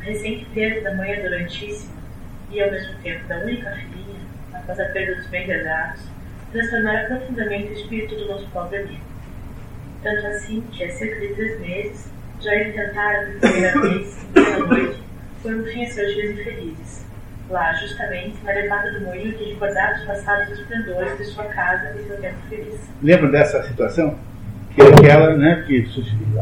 A 0.00 0.02
recente 0.02 0.44
perda 0.46 0.90
da 0.90 0.96
mãe 0.96 1.12
adorantíssima 1.14 2.01
e, 2.52 2.62
ao 2.62 2.70
mesmo 2.70 2.94
tempo, 3.02 3.26
da 3.28 3.38
única 3.38 3.70
filhinha, 3.72 4.20
após 4.54 4.78
a 4.78 4.84
perda 4.86 5.16
dos 5.16 5.26
bem 5.28 5.48
herdados, 5.48 6.02
transformara 6.52 7.06
profundamente 7.06 7.68
o 7.68 7.72
espírito 7.72 8.14
do 8.16 8.28
nosso 8.28 8.46
pobre 8.48 8.78
amigo 8.78 9.12
tanto 10.02 10.26
assim 10.26 10.62
que, 10.72 10.84
há 10.84 10.90
cerca 10.90 11.20
de 11.20 11.34
três 11.34 11.60
meses, 11.60 12.12
já 12.40 12.54
ele 12.54 12.72
tentara 12.72 13.26
pela 13.26 13.40
primeira 13.40 13.80
vez, 13.80 14.26
pela 14.34 14.66
noite, 14.66 15.02
por 15.42 15.54
um 15.54 15.64
fim 15.64 15.84
a 15.84 15.86
seus 15.86 16.14
dias 16.14 16.38
infelizes. 16.38 17.02
Lá, 17.48 17.72
justamente, 17.74 18.36
na 18.44 18.52
levada 18.52 18.92
do 18.92 19.04
moinho 19.04 19.32
que 19.34 19.52
recordava 19.52 19.94
os 19.94 20.04
passados 20.04 20.58
esplendores 20.58 21.18
de 21.18 21.24
sua 21.24 21.44
casa 21.44 21.94
e 21.98 22.06
seu 22.06 22.16
tempo 22.16 22.38
feliz. 22.48 22.80
Lembra 23.02 23.30
dessa 23.30 23.62
situação? 23.64 24.18
Que 24.74 24.80
é 24.80 24.86
aquela 24.86 25.36
né, 25.36 25.64
que 25.66 25.86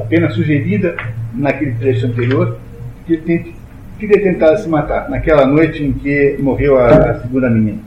apenas 0.00 0.34
sugerida 0.34 0.96
naquele 1.34 1.74
trecho 1.74 2.06
anterior, 2.06 2.60
que 3.06 3.14
ele 3.14 3.56
queria 4.00 4.22
tentar 4.22 4.56
se 4.56 4.68
matar, 4.68 5.08
naquela 5.08 5.46
noite 5.46 5.84
em 5.84 5.92
que 5.92 6.36
morreu 6.40 6.78
a, 6.78 6.88
a 6.88 7.20
segunda 7.20 7.48
menina. 7.48 7.82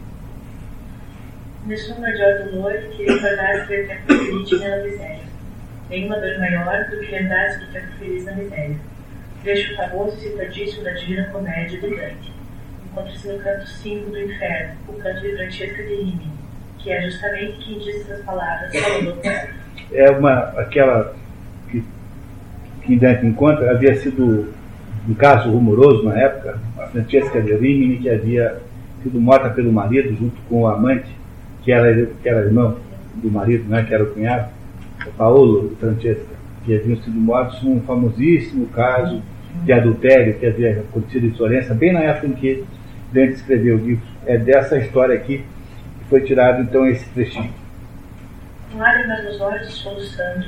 Nesse 1.66 2.00
maior 2.00 2.46
dolor 2.46 2.74
que 2.92 3.04
recordasse 3.04 3.62
aquele 3.64 3.88
tempo 3.88 4.08
feliz 4.08 4.62
na 4.62 4.78
miséria 4.78 5.34
nenhuma 5.94 6.20
dor 6.20 6.40
maior 6.40 6.86
do 6.90 7.00
que 7.00 7.12
lembrar-se 7.12 7.60
do 7.60 7.72
tempo 7.72 7.88
feliz 8.00 8.26
na 8.26 8.32
miséria. 8.34 8.76
Trecho 9.44 9.76
famoso 9.76 10.18
e 10.18 10.22
citadíssimo 10.22 10.84
da 10.84 10.92
Divina 10.92 11.26
Comédia 11.26 11.80
de 11.80 11.96
Dante. 11.96 12.34
Encontra-se 12.86 13.28
no 13.28 13.40
canto 13.40 13.68
5 13.68 14.10
do 14.10 14.20
Inferno, 14.20 14.74
o 14.88 14.94
canto 14.94 15.22
de 15.22 15.36
Francesca 15.36 15.84
de 15.84 15.96
Rimini, 15.96 16.32
que 16.80 16.92
é 16.92 17.02
justamente 17.02 17.66
quem 17.66 17.80
diz 17.80 18.02
essas 18.02 18.26
palavras 18.26 18.76
falando 18.76 19.22
É 19.92 20.12
uma, 20.12 20.40
aquela 20.60 21.16
que, 21.70 21.84
que 22.84 22.96
Dante 22.96 23.26
encontra, 23.26 23.72
havia 23.72 23.96
sido 23.96 24.54
um 25.08 25.14
caso 25.14 25.50
rumoroso 25.50 26.04
na 26.04 26.18
época, 26.18 26.60
a 26.80 26.88
Francesca 26.88 27.42
de 27.42 27.54
Rimini, 27.54 27.98
que 27.98 28.10
havia 28.10 28.58
sido 29.02 29.20
morta 29.20 29.50
pelo 29.50 29.72
marido 29.72 30.16
junto 30.16 30.36
com 30.48 30.62
o 30.62 30.68
amante, 30.68 31.10
que 31.64 31.72
era, 31.72 32.06
que 32.06 32.30
era 32.30 32.46
irmão 32.46 32.78
do 33.16 33.30
marido, 33.30 33.68
né, 33.70 33.84
que 33.84 33.94
era 33.94 34.04
o 34.04 34.08
cunhado 34.08 34.50
Paolo 35.18 35.76
Francesca, 35.80 36.34
que 36.66 36.76
haviam 36.76 36.98
sido 37.02 37.20
mortos 37.20 37.62
num 37.62 37.82
famosíssimo 37.82 38.68
caso 38.68 39.22
de 39.64 39.72
adultério 39.72 40.34
que 40.40 40.46
havia 40.46 40.80
acontecido 40.80 41.28
em 41.28 41.32
Florença, 41.32 41.74
bem 41.74 41.94
na 41.94 42.00
época 42.00 42.28
em 42.28 42.34
que 42.34 42.64
Dante 43.12 43.34
escreveu 43.34 43.76
o 43.76 43.80
livro. 43.80 44.04
É 44.26 44.38
dessa 44.38 44.78
história 44.78 45.16
aqui 45.16 45.40
que 46.00 46.06
foi 46.10 46.22
tirado 46.22 46.64
então 46.64 46.88
esse 46.88 47.08
trechinho. 47.10 47.54
Lágrimas 48.76 49.24
nos 49.26 49.42
olhos 49.42 49.72
soluçando, 49.74 50.46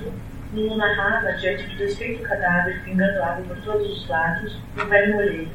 Nuno 0.56 0.78
narrava 0.78 1.34
diante 1.34 1.68
do 1.68 1.76
desfeito 1.76 2.24
cadáver 2.24 2.82
pingando 2.86 3.22
água 3.22 3.44
por 3.46 3.58
todos 3.58 3.92
os 3.92 4.08
lados, 4.08 4.58
um 4.78 4.86
velho 4.86 5.14
moleiro, 5.14 5.50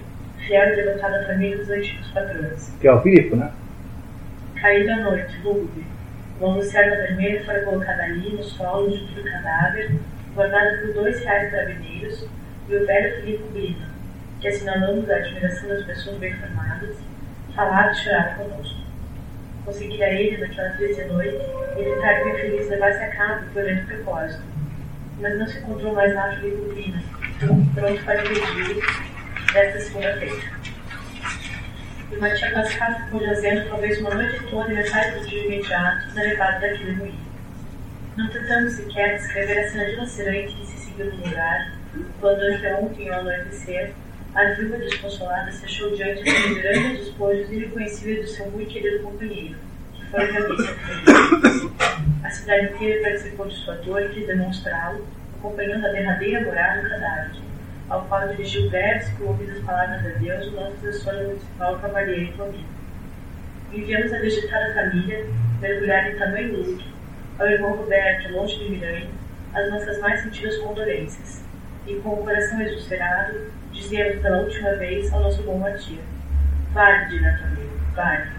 fiel 0.46 0.74
e 0.74 0.76
devotado 0.76 1.14
à 1.14 1.24
família 1.24 1.56
dos 1.56 1.70
antigos 1.70 2.10
patrões. 2.10 2.76
Que 2.78 2.86
é 2.86 2.92
o 2.92 3.00
Filipe, 3.00 3.34
né? 3.34 3.50
Caído 4.60 4.92
à 4.92 4.96
noite, 4.96 5.40
lúgubre, 5.42 5.86
uma 6.38 6.56
lucerna 6.56 6.96
vermelha 6.96 7.42
foi 7.46 7.60
colocada 7.60 8.02
ali, 8.02 8.30
no 8.30 8.42
solo, 8.42 8.94
junto 8.94 9.14
do 9.14 9.24
cadáver, 9.24 9.90
guardada 10.34 10.76
por 10.82 10.92
dois 10.92 11.18
reais 11.24 11.50
carabineiros 11.50 12.28
e 12.68 12.76
o 12.76 12.86
velho 12.86 13.20
Filipe 13.22 13.44
Brina, 13.54 13.88
que, 14.38 14.48
assinalando 14.48 15.10
a 15.10 15.16
admiração 15.16 15.66
das 15.70 15.84
pessoas 15.86 16.18
bem 16.18 16.34
formadas, 16.34 16.98
falava 17.56 17.90
e 17.90 17.94
chorava 17.94 18.34
conosco. 18.34 18.80
Conseguira 19.64 20.10
ele, 20.10 20.36
naquela 20.36 20.68
triste 20.70 21.04
noite, 21.04 21.40
evitar 21.78 22.20
que 22.20 22.28
o 22.28 22.32
infeliz 22.34 22.68
levasse 22.68 23.02
a 23.02 23.16
cabo 23.16 23.46
o 23.46 23.50
violento 23.54 23.86
propósito. 23.86 24.59
Mas 25.20 25.38
não 25.38 25.46
se 25.46 25.58
encontrou 25.58 25.94
mais 25.94 26.14
lá 26.14 26.34
Filipe 26.36 26.72
Brina, 26.72 27.02
pronto 27.38 28.04
para 28.04 28.24
impedir 28.24 28.82
desta 29.52 29.80
segunda-feira. 29.80 30.60
E 32.10 32.16
Matia 32.16 32.50
Pascal 32.52 32.94
ficou 33.04 33.20
jazendo 33.20 33.68
talvez 33.68 33.98
uma 34.00 34.14
noite 34.14 34.42
toda 34.50 34.72
e 34.72 34.76
metade 34.76 35.18
do 35.18 35.26
dia 35.28 35.44
imediato 35.44 36.14
na 36.14 36.22
levada 36.22 36.60
daquele 36.60 36.92
moinho. 36.96 37.30
Não 38.16 38.28
tentando 38.28 38.70
sequer 38.70 39.18
descrever 39.18 39.58
a 39.58 39.68
cena 39.68 39.84
dilacerante 39.84 40.56
que 40.56 40.66
se 40.66 40.78
seguiu 40.86 41.06
no 41.06 41.24
lugar, 41.24 41.72
quando 42.18 42.40
anteontem 42.40 43.10
ao 43.10 43.20
anoitecer, 43.20 43.92
a 44.34 44.44
viúva 44.44 44.78
desconsolada 44.78 45.52
se 45.52 45.64
achou 45.64 45.94
diante 45.94 46.22
dos 46.24 46.58
grandes 46.62 46.98
despojos 46.98 47.50
irreconhecíveis 47.50 48.20
do 48.20 48.26
seu 48.26 48.50
muito 48.50 48.70
querido 48.70 49.02
companheiro, 49.02 49.56
que 49.94 50.06
foi 50.06 50.24
a 50.24 50.32
cabeça 50.32 51.69
A 52.22 52.28
cidade 52.28 52.74
inteira 52.74 53.02
participou 53.02 53.48
de 53.48 53.54
sua 53.54 53.76
dor 53.76 54.02
e 54.02 54.08
quis 54.10 54.26
demonstrá-lo, 54.26 55.06
acompanhando 55.38 55.86
a 55.86 55.90
derradeira 55.90 56.44
morada 56.44 56.82
do 56.82 56.90
cadáver, 56.90 57.40
ao 57.88 58.04
qual 58.04 58.28
dirigiu 58.28 58.68
versos 58.68 59.16
que 59.16 59.22
ouvido 59.22 59.52
as 59.52 59.64
palavras 59.64 60.02
de 60.02 60.18
Deus 60.18 60.46
o 60.48 60.50
nosso 60.50 60.76
professor 60.76 61.14
municipal 61.14 61.78
Cavalheiro 61.78 62.36
Toninho. 62.36 62.66
Enviamos 63.72 64.12
a 64.12 64.18
vegetada 64.18 64.74
família, 64.74 65.26
mergulhada 65.60 66.10
em 66.10 66.18
tamanho 66.18 66.56
luto, 66.58 66.84
ao 67.38 67.46
irmão 67.46 67.76
Roberto, 67.76 68.32
longe 68.32 68.58
de 68.58 68.70
Miranha, 68.70 69.08
as 69.54 69.70
nossas 69.70 69.98
mais 70.00 70.20
sentidas 70.20 70.58
condolências, 70.58 71.42
e 71.86 71.94
com 71.96 72.10
o 72.10 72.22
coração 72.22 72.60
exulcerado, 72.60 73.50
dizíamos 73.72 74.20
pela 74.20 74.42
última 74.42 74.74
vez 74.74 75.10
ao 75.12 75.20
nosso 75.20 75.42
bom 75.42 75.58
Matia: 75.58 76.02
Vale, 76.72 77.06
direto 77.06 77.44
amigo, 77.44 77.80
vale. 77.94 78.30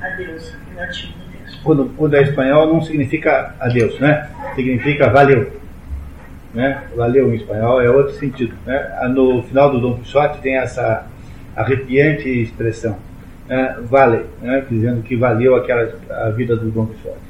Adeus, 0.00 0.56
Deus. 0.74 1.27
Quando, 1.62 1.90
quando 1.96 2.14
é 2.14 2.22
espanhol 2.22 2.72
não 2.72 2.80
significa 2.82 3.54
adeus, 3.60 3.98
né? 3.98 4.28
Significa 4.54 5.08
valeu. 5.10 5.52
Né? 6.54 6.82
Valeu 6.96 7.32
em 7.32 7.36
espanhol 7.36 7.80
é 7.80 7.90
outro 7.90 8.14
sentido. 8.14 8.54
Né? 8.66 9.10
No 9.14 9.42
final 9.42 9.70
do 9.70 9.80
Dom 9.80 9.98
Quixote 9.98 10.40
tem 10.40 10.56
essa 10.56 11.06
arrepiante 11.54 12.28
expressão, 12.28 12.96
né? 13.48 13.76
vale, 13.82 14.24
né? 14.40 14.64
dizendo 14.70 15.02
que 15.02 15.16
valeu 15.16 15.56
aquela, 15.56 15.92
a 16.10 16.30
vida 16.30 16.56
do 16.56 16.70
Dom 16.70 16.86
Quixote. 16.86 17.28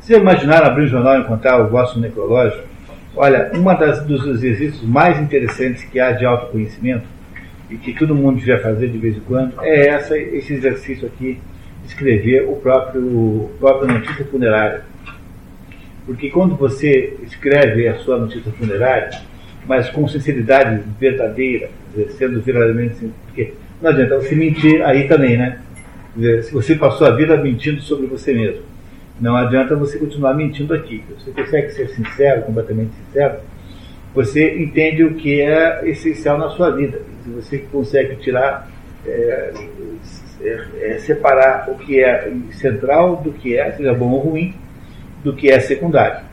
Se 0.00 0.14
imaginaram 0.14 0.66
abrir 0.66 0.84
o 0.84 0.88
jornal 0.88 1.18
e 1.18 1.20
encontrar 1.20 1.60
o 1.60 1.68
vosso 1.68 2.00
necrológico, 2.00 2.64
olha, 3.14 3.50
uma 3.54 3.74
das, 3.74 4.02
dos 4.04 4.26
exercícios 4.26 4.82
mais 4.82 5.20
interessantes 5.20 5.84
que 5.84 6.00
há 6.00 6.12
de 6.12 6.24
autoconhecimento 6.24 7.06
e 7.68 7.76
que 7.76 7.92
todo 7.94 8.14
mundo 8.14 8.38
devia 8.38 8.58
fazer 8.58 8.88
de 8.88 8.98
vez 8.98 9.16
em 9.16 9.20
quando 9.20 9.52
é 9.62 9.88
essa, 9.88 10.18
esse 10.18 10.54
exercício 10.54 11.06
aqui, 11.06 11.38
escrever 11.90 12.48
o 12.48 12.56
próprio, 12.56 13.02
o 13.02 13.50
próprio 13.58 13.92
notícia 13.92 14.24
funerária. 14.24 14.82
Porque 16.06 16.30
quando 16.30 16.56
você 16.56 17.16
escreve 17.22 17.86
a 17.86 17.96
sua 17.98 18.18
notícia 18.18 18.50
funerária, 18.52 19.10
mas 19.66 19.90
com 19.90 20.08
sinceridade 20.08 20.82
verdadeira, 20.98 21.70
sendo 22.16 22.40
verdadeiramente 22.40 23.10
porque 23.26 23.54
não 23.80 23.90
adianta 23.90 24.16
você 24.16 24.34
mentir 24.34 24.82
aí 24.82 25.06
também, 25.06 25.36
né? 25.36 25.60
Se 26.42 26.52
você 26.52 26.74
passou 26.74 27.06
a 27.06 27.10
vida 27.10 27.36
mentindo 27.36 27.80
sobre 27.82 28.06
você 28.06 28.32
mesmo, 28.32 28.62
não 29.20 29.36
adianta 29.36 29.76
você 29.76 29.98
continuar 29.98 30.34
mentindo 30.34 30.74
aqui. 30.74 31.04
Você 31.18 31.30
consegue 31.30 31.70
ser 31.70 31.88
sincero, 31.90 32.42
completamente 32.42 32.92
sincero, 33.06 33.38
você 34.14 34.58
entende 34.58 35.04
o 35.04 35.14
que 35.14 35.40
é 35.40 35.88
essencial 35.88 36.36
na 36.36 36.50
sua 36.50 36.70
vida. 36.70 37.00
Se 37.22 37.30
você 37.30 37.58
consegue 37.70 38.16
tirar, 38.16 38.68
é, 39.06 39.52
é, 40.42 40.64
é, 40.80 40.98
separar 40.98 41.68
o 41.68 41.74
que 41.74 42.02
é 42.02 42.32
central 42.52 43.16
do 43.16 43.32
que 43.32 43.56
é, 43.56 43.70
seja 43.72 43.92
bom 43.92 44.10
ou 44.10 44.20
ruim, 44.20 44.54
do 45.22 45.34
que 45.34 45.50
é 45.50 45.60
secundário. 45.60 46.24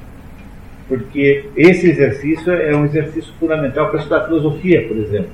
Porque 0.88 1.46
esse 1.56 1.90
exercício 1.90 2.52
é 2.54 2.76
um 2.76 2.86
exercício 2.86 3.34
fundamental 3.40 3.90
para 3.90 4.00
estudar 4.00 4.26
filosofia, 4.26 4.88
por 4.88 4.98
exemplo. 4.98 5.32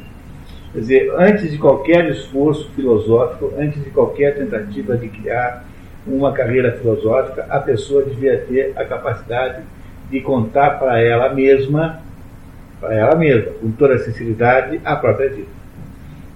Quer 0.74 0.80
dizer, 0.80 1.14
antes 1.16 1.52
de 1.52 1.58
qualquer 1.60 2.10
esforço 2.10 2.72
filosófico, 2.76 3.54
antes 3.58 3.84
de 3.84 3.91
qualquer 3.91 4.36
tentativa 4.36 4.98
de 4.98 5.08
criar 5.08 5.64
uma 6.08 6.34
carreira 6.34 6.72
filosófica, 6.72 7.45
a 7.50 7.60
pessoa 7.60 8.04
devia 8.04 8.40
ter 8.40 8.74
a 8.76 8.84
capacidade 8.84 9.62
de 10.10 10.20
contar 10.22 10.80
para 10.80 11.00
ela 11.00 11.32
mesma, 11.32 12.02
para 12.82 12.95
ela 12.95 13.16
mesma, 13.16 13.52
com 13.62 13.72
toda 13.72 13.94
a 13.94 14.00
sinceridade, 14.00 14.82
a 14.84 14.95
própria 14.95 15.30
vida. 15.30 15.48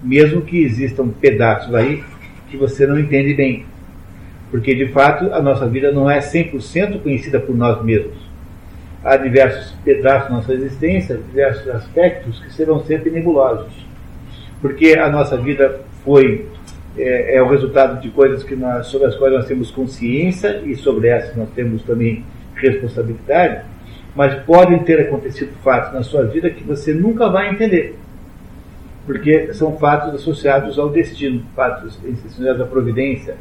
Mesmo 0.02 0.42
que 0.42 0.62
existam 0.62 1.08
pedaços 1.08 1.74
aí 1.74 2.04
que 2.50 2.56
você 2.56 2.86
não 2.86 2.98
entende 2.98 3.34
bem. 3.34 3.66
Porque, 4.50 4.74
de 4.74 4.88
fato, 4.88 5.32
a 5.32 5.42
nossa 5.42 5.66
vida 5.66 5.92
não 5.92 6.10
é 6.10 6.20
100% 6.20 7.02
conhecida 7.02 7.38
por 7.38 7.54
nós 7.56 7.82
mesmos. 7.84 8.16
Há 9.04 9.16
diversos 9.16 9.72
pedaços 9.84 10.28
da 10.28 10.36
nossa 10.36 10.52
existência, 10.52 11.18
diversos 11.28 11.68
aspectos 11.68 12.40
que 12.40 12.52
serão 12.52 12.82
sempre 12.84 13.10
nebulosos. 13.10 13.72
Porque 14.60 14.98
a 14.98 15.08
nossa 15.08 15.36
vida 15.36 15.80
foi 16.04 16.46
é, 16.96 17.36
é, 17.36 17.42
o 17.42 17.48
resultado 17.48 18.00
de 18.00 18.08
coisas 18.10 18.42
que 18.42 18.56
nós, 18.56 18.86
sobre 18.86 19.06
as 19.06 19.16
quais 19.16 19.32
nós 19.32 19.46
temos 19.46 19.70
consciência 19.70 20.62
e 20.64 20.74
sobre 20.74 21.08
essas 21.08 21.36
nós 21.36 21.48
temos 21.54 21.82
também 21.82 22.24
responsabilidade, 22.56 23.64
mas 24.16 24.34
podem 24.42 24.80
ter 24.80 25.00
acontecido 25.00 25.52
fatos 25.62 25.92
na 25.92 26.02
sua 26.02 26.24
vida 26.24 26.50
que 26.50 26.64
você 26.64 26.92
nunca 26.92 27.28
vai 27.28 27.50
entender, 27.50 27.96
porque 29.08 29.54
são 29.54 29.78
fatos 29.78 30.14
associados 30.16 30.78
ao 30.78 30.90
destino, 30.90 31.42
fatos 31.56 31.98
associados 32.26 32.60
à 32.60 32.66
providência, 32.66 33.36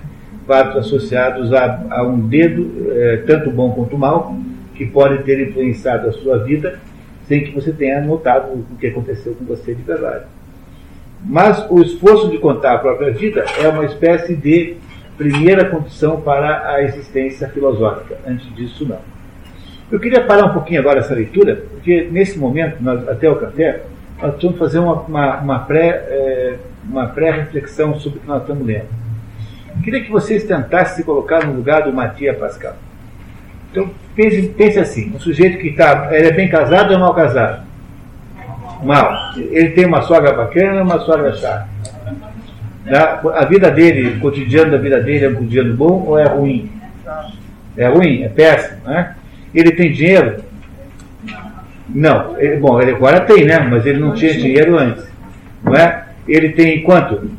fatos 0.47 0.77
associados 0.77 1.51
a, 1.51 1.85
a 1.89 2.03
um 2.03 2.25
dedo, 2.25 2.89
é, 2.89 3.17
tanto 3.27 3.51
bom 3.51 3.71
quanto 3.71 3.97
mal, 3.97 4.33
que 4.75 4.85
pode 4.85 5.23
ter 5.23 5.45
influenciado 5.45 6.07
a 6.07 6.13
sua 6.13 6.37
vida 6.37 6.79
sem 7.27 7.43
que 7.43 7.51
você 7.51 7.73
tenha 7.73 7.99
notado 7.99 8.53
o 8.53 8.77
que 8.79 8.87
aconteceu 8.87 9.35
com 9.35 9.43
você 9.43 9.75
de 9.75 9.81
verdade. 9.81 10.23
Mas 11.25 11.69
o 11.69 11.81
esforço 11.81 12.29
de 12.29 12.37
contar 12.37 12.75
a 12.75 12.77
própria 12.77 13.11
vida 13.11 13.43
é 13.61 13.67
uma 13.67 13.83
espécie 13.83 14.37
de 14.37 14.77
primeira 15.17 15.65
condição 15.65 16.21
para 16.21 16.65
a 16.71 16.81
existência 16.81 17.49
filosófica. 17.49 18.17
Antes 18.25 18.55
disso, 18.55 18.87
não. 18.87 18.99
Eu 19.91 19.99
queria 19.99 20.23
parar 20.23 20.45
um 20.45 20.53
pouquinho 20.53 20.79
agora 20.79 20.99
essa 20.99 21.13
leitura, 21.13 21.61
porque 21.71 22.07
nesse 22.09 22.39
momento, 22.39 22.81
nós, 22.81 23.05
até 23.09 23.29
o 23.29 23.35
café, 23.35 23.83
nós 24.21 24.31
precisamos 24.31 24.59
fazer 24.59 24.79
uma, 24.79 24.93
uma, 25.01 25.37
uma 25.37 25.59
pré-reflexão 27.07 27.89
é, 27.89 27.91
pré 27.93 27.99
sobre 27.99 28.17
o 28.19 28.21
que 28.21 28.27
nós 28.27 28.41
estamos 28.41 28.65
lendo. 28.65 28.87
Queria 29.83 30.03
que 30.03 30.11
vocês 30.11 30.43
tentassem 30.43 30.97
se 30.97 31.03
colocar 31.03 31.45
no 31.45 31.53
lugar 31.53 31.83
do 31.83 31.93
Matias 31.93 32.37
Pascal. 32.37 32.75
Então, 33.71 33.89
pense, 34.15 34.41
pense 34.49 34.79
assim: 34.79 35.13
um 35.15 35.19
sujeito 35.19 35.59
que 35.59 35.67
está. 35.67 36.09
Ele 36.11 36.27
é 36.27 36.31
bem 36.31 36.49
casado 36.49 36.93
ou 36.93 36.99
mal 36.99 37.13
casado? 37.13 37.67
mal. 38.83 39.33
Ele 39.37 39.69
tem 39.69 39.85
uma 39.85 40.01
sogra 40.01 40.33
bacana, 40.33 40.83
uma 40.83 40.99
sogra 40.99 41.33
chata. 41.35 41.67
A 43.35 43.45
vida 43.45 43.69
dele, 43.69 44.17
o 44.17 44.19
cotidiano 44.19 44.71
da 44.71 44.77
vida 44.77 45.01
dele 45.01 45.25
é 45.25 45.29
um 45.29 45.35
cotidiano 45.35 45.75
bom 45.75 46.05
ou 46.07 46.17
é 46.17 46.25
ruim? 46.25 46.71
É 47.75 47.87
ruim, 47.87 48.23
é 48.23 48.29
péssimo. 48.29 48.77
Né? 48.85 49.15
Ele 49.53 49.71
tem 49.71 49.91
dinheiro? 49.91 50.43
Não. 51.97 52.39
Ele, 52.39 52.57
bom, 52.57 52.81
ele 52.81 52.91
agora 52.91 53.21
tem, 53.21 53.45
né? 53.45 53.59
Mas 53.59 53.85
ele 53.85 53.99
não 53.99 54.13
tinha 54.13 54.33
dinheiro 54.33 54.77
antes. 54.77 55.05
Não 55.63 55.73
é? 55.73 56.05
Ele 56.27 56.49
tem 56.49 56.83
quanto? 56.83 57.29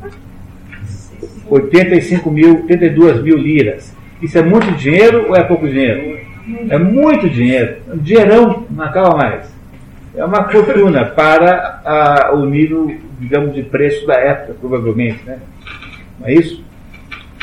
85 1.48 2.30
mil, 2.30 2.62
82 2.62 3.22
mil 3.22 3.36
liras. 3.36 3.94
Isso 4.20 4.36
é 4.36 4.42
muito 4.42 4.70
dinheiro 4.72 5.28
ou 5.28 5.36
é 5.36 5.44
pouco 5.44 5.68
dinheiro? 5.68 6.18
É 6.68 6.78
muito 6.78 7.28
dinheiro. 7.28 7.76
Um 7.92 7.98
dinheirão 7.98 8.66
não 8.70 8.84
acaba 8.84 9.16
mais 9.16 9.58
é 10.18 10.24
uma 10.24 10.48
fortuna 10.48 11.04
para 11.14 11.80
a, 11.84 12.32
o 12.34 12.44
nível, 12.44 12.94
digamos, 13.20 13.54
de 13.54 13.62
preço 13.62 14.06
da 14.06 14.14
época, 14.14 14.54
provavelmente, 14.60 15.24
né? 15.24 15.38
Não 16.18 16.26
é 16.26 16.34
isso? 16.34 16.64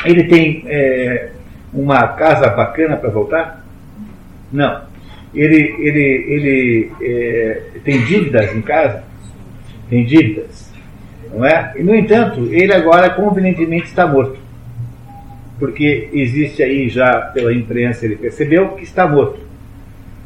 Ele 0.04 0.24
tem 0.24 0.62
é, 0.66 1.30
uma 1.72 2.06
casa 2.08 2.48
bacana 2.50 2.96
para 2.96 3.08
voltar? 3.08 3.64
Não. 4.52 4.82
Ele, 5.34 5.74
ele, 5.78 6.24
ele 6.28 6.92
é, 7.02 7.62
tem 7.84 8.04
dívidas 8.04 8.54
em 8.54 8.62
casa? 8.62 9.04
Tem 9.88 10.04
dívidas. 10.04 10.72
Não 11.32 11.44
é? 11.44 11.74
E, 11.76 11.82
no 11.82 11.94
entanto, 11.94 12.48
ele 12.52 12.72
agora 12.72 13.10
convenientemente 13.10 13.86
está 13.86 14.06
morto. 14.06 14.38
Porque 15.58 16.08
existe 16.12 16.62
aí 16.62 16.88
já 16.88 17.20
pela 17.32 17.52
imprensa, 17.52 18.04
ele 18.04 18.16
percebeu 18.16 18.70
que 18.70 18.84
está 18.84 19.06
morto. 19.06 19.40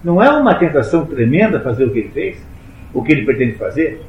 Não 0.03 0.23
é 0.23 0.31
uma 0.31 0.55
tentação 0.55 1.05
tremenda 1.05 1.61
fazer 1.61 1.85
o 1.85 1.91
que 1.91 1.99
ele 2.01 2.09
fez? 2.09 2.47
O 2.93 3.03
que 3.03 3.13
ele 3.13 3.25
pretende 3.25 3.53
fazer? 3.53 4.01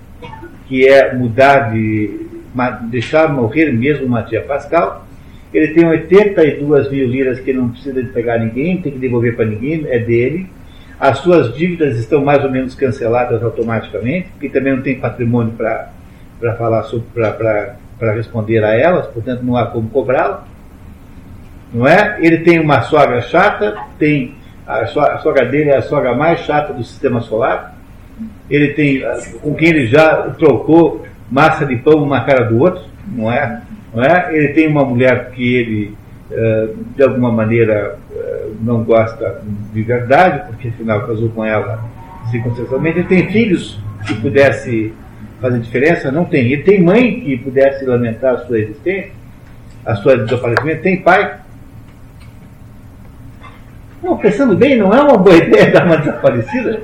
Que 0.67 0.87
é 0.87 1.13
mudar 1.13 1.71
de. 1.71 2.27
deixar 2.89 3.31
morrer 3.31 3.71
mesmo 3.71 4.05
o 4.05 4.09
Matias 4.09 4.45
Pascal. 4.45 5.05
Ele 5.53 5.73
tem 5.73 5.85
82 5.85 6.89
mil 6.89 7.07
liras 7.07 7.39
que 7.41 7.51
não 7.51 7.69
precisa 7.69 8.01
de 8.01 8.09
pegar 8.09 8.39
ninguém, 8.39 8.81
tem 8.81 8.93
que 8.93 8.99
devolver 8.99 9.35
para 9.35 9.45
ninguém, 9.45 9.85
é 9.87 9.99
dele. 9.99 10.47
As 11.01 11.17
suas 11.17 11.51
dívidas 11.55 11.97
estão 11.97 12.23
mais 12.23 12.43
ou 12.43 12.51
menos 12.51 12.75
canceladas 12.75 13.41
automaticamente, 13.41 14.27
porque 14.33 14.49
também 14.49 14.75
não 14.75 14.83
tem 14.83 14.99
patrimônio 14.99 15.51
para 15.53 16.55
falar 16.59 16.83
sobre, 16.83 17.07
para 17.09 18.13
responder 18.13 18.63
a 18.63 18.71
elas, 18.75 19.07
portanto 19.07 19.41
não 19.41 19.57
há 19.57 19.65
como 19.65 19.89
cobrá-la. 19.89 20.45
Não 21.73 21.87
é? 21.87 22.19
Ele 22.21 22.37
tem 22.41 22.59
uma 22.59 22.83
sogra 22.83 23.19
chata, 23.19 23.75
tem 23.97 24.35
a, 24.67 24.85
sogra 24.85 25.43
dele 25.43 25.71
é 25.71 25.77
a 25.77 25.81
sogra 25.81 26.13
mais 26.13 26.41
chata 26.41 26.71
do 26.71 26.83
sistema 26.83 27.19
solar. 27.21 27.75
Ele 28.47 28.67
tem 28.73 29.01
com 29.41 29.55
quem 29.55 29.69
ele 29.69 29.87
já 29.87 30.29
trocou 30.37 31.03
massa 31.31 31.65
de 31.65 31.77
pão 31.77 32.03
uma 32.03 32.23
cara 32.25 32.43
do 32.43 32.59
outro, 32.59 32.83
não 33.07 33.31
é? 33.31 33.59
Não 33.91 34.03
é? 34.03 34.35
Ele 34.35 34.49
tem 34.49 34.67
uma 34.67 34.85
mulher 34.85 35.31
que 35.31 35.55
ele, 35.55 35.97
de 36.95 37.03
alguma 37.03 37.31
maneira, 37.31 37.97
eh, 38.11 38.49
não 38.61 38.83
gosta 38.83 39.41
de 39.73 39.83
verdade, 39.83 40.47
porque 40.47 40.69
afinal 40.69 41.05
casou 41.05 41.29
com 41.29 41.43
ela 41.43 41.83
circunstancialmente. 42.29 42.99
Ele 42.99 43.07
tem 43.07 43.29
filhos 43.29 43.79
que 44.07 44.15
pudesse 44.15 44.93
fazer 45.41 45.59
diferença? 45.59 46.11
Não 46.11 46.25
tem. 46.25 46.45
Ele 46.51 46.63
tem 46.63 46.81
mãe 46.81 47.19
que 47.19 47.37
pudesse 47.37 47.85
lamentar 47.85 48.35
a 48.35 48.37
sua 48.39 48.59
existência, 48.59 49.11
a 49.85 49.95
sua 49.95 50.17
desaparecimento? 50.17 50.83
Tem 50.83 51.01
pai? 51.01 51.39
Não, 54.01 54.17
pensando 54.17 54.55
bem, 54.55 54.77
não 54.77 54.93
é 54.93 55.01
uma 55.01 55.17
boa 55.17 55.35
ideia 55.37 55.71
dar 55.71 55.85
uma 55.85 55.97
desaparecida? 55.97 56.81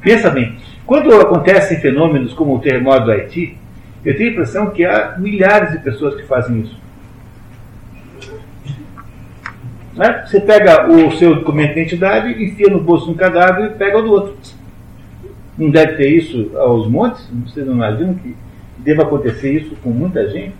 Pensa 0.00 0.30
bem. 0.30 0.56
Quando 0.86 1.14
acontecem 1.20 1.80
fenômenos 1.80 2.32
como 2.34 2.56
o 2.56 2.60
terremoto 2.60 3.04
do 3.04 3.10
Haiti, 3.10 3.56
eu 4.04 4.16
tenho 4.16 4.30
a 4.30 4.32
impressão 4.32 4.70
que 4.70 4.84
há 4.84 5.16
milhares 5.18 5.72
de 5.72 5.78
pessoas 5.78 6.14
que 6.14 6.26
fazem 6.26 6.60
isso. 6.60 6.87
Né? 9.98 10.24
Você 10.24 10.40
pega 10.40 10.88
o 10.88 11.10
seu 11.18 11.34
documento 11.34 11.74
de 11.74 11.80
identidade, 11.80 12.40
enfia 12.40 12.68
no 12.70 12.80
bolso 12.80 13.06
de 13.06 13.10
um 13.10 13.14
cadáver 13.14 13.72
e 13.72 13.74
pega 13.74 13.98
o 13.98 14.02
do 14.02 14.12
outro. 14.12 14.36
Não 15.58 15.70
deve 15.70 15.94
ter 15.94 16.08
isso 16.08 16.52
aos 16.56 16.86
montes? 16.86 17.28
Vocês 17.44 17.66
não 17.66 17.74
imaginam 17.74 18.14
que 18.14 18.36
deva 18.78 19.02
acontecer 19.02 19.52
isso 19.54 19.74
com 19.82 19.90
muita 19.90 20.30
gente? 20.30 20.54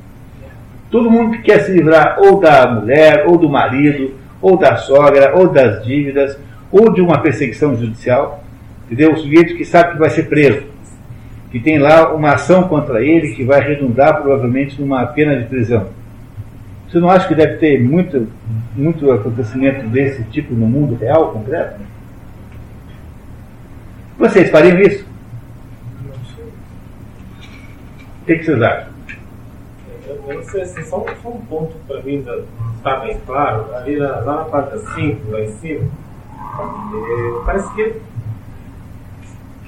Todo 0.91 1.09
mundo 1.09 1.37
que 1.37 1.43
quer 1.43 1.61
se 1.61 1.71
livrar 1.71 2.19
ou 2.19 2.41
da 2.41 2.67
mulher, 2.67 3.27
ou 3.29 3.39
do 3.39 3.49
marido, 3.49 4.15
ou 4.43 4.57
da 4.57 4.77
sogra, 4.77 5.33
ou 5.37 5.49
das 5.49 5.85
dívidas, 5.85 6.37
ou 6.73 6.93
de 6.93 7.01
uma 7.01 7.21
perseguição 7.21 7.77
judicial, 7.77 8.43
entendeu? 8.87 9.13
O 9.13 9.19
sujeito 9.19 9.55
que 9.55 9.65
sabe 9.65 9.93
que 9.93 9.99
vai 9.99 10.11
ser 10.11 10.25
preso, 10.25 10.65
que 11.53 11.61
tem 11.61 11.79
lá 11.79 12.13
uma 12.13 12.33
ação 12.33 12.65
contra 12.65 13.05
ele 13.05 13.35
que 13.35 13.45
vai 13.45 13.61
redundar 13.61 14.21
provavelmente 14.21 14.81
numa 14.81 15.07
pena 15.07 15.37
de 15.37 15.47
prisão. 15.47 15.87
Você 16.89 16.99
não 16.99 17.11
acha 17.11 17.29
que 17.29 17.35
deve 17.35 17.59
ter 17.59 17.83
muito, 17.83 18.29
muito 18.75 19.11
acontecimento 19.11 19.87
desse 19.89 20.23
tipo 20.25 20.55
no 20.55 20.67
mundo 20.67 20.95
real, 20.95 21.33
concreto? 21.33 21.81
Vocês 24.19 24.51
fariam 24.51 24.81
isso? 24.81 25.07
O 28.23 28.25
que, 28.25 28.43
vocês 28.43 28.63
acham? 28.63 28.89
Eu 30.07 30.35
não 30.35 30.43
sei, 30.43 30.63
assim, 30.63 30.83
só, 30.83 31.05
só 31.23 31.29
um 31.29 31.41
ponto 31.43 31.77
para 31.87 32.03
mim 32.03 32.25
estar 32.77 32.97
bem 32.97 33.19
claro. 33.27 33.75
Ali 33.75 33.97
na, 33.97 34.17
lá 34.21 34.37
na 34.39 34.45
parte 34.45 34.79
5, 34.79 35.31
lá 35.31 35.41
em 35.41 35.53
cima, 35.53 35.85
é, 35.85 37.45
parece 37.45 37.75
que 37.75 38.01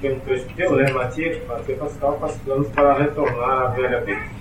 que 0.01 0.07
é 0.07 0.13
um 0.13 0.19
trecho 0.19 0.45
que 0.47 0.61
eu, 0.61 0.75
né? 0.75 0.91
Matias, 0.91 1.47
Matias 1.47 1.77
Pascal 1.77 2.19
planos 2.43 2.67
para 2.69 2.93
retornar 2.97 3.61
à 3.61 3.67
velha 3.67 4.01
vida. 4.01 4.40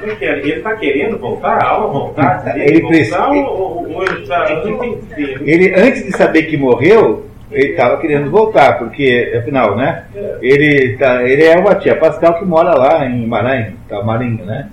Como 0.00 0.12
é 0.12 0.14
que 0.16 0.24
é? 0.24 0.38
Ele 0.38 0.52
está 0.54 0.74
querendo 0.76 1.18
voltar? 1.18 1.62
Há 1.64 1.78
uma 1.78 1.88
vontade 1.88 2.44
dele 2.52 2.64
Ele 2.64 2.80
voltar 2.80 2.88
precisa- 2.96 3.28
ou, 3.28 3.92
ou 3.94 4.02
ele 4.04 4.92
entendi. 4.96 5.50
Ele, 5.50 5.74
antes 5.76 6.04
de 6.04 6.16
saber 6.16 6.42
que 6.44 6.56
morreu, 6.56 7.26
ele 7.50 7.70
estava 7.70 7.96
querendo 7.98 8.30
voltar, 8.30 8.78
porque, 8.78 9.32
afinal, 9.38 9.76
né? 9.76 10.04
Ele, 10.40 10.96
tá, 10.96 11.22
ele 11.22 11.44
é 11.44 11.56
uma 11.56 11.74
tia 11.76 11.96
Pascal 11.96 12.38
que 12.38 12.44
mora 12.44 12.74
lá 12.76 13.06
em 13.06 13.26
Maranhão, 13.26 13.72
tá, 13.88 14.02
Marinho, 14.02 14.44
né? 14.44 14.68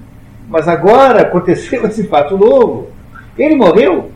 Mas 0.49 0.67
agora 0.67 1.21
aconteceu 1.21 1.85
esse 1.87 2.07
fato 2.07 2.37
novo. 2.37 2.89
Ele 3.37 3.55
morreu 3.55 4.11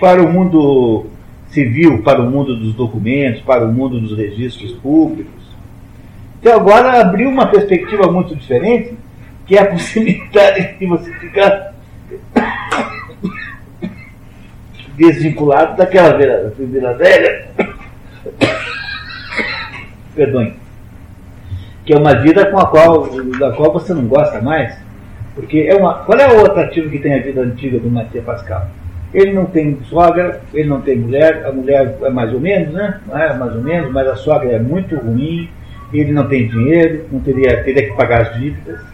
para 0.00 0.22
o 0.22 0.32
mundo 0.32 1.06
civil, 1.48 2.02
para 2.02 2.20
o 2.20 2.30
mundo 2.30 2.56
dos 2.56 2.74
documentos, 2.74 3.40
para 3.42 3.64
o 3.64 3.72
mundo 3.72 4.00
dos 4.00 4.16
registros 4.16 4.72
públicos. 4.72 5.32
Então 6.40 6.54
agora 6.54 7.00
abriu 7.00 7.28
uma 7.28 7.46
perspectiva 7.46 8.10
muito 8.10 8.34
diferente, 8.34 8.94
que 9.46 9.56
é 9.56 9.62
a 9.62 9.66
possibilidade 9.66 10.78
de 10.78 10.86
você 10.86 11.12
ficar 11.14 11.74
desvinculado 14.96 15.76
daquela 15.76 16.16
vida, 16.16 16.54
vida 16.58 16.94
velha. 16.94 17.48
Perdoe. 20.14 20.54
Que 21.84 21.92
é 21.92 21.98
uma 21.98 22.14
vida 22.14 22.46
com 22.50 22.58
a 22.58 22.66
qual, 22.66 23.08
da 23.38 23.52
qual 23.52 23.72
você 23.72 23.92
não 23.92 24.06
gosta 24.06 24.40
mais. 24.40 24.74
Porque 25.34 25.66
é 25.68 25.74
uma. 25.74 26.04
Qual 26.04 26.18
é 26.18 26.32
o 26.32 26.46
atrativo 26.46 26.88
que 26.88 26.98
tem 26.98 27.14
a 27.14 27.22
vida 27.22 27.42
antiga 27.42 27.78
do 27.78 27.90
Matias 27.90 28.24
Pascal? 28.24 28.68
Ele 29.12 29.32
não 29.32 29.46
tem 29.46 29.78
sogra, 29.84 30.40
ele 30.52 30.68
não 30.68 30.80
tem 30.80 30.96
mulher, 30.96 31.44
a 31.44 31.52
mulher 31.52 31.98
é 32.02 32.10
mais 32.10 32.32
ou 32.32 32.40
menos, 32.40 32.72
né? 32.72 33.00
É 33.12 33.34
mais 33.34 33.54
ou 33.54 33.62
menos, 33.62 33.92
mas 33.92 34.08
a 34.08 34.16
sogra 34.16 34.50
é 34.50 34.58
muito 34.58 34.96
ruim, 34.96 35.48
ele 35.92 36.12
não 36.12 36.26
tem 36.26 36.48
dinheiro, 36.48 37.06
não 37.12 37.20
teria, 37.20 37.62
teria 37.62 37.88
que 37.88 37.96
pagar 37.96 38.22
as 38.22 38.34
dívidas. 38.34 38.93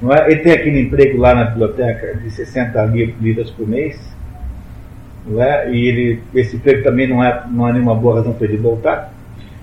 Não 0.00 0.12
é? 0.12 0.30
Ele 0.30 0.40
tem 0.40 0.52
aquele 0.52 0.80
emprego 0.80 1.18
lá 1.18 1.34
na 1.34 1.44
biblioteca 1.44 2.16
de 2.16 2.30
60 2.30 2.86
mil 2.88 3.14
libras 3.20 3.50
por 3.50 3.66
mês. 3.66 3.98
Não 5.26 5.42
é? 5.42 5.70
E 5.70 5.86
ele, 5.86 6.22
esse 6.34 6.56
emprego 6.56 6.82
também 6.82 7.08
não 7.08 7.22
é, 7.24 7.44
não 7.50 7.68
é 7.68 7.72
nenhuma 7.72 7.94
boa 7.94 8.16
razão 8.16 8.32
para 8.32 8.46
ele 8.46 8.58
voltar. 8.58 9.12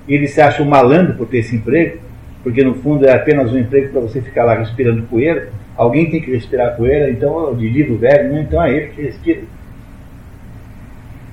E 0.08 0.14
ele 0.14 0.28
se 0.28 0.42
acha 0.42 0.62
um 0.62 0.66
malandro 0.66 1.14
por 1.14 1.28
ter 1.28 1.38
esse 1.38 1.56
emprego, 1.56 2.00
porque 2.44 2.64
no 2.64 2.76
fundo 2.76 3.06
é 3.06 3.14
apenas 3.14 3.54
um 3.54 3.58
emprego 3.58 3.92
para 3.92 4.02
você 4.02 4.22
ficar 4.22 4.44
lá 4.44 4.56
respirando 4.56 5.04
poeira. 5.04 5.50
Alguém 5.78 6.10
tem 6.10 6.22
que 6.22 6.32
respirar 6.32 6.76
poeira, 6.76 7.10
então 7.10 7.56
de 7.56 7.70
livro 7.70 7.98
velho, 7.98 8.34
né? 8.34 8.42
então 8.42 8.62
é 8.62 8.72
ele 8.72 8.88
que 8.88 9.02
respira. 9.02 9.42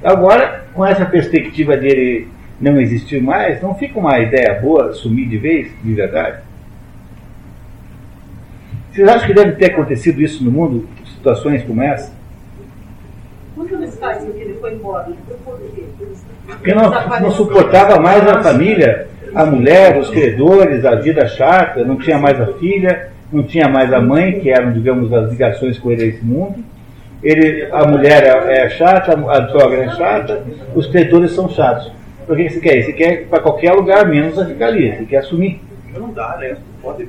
Agora, 0.03 0.65
com 0.73 0.87
essa 0.87 1.05
perspectiva 1.05 1.77
dele 1.77 2.29
não 2.61 2.81
existir 2.81 3.21
mais, 3.23 3.61
não 3.61 3.75
fica 3.75 3.99
uma 3.99 4.19
ideia 4.19 4.59
boa 4.61 4.93
sumir 4.93 5.29
de 5.29 5.37
vez, 5.37 5.71
de 5.83 5.93
verdade? 5.93 6.39
Vocês 8.93 9.09
acham 9.09 9.27
que 9.27 9.35
deve 9.35 9.53
ter 9.53 9.73
acontecido 9.73 10.21
isso 10.21 10.43
no 10.43 10.51
mundo, 10.51 10.89
situações 11.05 11.63
como 11.63 11.81
essa? 11.81 12.13
Quando 13.55 13.75
eles 13.75 13.97
fazem 13.99 14.33
que 14.33 14.41
ele 14.41 14.55
foi 14.55 14.75
embora, 14.75 15.07
ele 15.09 15.19
foi 15.27 15.37
por 15.45 15.61
quê? 15.75 15.85
Porque 16.47 16.75
não, 16.75 16.91
não 17.21 17.31
suportava 17.31 18.01
mais 18.01 18.27
a 18.27 18.43
família, 18.43 19.07
a 19.35 19.47
mulher, 19.47 19.97
os 19.99 20.11
credores, 20.11 20.85
a 20.85 20.97
vida 20.97 21.27
chata, 21.29 21.85
não 21.85 21.97
tinha 21.97 22.19
mais 22.19 22.41
a 22.41 22.47
filha, 22.55 23.11
não 23.33 23.45
tinha 23.45 23.69
mais 23.69 23.93
a 23.93 24.01
mãe, 24.01 24.41
que 24.41 24.51
eram, 24.51 24.73
digamos, 24.73 25.13
as 25.13 25.31
ligações 25.31 25.79
com 25.79 25.93
ele 25.93 26.03
a 26.03 26.07
esse 26.07 26.25
mundo. 26.25 26.65
Ele, 27.23 27.69
a 27.71 27.87
mulher 27.87 28.25
é, 28.25 28.65
é 28.65 28.71
chata, 28.71 29.13
a 29.13 29.49
sogra 29.49 29.85
é 29.85 29.91
chata, 29.91 30.43
os 30.75 30.87
credores 30.89 31.33
são 31.33 31.49
chatos. 31.49 31.93
Por 32.27 32.37
que 32.37 32.49
você 32.49 32.61
quer? 32.61 32.83
Você 32.83 32.93
quer 32.93 33.13
ir 33.13 33.27
para 33.27 33.41
qualquer 33.41 33.73
lugar, 33.73 34.09
menos 34.09 34.39
a 34.39 34.47
ficar 34.47 34.67
ali. 34.67 34.97
Você 34.97 35.05
quer 35.05 35.19
assumir. 35.19 35.61
Não 35.93 36.13
dá, 36.13 36.37
né? 36.39 36.57
Pode 36.83 37.07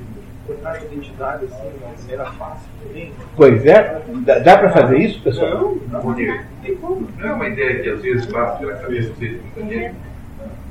cortar 0.62 0.74
a 0.74 0.84
identidade 0.86 1.46
assim, 1.46 1.70
de 1.70 2.02
maneira 2.02 2.26
fácil 2.34 2.70
também. 2.88 3.12
Pois 3.36 3.66
é, 3.66 4.02
dá, 4.26 4.40
dá 4.40 4.58
para 4.58 4.70
fazer 4.70 4.98
isso, 5.00 5.22
pessoal? 5.22 5.76
Não 5.92 7.30
é 7.30 7.34
uma 7.34 7.48
ideia 7.48 7.82
que 7.82 7.90
às 7.90 8.02
vezes 8.02 8.26
passa 8.28 8.58
pela 8.58 8.74
cabeça 8.74 9.10
de 9.10 9.16
vocês, 9.16 9.42
muita 9.56 9.74
gente. 9.74 9.96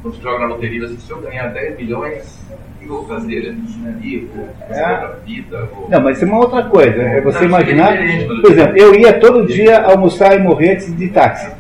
Quando 0.03 0.15
você 0.17 0.23
joga 0.23 0.39
na 0.39 0.47
loteria, 0.47 0.85
assim, 0.87 0.97
se 0.97 1.11
eu 1.11 1.21
ganhar 1.21 1.49
10 1.49 1.77
milhões, 1.77 2.41
o 2.51 2.79
que 2.79 2.85
eu 2.87 2.89
vou 2.89 3.07
fazer? 3.07 3.53
Né? 3.53 3.99
Rico, 4.01 4.39
É. 4.71 4.93
outra 4.93 5.19
vida, 5.27 5.69
ou... 5.77 5.91
Não, 5.91 6.01
mas 6.01 6.17
isso 6.17 6.25
é 6.25 6.29
uma 6.29 6.39
outra 6.39 6.63
coisa. 6.63 7.03
É 7.03 7.21
você 7.21 7.41
Não, 7.41 7.47
imaginar. 7.47 7.97
é. 7.97 8.25
Por 8.25 8.51
exemplo, 8.51 8.77
eu 8.79 8.95
ia 8.95 9.21
todo 9.21 9.47
dia 9.47 9.83
almoçar 9.83 10.35
e 10.35 10.39
morrer 10.43 10.73
antes 10.73 10.97
de 10.97 11.09
táxi. 11.09 11.51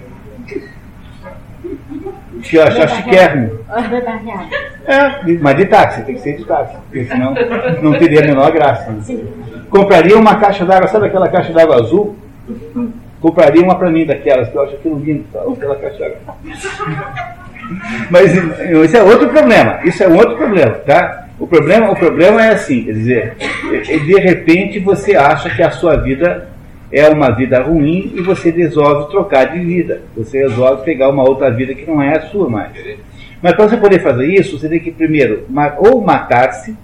Chiquérrimo. 2.42 3.58
É, 4.86 5.38
mas 5.40 5.56
de 5.56 5.66
táxi, 5.66 6.02
tem 6.02 6.14
que 6.14 6.20
ser 6.20 6.36
de 6.36 6.44
táxi, 6.44 6.74
porque 6.88 7.04
senão 7.04 7.34
não 7.82 7.92
teria 7.92 8.20
a 8.20 8.26
menor 8.26 8.50
graça. 8.50 8.94
Compraria 9.68 10.16
uma 10.16 10.36
caixa 10.36 10.64
d'água, 10.64 10.88
sabe 10.88 11.06
aquela 11.06 11.28
caixa 11.28 11.52
d'água 11.52 11.76
azul? 11.76 12.16
Compraria 13.20 13.62
uma 13.62 13.76
pra 13.76 13.90
mim 13.90 14.06
daquelas, 14.06 14.48
que 14.48 14.56
eu 14.56 14.62
acho 14.62 14.74
aquilo 14.74 14.98
lindo, 14.98 15.24
aquela 15.34 15.76
caixa 15.76 15.98
d'água. 15.98 16.36
Mas 18.10 18.36
eh, 18.36 18.84
isso 18.84 18.96
é 18.96 19.02
outro 19.02 19.28
problema, 19.28 19.78
isso 19.84 20.02
é 20.02 20.08
um 20.08 20.16
outro 20.16 20.36
problema, 20.36 20.72
tá? 20.72 21.26
O 21.38 21.46
problema, 21.46 21.90
o 21.90 21.96
problema 21.96 22.44
é 22.44 22.52
assim, 22.52 22.84
quer 22.84 22.92
dizer, 22.92 23.36
de 23.86 24.20
repente 24.20 24.78
você 24.80 25.16
acha 25.16 25.48
que 25.48 25.62
a 25.62 25.70
sua 25.70 25.96
vida 25.96 26.48
é 26.92 27.08
uma 27.08 27.30
vida 27.30 27.62
ruim 27.62 28.12
e 28.14 28.20
você 28.20 28.50
resolve 28.50 29.10
trocar 29.10 29.52
de 29.52 29.60
vida. 29.60 30.02
Você 30.16 30.38
resolve 30.38 30.84
pegar 30.84 31.08
uma 31.08 31.22
outra 31.22 31.50
vida 31.50 31.74
que 31.74 31.86
não 31.86 32.02
é 32.02 32.16
a 32.16 32.22
sua 32.22 32.48
mais. 32.48 32.72
Mas 33.40 33.54
para 33.54 33.68
você 33.68 33.76
poder 33.76 34.00
fazer 34.00 34.26
isso, 34.26 34.58
você 34.58 34.68
tem 34.68 34.80
que 34.80 34.90
primeiro 34.90 35.46
ou 35.78 36.00
matar-se, 36.02 36.76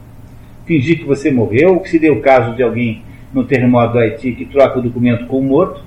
fingir 0.64 0.98
que 0.98 1.04
você 1.04 1.30
morreu, 1.30 1.74
ou 1.74 1.80
que 1.80 1.90
se 1.90 1.98
deu 1.98 2.14
o 2.14 2.20
caso 2.20 2.54
de 2.54 2.62
alguém 2.62 3.02
no 3.32 3.44
terremoto 3.44 3.94
do 3.94 3.98
Haiti 3.98 4.32
que 4.32 4.44
troca 4.46 4.78
o 4.78 4.82
documento 4.82 5.26
com 5.26 5.38
o 5.38 5.44
morto. 5.44 5.82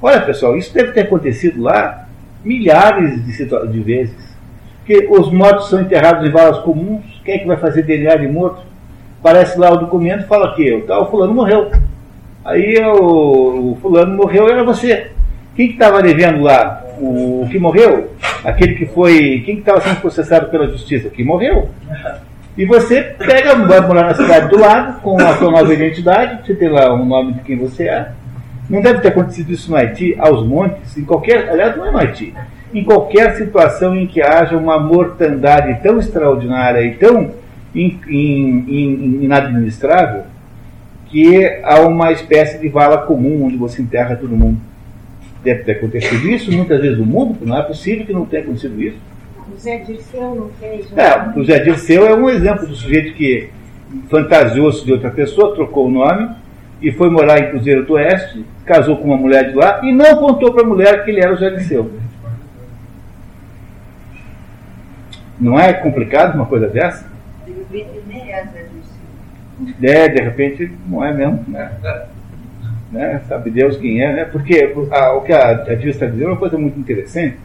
Olha 0.00 0.20
pessoal, 0.20 0.56
isso 0.56 0.72
deve 0.72 0.92
ter 0.92 1.00
acontecido 1.00 1.60
lá 1.60 2.06
milhares 2.44 3.24
de, 3.24 3.68
de 3.68 3.80
vezes. 3.80 4.34
Porque 4.78 5.08
os 5.10 5.32
mortos 5.32 5.68
são 5.68 5.80
enterrados 5.80 6.26
em 6.26 6.30
valas 6.30 6.58
comuns, 6.60 7.04
quem 7.24 7.34
é 7.34 7.38
que 7.38 7.46
vai 7.46 7.56
fazer 7.56 7.82
DNA 7.82 8.16
de 8.16 8.28
morto? 8.28 8.62
Aparece 9.20 9.58
lá 9.58 9.72
o 9.72 9.78
documento 9.78 10.26
fala 10.26 10.54
que 10.54 10.70
o 10.74 10.82
tal 10.82 11.10
fulano 11.10 11.32
morreu. 11.32 11.70
Aí 12.44 12.78
o, 12.84 13.72
o 13.72 13.78
fulano 13.80 14.16
morreu 14.16 14.48
era 14.48 14.62
você. 14.62 15.10
Quem 15.56 15.68
que 15.68 15.74
estava 15.74 16.02
devendo 16.02 16.42
lá? 16.42 16.84
O, 16.98 17.46
que 17.50 17.58
morreu? 17.58 18.10
Aquele 18.44 18.74
que 18.74 18.86
foi. 18.86 19.42
Quem 19.44 19.56
que 19.56 19.60
estava 19.60 19.80
sendo 19.80 20.00
processado 20.00 20.50
pela 20.50 20.66
justiça? 20.68 21.08
Que 21.08 21.24
morreu. 21.24 21.70
E 22.56 22.64
você 22.64 23.02
pega, 23.02 23.54
vai 23.54 23.80
morar 23.80 24.04
na 24.04 24.14
cidade 24.14 24.48
do 24.48 24.58
lado, 24.58 25.00
com 25.00 25.20
a 25.20 25.36
sua 25.36 25.50
nova 25.50 25.72
identidade, 25.72 26.46
você 26.46 26.54
tem 26.54 26.68
lá 26.68 26.94
um 26.94 27.04
nome 27.04 27.32
de 27.32 27.40
quem 27.40 27.56
você 27.56 27.88
é. 27.88 28.12
Não 28.70 28.80
deve 28.80 29.00
ter 29.00 29.08
acontecido 29.08 29.52
isso 29.52 29.70
no 29.70 29.76
Haiti, 29.76 30.14
aos 30.18 30.46
montes, 30.46 30.96
em 30.96 31.04
qualquer. 31.04 31.48
Aliás, 31.50 31.76
não 31.76 31.86
é 31.86 31.90
no 31.90 31.98
Haiti. 31.98 32.32
Em 32.72 32.84
qualquer 32.84 33.34
situação 33.34 33.96
em 33.96 34.06
que 34.06 34.22
haja 34.22 34.56
uma 34.56 34.78
mortandade 34.78 35.82
tão 35.82 35.98
extraordinária 35.98 36.80
e 36.82 36.94
tão 36.94 37.32
in, 37.74 38.00
in, 38.08 38.64
in, 38.68 39.24
inadministrável, 39.24 40.22
que 41.14 41.60
há 41.62 41.78
uma 41.82 42.10
espécie 42.10 42.58
de 42.58 42.68
vala 42.68 42.98
comum 42.98 43.44
onde 43.44 43.56
você 43.56 43.80
enterra 43.80 44.16
todo 44.16 44.36
mundo. 44.36 44.60
Deve 45.44 45.62
ter 45.62 45.72
acontecido 45.72 46.28
isso 46.28 46.50
muitas 46.50 46.80
vezes 46.80 46.98
no 46.98 47.06
mundo, 47.06 47.38
não 47.46 47.56
é 47.56 47.62
possível 47.62 48.04
que 48.04 48.12
não 48.12 48.26
tenha 48.26 48.42
acontecido 48.42 48.82
isso. 48.82 48.98
O 49.54 49.56
Zé 49.56 49.78
Dirceu 49.78 50.34
não 50.34 50.48
fez. 50.58 50.90
né? 50.90 51.04
É, 51.04 51.38
o 51.38 51.44
Zé 51.44 51.60
Dirceu 51.60 52.04
é 52.04 52.16
um 52.16 52.28
exemplo 52.28 52.66
do 52.66 52.74
sujeito 52.74 53.14
que 53.14 53.48
fantasiou-se 54.10 54.84
de 54.84 54.92
outra 54.92 55.08
pessoa, 55.08 55.54
trocou 55.54 55.86
o 55.86 55.90
nome 55.90 56.34
e 56.82 56.90
foi 56.90 57.08
morar 57.08 57.38
em 57.38 57.50
Cruzeiro 57.50 57.84
do 57.84 57.92
Oeste, 57.92 58.44
casou 58.66 58.96
com 58.96 59.04
uma 59.04 59.16
mulher 59.16 59.50
de 59.50 59.54
lá 59.54 59.82
e 59.84 59.92
não 59.92 60.16
contou 60.16 60.52
para 60.52 60.64
a 60.64 60.66
mulher 60.66 61.04
que 61.04 61.12
ele 61.12 61.20
era 61.20 61.32
o 61.32 61.36
Zé 61.36 61.48
Dirceu. 61.50 61.92
Não 65.38 65.56
é 65.56 65.72
complicado 65.74 66.34
uma 66.34 66.46
coisa 66.46 66.66
dessa? 66.66 67.06
É, 67.46 68.63
de 69.58 70.20
repente 70.22 70.70
não 70.88 71.04
é 71.04 71.12
mesmo. 71.12 71.44
Né? 71.48 71.70
Né? 72.92 73.20
Sabe 73.28 73.50
Deus 73.50 73.76
quem 73.76 74.00
é, 74.02 74.12
né? 74.12 74.24
Porque 74.24 74.72
a- 74.90 75.12
o 75.14 75.22
que 75.22 75.32
a, 75.32 75.50
a 75.50 75.74
Dilma 75.74 75.90
está 75.90 76.06
dizendo 76.06 76.24
é 76.24 76.28
uma 76.32 76.36
coisa 76.36 76.56
muito 76.58 76.78
interessante. 76.78 77.36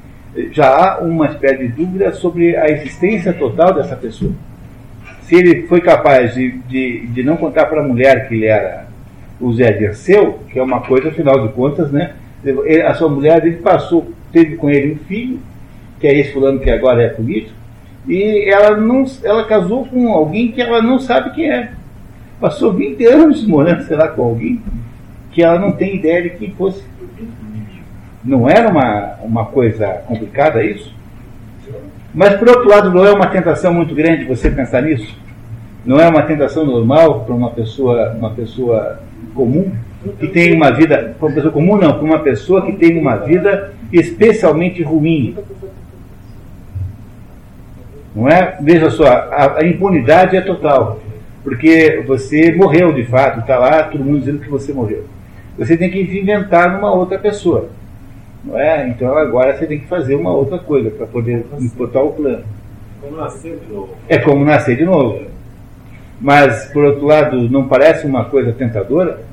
Já 0.51 0.67
há 0.67 0.99
uma 0.99 1.25
espécie 1.27 1.57
de 1.57 1.67
dúvida 1.69 2.11
sobre 2.13 2.55
a 2.55 2.69
existência 2.69 3.33
total 3.33 3.73
dessa 3.73 3.95
pessoa. 3.95 4.31
Se 5.23 5.35
ele 5.35 5.63
foi 5.67 5.81
capaz 5.81 6.33
de, 6.35 6.51
de, 6.67 7.07
de 7.07 7.23
não 7.23 7.35
contar 7.37 7.65
para 7.65 7.81
a 7.81 7.87
mulher 7.87 8.27
que 8.27 8.35
ele 8.35 8.45
era 8.45 8.85
o 9.39 9.51
Zé 9.53 9.71
Dirceu, 9.71 10.39
que 10.51 10.59
é 10.59 10.61
uma 10.63 10.81
coisa, 10.81 11.09
afinal 11.09 11.47
de 11.47 11.53
contas, 11.53 11.91
né? 11.91 12.13
Ele- 12.43 12.81
a 12.81 12.93
sua 12.93 13.09
mulher 13.09 13.43
ele 13.45 13.57
passou, 13.57 14.11
teve 14.31 14.55
com 14.55 14.69
ele 14.69 14.93
um 14.93 14.97
filho, 15.07 15.39
que 15.99 16.07
é 16.07 16.17
esse 16.17 16.31
fulano 16.31 16.59
que 16.59 16.69
agora 16.69 17.01
é 17.03 17.09
político, 17.09 17.55
e 18.07 18.49
ela 18.51 18.77
não, 18.77 19.03
ela 19.23 19.43
casou 19.45 19.85
com 19.85 20.09
alguém 20.13 20.51
que 20.51 20.61
ela 20.61 20.81
não 20.81 20.99
sabe 20.99 21.31
quem 21.35 21.51
é. 21.51 21.71
Passou 22.39 22.71
20 22.73 23.05
anos 23.05 23.45
morando, 23.45 23.83
sei 23.83 23.97
lá, 23.97 24.07
com 24.07 24.23
alguém 24.23 24.61
que 25.31 25.43
ela 25.43 25.59
não 25.59 25.73
tem 25.73 25.95
ideia 25.95 26.23
de 26.23 26.29
quem 26.31 26.51
fosse. 26.51 26.83
Não 28.23 28.49
era 28.49 28.69
uma, 28.69 29.15
uma 29.23 29.45
coisa 29.45 29.87
complicada 30.07 30.63
isso? 30.63 30.93
Mas, 32.13 32.35
por 32.35 32.47
outro 32.49 32.69
lado, 32.69 32.91
não 32.91 33.05
é 33.05 33.13
uma 33.13 33.27
tentação 33.27 33.73
muito 33.73 33.93
grande 33.93 34.25
você 34.25 34.49
pensar 34.49 34.81
nisso? 34.81 35.17
Não 35.85 35.99
é 35.99 36.07
uma 36.07 36.23
tentação 36.23 36.65
normal 36.65 37.25
para 37.25 37.35
uma 37.35 37.51
pessoa, 37.51 38.11
uma 38.17 38.31
pessoa 38.31 38.99
comum 39.33 39.71
que 40.19 40.27
tem 40.27 40.53
uma 40.53 40.71
vida, 40.71 41.15
para 41.17 41.27
uma 41.27 41.35
pessoa 41.35 41.53
comum 41.53 41.77
não, 41.77 41.93
para 41.93 42.03
uma 42.03 42.19
pessoa 42.19 42.65
que 42.65 42.73
tem 42.73 42.97
uma 42.97 43.17
vida 43.17 43.73
especialmente 43.91 44.81
ruim. 44.81 45.35
Não 48.15 48.27
é? 48.27 48.57
Veja 48.61 48.89
só, 48.89 49.05
a, 49.05 49.59
a 49.59 49.67
impunidade 49.67 50.35
é 50.35 50.41
total, 50.41 50.99
porque 51.43 52.03
você 52.05 52.51
morreu 52.51 52.91
de 52.93 53.05
fato, 53.05 53.39
está 53.39 53.57
lá 53.57 53.83
todo 53.83 54.03
mundo 54.03 54.19
dizendo 54.19 54.39
que 54.39 54.49
você 54.49 54.73
morreu. 54.73 55.05
Você 55.57 55.75
tem 55.77 55.89
que 55.89 55.99
inventar 55.99 56.73
numa 56.73 56.93
outra 56.93 57.17
pessoa. 57.17 57.69
Não 58.43 58.57
é? 58.57 58.87
Então 58.87 59.17
agora 59.17 59.57
você 59.57 59.65
tem 59.65 59.79
que 59.79 59.87
fazer 59.87 60.15
uma 60.15 60.31
outra 60.31 60.59
coisa 60.59 60.89
para 60.89 61.05
poder 61.05 61.45
botar 61.75 62.01
o 62.01 62.13
plano. 62.13 62.43
Como 63.01 63.17
nasceu 63.17 63.57
de 63.57 63.73
novo. 63.73 63.95
É 64.07 64.17
como 64.17 64.45
nascer 64.45 64.77
de 64.77 64.85
novo. 64.85 65.21
Mas, 66.19 66.65
por 66.73 66.83
outro 66.83 67.05
lado, 67.05 67.49
não 67.49 67.67
parece 67.67 68.05
uma 68.05 68.25
coisa 68.25 68.51
tentadora? 68.51 69.23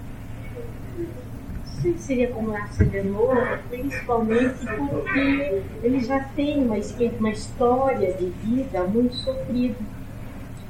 Não 0.97 1.83
sei 1.83 1.93
se 1.93 1.99
seria 1.99 2.29
como 2.29 2.53
nascer 2.53 2.87
de 2.87 3.03
novo, 3.03 3.37
principalmente 3.69 4.67
porque 4.77 5.63
ele 5.83 6.01
já 6.01 6.21
tem 6.37 6.63
uma, 6.63 6.77
uma 7.19 7.31
história 7.31 8.13
de 8.13 8.27
vida 8.45 8.85
muito 8.85 9.17
sofrida. 9.17 9.75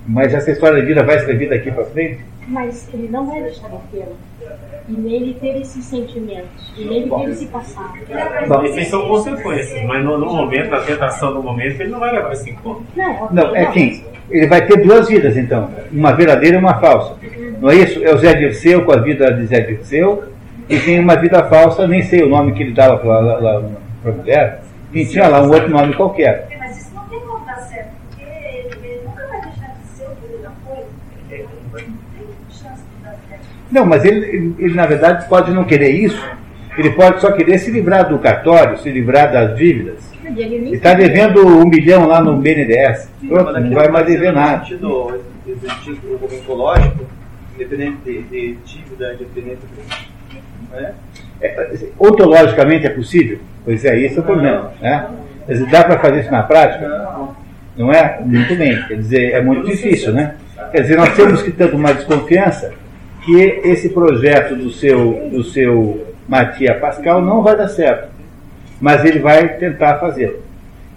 Mas 0.08 0.32
essa 0.32 0.50
história 0.50 0.80
de 0.80 0.86
vida 0.86 1.02
vai 1.02 1.18
ser 1.18 1.26
daqui 1.26 1.46
daqui 1.46 1.70
para 1.70 1.84
frente? 1.86 2.20
Mas 2.48 2.88
ele 2.94 3.08
não 3.08 3.26
vai 3.26 3.42
deixar 3.42 3.68
de 3.68 3.76
tê-la. 3.90 4.14
E 4.88 4.92
nele 4.92 5.36
ter 5.40 5.60
esses 5.60 5.84
sentimentos. 5.84 6.72
E 6.76 6.84
nele 6.84 7.10
ter 7.10 7.30
esse 7.30 7.46
passado. 7.46 7.92
Bom, 8.46 8.62
Essas 8.64 8.88
são 8.88 9.08
consequências, 9.08 9.84
mas 9.84 10.04
no, 10.04 10.16
no 10.16 10.26
momento, 10.26 10.72
a 10.74 10.80
tentação 10.80 11.34
do 11.34 11.42
momento, 11.42 11.80
ele 11.80 11.90
não 11.90 11.98
vai 11.98 12.12
levar 12.12 12.32
isso 12.32 12.48
em 12.48 12.54
conta. 12.54 12.82
Não, 12.94 13.10
ok, 13.12 13.28
Não, 13.32 13.56
é 13.56 13.66
quem? 13.66 14.04
Ele 14.30 14.46
vai 14.46 14.64
ter 14.64 14.76
duas 14.80 15.08
vidas, 15.08 15.36
então. 15.36 15.68
Uma 15.92 16.12
verdadeira 16.12 16.56
e 16.56 16.60
uma 16.60 16.78
falsa. 16.78 17.16
Não 17.60 17.70
é 17.70 17.76
isso? 17.76 18.04
É 18.04 18.14
o 18.14 18.18
Zé 18.18 18.34
Dirceu 18.34 18.84
com 18.84 18.92
a 18.92 18.96
vida 18.96 19.32
de 19.32 19.46
Zé 19.46 19.60
Dirceu 19.60 20.24
e 20.68 20.78
tem 20.78 21.00
uma 21.00 21.16
vida 21.16 21.44
falsa, 21.44 21.86
nem 21.86 22.02
sei 22.02 22.22
o 22.22 22.28
nome 22.28 22.52
que 22.52 22.62
ele 22.62 22.72
dava 22.72 22.98
para 22.98 24.10
a 24.10 24.12
mulher. 24.12 24.62
E 24.92 25.04
tinha 25.04 25.28
lá 25.28 25.42
um 25.42 25.50
outro 25.50 25.68
nome 25.68 25.94
qualquer. 25.94 26.45
Não, 33.70 33.84
mas 33.84 34.04
ele, 34.04 34.24
ele, 34.26 34.54
ele, 34.58 34.74
na 34.74 34.86
verdade 34.86 35.28
pode 35.28 35.50
não 35.52 35.64
querer 35.64 35.90
isso. 35.90 36.22
Ele 36.76 36.90
pode 36.90 37.20
só 37.20 37.32
querer 37.32 37.58
se 37.58 37.70
livrar 37.70 38.08
do 38.08 38.18
cartório, 38.18 38.78
se 38.78 38.90
livrar 38.90 39.32
das 39.32 39.56
dívidas. 39.56 39.98
E 40.24 40.42
ele 40.42 40.74
está 40.74 40.92
devendo 40.92 41.46
um 41.46 41.66
milhão 41.66 42.06
lá 42.06 42.20
no 42.20 42.36
BNDES. 42.36 43.10
Pronto, 43.26 43.52
não 43.52 43.70
vai 43.70 43.88
mais 43.88 44.06
dever 44.06 44.32
nada. 44.32 44.58
No 44.58 44.66
sentido 44.68 45.20
executivo 45.46 46.20
ontológico, 46.24 47.06
independente 47.54 47.96
de, 48.04 48.22
de 48.22 48.58
dívida, 48.64 49.14
independente 49.14 49.60
de. 49.74 50.76
Né? 50.76 50.92
É, 51.40 51.78
ontologicamente 51.98 52.86
é 52.86 52.90
possível? 52.90 53.38
Pois 53.64 53.84
é, 53.84 53.98
esse 53.98 54.18
é 54.18 54.20
o 54.20 54.24
problema. 54.24 54.72
Né? 54.80 55.06
Dá 55.70 55.84
para 55.84 55.98
fazer 55.98 56.20
isso 56.20 56.30
na 56.30 56.42
prática? 56.42 56.88
Não 57.76 57.92
é? 57.92 58.20
Muito 58.20 58.54
bem. 58.54 58.82
Quer 58.86 58.96
dizer, 58.96 59.32
é 59.32 59.40
muito 59.40 59.66
difícil, 59.66 60.12
né? 60.12 60.34
Quer 60.72 60.82
dizer, 60.82 60.96
nós 60.96 61.14
temos 61.14 61.42
que 61.42 61.52
ter 61.52 61.72
uma 61.72 61.92
desconfiança 61.92 62.72
que 63.26 63.40
esse 63.64 63.88
projeto 63.88 64.54
do 64.54 64.70
seu, 64.70 65.28
do 65.28 65.42
seu 65.42 66.14
Matia 66.28 66.78
Pascal 66.78 67.20
não 67.20 67.42
vai 67.42 67.56
dar 67.56 67.66
certo. 67.66 68.14
Mas 68.80 69.04
ele 69.04 69.18
vai 69.18 69.58
tentar 69.58 69.98
fazer. 69.98 70.40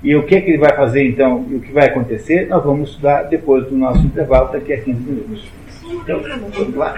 E 0.03 0.15
o 0.15 0.25
que, 0.25 0.35
é 0.35 0.41
que 0.41 0.51
ele 0.51 0.59
vai 0.59 0.75
fazer 0.75 1.09
então? 1.09 1.45
E 1.49 1.55
o 1.55 1.59
que 1.59 1.71
vai 1.73 1.87
acontecer? 1.87 2.47
Nós 2.47 2.63
vamos 2.63 2.91
estudar 2.91 3.23
depois 3.23 3.67
do 3.67 3.75
nosso 3.75 3.99
intervalo, 4.05 4.51
daqui 4.51 4.73
a 4.73 4.81
15 4.81 5.01
minutos. 5.01 5.43
Então, 5.83 6.21
vamos 6.21 6.75
lá. 6.75 6.93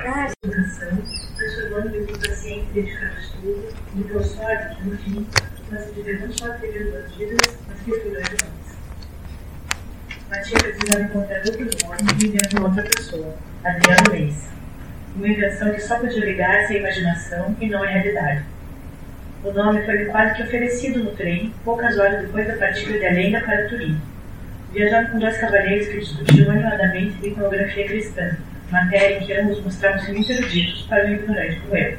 Matia 10.29 10.57
precisava 10.59 11.03
encontrar 11.03 11.37
outro 11.45 11.63
nome 11.63 12.13
vivendo 12.17 12.63
outra 12.63 12.83
pessoa, 12.83 13.35
Adriano 13.63 14.11
Reis. 14.11 14.60
Uma 15.15 15.27
invenção 15.27 15.73
que 15.73 15.81
só 15.81 15.99
podia 15.99 16.23
ligar-se 16.23 16.73
à 16.73 16.77
imaginação 16.77 17.55
e 17.59 17.67
não 17.67 17.83
à 17.83 17.87
realidade. 17.87 18.43
O 19.43 19.51
nome 19.51 19.81
foi-lhe 19.83 20.05
quase 20.05 20.35
que 20.35 20.43
oferecido 20.43 21.03
no 21.03 21.11
trem, 21.11 21.53
poucas 21.65 21.97
horas 21.97 22.21
depois 22.21 22.47
da 22.47 22.53
partida 22.53 22.97
de 22.97 23.05
Alenda 23.05 23.41
para 23.41 23.67
Turim. 23.67 23.99
Viajava 24.71 25.09
com 25.09 25.19
dois 25.19 25.37
cavalheiros 25.37 25.87
que 25.87 25.99
discutiam 25.99 26.51
animadamente 26.51 27.17
de 27.17 27.27
iconografia 27.27 27.87
cristã, 27.87 28.37
matéria 28.71 29.17
em 29.17 29.25
que 29.25 29.33
ambos 29.33 29.61
mostravam-se 29.63 30.13
muito 30.13 30.31
eruditos 30.31 30.83
para 30.83 31.05
o 31.05 31.09
ignorante 31.11 31.59
como. 31.67 31.97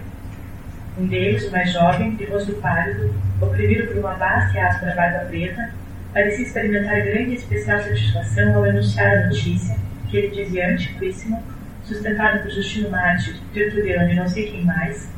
Um 0.98 1.06
deles, 1.06 1.48
o 1.48 1.50
mais 1.50 1.72
jovem, 1.72 2.16
de 2.16 2.24
rosto 2.24 2.52
pálido, 2.54 3.14
oprimido 3.40 3.88
por 3.88 3.98
uma 3.98 4.14
vasta 4.14 4.56
e 4.56 4.60
áspera 4.60 4.94
barba 4.94 5.26
preta, 5.26 5.70
parecia 6.14 6.46
experimentar 6.46 7.02
grande 7.02 7.30
e 7.30 7.34
especial 7.34 7.80
satisfação 7.80 8.54
ao 8.54 8.66
enunciar 8.66 9.16
a 9.16 9.26
notícia, 9.26 9.76
que 10.08 10.16
ele 10.16 10.28
dizia 10.28 10.68
antiquíssima, 10.68 11.42
sustentada 11.84 12.38
por 12.38 12.50
Justino 12.50 12.90
Mártir, 12.90 13.36
Tertuliano 13.52 14.10
e 14.10 14.14
não 14.14 14.28
sei 14.28 14.50
quem 14.50 14.64
mais, 14.64 15.08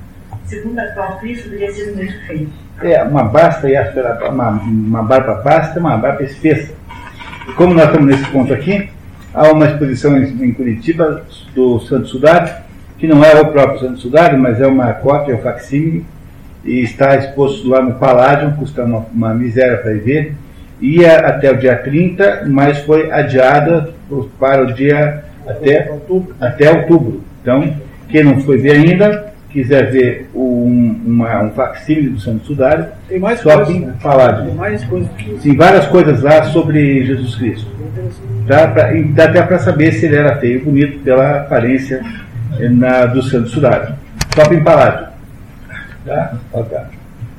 segundo 0.44 0.78
a 0.78 0.86
qual 0.88 1.18
Cristo 1.18 1.50
teria 1.50 1.70
sido 1.72 1.96
muito 1.96 2.14
feio. 2.26 2.48
É, 2.82 3.02
uma 3.02 3.24
basta 3.24 3.68
e 3.68 3.74
uma, 4.28 4.50
uma 4.50 5.02
barba 5.02 5.34
basta, 5.34 5.78
uma 5.78 5.96
barba 5.96 6.22
espessa. 6.22 6.74
Como 7.56 7.74
nós 7.74 7.86
estamos 7.86 8.06
nesse 8.06 8.30
ponto 8.30 8.52
aqui, 8.52 8.90
há 9.32 9.52
uma 9.52 9.66
exposição 9.66 10.16
em, 10.16 10.52
Curitiba 10.52 11.24
do 11.54 11.80
Santo 11.80 12.08
Sudário, 12.08 12.52
que 12.98 13.06
não 13.06 13.22
é 13.22 13.38
o 13.40 13.46
próprio 13.46 13.80
Santo 13.80 13.98
Sudário, 13.98 14.38
mas 14.38 14.60
é 14.60 14.66
uma 14.66 14.92
cópia, 14.92 15.36
um 15.36 15.38
facsímile, 15.38 16.04
e 16.64 16.80
está 16.80 17.16
exposto 17.16 17.68
lá 17.68 17.82
no 17.82 17.94
Paládio, 17.94 18.54
custa 18.56 18.84
uma, 18.84 19.06
uma 19.12 19.34
miséria 19.34 19.76
para 19.76 19.92
ver. 19.92 20.34
Ia 20.80 21.18
até 21.18 21.50
o 21.50 21.56
dia 21.56 21.76
30, 21.76 22.44
mas 22.46 22.78
foi 22.80 23.10
adiada 23.12 23.94
para 24.38 24.62
o 24.62 24.72
dia 24.72 25.23
até, 25.46 25.90
até 26.40 26.70
outubro. 26.70 27.22
Então, 27.42 27.74
quem 28.08 28.24
não 28.24 28.40
foi 28.40 28.58
ver 28.58 28.72
ainda, 28.72 29.32
quiser 29.50 29.90
ver 29.90 30.28
o 30.34 30.66
um, 30.66 31.00
uma, 31.06 31.42
um 31.42 31.50
facsímile 31.52 32.10
do 32.10 32.20
Santo 32.20 32.44
Sudário, 32.44 32.86
Tem 33.08 33.20
mais 33.20 33.40
só 33.40 33.54
coisas, 33.54 33.74
em 33.74 33.80
né? 33.86 33.94
Paládio. 34.02 34.46
Tem 34.46 34.54
mais 34.54 34.84
coisas 34.84 35.10
que. 35.12 35.38
Sim, 35.38 35.56
várias 35.56 35.86
coisas 35.86 36.22
lá 36.22 36.42
sobre 36.44 37.04
Jesus 37.04 37.36
Cristo. 37.36 37.70
Tá? 38.48 38.68
Pra, 38.68 38.92
e 38.94 39.04
dá 39.04 39.24
até 39.24 39.42
para 39.42 39.58
saber 39.58 39.92
se 39.92 40.06
ele 40.06 40.16
era 40.16 40.36
feio 40.38 40.58
ou 40.58 40.64
bonito 40.66 40.98
pela 41.00 41.40
aparência 41.40 42.02
eh, 42.58 42.68
na, 42.68 43.06
do 43.06 43.22
Santo 43.22 43.48
Sudário. 43.48 43.94
Top 44.34 44.54
em 44.54 44.62
Paládio. 44.62 45.06
Tá? 46.04 46.34
Ok. 46.52 46.78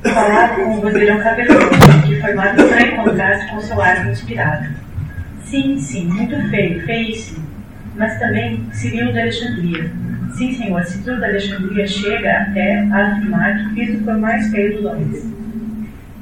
Falado 0.02 0.56
com 0.56 0.78
o 0.78 0.80
bandeirão 0.80 1.18
cabeludo, 1.18 1.68
que 2.06 2.20
foi 2.20 2.34
lá 2.34 2.54
para 2.54 2.82
encontrar-se 2.82 3.50
com 3.50 3.60
seu 3.60 3.80
ar 3.80 4.08
inspirado. 4.10 4.66
Sim, 5.44 5.78
sim, 5.78 6.06
muito 6.06 6.36
feio, 6.50 6.84
feíssimo. 6.84 7.45
Mas 7.96 8.18
também 8.18 8.68
Cirilo 8.72 9.12
de 9.12 9.20
Alexandria. 9.20 9.90
Sim, 10.36 10.52
senhor, 10.54 10.84
Cirilo 10.84 11.18
de 11.18 11.24
Alexandria 11.24 11.86
chega 11.86 12.30
até 12.42 12.80
a 12.80 13.12
afirmar 13.12 13.56
que 13.58 13.74
Cristo 13.74 14.04
foi 14.04 14.14
mais 14.14 14.50
feio 14.50 14.76
dos 14.76 14.84
homens. 14.84 15.24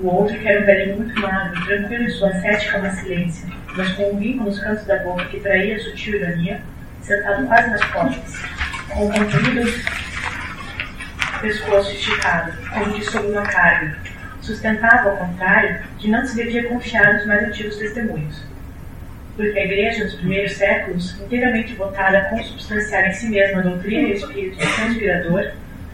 O 0.01 0.07
outro, 0.07 0.39
que 0.39 0.47
era 0.47 0.63
um 0.63 0.67
velhinho 0.67 0.97
muito 0.99 1.21
magro, 1.21 1.65
tranquilo 1.67 2.05
em 2.05 2.11
sua 2.11 2.33
cética 2.41 2.79
macilência, 2.79 3.49
mas 3.77 3.93
com 3.93 4.13
um 4.13 4.19
vinco 4.19 4.45
nos 4.45 4.59
cantos 4.59 4.85
da 4.85 4.99
boca 4.99 5.25
que 5.27 5.41
traía 5.41 5.79
sutil 5.79 6.15
ironia, 6.15 6.61
sentado 7.01 7.47
quase 7.47 7.71
nas 7.71 7.85
costas, 7.85 8.41
com 8.89 9.07
o 9.07 9.13
comprido 9.13 9.63
pescoço 11.41 11.93
esticado, 11.93 12.53
como 12.73 12.95
que 12.95 13.05
sob 13.05 13.29
uma 13.29 13.43
carga. 13.43 13.97
Sustentava, 14.41 15.11
ao 15.11 15.17
contrário, 15.17 15.81
que 15.99 16.11
não 16.11 16.25
se 16.25 16.37
devia 16.37 16.69
confiar 16.69 17.15
nos 17.15 17.27
mais 17.27 17.49
antigos 17.49 17.77
testemunhos. 17.77 18.54
Porque 19.37 19.59
a 19.59 19.65
Igreja, 19.65 20.05
nos 20.05 20.15
primeiros 20.15 20.53
séculos, 20.53 21.21
inteiramente 21.21 21.75
votada 21.75 22.19
a 22.19 22.25
consubstanciar 22.27 23.09
em 23.09 23.13
si 23.13 23.29
mesma 23.29 23.61
a 23.61 23.63
doutrina 23.63 24.09
e 24.09 24.13
o 24.13 24.15
espírito 24.15 24.63
inspirador, 24.63 25.51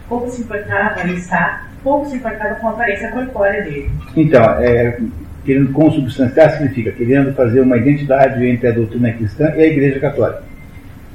pouco 0.07 0.29
se 0.29 0.41
importava, 0.41 0.99
ali 0.99 1.15
está, 1.15 1.67
pouco 1.83 2.07
se 2.07 2.17
importava 2.17 2.55
com 2.55 2.67
a 2.67 2.71
aparência 2.71 3.09
corpórea 3.09 3.63
dele. 3.63 3.89
Então, 4.15 4.43
é, 4.61 4.99
querendo 5.43 5.71
consubstanciar 5.71 6.51
significa 6.51 6.91
querendo 6.91 7.33
fazer 7.33 7.61
uma 7.61 7.77
identidade 7.77 8.45
entre 8.45 8.67
a 8.67 8.71
doutrina 8.71 9.11
cristã 9.13 9.51
e 9.55 9.61
a 9.61 9.67
Igreja 9.67 9.99
Católica. 9.99 10.43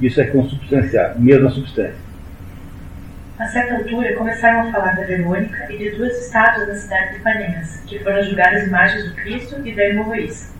Isso 0.01 0.19
é 0.19 0.25
consubstanciar, 0.25 1.17
mesma 1.17 1.49
substância. 1.49 2.07
A 3.39 3.45
certa 3.47 3.75
altura, 3.75 4.15
começaram 4.15 4.67
a 4.67 4.71
falar 4.71 4.95
da 4.95 5.03
Verônica 5.03 5.71
e 5.71 5.77
de 5.77 5.91
duas 5.91 6.25
estátuas 6.25 6.67
da 6.67 6.75
cidade 6.75 7.13
de 7.13 7.19
Ipanema, 7.19 7.61
que 7.85 7.99
foram 7.99 8.23
julgar 8.23 8.53
as 8.53 8.67
imagens 8.67 9.09
do 9.09 9.15
Cristo 9.15 9.55
e 9.63 9.75
da 9.75 9.83
Hemorroíça. 9.89 10.56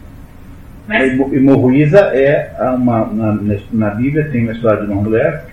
A 0.88 0.94
Mas 0.94 1.12
Hemo- 1.14 1.36
hemorroísa 1.36 2.00
é 2.14 2.52
uma, 2.76 3.06
na, 3.08 3.38
na 3.74 3.90
Bíblia 3.92 4.30
tem 4.32 4.44
uma 4.44 4.54
história 4.54 4.86
de 4.86 4.92
uma 4.92 5.02
mulher 5.02 5.46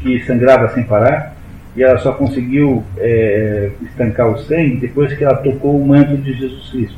que 0.00 0.20
sangrava 0.24 0.68
sem 0.70 0.82
parar 0.84 1.34
e 1.76 1.82
ela 1.82 1.98
só 1.98 2.12
conseguiu 2.12 2.82
é, 2.96 3.70
estancar 3.82 4.28
o 4.28 4.38
sangue 4.38 4.78
depois 4.78 5.12
que 5.12 5.22
ela 5.24 5.36
tocou 5.36 5.78
o 5.80 5.86
manto 5.86 6.16
de 6.16 6.32
Jesus 6.32 6.70
Cristo. 6.70 6.96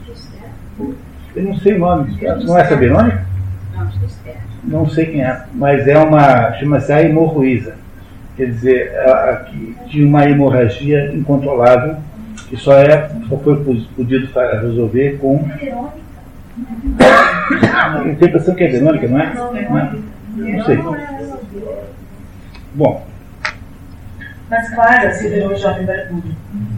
Eu 1.34 1.42
não 1.44 1.56
sei 1.58 1.74
o 1.74 1.78
nome, 1.78 2.16
não 2.44 2.58
é 2.58 2.62
essa 2.62 2.76
Verônica? 2.76 3.24
Não, 4.64 4.88
sei 4.88 5.06
quem 5.06 5.22
é, 5.24 5.40
mas 5.54 5.86
é 5.88 5.96
uma. 5.98 6.52
chama-se 6.54 6.92
a 6.92 7.02
hemorroísa. 7.02 7.74
Quer 8.36 8.46
dizer, 8.46 8.94
a- 8.98 9.30
a- 9.30 9.36
que 9.36 9.74
tinha 9.88 10.06
uma 10.06 10.28
hemorragia 10.28 11.12
incontrolável 11.14 11.96
que 12.48 12.56
só, 12.56 12.74
é, 12.78 13.08
só 13.28 13.36
foi 13.38 13.56
podido 13.96 14.28
resolver 14.62 15.18
com. 15.20 15.48
Impressão 18.10 18.54
que 18.54 18.64
é 18.64 18.68
Verônica, 18.68 19.08
não 19.08 19.20
é? 19.20 19.34
Não, 19.34 19.56
é? 19.56 19.92
não 20.36 20.64
sei. 20.64 20.78
Bom, 22.74 23.06
Mas 24.48 24.74
claro, 24.74 25.08
asseverou 25.08 25.52
o 25.52 25.56
jovem 25.56 25.84
barbudo. 25.84 26.34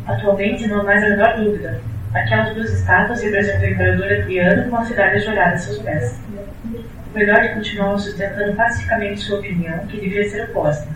Atualmente 0.06 0.66
não 0.66 0.80
há 0.80 0.84
mais 0.84 1.04
a 1.04 1.08
menor 1.10 1.36
dúvida. 1.36 1.80
Aquelas 2.14 2.54
duas 2.54 2.72
estátuas 2.72 3.22
representam 3.22 3.68
o 3.68 3.72
imperador 3.72 4.12
Adriano 4.12 4.70
com 4.70 4.76
a 4.76 4.84
cidade 4.84 5.20
jogada 5.20 5.54
a 5.54 5.58
seus 5.58 5.78
pés. 5.78 6.18
O 6.64 7.18
melhor 7.18 7.46
continuava 7.54 7.98
sustentando 7.98 8.54
pacificamente 8.54 9.20
sua 9.20 9.38
opinião, 9.38 9.78
que 9.86 10.00
devia 10.00 10.28
ser 10.28 10.44
oposta, 10.50 10.88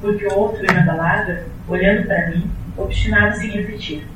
porque 0.00 0.26
o 0.26 0.34
outro, 0.34 0.64
inabalável, 0.64 1.44
olhando 1.68 2.06
para 2.06 2.28
mim, 2.28 2.50
obstinava-se 2.76 3.46
em 3.46 3.50
repetir. 3.50 4.06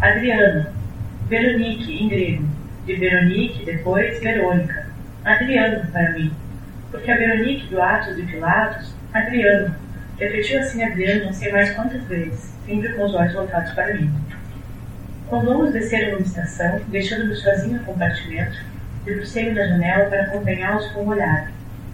Adriano, 0.00 0.66
Veronique, 1.28 2.04
em 2.04 2.08
grego, 2.08 2.44
de 2.86 2.94
Veronique, 2.94 3.64
depois 3.64 4.20
Verônica. 4.20 4.86
Adriano, 5.24 5.90
para 5.90 6.12
mim, 6.12 6.32
porque 6.90 7.10
a 7.10 7.16
Veronique 7.16 7.66
do 7.66 7.82
Atos 7.82 8.14
de 8.14 8.22
Pilatos, 8.22 8.94
Adriano, 9.12 9.74
repetiu 10.18 10.60
assim 10.60 10.84
Adriano 10.84 11.26
não 11.26 11.32
sei 11.32 11.50
mais 11.50 11.70
quantas 11.70 12.02
vezes, 12.04 12.54
sempre 12.64 12.90
com 12.90 13.04
os 13.04 13.14
olhos 13.14 13.34
voltados 13.34 13.72
para 13.72 13.92
mim. 13.92 14.10
Quando 15.28 15.50
ambos 15.50 15.72
desceram 15.72 16.12
numa 16.12 16.20
estação, 16.20 16.80
deixando-me 16.86 17.34
sozinho 17.34 17.78
no 17.78 17.84
compartimento, 17.84 18.56
debrucei-me 19.04 19.50
na 19.50 19.66
janela 19.66 20.08
para 20.08 20.22
acompanhá-los 20.22 20.86
com 20.92 21.02
um 21.02 21.08
olhar. 21.08 21.50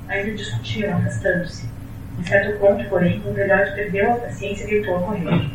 Ainda 0.09 0.33
discutiam, 0.33 0.99
afastando-se. 0.99 1.67
Em 2.19 2.25
certo 2.25 2.59
ponto, 2.59 2.85
porém, 2.91 3.23
o 3.25 3.33
velhote 3.33 3.73
perdeu 3.73 4.13
a 4.13 4.17
paciência 4.17 4.65
e 4.65 4.69
deitou 4.69 4.99
a 4.99 5.01
correr. 5.01 5.51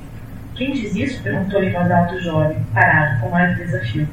Quem 0.55 0.73
diz 0.73 0.95
isso? 0.95 1.21
perguntou-lhe 1.21 1.67
em 1.67 1.73
voz 1.73 1.91
alta 1.91 2.15
o 2.15 2.19
jovem, 2.19 2.65
parado, 2.73 3.21
com 3.21 3.29
de 3.29 3.55
desafio. 3.63 4.07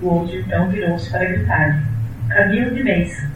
O 0.00 0.08
outro, 0.08 0.38
então, 0.38 0.68
virou-se 0.68 1.10
para 1.10 1.24
gritar-lhe. 1.24 1.82
Camilo 2.28 2.74
de 2.74 2.82
Meissa. 2.82 3.30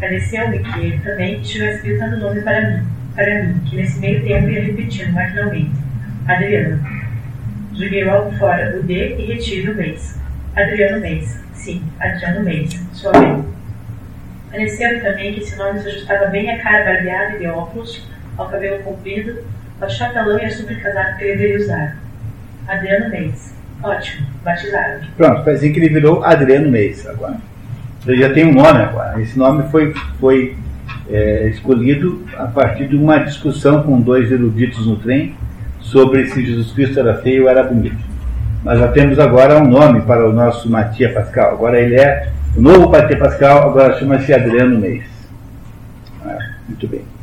Pareceu-me 0.00 0.58
que 0.58 0.78
ele 0.80 0.98
também 1.00 1.40
estivesse 1.40 1.82
gritando 1.82 2.16
o 2.16 2.20
nome 2.20 2.42
para 2.42 2.60
mim, 2.60 2.86
para 3.14 3.44
mim, 3.44 3.60
que 3.68 3.76
nesse 3.76 3.98
meio 3.98 4.22
tempo 4.24 4.48
ia 4.48 4.62
repetindo 4.62 5.12
maquinalmente. 5.12 5.72
Adriano. 6.26 6.78
Joguei 7.72 8.04
logo 8.04 8.32
fora 8.32 8.76
o 8.78 8.82
D 8.82 9.16
e 9.18 9.26
retive 9.26 9.70
o 9.70 9.74
mês. 9.74 10.18
Adriano 10.54 11.00
Mês. 11.00 11.40
Sim, 11.54 11.82
Adriano 12.00 12.42
Mês. 12.42 12.70
Sua 12.92 13.12
vez. 13.12 13.44
Pareceu-me 14.50 15.00
também 15.00 15.34
que 15.34 15.40
esse 15.40 15.56
nome 15.56 15.80
se 15.80 15.88
ajustava 15.88 16.26
bem 16.26 16.50
à 16.50 16.58
cara 16.62 16.84
barbeada 16.84 17.36
e 17.36 17.38
de 17.40 17.46
óculos, 17.46 18.06
ao 18.36 18.48
cabelo 18.48 18.82
comprido, 18.82 19.44
ao 19.80 19.88
chapelão 19.88 20.38
e 20.38 20.44
à 20.44 20.48
casaco 20.48 21.18
que 21.18 21.24
ele 21.24 21.36
deveria 21.36 21.58
usar. 21.58 21.98
Adriano 22.66 23.10
Mês. 23.10 23.57
Ótimo, 23.82 24.26
batizado. 24.44 25.06
pronto, 25.16 25.44
faz 25.44 25.60
dizer 25.60 25.72
que 25.72 25.78
ele 25.78 25.88
virou 25.88 26.24
Adriano 26.24 26.70
Meis 26.70 27.06
agora. 27.06 27.36
Ele 28.06 28.22
já 28.22 28.32
tem 28.32 28.46
um 28.46 28.54
nome 28.54 28.80
agora. 28.80 29.20
Esse 29.20 29.38
nome 29.38 29.64
foi, 29.70 29.92
foi 30.18 30.56
é, 31.10 31.48
escolhido 31.48 32.24
a 32.36 32.46
partir 32.46 32.88
de 32.88 32.96
uma 32.96 33.18
discussão 33.18 33.82
com 33.82 34.00
dois 34.00 34.30
eruditos 34.30 34.86
no 34.86 34.96
trem 34.96 35.34
sobre 35.80 36.26
se 36.26 36.44
Jesus 36.44 36.72
Cristo 36.72 36.98
era 36.98 37.14
feio 37.18 37.44
ou 37.44 37.48
era 37.48 37.62
bonito. 37.62 38.08
Nós 38.64 38.78
já 38.78 38.88
temos 38.88 39.18
agora 39.18 39.62
um 39.62 39.68
nome 39.68 40.00
para 40.02 40.28
o 40.28 40.32
nosso 40.32 40.70
Matia 40.70 41.12
Pascal. 41.12 41.52
Agora 41.52 41.80
ele 41.80 42.00
é 42.00 42.30
o 42.56 42.60
novo 42.60 42.90
Matia 42.90 43.16
Pascal, 43.16 43.70
agora 43.70 43.98
chama-se 43.98 44.32
Adriano 44.32 44.78
Meis. 44.78 45.04
Ah, 46.24 46.38
muito 46.68 46.88
bem. 46.88 47.17